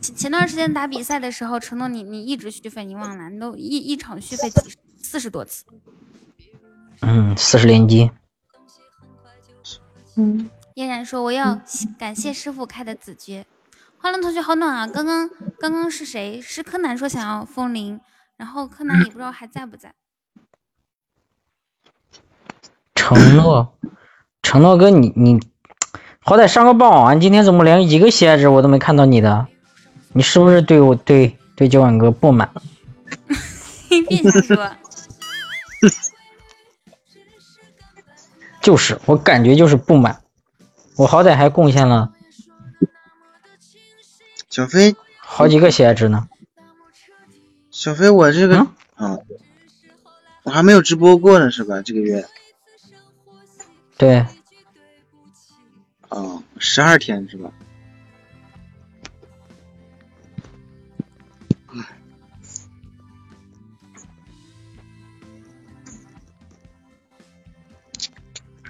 [0.00, 3.28] 前前段时间打比赛的时候，承诺你你一直续费，你忘了？
[3.28, 5.64] 你都一一场续费几十四十多次。
[7.02, 8.10] 嗯，四十连击。
[10.16, 11.60] 嗯，嫣然说我要
[11.98, 13.46] 感谢师傅开的子爵。
[13.98, 14.86] 花轮同学好暖啊！
[14.86, 16.40] 刚刚刚刚是谁？
[16.40, 18.00] 是柯南说想要风铃，
[18.38, 19.92] 然后柯南也不知道还在不在。
[22.94, 23.76] 承诺，
[24.42, 25.38] 承诺哥，你你
[26.20, 27.12] 好歹上个榜啊！
[27.12, 29.48] 你今天怎么连一个喜爱值我都没看到你的？
[30.12, 32.50] 你是不是对我对对酒馆哥不满？
[34.08, 34.70] 别瞎说。
[38.60, 40.22] 就是，我感觉就是不满。
[40.96, 42.12] 我好歹还贡献了
[44.50, 46.28] 小飞好几个喜爱值呢。
[47.70, 48.58] 小飞，我这个
[48.96, 49.16] 啊，
[50.42, 51.80] 我还没有直播过呢，是吧？
[51.80, 52.26] 这个月
[53.96, 54.26] 对，
[56.10, 57.50] 哦，十二天是吧？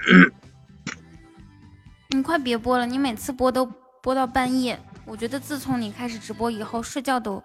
[2.11, 3.67] 你快别播了，你每次播都
[4.03, 4.81] 播到半夜。
[5.07, 7.43] 我觉得自从你开始直播以后，睡觉都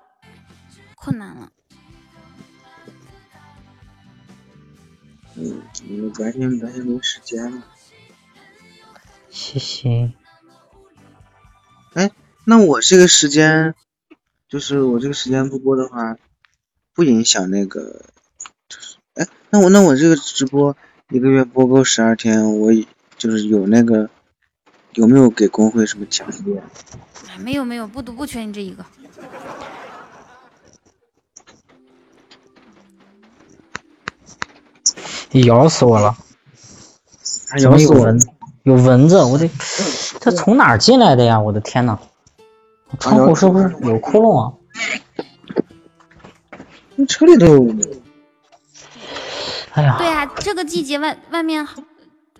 [0.95, 1.51] 困难了。
[5.35, 7.63] 嗯，你们白天白天没时间了。
[9.29, 10.13] 谢谢。
[11.93, 12.11] 哎，
[12.45, 13.75] 那我这个时间，
[14.47, 16.17] 就是我这个时间不播的话，
[16.93, 18.05] 不影响那个，
[18.69, 20.77] 就是哎，那我那我这个直播
[21.15, 22.73] 一个月播够十二天，我
[23.17, 24.09] 就是有那个
[24.95, 26.59] 有没有给工会什么奖励？
[27.29, 28.85] 哎没有没有，不读不缺你这一个。
[35.45, 36.17] 咬死我了！
[37.61, 38.27] 咬死我了蚊子？
[38.63, 39.23] 有蚊子！
[39.23, 39.49] 我得，
[40.19, 41.39] 它从哪儿进来的呀？
[41.39, 41.97] 我的天呐！
[42.99, 44.53] 窗户是不是有窟窿啊？
[46.97, 47.73] 那车里都有。
[49.75, 51.67] 哎呀，对啊，这个季节外外面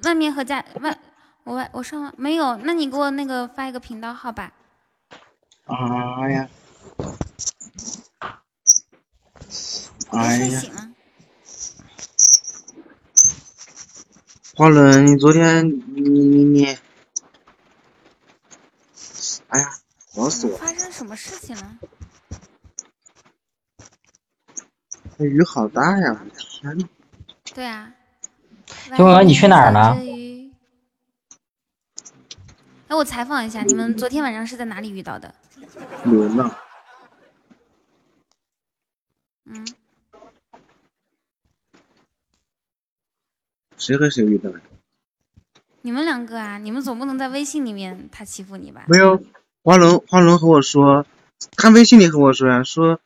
[0.03, 0.97] 外面和家外
[1.43, 4.53] 我外我上没有，那你给我那个发一个频道号吧。
[5.65, 6.49] 哎呀，
[10.11, 10.91] 哎呀，睡醒了。
[14.55, 16.65] 花轮，你昨天你你你，
[19.49, 19.69] 哎呀，
[20.15, 20.57] 咬死我！
[20.57, 21.77] 发生什么事情了？
[25.17, 26.17] 这雨好大呀！
[26.17, 26.87] 我的天呐，
[27.55, 27.89] 对啊。
[28.97, 29.95] 九哥，你去哪儿呢？
[32.89, 35.33] 哎，我采访一下，你们昨天晚上是在哪里遇到的？
[36.03, 36.53] 流浪。
[39.45, 39.65] 嗯，
[43.77, 44.59] 谁和谁遇到的？
[45.81, 48.83] 你们两个啊，你们总不能在微信里面他欺负你吧？
[48.89, 49.23] 没有，
[49.63, 51.05] 花轮花轮和我说，
[51.55, 52.99] 他微信里和我说呀，说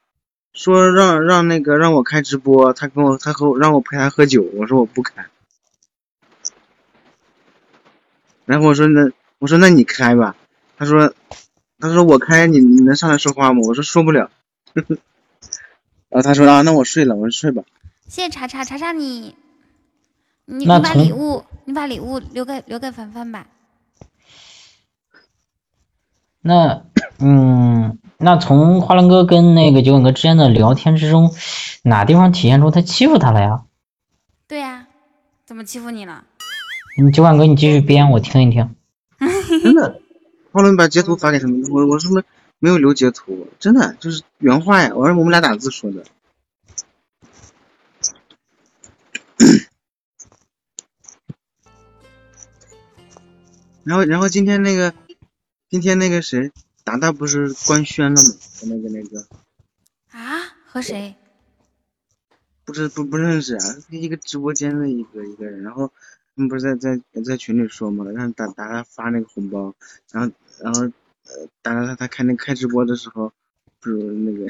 [0.54, 5.26] 说让让那个让我开直播，他跟我他和我让我陪他喝酒，我说我不开。
[8.46, 10.36] 然后我说那我说那你开吧，
[10.78, 11.14] 他说
[11.80, 13.62] 他说我开你你能上来说话吗？
[13.68, 14.32] 我说说不了。
[16.10, 17.64] 然后他说啊那我睡了，我说睡吧。
[18.08, 19.36] 谢谢查查查查你，
[20.46, 23.46] 你你把礼物你把礼物留给留给凡凡吧。
[26.42, 26.86] 那
[27.20, 31.34] 嗯，那从花轮哥跟那个酒馆哥之间的聊天之中，
[31.84, 33.64] 哪地方体现出他欺负他了呀？
[34.46, 34.88] 对呀、
[35.46, 36.26] 怎么欺负你了？
[37.02, 38.76] 你九管哥，你继续编，我听一听。
[39.64, 40.02] 真的，
[40.52, 42.26] 花轮把截图发给他们，我我是不是
[42.60, 43.48] 没有留截图？
[43.58, 46.04] 真的就是原话呀，我说我们俩打字说的。
[53.86, 54.94] 然后，然后今天那个，
[55.70, 56.52] 今天那个谁，
[56.90, 58.30] 达达不是官宣了吗？
[58.60, 59.28] 和那个那个，
[60.10, 60.42] 啊？
[60.66, 61.14] 和谁？
[62.66, 65.90] 不知不不认识啊，一个直播间的一个一个人，然后
[66.36, 69.76] 他们不是在在在群里说嘛，让达达达发那个红包，
[70.12, 73.32] 然后然后呃达达他他开那开直播的时候，
[73.80, 74.48] 不是那个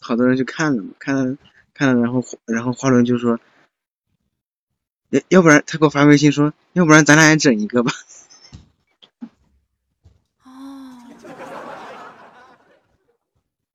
[0.00, 1.36] 好多人去看了嘛，看了
[1.74, 3.38] 看了，然后然后花轮就说，
[5.10, 7.92] 要要不然他给我发微信说，要不然咱俩也整一个吧。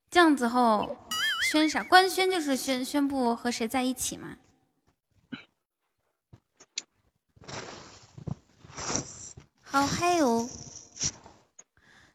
[0.09, 0.97] 这样子后
[1.49, 1.81] 宣啥？
[1.83, 4.35] 官宣就是宣宣布和谁在一起嘛。
[9.63, 10.49] 好嗨哦！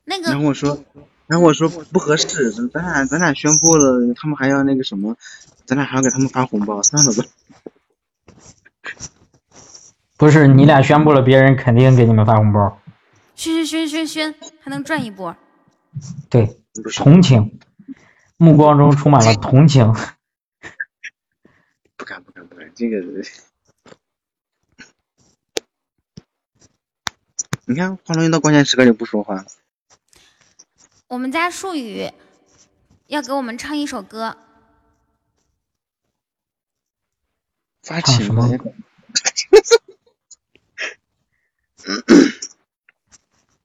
[0.04, 0.84] 那个然后我说，
[1.26, 5.16] 然后我说不合适，咱俩咱俩宣布了，他们还要那个什么，
[5.64, 7.24] 咱俩还要给他们发红包，算了吧。
[10.18, 12.78] 不是你俩宣布了，别人肯定给你们发红包。
[13.34, 15.34] 宣宣宣宣宣，还能赚一波。
[16.28, 16.60] 对，
[16.94, 17.58] 同情，
[18.42, 19.94] 目光中充满了同情。
[21.96, 23.00] 不敢不敢不敢，这个，
[27.66, 29.46] 你看花轮一到关键时刻就不说话了。
[31.06, 32.10] 我们家术语
[33.06, 34.36] 要给我们唱一首歌，
[37.84, 38.48] 发情什么？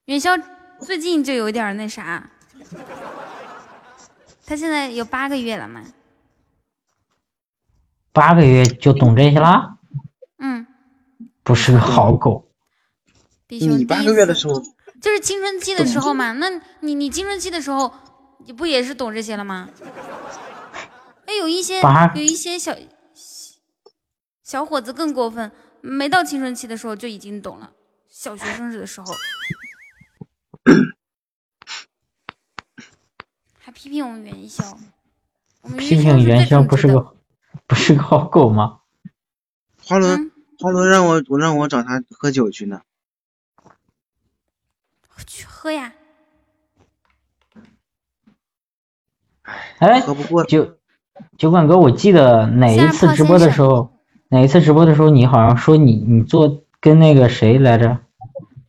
[0.04, 0.38] 元宵
[0.80, 2.30] 最近就有点那啥，
[4.48, 5.84] 他现在有八个月了嘛？
[8.12, 9.76] 八个月就懂这些啦？
[10.38, 10.66] 嗯，
[11.42, 12.50] 不是个好狗。
[13.46, 14.58] 比熊你八个月的时候，
[15.02, 16.32] 就是青春期的时候嘛。
[16.32, 16.48] 那
[16.80, 17.92] 你你青春期的时候，
[18.46, 19.68] 你不也是懂这些了吗？
[21.26, 21.82] 哎，有一些
[22.14, 22.74] 有一些小
[24.42, 25.52] 小伙子更过分，
[25.82, 27.72] 没到青春期的时候就已经懂了，
[28.08, 29.12] 小学生的时候。
[33.78, 34.76] 批评我们元宵，
[35.62, 37.14] 我们批评元宵不是个
[37.68, 38.80] 不是个好狗吗？
[39.84, 42.80] 花轮花轮让我我让我找他喝酒去呢。
[45.28, 45.92] 去喝呀。
[49.78, 50.00] 哎，
[50.48, 50.76] 酒
[51.36, 53.92] 酒馆哥，我记得哪一次直播的时候，
[54.26, 57.98] 哪一次直播的时候，你好像说你你做跟那个谁来着，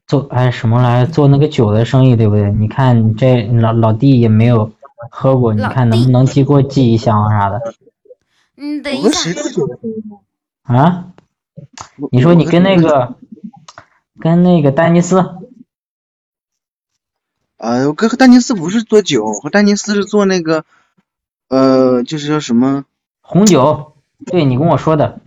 [0.06, 2.52] 做哎什么来着做那个酒的生意，对不对？
[2.52, 4.72] 你看你这老老弟也没有
[5.12, 7.62] 喝过，你看能不能寄给我寄一箱啊啥的。
[10.64, 11.14] 啊？
[12.12, 13.16] 你说你跟那个
[14.20, 15.24] 跟那个丹尼斯，
[17.58, 20.64] 呃，我跟丹尼斯不是做酒，和丹尼斯是做那个，
[21.50, 22.86] 呃，就是叫什么？
[23.22, 23.94] 红酒，
[24.26, 25.20] 对你跟我说的，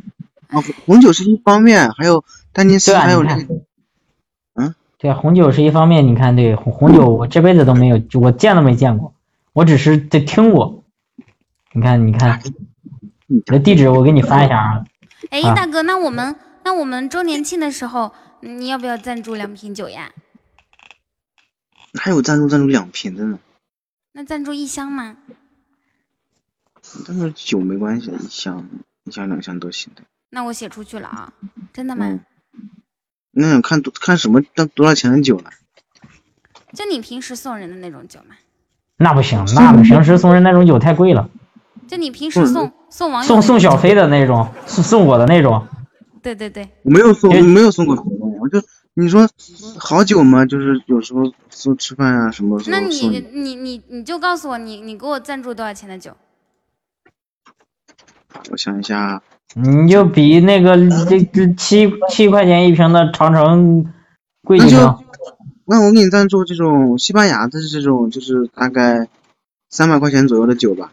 [0.48, 3.54] 啊，红酒是一方面，还有丹尼斯对啊还有你看那个，
[4.54, 9.14] 嗯，对啊，红酒是一方面，你看对红红酒我这辈子都没有，我见都没见过，
[9.52, 10.84] 我只是在听过。
[11.72, 12.42] 你看，你看，
[13.26, 14.84] 你的地址我给你发一下啊。
[15.30, 20.12] 哎，啊大哥，那我们那我们周年庆的时候，你要不要赞助两瓶酒呀？
[21.94, 23.38] 还有赞助赞助两瓶的呢，
[24.12, 25.18] 那赞助一箱吗？
[27.06, 28.68] 但是酒没关系，一箱
[29.04, 30.02] 一箱两箱都行的。
[30.30, 31.32] 那我写出去了啊，
[31.72, 32.06] 真的吗？
[32.06, 32.24] 嗯，
[33.30, 35.50] 那想看多看什么多多少钱的酒了？
[36.72, 38.36] 就你平时送人的那种酒嘛，
[38.96, 41.28] 那不行，那平时送人那种酒太贵了，
[41.88, 45.66] 就你平时送送网友送送小飞的那种，送送我的那种，
[46.22, 48.60] 对对对，我没有送，我没有送过别人，我就
[48.94, 49.28] 你说
[49.78, 53.08] 好酒嘛，就是有时候送吃饭啊什么时那你。
[53.32, 56.12] 你你你就告诉我，你你给我赞助多少钱的酒？
[58.50, 59.20] 我想一下，
[59.54, 60.76] 你就比那个
[61.08, 63.92] 这这七七块钱一瓶的长城
[64.44, 65.01] 贵几那就瓶。
[65.72, 69.08] 那我给你赞助这种西班牙的这种，就是大概
[69.70, 70.92] 三百块钱左右的酒吧，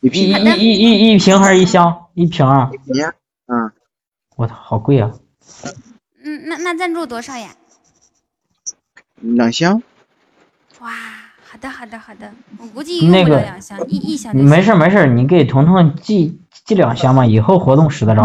[0.00, 0.22] 一一瓶。
[0.56, 2.06] 一一一一瓶还是一箱？
[2.14, 2.70] 一瓶啊！
[2.72, 3.04] 一瓶。
[3.48, 3.70] 嗯。
[4.36, 5.10] 我操，好贵啊！
[6.24, 7.50] 嗯，那那赞助多少呀？
[9.20, 9.82] 两箱。
[10.80, 10.90] 哇，
[11.44, 14.48] 好的好的好的，我估计用那个不了两箱，一一箱就行。
[14.48, 18.22] 没事没事，你给彤彤寄寄两箱嘛，以后活动使得着。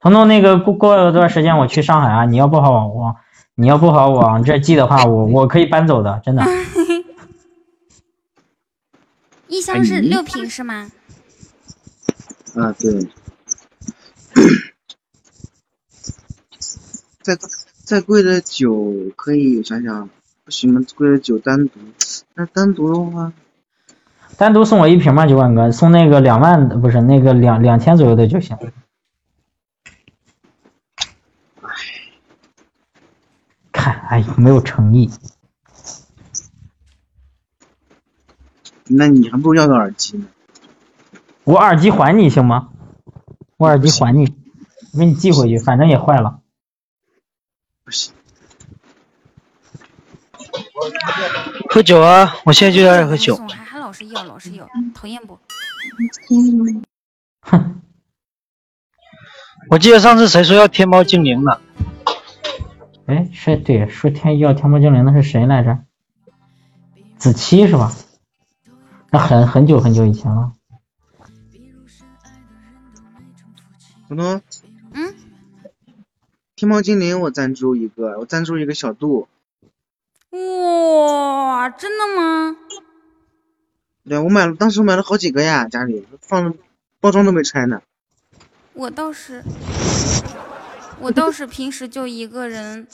[0.00, 3.16] 彤彤，那个过过了段时间我去上海啊，你要不好往往
[3.54, 6.42] 你要不好往这寄的话，我我可以搬走的，真的。
[9.46, 10.90] 一箱是六瓶是吗？
[12.56, 13.08] 啊，对。
[17.20, 17.36] 再
[17.84, 20.08] 再贵的酒可以想想，
[20.44, 20.80] 不行吗？
[20.96, 21.78] 贵的酒单独，
[22.34, 23.32] 那单独的话，
[24.38, 28.56] 单独送我一瓶嘛，酒馆哥，送那个两万的不是那个两两千左右的就行。
[33.82, 35.10] 看，哎，没有诚意。
[38.86, 40.28] 那你还不如要个耳机呢。
[41.42, 42.68] 我耳机还你行吗？
[43.56, 44.36] 我耳机还你，
[44.92, 46.38] 我给你寄回去，反正也坏了。
[47.82, 48.14] 不行。
[51.68, 52.36] 喝酒啊！
[52.44, 53.34] 我现在就爱喝酒。
[53.34, 55.40] 送还还老是要老是要，讨厌不？
[57.40, 57.80] 哼
[59.70, 61.60] 我记得上次谁说要天猫精灵呢？
[63.06, 65.78] 哎，是对，说天要天猫精灵的是谁来着？
[67.18, 67.92] 子期是吧？
[69.10, 70.52] 那很很久很久以前了。
[74.08, 74.42] 彤彤，
[74.92, 75.14] 嗯，
[76.54, 79.28] 天猫精灵我赞助一个，我赞助一个小度。
[80.30, 82.56] 哇，真的吗？
[84.04, 86.54] 对，我买了，当时买了好几个呀，家里放
[87.00, 87.82] 包装都没拆呢。
[88.74, 89.42] 我倒是，
[91.02, 92.86] 我倒是平时就一个人，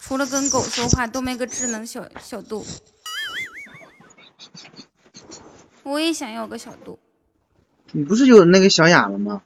[0.00, 2.66] 除了跟狗说话都没个智能小小度。
[5.84, 6.98] 我也想要个小度。
[7.92, 9.42] 你不是有那个小雅了吗？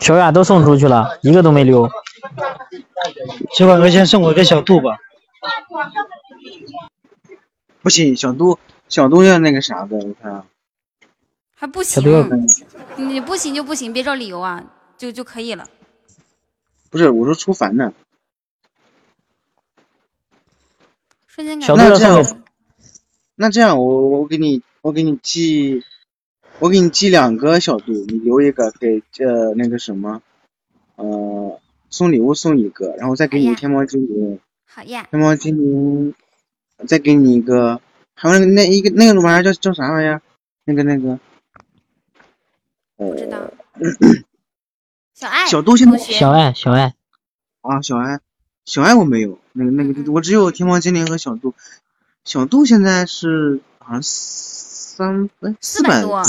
[0.00, 1.88] 小雅都送出去了，一个都没留。
[3.54, 4.98] 酒馆哥先送我一个小度吧。
[7.80, 8.58] 不行，小度
[8.88, 10.44] 小度要那个啥的，我看啊。
[11.54, 12.28] 还不行小度要，
[12.96, 14.64] 你不行就不行，别找理由啊，
[14.98, 15.68] 就就可以了。
[16.90, 17.92] 不是，我说出凡呢。
[21.26, 22.44] 瞬间感小觉度要送给
[23.34, 25.84] 那这样，我我给你，我给你寄，
[26.58, 30.22] 我给你寄两个小度，你留一个给呃那个什么，
[30.94, 36.14] 呃送礼物送一个，然后再给你天猫精灵，好呀，天猫精灵，
[36.86, 37.82] 再给你一个，
[38.14, 40.22] 还有那个那一个那个玩意儿叫叫啥玩意儿？
[40.64, 41.18] 那个那个，
[42.96, 43.52] 呃，不知道。
[43.78, 44.25] 小
[45.46, 46.94] 爱，小度现在小爱小爱，
[47.62, 48.20] 啊，小爱，
[48.64, 51.54] 小爱我没有，那个那个我只有天猫精灵和小度，
[52.24, 56.24] 小度现在是好像三哎四百多，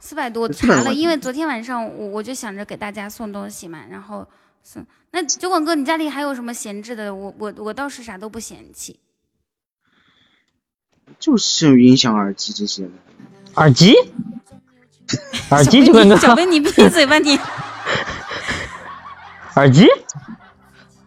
[0.00, 4.26] 四百多400查了，因为昨天晚上我我就想着给大家送东西嘛，然后
[4.62, 4.84] 送。
[5.12, 7.14] 那酒馆哥，你家里还有什么闲置的？
[7.14, 8.98] 我我我倒是啥都不嫌弃。
[11.18, 12.90] 就是音响、耳机这些的。
[13.54, 13.94] 耳机，
[15.50, 17.38] 耳机酒馆哥，小飞，你闭嘴吧你！
[19.56, 19.86] 耳机，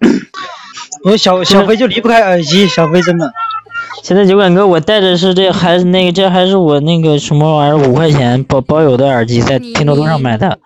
[1.06, 3.32] 我小小飞就离不开耳机，小飞真的。
[4.04, 10.60] 现在酒馆哥，我带的是这还是那个这还是我那个什么玩意儿五块钱包包邮的耳机，在拼多多上买的。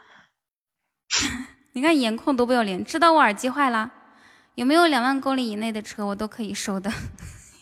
[1.74, 3.90] 你看颜控多不要脸，知道我耳机坏了，
[4.56, 6.92] 有没有两万公里以内的车我都可以收的。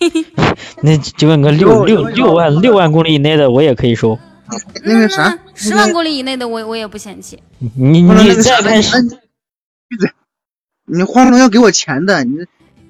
[0.83, 4.19] 那酒馆哥六六六万六万公里以内的我也可以收。
[4.83, 7.41] 那个啥，十万公里以内的我我也不嫌弃。
[7.75, 8.97] 你你再开始，
[9.91, 10.13] 闭嘴！
[10.85, 12.47] 你花龙要给我钱的，你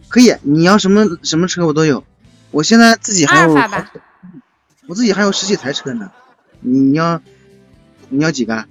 [0.07, 2.03] 可以，你要什么什么车我都有。
[2.51, 3.55] 我现在自己还有
[4.85, 6.11] 我自己还有十几台车呢。
[6.59, 7.19] 你要
[8.09, 8.65] 你要几个？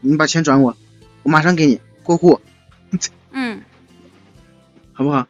[0.00, 0.78] 你把钱转我，
[1.24, 2.40] 我马上给你过户，
[3.32, 3.60] 嗯，
[4.94, 5.28] 好不好？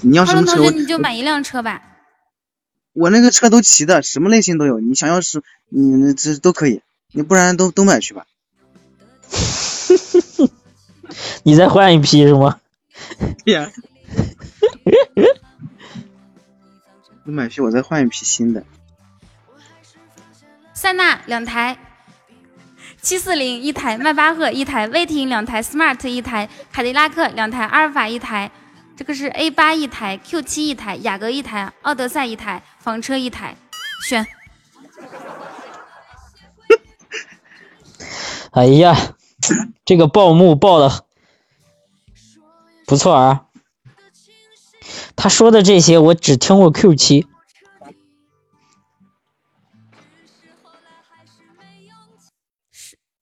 [0.00, 0.70] 你要什么车？
[0.70, 1.82] 你就买一辆车吧。
[2.94, 4.80] 我那个车都齐的，什么类型都有。
[4.80, 6.80] 你想要是你这都可以，
[7.12, 8.24] 你不然都都买去吧。
[11.42, 12.58] 你再换一批是吗？
[13.44, 13.70] 对呀，
[17.24, 18.64] 都买批，我再换一批新的。
[20.74, 21.78] 塞纳两台，
[23.02, 28.50] 七四零一台，迈巴赫一台，威霆两台，smart 一台，凯迪拉克两台，阿尔法一台，
[28.96, 33.56] 这个是 A 八一台，Q 七一台，雅阁一台，奥德赛一台，房车一台，
[34.08, 34.26] 选。
[38.52, 38.96] 哎呀，
[39.84, 41.04] 这个报幕报的
[42.90, 43.46] 不错啊。
[45.14, 47.24] 他说的这些我只听过 Q 七，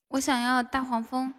[0.09, 1.35] 我想要大黄蜂，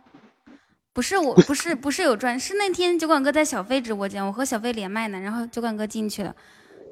[0.94, 6.36] 不是我， 不是不是有专，是那天酒馆哥在小飞直播间，我和小飞连麦呢，然后酒馆哥进去了，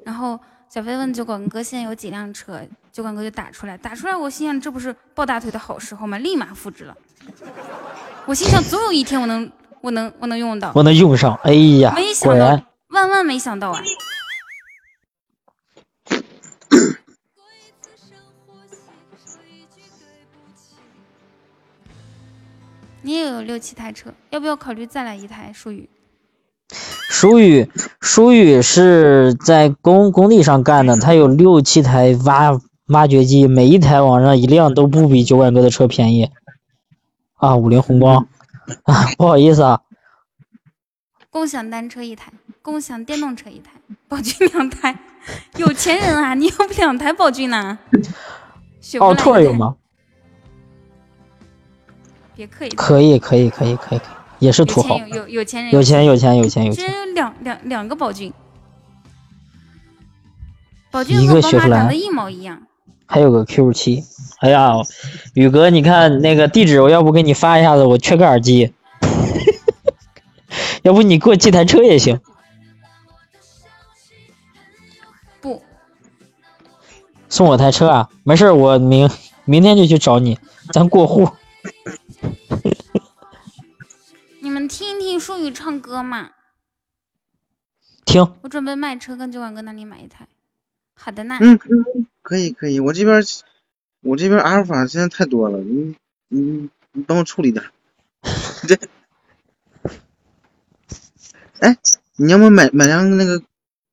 [0.04, 2.60] 然后小飞问酒馆哥现在有几辆车，
[2.90, 6.18] 酒馆哥就打出来，打出来，我心想这不是抱大腿的好时候吗？
[6.18, 6.96] 立马复制了，
[8.26, 9.48] 我心想总有一天我能
[9.82, 11.34] 我能我能用到，我能用上。
[11.42, 13.82] 哎呀没，想到果然，万万没想到啊！
[23.02, 25.88] 你也有六七台车，要不要考虑再来一台舒宇？
[27.08, 36.30] 舒宇，舒宇是在工工地上干的，他有六七台挖挖掘机，每一台往上一辆都不比九百哥的车便宜。
[37.36, 38.28] 啊，五菱宏光，
[38.84, 39.80] 啊，不好意思啊，
[41.30, 42.32] 共享单车一台，
[42.62, 43.72] 共享电动车一台，
[44.08, 44.98] 宝骏两台，
[45.56, 46.34] 有钱人啊！
[46.34, 47.78] 你要不两台宝骏呢？
[49.00, 49.14] 奥？
[49.14, 49.76] 拓有吗？
[52.34, 56.86] 别客气，可以，可以，可以，可以，可以也是土豪有钱，有有有钱人，有钱，有钱，有钱，有钱。
[56.86, 58.32] 这两两两个宝骏，
[60.92, 62.62] 宝骏一和宝马长得一模一样。
[63.10, 64.04] 还有个 Q 七，
[64.40, 64.74] 哎呀，
[65.32, 68.74] 宇哥，你看那个地址，我要不给你发一下子，我缺个耳机，
[70.84, 72.20] 要不你给我寄台车也行。
[75.40, 75.62] 不，
[77.30, 78.10] 送我台车啊？
[78.24, 79.08] 没事儿，我明
[79.46, 80.38] 明天就去找你，
[80.70, 81.30] 咱过户。
[84.40, 86.32] 你们听一听舒宇唱歌嘛。
[88.04, 90.28] 听，我准备卖车，跟酒馆哥那里买一台。
[91.00, 91.38] 好的呢。
[91.40, 93.22] 嗯，嗯可以可以，我这边
[94.00, 95.96] 我这边阿尔法现在太多了，你
[96.28, 97.70] 你你帮我处理点儿。
[98.66, 98.76] 这，
[101.60, 101.76] 哎，
[102.16, 103.42] 你要不买买辆那个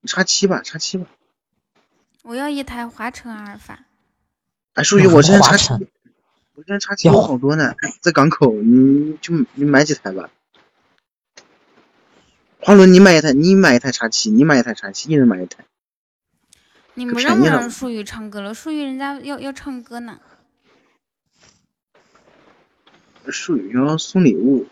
[0.03, 1.05] 叉七吧，叉七吧。
[2.23, 3.85] 我要一台华晨阿尔法。
[4.73, 5.73] 哎，淑宇，我现在叉七，
[6.55, 10.29] 我现在叉七有好多呢，在港口，你就你买几台吧。
[12.59, 15.65] 花轮，你买一台，你买一台叉七，你买一台叉七，一人买一台。
[16.95, 18.53] 你们让不让淑宇唱歌了？
[18.53, 20.19] 淑宇人家要要唱歌呢。
[23.29, 24.67] 淑宇要送礼物，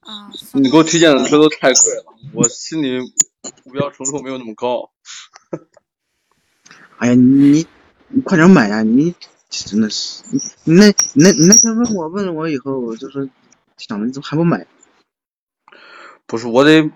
[0.00, 2.98] 啊，你给我推荐的车都太贵了，我心里
[3.64, 4.90] 目标承受没有那么高。
[6.96, 7.66] 哎呀，你
[8.08, 8.82] 你快点买呀！
[8.82, 9.14] 你
[9.48, 13.28] 真的是，你你那你那你那天问我问了我以后，我就说
[13.76, 14.66] 想着你怎么还不买？
[16.26, 16.90] 不是我得，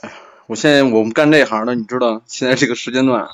[0.00, 0.12] 哎，
[0.46, 3.28] 我现在我们干这行的，你知道，现在这个时间段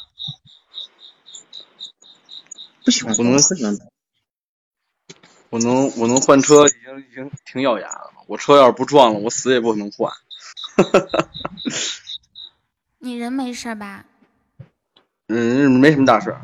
[2.87, 3.77] 不喜欢我能不喜欢
[5.51, 8.13] 我能我能换车已经已经挺咬牙了。
[8.29, 10.13] 我车要是不撞了，我死也不可能换。
[12.99, 14.05] 你人没事吧？
[15.27, 16.41] 嗯，没什么大事儿。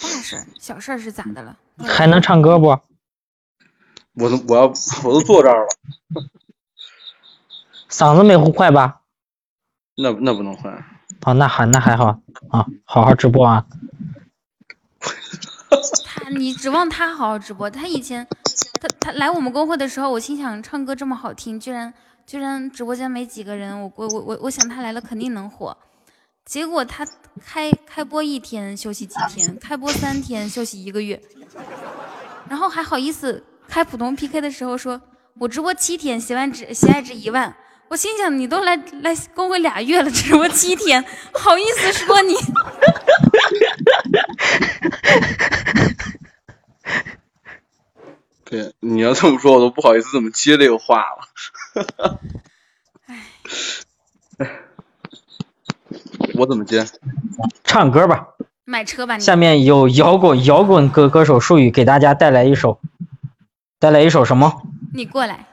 [0.00, 1.56] 大事儿，小事儿是咋的了？
[1.86, 2.66] 还能唱歌不？
[4.14, 4.62] 我都我要
[5.04, 5.68] 我都坐这儿了，
[7.88, 9.02] 嗓子没坏吧？
[9.96, 10.72] 那那不能换。
[11.22, 12.20] 哦，那还那还好
[12.50, 13.64] 啊，好好直播啊。
[16.28, 17.70] 他你指望他好好直播？
[17.70, 18.26] 他以前
[18.80, 21.94] 他他来我们公会的时候，我心想唱歌这么好听，居然
[22.26, 25.74] 居然直播间没几个人，我我我我我想他来了肯定能火。
[26.44, 27.06] 结果他
[27.42, 31.18] 开开播一天休息几天，开播三天休息一个月，
[32.50, 35.00] 然后还好意思开普通 PK 的时候说，
[35.38, 37.56] 我直播七天，喜欢值喜爱值一万。
[37.88, 42.34] 我心想你都来来公会俩月了，直播七天，好意思说你？
[48.44, 51.28] 对，你要这么说，我都不好意思怎么接这个话了。
[56.34, 56.86] 我怎么接？
[57.64, 58.28] 唱歌吧。
[58.64, 59.18] 买车吧。
[59.18, 62.80] 下面有摇滚摇滚歌歌手术语给大家带来一首，
[63.78, 64.62] 带来一首什么？
[64.94, 65.46] 你过来。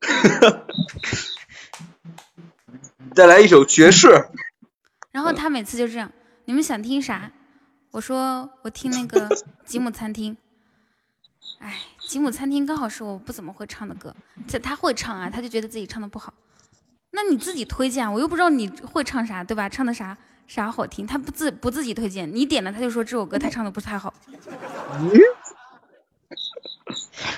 [3.14, 4.28] 带来一首爵士。
[5.12, 6.12] 然后他每次就这样，
[6.44, 7.32] 你们想听啥？
[7.90, 9.28] 我说我听那个
[9.64, 10.36] 吉姆餐厅。
[11.58, 14.14] 哎，吉姆餐厅刚好是我不怎么会唱的歌，
[14.46, 16.32] 这他会唱啊，他就觉得自己唱的不好。
[17.10, 19.68] 那你自己推荐，我又不知道你会唱啥，对吧？
[19.68, 24.14] 唱的啥啥好听，他不自不自己推荐，你点了他就说这首歌他唱的不太好。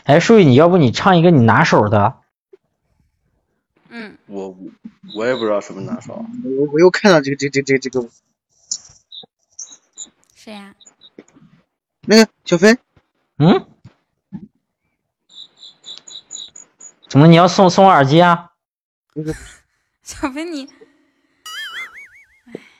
[0.05, 2.19] 哎，淑宇，你要不你唱一个你拿手的？
[3.89, 4.57] 嗯，我
[5.17, 6.25] 我也不知道什么拿手。
[6.45, 8.09] 我我又看到这个这这这这个
[10.45, 10.75] 谁呀、
[12.01, 12.77] 那个小飞，
[13.39, 13.65] 嗯？
[17.09, 18.51] 怎么你要送送我耳机啊？
[20.03, 20.69] 小飞你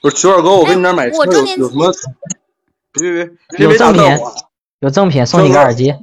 [0.01, 1.93] 不是曲二哥，我跟你那儿买车有有什么？
[2.91, 4.03] 别别别别有赠品！，
[4.81, 5.95] 有赠品，送你个耳机。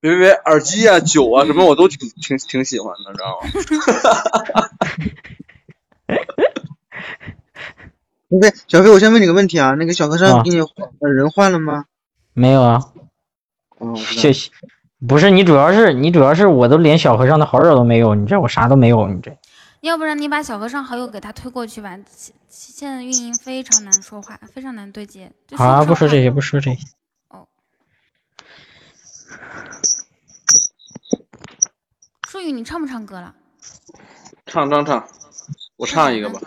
[0.00, 4.70] 别别别，耳机啊、酒啊什么我都挺挺挺喜欢的，知道吗？
[8.28, 11.84] 小飞小飞，我先问你个问题啊，那个小和尚啊给你换呃人换了吗？
[12.32, 12.80] 没有啊。
[13.96, 14.50] 谢谢。
[15.06, 19.36] 不是你，主要是你主要是我都连小和尚的好友都没有，你这我啥都没有，你这
[19.80, 21.96] 要不然你把小和尚好友给他推过去吧。
[22.10, 25.30] 现现在运营非常难说话，非常难对接。
[25.54, 26.78] 好不说这些，不说这些。
[27.28, 27.46] 哦
[32.26, 33.34] 舒宇，你唱不唱歌了？
[34.46, 35.06] 唱唱唱，
[35.76, 36.40] 我唱一个吧，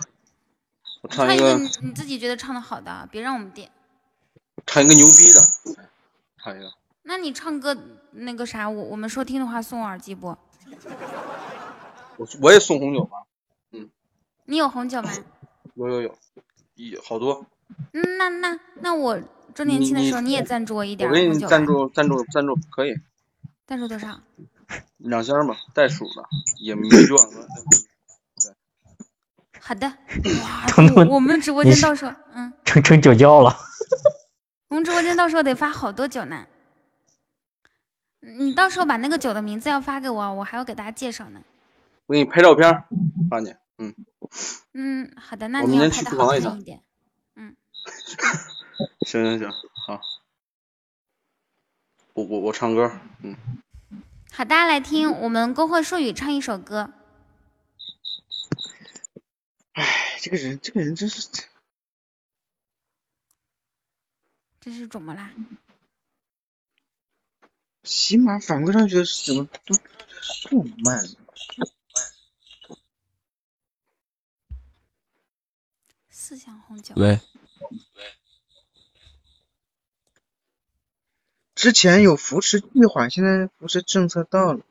[1.02, 3.70] 我唱一个你你自己觉得唱的好的，别让我们点。
[4.66, 5.40] 唱一个牛逼的，
[6.36, 6.70] 唱一个。
[7.02, 7.76] 那你唱歌
[8.12, 10.36] 那个啥，我我们收听的话送我耳机不？
[12.18, 13.22] 我我也送红酒吧，
[13.72, 13.88] 嗯
[14.44, 15.10] 你有红酒吗？
[15.74, 16.18] 有有有，
[16.74, 17.46] 一好多。
[17.92, 19.18] 嗯，那那那我
[19.54, 22.94] 周年庆的时候你也赞助我一点我给你红酒吧赞助赞助赞助，可以
[23.66, 24.20] 赞助多少？
[24.98, 26.24] 两箱吧，袋鼠的，
[26.60, 27.18] 也没多。
[29.70, 29.92] 好的。
[30.66, 33.56] 彤彤我我们直播间到时候，嗯，成成酒窖了。
[34.66, 36.44] 我们直播间到时候得发好多酒呢。
[38.18, 41.40] 你到时候把那个酒的名字要发给我，我还要给大家介绍呢。
[42.06, 42.82] 我给你拍照片
[43.30, 43.54] 发你。
[43.78, 43.94] 嗯，
[44.74, 46.82] 嗯，好的，那你要拍的好明天去厨房一趟看一点。
[49.06, 49.48] 行行行，
[49.86, 50.00] 好。
[52.14, 52.90] 我我我唱歌，
[53.22, 53.36] 嗯，
[54.32, 56.90] 好，大家来听我们工会术语唱一首歌。
[59.80, 61.26] 哎，这个人这个人真是，
[64.60, 65.32] 这是怎么啦？
[67.82, 69.74] 起码反馈上去的怎么都
[70.42, 71.02] 这么慢？
[76.10, 76.94] 四箱红酒。
[76.98, 77.18] 喂，
[81.54, 84.62] 之前有扶持计划，现在扶持政策到了。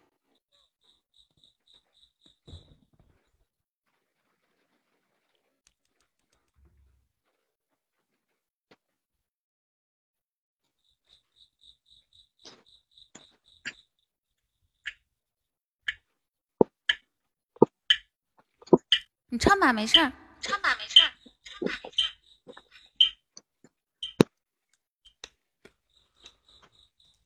[19.40, 20.11] 唱吧，没事儿。
[20.42, 21.11] 唱吧，没事儿。
[21.43, 22.09] 唱吧，没事儿。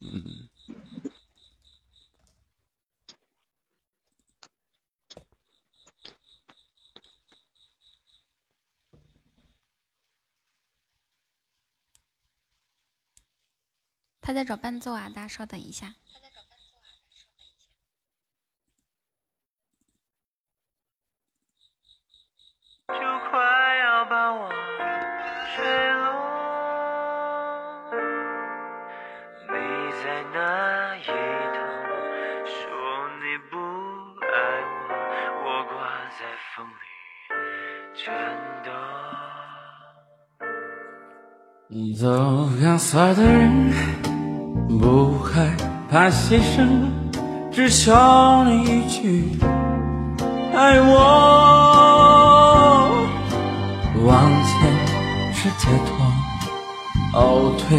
[0.02, 0.50] 嗯。
[14.22, 15.96] 他在找伴奏啊，大家稍等一下。
[22.94, 23.32] 就快
[23.84, 24.50] 要把我
[25.56, 25.58] 坠
[25.94, 26.06] 落。
[29.50, 29.54] 你
[30.04, 30.38] 在哪
[30.98, 31.00] 一
[31.54, 31.58] 头
[32.46, 32.54] 说
[33.20, 33.54] 你不
[34.22, 34.36] 爱
[34.80, 34.92] 我，
[35.44, 35.74] 我挂
[36.18, 36.22] 在
[36.56, 36.72] 风里
[37.94, 38.02] 颤
[38.64, 38.70] 抖。
[42.00, 42.08] 走
[42.62, 43.72] 钢索的人
[44.80, 45.56] 不害
[45.90, 46.90] 怕牺牲，
[47.52, 47.92] 只求
[48.44, 49.40] 你一句
[50.56, 51.73] 爱我。
[55.44, 55.98] 是解脱，
[57.12, 57.78] 后退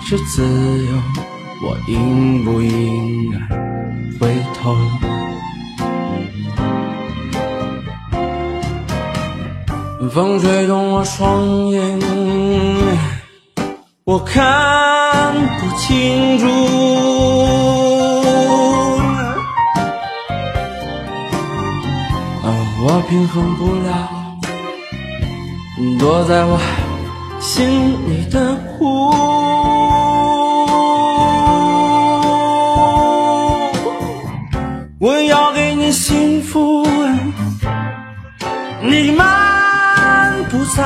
[0.00, 0.42] 是自
[0.86, 0.90] 由，
[1.62, 3.38] 我应不应该
[4.18, 4.74] 回头？
[10.10, 12.00] 风吹动我双眼，
[14.04, 16.46] 我看不清楚。
[22.42, 22.48] 啊，
[22.80, 24.08] 我平衡不了。
[25.98, 26.56] 躲在我
[27.54, 27.64] 心
[28.10, 29.12] 里的苦。
[34.98, 36.84] 我要给你幸福，
[38.82, 40.82] 你满不在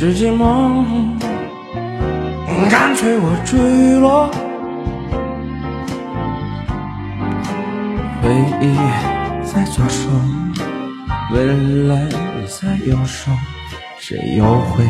[0.00, 0.84] 是寂寞，
[2.70, 4.30] 干脆我坠落。
[8.22, 8.76] 回忆
[9.44, 10.08] 在左手，
[11.32, 11.44] 未
[11.88, 12.08] 来
[12.46, 13.32] 在右手，
[13.98, 14.84] 谁又会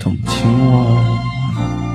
[0.00, 1.85] 同情我？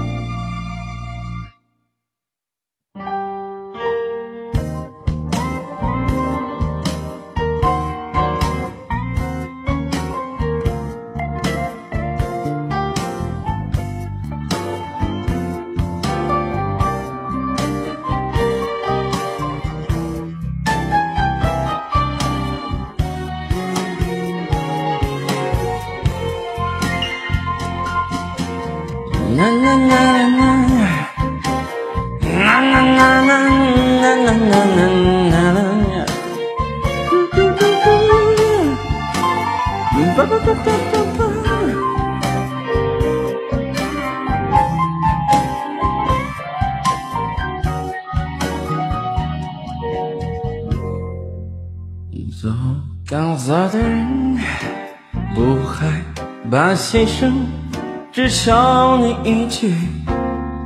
[58.44, 59.72] 求你一句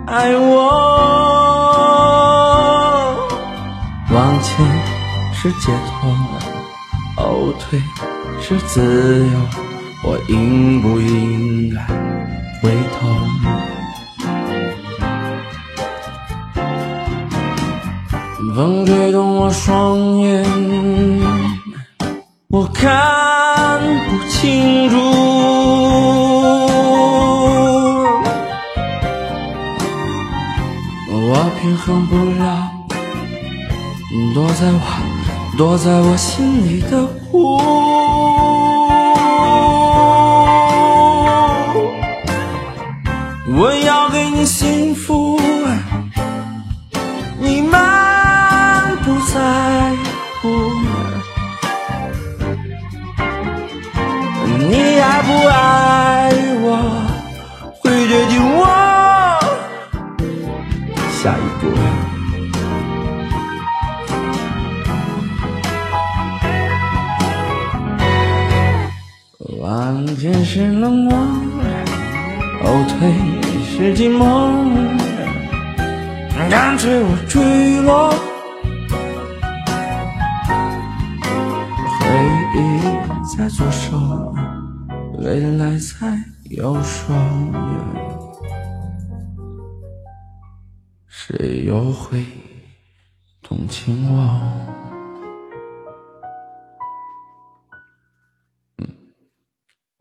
[0.08, 0.56] 爱我，
[4.14, 4.66] 往前
[5.34, 6.10] 是解脱，
[7.18, 7.78] 后退
[8.42, 9.38] 是自由，
[10.06, 11.86] 我应不应该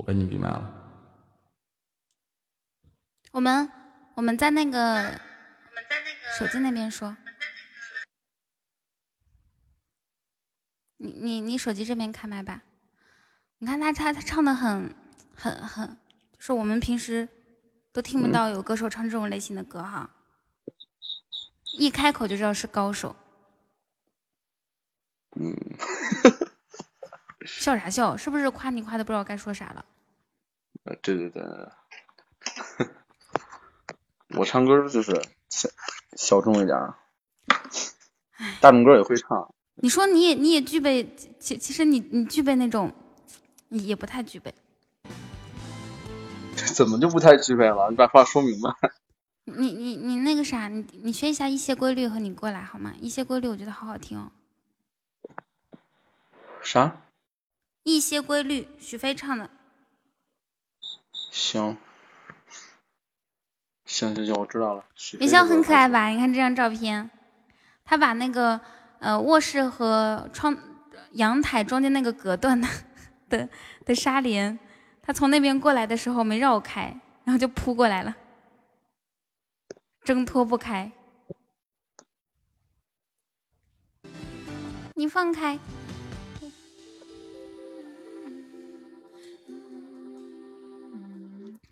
[0.04, 0.70] 我跟你闭麦了。
[3.32, 3.72] 我们
[4.14, 5.18] 我们在那个
[6.38, 7.16] 手机那边说，
[10.98, 12.60] 你你你手机这边开麦吧。
[13.56, 14.94] 你看他他他唱的很
[15.34, 15.96] 很很，
[16.32, 17.26] 就是我们平时
[17.90, 20.10] 都听不到有歌手唱这种类型的歌哈，
[21.78, 23.16] 一开口就知道是高手。
[25.36, 25.56] 嗯，
[27.48, 28.14] 笑啥笑？
[28.14, 29.86] 是不是夸你夸的不知道该说啥了？
[30.84, 31.42] 呃对对对，
[34.38, 35.12] 我唱歌就是
[35.48, 35.68] 小
[36.16, 36.94] 小众一点儿，
[38.60, 39.54] 大众歌也会唱。
[39.76, 42.92] 你说你也你也具备，其其实你你具备那种，
[43.70, 44.54] 也不太具备。
[46.54, 47.88] 这 怎么就不太具备了？
[47.90, 48.70] 你把话说明白。
[49.46, 52.94] 你你你那个啥，你你学一下一些规律和你过来好吗？
[53.00, 54.30] 一些规律我觉得好好听哦。
[56.62, 57.00] 啥？
[57.82, 59.50] 一些规律，许飞唱的。
[61.34, 61.76] 行，
[63.84, 64.84] 行行行，我知道了。
[64.94, 66.06] 许云霄很可爱吧？
[66.06, 67.10] 你看这张照片，
[67.84, 68.60] 他把那个
[69.00, 70.56] 呃卧室和窗
[71.14, 72.68] 阳台中间那个隔断的
[73.28, 73.48] 的
[73.84, 74.56] 的纱帘，
[75.02, 78.14] 他从那边过来的时候没绕开，然后就扑过来了，
[80.04, 80.92] 挣脱不开。
[84.94, 85.58] 你放开。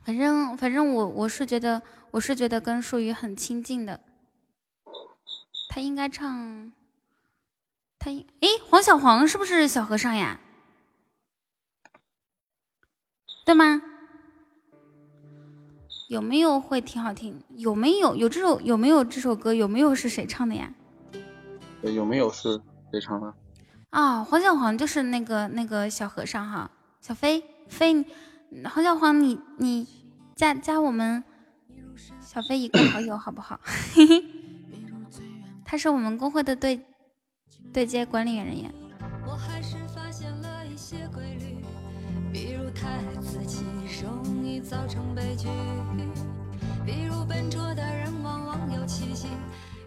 [0.05, 4.01] 反正反正我我是觉得我是觉得跟树宇很亲近的，
[5.69, 6.73] 他应该唱，
[7.99, 10.41] 他应诶黄小黄是不是小和尚呀？
[13.45, 13.83] 对吗？
[16.09, 17.43] 有没有会挺好听？
[17.57, 19.55] 有没有有这首有没有这首歌？
[19.55, 20.73] 有没有是谁唱的呀？
[21.83, 23.33] 有没有是谁唱的？
[23.91, 28.07] 啊、黄小黄就是那个那个小和尚哈，小飞飞，你
[28.65, 29.87] 黄小黄你你
[30.37, 31.25] 加加我们
[32.21, 33.61] 小飞一个好友好不好？
[33.95, 34.25] 嘿嘿，
[35.65, 36.81] 他是我们公会的对
[37.73, 38.73] 对接管理员人员。
[39.27, 41.57] 我还是发现了一些规律，
[42.33, 43.65] 比如太爱自己
[44.03, 45.49] 容易造成悲剧，
[46.85, 49.29] 比如笨拙的人往往有奇迹，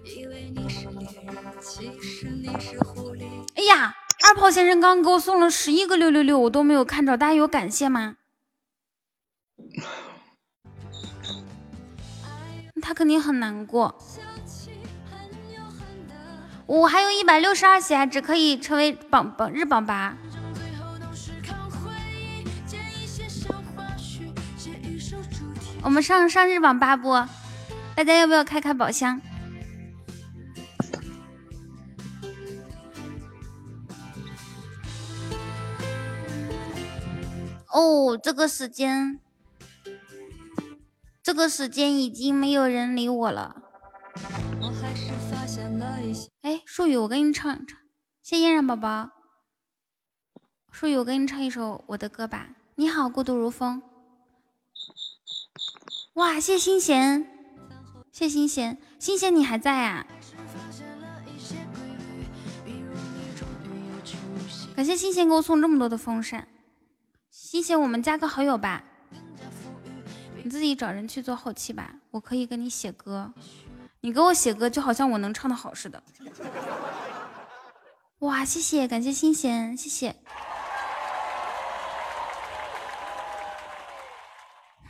[0.04, 3.26] 以为你是猎人，其实你是狐狸。
[3.56, 3.94] 哎呀，
[4.26, 8.18] 二炮先生刚给我送了十一个六六六，我都没有看着，大家有感谢吗？
[12.86, 14.00] 他肯定很难过。
[16.68, 20.16] 我还有一百六十二血，只可以成为榜榜日榜八。
[25.82, 27.12] 我们上上日榜八不？
[27.96, 29.20] 大家要不要开开宝箱？
[37.68, 39.20] 哦，这个时间，
[41.26, 43.56] 这个时间已经没有人理我了。
[44.62, 46.30] 我还是发现了一些。
[46.44, 47.80] 哎，树宇，我给你唱一唱，
[48.22, 49.10] 谢嫣然宝宝。
[50.70, 52.50] 树宇，我给你唱一首我的歌吧。
[52.76, 53.82] 你好，孤独如风。
[56.14, 57.28] 哇，谢心贤，
[58.12, 60.06] 谢心贤，心贤你还在啊？
[64.76, 66.48] 感谢心贤给我送这么多的风扇。
[67.32, 68.84] 心贤，我们加个好友吧。
[70.46, 73.34] 你自己找人去做后期吧，我可以给你写歌。
[74.02, 76.04] 你给我写歌，就好像我能唱的好似的。
[78.20, 80.16] 哇，谢谢，感谢新贤，谢谢。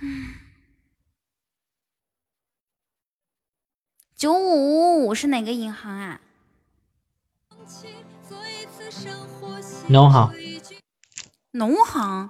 [0.01, 0.33] 嗯，
[4.17, 6.19] 九五五五是哪个银行啊？
[9.87, 10.33] 农行
[11.51, 12.29] 农行？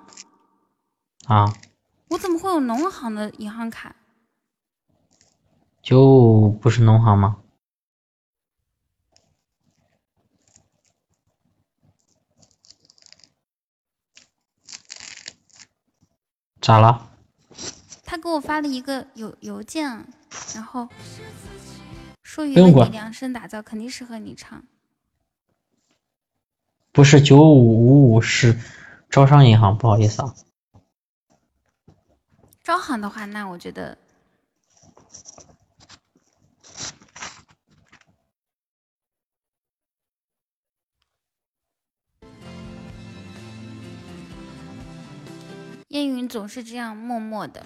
[1.25, 1.51] 啊，
[2.15, 3.93] 我怎么会有农行的银行卡？
[5.81, 7.41] 九五不是农行吗？
[16.61, 17.11] 咋了？
[18.05, 20.07] 他给我发了一个邮邮件，
[20.53, 20.87] 然后
[22.23, 24.63] 说为你量身打造，肯定适合你唱。
[26.93, 28.57] 不是九五五五，是
[29.09, 30.33] 招商银行，不好意思啊。
[32.65, 33.95] 招行的话，那我觉得
[45.89, 47.63] 烟云总是这样默默的。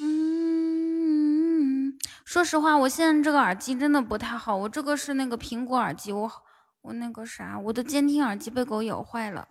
[0.00, 4.56] 嗯，说实话，我现在这个耳机真的不太好。
[4.56, 6.32] 我这个是那个苹果耳机，我
[6.82, 9.46] 我那个啥，我的监听耳机被狗咬坏了。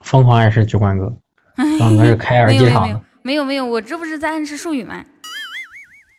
[0.00, 1.06] 疯狂暗示酒馆哥，
[1.56, 3.00] 酒馆哥是开耳机厂的。
[3.22, 5.04] 没有没有，我这不是在暗示术语吗？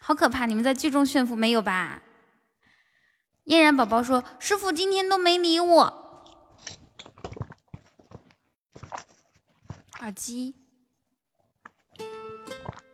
[0.02, 0.46] 好可怕！
[0.46, 2.02] 你们在剧中炫富没有吧？
[3.46, 6.24] 嫣然宝宝说：“师傅今天都没理我。”
[10.00, 10.56] 耳机。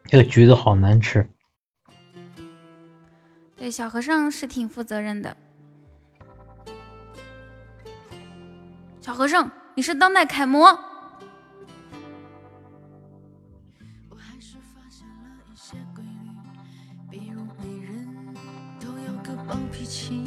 [0.06, 1.27] 这个橘子好难吃。
[3.56, 5.35] 对，小和尚是挺负责任的。
[9.03, 10.80] 小和尚，你是当代楷模。
[19.45, 20.23] 暴脾气，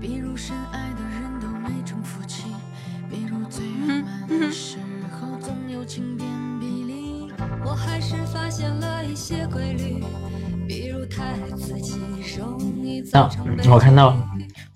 [0.00, 1.46] 比如深爱的人都
[2.26, 2.44] 气，
[3.10, 4.78] 比如最圆满的时
[5.12, 6.26] 候总有晴天
[6.58, 7.30] 霹雳。
[7.62, 9.04] 我还是发现了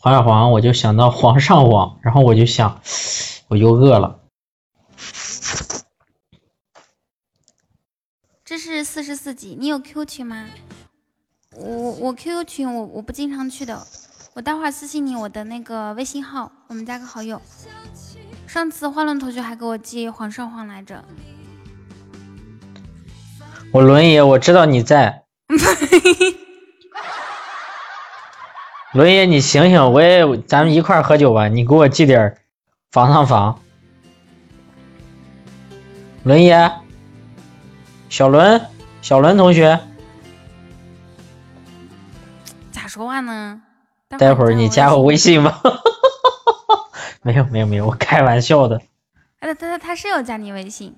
[0.03, 2.81] 黄小黄，我就想到皇上网，然后我就想，
[3.49, 4.21] 我又饿了。
[8.43, 10.47] 这是四十四级，你有 Q 群吗？
[11.55, 13.87] 我我 QQ 群我我不经常去的，
[14.33, 17.43] 我待会儿私信你我的那个微信号，我们加个好友。
[18.47, 21.05] 上次花轮同学还给我寄皇上皇来着，
[23.71, 25.25] 我轮爷，我知道你在。
[28.93, 32.37] 轮爷，你醒醒，我也咱们一块儿喝酒吧，你给我寄点
[32.91, 33.63] 防烫房。
[36.25, 36.73] 轮爷，
[38.09, 38.61] 小伦，
[39.01, 39.79] 小伦同学，
[42.73, 43.63] 咋说话呢？
[44.19, 45.63] 待会儿你加我微信吧。
[47.23, 48.83] 没有没有没有，我开玩笑的。
[49.39, 50.97] 哎，他他他是要加你微信。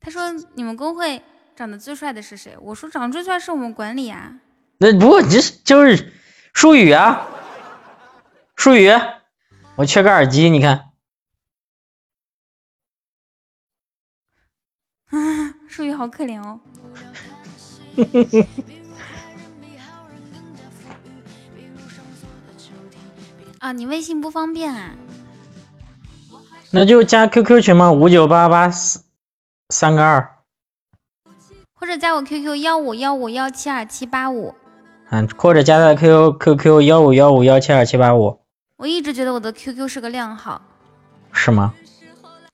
[0.00, 1.20] 他说你们公会
[1.56, 2.56] 长得最帅的是谁？
[2.60, 4.34] 我说长得最帅是我们管理啊。
[4.78, 6.12] 那不过这就是
[6.52, 7.28] 术语啊，
[8.56, 8.90] 术语。
[9.76, 10.90] 我缺个耳机，你看。
[15.10, 16.60] 啊，术语好可怜哦。
[23.58, 24.94] 啊，你微信不方便啊？
[26.70, 29.04] 那就加 QQ 群嘛，五九八八四
[29.68, 30.38] 三个二。
[31.74, 34.54] 或者加我 QQ 幺五幺五幺七二七八五。
[35.12, 38.40] 嗯，或者加他 QQ QQ 幺五幺五幺七二七八五。
[38.76, 40.62] 我一直觉得我的 QQ 是个靓号。
[41.32, 41.74] 是吗？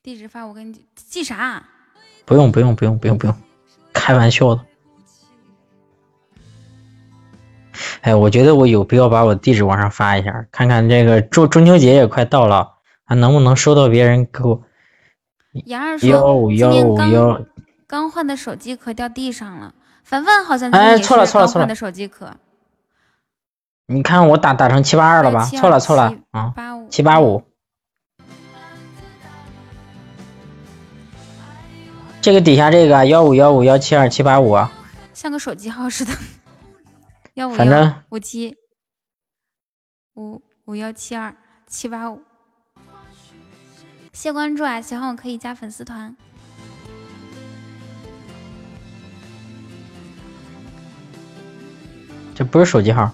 [0.03, 1.37] 地址发我给你记啥？
[1.37, 1.69] 啊
[2.25, 3.37] 不用不用不用不用不用，
[3.93, 4.61] 开玩笑的。
[8.01, 12.73] 哎，我觉得我有必要把我地址往上发一下，看看这个中中秋节也快到了，
[13.05, 14.61] 还能不能收到别人给我
[15.67, 17.41] 杨二幺说五幺今天刚五幺？
[17.87, 19.73] 刚换的手机壳掉地上了。
[20.03, 22.35] 凡凡好像也错了错了错了是刚换的手机壳。
[23.91, 25.47] 你看我打打成七八二了吧？
[25.47, 27.43] 错了错了啊，85七八五。
[32.21, 34.71] 这个底下这个幺五幺五幺七二七八五啊，
[35.15, 36.13] 像个手机号似的。
[37.33, 38.59] 幺五反正幺五七
[40.17, 41.35] 五五幺七二
[41.67, 42.21] 七八五，
[44.13, 44.83] 谢关注啊！
[44.83, 46.15] 喜欢我可以加粉丝团。
[52.35, 53.11] 这不是手机号。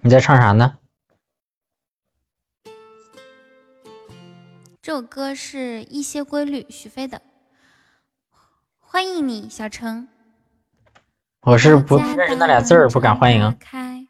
[0.00, 0.78] 你在唱啥呢？
[4.80, 7.20] 这首歌是一些规律，许飞的。
[8.78, 10.08] 欢迎你，小程。
[11.40, 13.58] 我是不认识那俩字儿，不敢欢迎。
[13.58, 14.06] 开，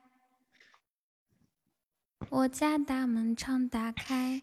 [2.28, 4.42] 我家大门常打开。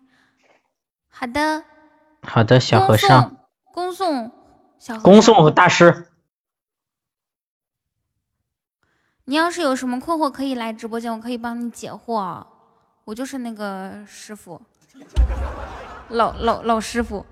[1.07, 1.63] 好的，
[2.23, 3.37] 好的，小和恭尚，送
[3.71, 4.31] 恭送
[4.79, 6.11] 小和恭尚送大师。
[9.25, 12.45] 你要是有什么困惑，可以来直播间，我可以帮你解惑啊。
[13.05, 14.61] 我就是那个师傅，
[16.09, 17.25] 老老老师傅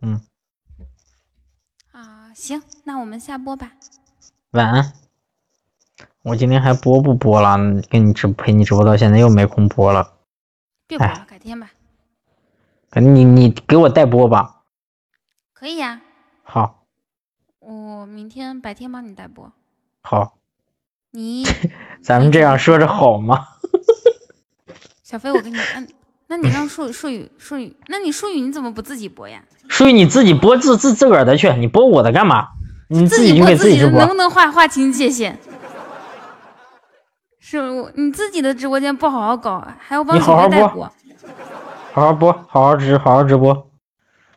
[0.00, 0.20] 嗯，
[1.92, 2.32] 啊。
[2.34, 3.72] 行，那我们下播吧。
[4.52, 4.92] 晚安。
[6.22, 7.56] 我今天还播不播了？
[7.90, 10.14] 跟你直陪你直播到现在又没空播了。
[10.86, 11.70] 别播了，哎改天吧。
[12.90, 14.62] 赶紧你你给我代播吧。
[15.52, 16.00] 可以呀、
[16.42, 16.86] 好，
[17.58, 19.52] 我明天白天帮你代播。
[20.02, 20.38] 好，
[21.16, 21.46] 你
[22.02, 23.46] 咱们这样说着好吗？
[25.04, 25.86] 小飞，我给你嗯，
[26.26, 29.40] 那你让术语术语术语，那你术语你怎么不自己播呀？
[29.68, 32.48] 属于你自己播自自自个儿的去，你播我的干嘛？
[32.88, 34.08] 你自己就播自己能。
[34.08, 35.38] 不能划划清界限？
[37.38, 40.92] 是我你自己的直播间不好好搞，还要帮你好好播小飞代播。
[41.92, 43.70] 好好播，好好直，好好直播。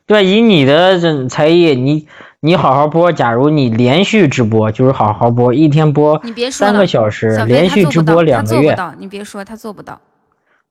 [0.06, 2.08] 对，以你的这才艺，你
[2.40, 3.12] 你好好播。
[3.12, 8.70] 假如你连续直播，就是好好播，一天播三个小时，连续直播两个月。
[8.70, 10.00] 他做不到，你别说他做不到。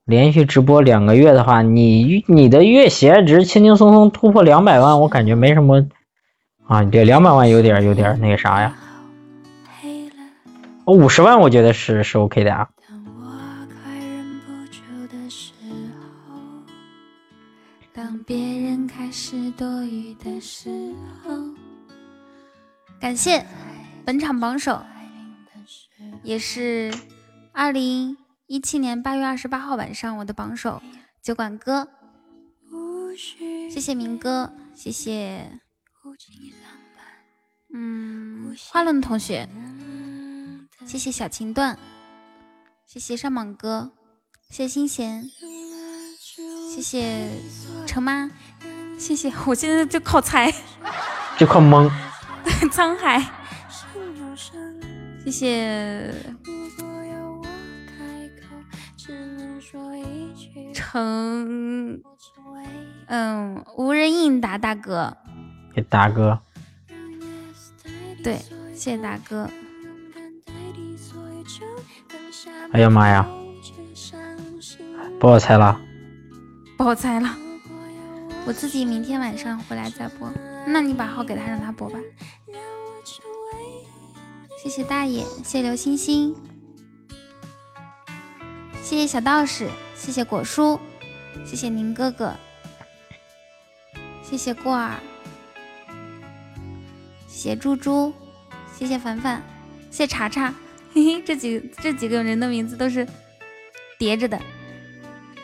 [0.04, 5.84] 连续直播两个月的话，你你的月喜爱值轻轻松松突破两百万，我感觉没什么
[6.68, 8.72] 啊，这两百万有点有点那个啥呀。
[10.84, 12.68] 我五十万我觉得是是 OK 的啊。
[17.92, 20.68] 当别人开始多余的时
[21.24, 21.34] 候，
[23.00, 23.47] 感谢
[24.05, 24.84] 本场榜首，
[26.23, 26.92] 也是
[27.52, 28.16] 二零
[28.47, 30.83] 一七年八月二十八号晚上我的榜首
[31.23, 31.89] 酒馆哥，
[33.70, 35.50] 谢谢明哥，谢谢，
[37.73, 39.49] 嗯，花轮同学，
[40.86, 41.78] 谢谢小琴段，
[42.86, 43.92] 谢谢上榜哥，
[44.50, 45.31] 谢谢心弦，
[46.75, 47.28] 谢谢
[47.86, 48.31] 程妈，
[48.99, 50.52] 谢谢，我现在就靠猜，
[51.39, 51.91] 就靠蒙。
[52.70, 53.23] 沧海，
[55.25, 56.15] 谢谢
[60.73, 62.00] 成，
[63.07, 65.16] 嗯，无人应答大哥，
[65.75, 66.39] 给大哥，
[68.23, 68.36] 对，
[68.75, 69.49] 谢谢大哥。
[72.73, 73.26] 哎呀妈呀，
[75.18, 75.81] 不好猜了。
[76.76, 77.34] 不好猜了，
[78.44, 80.31] 我自己明天晚上回来再播。
[80.66, 81.99] 那你把号给他，让他播吧。
[84.66, 86.34] 谢谢大爷，谢刘星星，
[88.82, 90.80] 谢谢小道士，谢谢果叔，
[91.44, 92.34] 谢谢宁哥哥，
[94.28, 94.98] 谢谢过儿，
[97.28, 98.12] 谢猪猪，
[98.76, 99.40] 谢谢凡凡，
[99.88, 100.52] 谢谢查查，
[100.92, 103.06] 嘿嘿，这几这几个人的名字都是
[104.00, 104.36] 叠着的。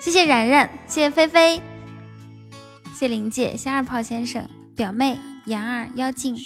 [0.00, 1.62] 谢谢冉冉，谢谢菲菲，
[2.92, 6.36] 谢林姐，谢二炮先生，表妹杨二妖精。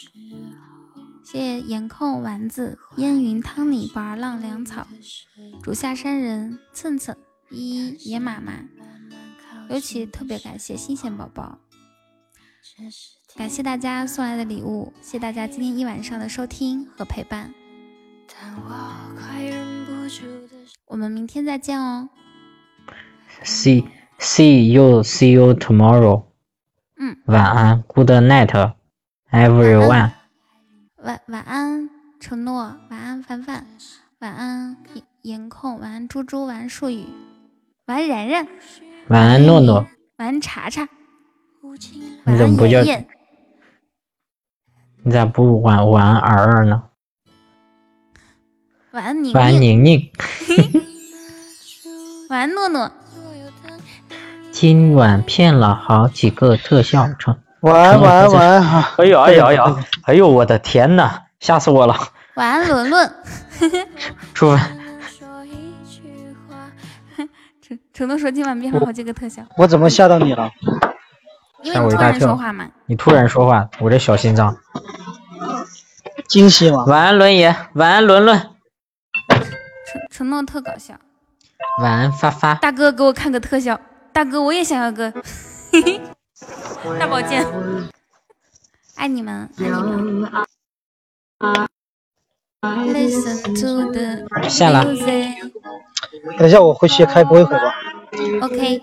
[1.26, 4.86] 谢谢颜控丸子烟云汤里不二浪粮草
[5.60, 7.16] 竹下山人蹭蹭
[7.50, 8.52] 依依野妈妈，
[9.68, 11.58] 尤其特别感谢新鲜宝宝，
[13.36, 17.52] 感谢大家送来的礼物，谢大家今天一晚上的收听和陪伴，
[20.86, 22.08] 我们明天再见哦。
[23.42, 23.84] See
[24.20, 26.26] see you see you tomorrow。
[26.96, 28.74] 嗯，晚安，Good night
[29.32, 30.15] everyone。
[31.07, 33.65] 晚晚安，承诺，晚安，凡凡，
[34.18, 37.07] 晚安，颜颜控，晚安，猪猪，晚安，树语，
[37.85, 38.49] 晚安，然然，
[39.07, 39.86] 晚安，诺诺。
[40.17, 40.89] 晚安，查查。
[42.25, 42.83] 你怎么不叫
[45.05, 46.83] 你咋不晚晚安儿儿呢？
[48.91, 50.10] 晚安，宁晚安，宁，宁宁。
[52.31, 52.91] 晚安，诺诺。
[54.51, 57.39] 今晚骗了好几个特效成。
[57.66, 58.94] 晚安晚安晚安哈。
[58.98, 60.28] 哎呦哎呦哎呦哎呦！
[60.28, 61.96] 我的天呐，吓死我了！
[62.36, 63.12] 晚安， 伦伦。
[64.34, 64.60] 出门
[67.60, 70.48] 承承诺说今晚变了好几个特效，我怎么吓到你了？
[71.64, 72.68] 因为你突然说话嘛。
[72.86, 74.56] 你突然说话，我这小心脏。
[76.28, 76.84] 惊喜吗？
[76.86, 77.56] 晚安，伦爷。
[77.72, 78.38] 晚安，伦伦。
[79.28, 80.94] 承承诺特搞笑。
[81.82, 82.54] 晚安，发发。
[82.54, 83.80] 大哥，给我看个特效。
[84.12, 85.12] 大哥，我也想要个，
[85.72, 86.00] 嘿嘿，
[86.99, 87.47] 大宝剑。
[88.97, 90.31] 爱你们，爱你们。
[92.62, 94.84] Listen to the 下了
[96.39, 97.75] 等一下我回去开播一会儿吧。
[98.42, 98.78] OK，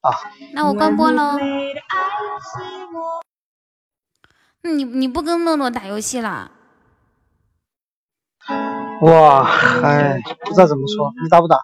[0.00, 0.10] 啊，
[0.52, 1.38] 那我关播喽。
[4.62, 6.50] 你你不跟诺诺打游戏了？
[9.02, 9.48] 哇，
[9.82, 11.56] 哎，不知道怎么说，你打不打？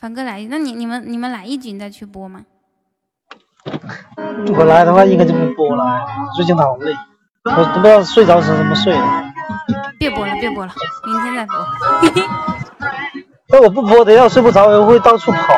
[0.00, 2.44] 凡哥来，那你你们你们来一局，你再去播吗？
[4.56, 5.84] 我来的话应该就不播了，
[6.36, 6.92] 最近好累，
[7.44, 9.02] 我都不知道睡着是怎么睡的。
[9.98, 10.72] 别播了，别播了，
[11.04, 11.56] 明天再播。
[13.52, 15.54] 那我不播，等一下我睡不着，我会到处跑。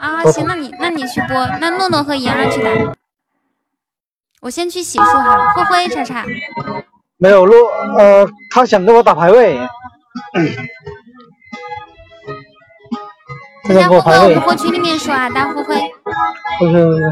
[0.00, 2.70] 啊，行，那你那你去播，那诺诺和妍儿去打。
[4.42, 6.24] 我先去洗漱哈，灰灰叉叉。
[7.16, 7.54] 没有录，
[7.96, 10.40] 呃，他想跟我打排位，他
[13.66, 14.40] 大家灰灰，我们。
[14.42, 15.74] 过群里面说啊，大家灰灰。
[16.58, 17.02] 不是不是。